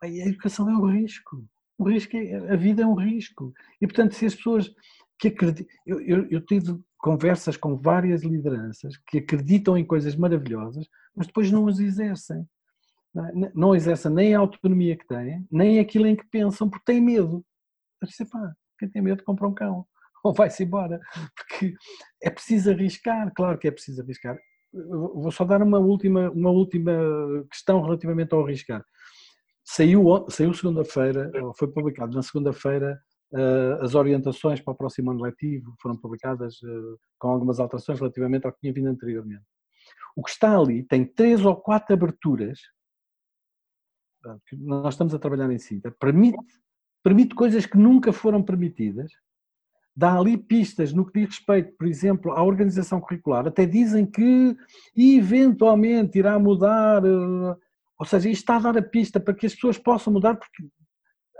A 0.00 0.08
educação 0.08 0.70
é 0.70 0.76
um 0.76 0.86
risco. 0.86 1.44
O 1.76 1.88
risco 1.88 2.16
é, 2.16 2.52
a 2.52 2.56
vida 2.56 2.82
é 2.82 2.86
um 2.86 2.94
risco. 2.94 3.52
E, 3.80 3.86
portanto, 3.86 4.14
se 4.14 4.26
as 4.26 4.34
pessoas 4.34 4.72
que 5.18 5.28
acreditam. 5.28 5.66
Eu, 5.86 6.00
eu, 6.00 6.28
eu 6.30 6.40
tive 6.44 6.78
conversas 7.04 7.54
com 7.54 7.76
várias 7.76 8.22
lideranças 8.22 8.96
que 9.06 9.18
acreditam 9.18 9.76
em 9.76 9.84
coisas 9.84 10.16
maravilhosas, 10.16 10.88
mas 11.14 11.26
depois 11.26 11.52
não 11.52 11.68
as 11.68 11.78
exercem. 11.78 12.48
Não, 13.54 13.74
é? 13.74 13.76
exercem 13.76 14.10
nem 14.10 14.34
a 14.34 14.38
autonomia 14.38 14.96
que 14.96 15.06
têm, 15.06 15.46
nem 15.52 15.78
aquilo 15.78 16.06
em 16.06 16.16
que 16.16 16.26
pensam, 16.26 16.66
porque 16.66 16.86
têm 16.86 17.02
medo. 17.02 17.44
Disse, 18.02 18.24
pá, 18.24 18.54
quem 18.78 18.88
tem 18.88 19.02
medo 19.02 19.22
compra 19.22 19.46
um 19.46 19.52
cão 19.52 19.86
ou 20.24 20.32
vai-se 20.32 20.64
embora. 20.64 20.98
Porque 21.36 21.74
é 22.22 22.30
preciso 22.30 22.70
arriscar, 22.70 23.30
claro 23.34 23.58
que 23.58 23.68
é 23.68 23.70
preciso 23.70 24.00
arriscar. 24.00 24.38
Vou 24.72 25.30
só 25.30 25.44
dar 25.44 25.62
uma 25.62 25.78
última, 25.78 26.30
uma 26.30 26.50
última 26.50 26.90
questão 27.50 27.82
relativamente 27.82 28.32
ao 28.32 28.42
arriscar. 28.42 28.82
Saiu, 29.62 30.06
saiu 30.30 30.54
segunda-feira, 30.54 31.30
foi 31.58 31.68
publicado 31.68 32.16
na 32.16 32.22
segunda-feira 32.22 32.98
as 33.80 33.94
orientações 33.94 34.60
para 34.60 34.72
o 34.72 34.76
próximo 34.76 35.10
ano 35.10 35.22
letivo 35.22 35.74
foram 35.80 35.96
publicadas 35.96 36.60
eh, 36.62 36.96
com 37.18 37.28
algumas 37.28 37.58
alterações 37.58 37.98
relativamente 37.98 38.46
ao 38.46 38.52
que 38.52 38.60
tinha 38.60 38.72
vindo 38.72 38.88
anteriormente. 38.88 39.44
O 40.14 40.22
que 40.22 40.30
está 40.30 40.56
ali 40.56 40.84
tem 40.84 41.04
três 41.04 41.44
ou 41.44 41.56
quatro 41.56 41.92
aberturas, 41.94 42.60
nós 44.52 44.94
estamos 44.94 45.14
a 45.14 45.18
trabalhar 45.18 45.50
em 45.50 45.58
Sinta, 45.58 45.90
permite, 45.90 46.38
permite 47.02 47.34
coisas 47.34 47.66
que 47.66 47.76
nunca 47.76 48.12
foram 48.12 48.42
permitidas, 48.42 49.10
dá 49.96 50.16
ali 50.16 50.36
pistas 50.36 50.92
no 50.92 51.04
que 51.04 51.20
diz 51.20 51.36
respeito, 51.36 51.76
por 51.76 51.86
exemplo, 51.86 52.32
à 52.32 52.42
organização 52.42 53.00
curricular, 53.00 53.46
até 53.46 53.66
dizem 53.66 54.06
que 54.06 54.56
eventualmente 54.96 56.18
irá 56.18 56.38
mudar, 56.38 57.04
eh, 57.04 57.56
ou 57.98 58.06
seja, 58.06 58.28
isto 58.28 58.40
está 58.42 58.56
a 58.56 58.72
dar 58.72 58.78
a 58.78 58.82
pista 58.82 59.18
para 59.18 59.34
que 59.34 59.46
as 59.46 59.54
pessoas 59.54 59.78
possam 59.78 60.12
mudar, 60.12 60.36
porque 60.36 60.64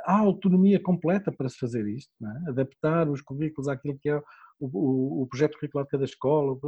há 0.05 0.18
autonomia 0.18 0.81
completa 0.81 1.32
para 1.32 1.48
se 1.48 1.59
fazer 1.59 1.86
isto, 1.86 2.12
é? 2.22 2.51
adaptar 2.51 3.09
os 3.09 3.20
currículos 3.20 3.68
àquilo 3.68 3.98
que 3.98 4.09
é 4.09 4.16
o, 4.60 4.66
o, 4.66 5.22
o, 5.22 5.26
projeto 5.26 5.55
curricular 5.59 5.85
de 5.85 5.90
cada 5.90 6.05
escola, 6.05 6.59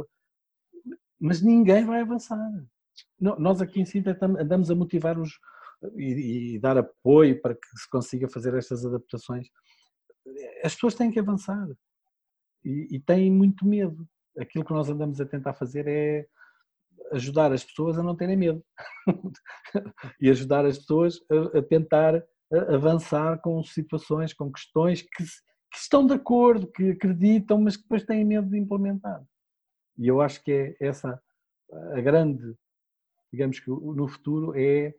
mas 1.19 1.41
ninguém 1.41 1.85
vai 1.85 2.01
avançar. 2.01 2.39
Nós 3.19 3.61
aqui 3.61 3.79
em 3.79 3.85
Sintra 3.85 4.17
andamos 4.21 4.71
a 4.71 4.75
motivar 4.75 5.19
os 5.19 5.31
e, 5.95 6.55
e 6.55 6.59
dar 6.59 6.77
apoio 6.77 7.39
para 7.39 7.53
que 7.53 7.67
se 7.75 7.89
consiga 7.89 8.27
fazer 8.27 8.53
estas 8.55 8.83
adaptações 8.85 9.47
as 10.63 10.73
pessoas 10.73 10.95
têm 10.95 11.11
que 11.11 11.19
avançar 11.19 11.67
e, 12.63 12.95
e 12.95 12.99
têm 12.99 13.31
muito 13.31 13.65
medo. 13.65 14.07
Aquilo 14.37 14.65
que 14.65 14.73
nós 14.73 14.89
andamos 14.89 15.19
a 15.19 15.25
tentar 15.25 15.53
fazer 15.53 15.87
é 15.87 16.27
ajudar 17.13 17.53
as 17.53 17.63
pessoas 17.63 17.97
a 17.97 18.03
não 18.03 18.15
terem 18.15 18.35
medo 18.35 18.63
e 20.19 20.29
ajudar 20.29 20.65
as 20.65 20.77
pessoas 20.77 21.19
a, 21.31 21.59
a 21.59 21.61
tentar 21.61 22.21
avançar 22.69 23.39
com 23.41 23.61
situações, 23.63 24.33
com 24.33 24.51
questões 24.51 25.01
que, 25.01 25.23
que, 25.23 25.77
estão 25.77 26.05
de 26.05 26.13
acordo, 26.13 26.67
que 26.67 26.91
acreditam, 26.91 27.59
mas 27.61 27.75
que 27.75 27.83
depois 27.83 28.03
têm 28.03 28.23
medo 28.23 28.49
de 28.49 28.57
implementar. 28.57 29.23
E 29.97 30.07
eu 30.07 30.21
acho 30.21 30.43
que 30.43 30.51
é 30.51 30.77
essa 30.79 31.21
a 31.93 32.01
grande, 32.01 32.55
digamos 33.31 33.59
que 33.59 33.69
no 33.69 34.07
futuro 34.07 34.53
é 34.55 34.95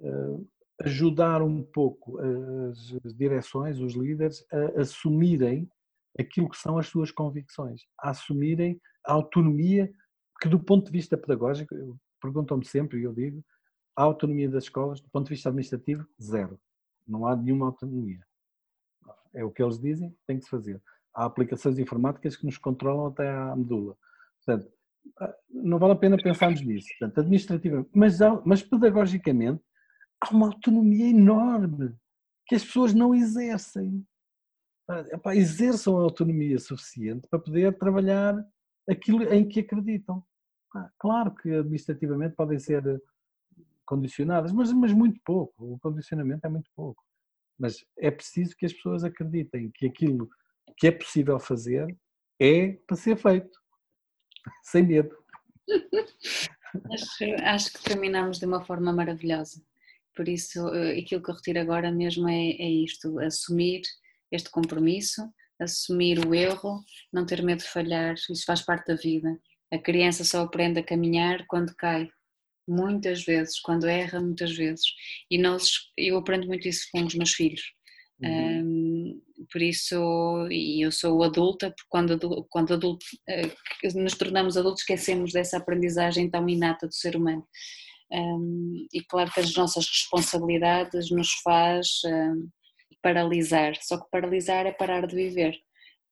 eh, 0.00 0.38
ajudar 0.82 1.42
um 1.42 1.62
pouco 1.62 2.18
as 2.18 3.14
direções, 3.14 3.78
os 3.78 3.94
líderes, 3.94 4.44
a 4.50 4.80
assumirem 4.80 5.68
aquilo 6.18 6.48
que 6.48 6.56
são 6.56 6.78
as 6.78 6.86
suas 6.86 7.10
convicções, 7.10 7.82
a 8.00 8.10
assumirem 8.10 8.80
a 9.04 9.12
autonomia 9.12 9.92
que 10.40 10.48
do 10.48 10.58
ponto 10.58 10.86
de 10.86 10.92
vista 10.92 11.16
pedagógico, 11.16 11.74
perguntam-me 12.20 12.64
sempre 12.64 13.00
e 13.00 13.04
eu 13.04 13.12
digo, 13.12 13.44
a 13.96 14.02
autonomia 14.04 14.48
das 14.48 14.64
escolas, 14.64 15.00
do 15.00 15.08
ponto 15.10 15.26
de 15.26 15.34
vista 15.34 15.48
administrativo, 15.48 16.06
zero. 16.22 16.58
Não 17.08 17.26
há 17.26 17.34
nenhuma 17.34 17.66
autonomia. 17.66 18.20
É 19.34 19.44
o 19.44 19.50
que 19.50 19.62
eles 19.62 19.78
dizem, 19.78 20.16
tem 20.26 20.38
que 20.38 20.44
se 20.44 20.50
fazer. 20.50 20.82
Há 21.14 21.24
aplicações 21.24 21.78
informáticas 21.78 22.36
que 22.36 22.46
nos 22.46 22.58
controlam 22.58 23.06
até 23.06 23.28
à 23.28 23.56
medula. 23.56 23.96
Portanto, 24.44 24.70
não 25.48 25.78
vale 25.78 25.92
a 25.92 25.96
pena 25.96 26.16
pensarmos 26.16 26.60
nisso. 26.60 26.88
Portanto, 26.98 27.20
administrativamente, 27.20 27.90
mas, 27.94 28.18
mas 28.44 28.62
pedagogicamente, 28.62 29.62
há 30.20 30.30
uma 30.30 30.46
autonomia 30.48 31.08
enorme 31.08 31.94
que 32.46 32.54
as 32.54 32.64
pessoas 32.64 32.94
não 32.94 33.14
exercem. 33.14 34.06
Epá, 35.10 35.36
exerçam 35.36 35.98
a 35.98 36.02
autonomia 36.02 36.58
suficiente 36.58 37.28
para 37.28 37.38
poder 37.38 37.76
trabalhar 37.76 38.34
aquilo 38.88 39.22
em 39.24 39.46
que 39.46 39.60
acreditam. 39.60 40.24
Claro 40.98 41.34
que 41.34 41.50
administrativamente 41.50 42.34
podem 42.34 42.58
ser 42.58 43.02
condicionadas, 43.88 44.52
mas, 44.52 44.70
mas 44.72 44.92
muito 44.92 45.18
pouco. 45.24 45.74
O 45.74 45.78
condicionamento 45.78 46.46
é 46.46 46.50
muito 46.50 46.70
pouco. 46.76 47.02
Mas 47.58 47.84
é 47.98 48.10
preciso 48.10 48.54
que 48.54 48.66
as 48.66 48.72
pessoas 48.72 49.02
acreditem 49.02 49.70
que 49.74 49.86
aquilo 49.86 50.28
que 50.76 50.86
é 50.86 50.92
possível 50.92 51.40
fazer 51.40 51.86
é 52.38 52.72
para 52.86 52.96
ser 52.96 53.16
feito, 53.16 53.58
sem 54.62 54.86
medo. 54.86 55.16
acho, 56.92 57.24
acho 57.42 57.72
que 57.72 57.82
terminamos 57.82 58.38
de 58.38 58.44
uma 58.46 58.62
forma 58.64 58.92
maravilhosa. 58.92 59.60
Por 60.14 60.28
isso, 60.28 60.68
eh, 60.74 60.98
aquilo 60.98 61.22
que 61.22 61.30
eu 61.30 61.34
retiro 61.34 61.60
agora 61.60 61.90
mesmo 61.90 62.28
é, 62.28 62.50
é 62.50 62.70
isto: 62.70 63.18
assumir 63.18 63.82
este 64.30 64.50
compromisso, 64.50 65.22
assumir 65.58 66.24
o 66.26 66.34
erro, 66.34 66.84
não 67.12 67.24
ter 67.24 67.42
medo 67.42 67.60
de 67.60 67.68
falhar, 67.68 68.14
isso 68.14 68.44
faz 68.44 68.62
parte 68.62 68.88
da 68.88 68.94
vida. 68.94 69.40
A 69.72 69.78
criança 69.78 70.24
só 70.24 70.42
aprende 70.42 70.80
a 70.80 70.84
caminhar 70.84 71.46
quando 71.46 71.74
cai, 71.74 72.10
muitas 72.68 73.24
vezes, 73.24 73.60
quando 73.60 73.86
erra, 73.86 74.20
muitas 74.20 74.54
vezes. 74.56 74.84
E 75.30 75.38
nós, 75.38 75.70
eu 75.96 76.16
aprendo 76.16 76.46
muito 76.46 76.68
isso 76.68 76.86
com 76.92 77.04
os 77.04 77.14
meus 77.14 77.32
filhos. 77.32 77.62
Uhum. 78.20 78.62
Um, 78.62 79.22
por 79.52 79.62
isso, 79.62 80.48
e 80.50 80.84
eu 80.84 80.90
sou 80.90 81.22
adulta, 81.22 81.70
porque 81.70 81.86
quando, 81.88 82.46
quando 82.50 82.74
adulto, 82.74 83.06
uh, 83.28 84.00
nos 84.02 84.14
tornamos 84.14 84.56
adultos, 84.56 84.82
esquecemos 84.82 85.32
dessa 85.32 85.58
aprendizagem 85.58 86.28
tão 86.28 86.48
inata 86.48 86.86
do 86.86 86.94
ser 86.94 87.16
humano. 87.16 87.46
Um, 88.10 88.86
e 88.92 89.02
claro 89.02 89.30
que 89.30 89.40
as 89.40 89.54
nossas 89.54 89.86
responsabilidades 89.86 91.10
nos 91.10 91.30
faz 91.44 92.00
um, 92.06 92.48
paralisar, 93.02 93.74
só 93.80 93.98
que 93.98 94.10
paralisar 94.10 94.66
é 94.66 94.72
parar 94.72 95.06
de 95.06 95.14
viver. 95.14 95.58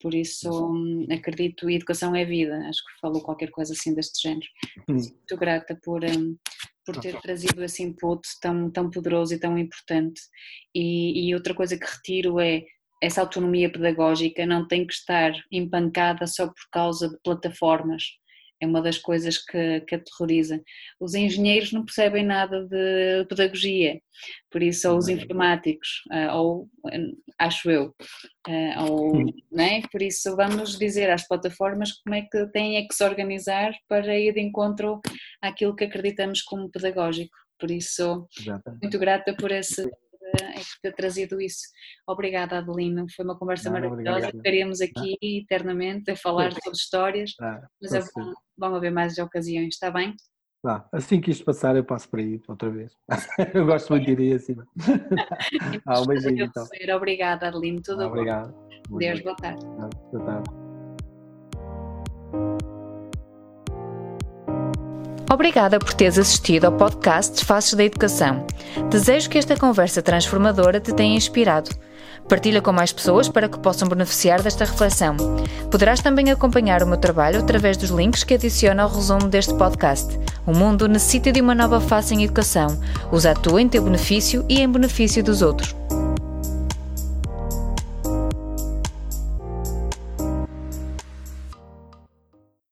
Por 0.00 0.14
isso 0.14 0.50
um, 0.50 1.06
acredito, 1.10 1.70
educação 1.70 2.14
é 2.14 2.24
vida, 2.24 2.56
acho 2.68 2.84
que 2.84 3.00
falou 3.00 3.22
qualquer 3.22 3.50
coisa 3.50 3.72
assim 3.72 3.94
deste 3.94 4.28
género. 4.28 4.46
Muito 4.88 5.36
grata 5.36 5.78
por, 5.82 6.02
por 6.84 7.00
ter 7.00 7.20
trazido 7.20 7.64
esse 7.64 7.82
input 7.82 8.22
tão, 8.40 8.70
tão 8.70 8.90
poderoso 8.90 9.34
e 9.34 9.40
tão 9.40 9.56
importante. 9.58 10.20
E, 10.74 11.28
e 11.28 11.34
outra 11.34 11.54
coisa 11.54 11.78
que 11.78 11.86
retiro 11.86 12.38
é 12.38 12.64
essa 13.02 13.20
autonomia 13.20 13.72
pedagógica. 13.72 14.44
Não 14.44 14.66
tem 14.68 14.86
que 14.86 14.92
estar 14.92 15.32
empancada 15.50 16.26
só 16.26 16.46
por 16.46 16.70
causa 16.70 17.08
de 17.08 17.16
plataformas 17.22 18.02
é 18.60 18.66
uma 18.66 18.80
das 18.80 18.98
coisas 18.98 19.38
que, 19.38 19.80
que 19.82 19.94
aterroriza. 19.94 20.62
Os 21.00 21.14
engenheiros 21.14 21.72
não 21.72 21.84
percebem 21.84 22.24
nada 22.24 22.66
de 22.66 23.26
pedagogia, 23.28 24.00
por 24.50 24.62
isso, 24.62 24.90
ou 24.90 24.98
os 24.98 25.08
informáticos, 25.08 26.02
ah, 26.10 26.36
ou 26.36 26.68
acho 27.38 27.70
eu, 27.70 27.94
ah, 28.48 28.84
ou, 28.84 29.24
né? 29.52 29.82
por 29.92 30.00
isso 30.02 30.34
vamos 30.36 30.78
dizer 30.78 31.10
às 31.10 31.26
plataformas 31.26 31.92
como 32.02 32.14
é 32.14 32.22
que 32.22 32.46
têm 32.52 32.76
é 32.76 32.86
que 32.86 32.94
se 32.94 33.04
organizar 33.04 33.72
para 33.88 34.18
ir 34.18 34.32
de 34.32 34.40
encontro 34.40 35.00
àquilo 35.42 35.76
que 35.76 35.84
acreditamos 35.84 36.42
como 36.42 36.70
pedagógico. 36.70 37.34
Por 37.58 37.70
isso, 37.70 38.28
Exatamente. 38.38 38.82
muito 38.82 38.98
grata 38.98 39.34
por 39.34 39.50
esse 39.50 39.90
e 40.36 40.58
por 40.58 40.80
ter 40.82 40.92
trazido 40.94 41.40
isso. 41.40 41.62
Obrigada, 42.06 42.58
Adelino. 42.58 43.06
Foi 43.14 43.24
uma 43.24 43.38
conversa 43.38 43.70
Não, 43.70 43.80
maravilhosa. 43.80 44.30
Ficaríamos 44.30 44.80
aqui 44.80 45.14
ah. 45.14 45.26
eternamente 45.26 46.10
a 46.10 46.16
falar 46.16 46.52
sobre 46.52 46.72
histórias, 46.72 47.32
ah, 47.40 47.66
mas 47.80 47.92
é 47.92 48.00
bom, 48.14 48.32
vão 48.56 48.74
haver 48.74 48.90
mais 48.90 49.18
ocasiões, 49.18 49.74
está 49.74 49.90
bem? 49.90 50.14
Ah, 50.64 50.84
assim 50.92 51.20
que 51.20 51.30
isto 51.30 51.44
passar, 51.44 51.76
eu 51.76 51.84
passo 51.84 52.08
para 52.08 52.20
aí 52.20 52.40
outra 52.48 52.70
vez. 52.70 52.92
eu 53.54 53.66
gosto 53.66 53.90
muito 53.90 54.16
de 54.16 54.22
ir 54.22 54.34
acima. 54.34 54.66
ah, 55.86 56.00
um 56.00 56.06
beijinho 56.06 56.44
então. 56.44 56.66
Obrigada, 56.96 57.48
Adelino. 57.48 57.80
Tudo 57.82 58.02
ah, 58.02 58.06
obrigado. 58.06 58.52
bom. 58.88 58.98
Deus, 58.98 59.20
boa 59.20 59.36
tarde. 59.36 59.64
Boa 59.64 60.24
tarde. 60.24 60.65
Obrigada 65.30 65.78
por 65.78 65.92
teres 65.92 66.18
assistido 66.18 66.66
ao 66.66 66.72
podcast 66.72 67.44
Faces 67.44 67.74
da 67.74 67.84
Educação. 67.84 68.46
Desejo 68.90 69.28
que 69.28 69.38
esta 69.38 69.56
conversa 69.56 70.00
transformadora 70.00 70.78
te 70.78 70.92
tenha 70.92 71.16
inspirado. 71.16 71.70
Partilha 72.28 72.62
com 72.62 72.72
mais 72.72 72.92
pessoas 72.92 73.28
para 73.28 73.48
que 73.48 73.58
possam 73.58 73.88
beneficiar 73.88 74.40
desta 74.40 74.64
reflexão. 74.64 75.16
Poderás 75.70 76.00
também 76.00 76.30
acompanhar 76.30 76.82
o 76.82 76.86
meu 76.86 76.96
trabalho 76.96 77.40
através 77.40 77.76
dos 77.76 77.90
links 77.90 78.24
que 78.24 78.34
adiciono 78.34 78.82
ao 78.82 78.88
resumo 78.88 79.28
deste 79.28 79.54
podcast. 79.54 80.18
O 80.46 80.52
mundo 80.52 80.88
necessita 80.88 81.32
de 81.32 81.40
uma 81.40 81.54
nova 81.54 81.80
face 81.80 82.14
em 82.14 82.24
educação. 82.24 82.80
Usa 83.10 83.32
a 83.32 83.34
tua 83.34 83.60
em 83.60 83.68
teu 83.68 83.82
benefício 83.82 84.44
e 84.48 84.60
em 84.60 84.68
benefício 84.68 85.22
dos 85.22 85.42
outros. 85.42 85.74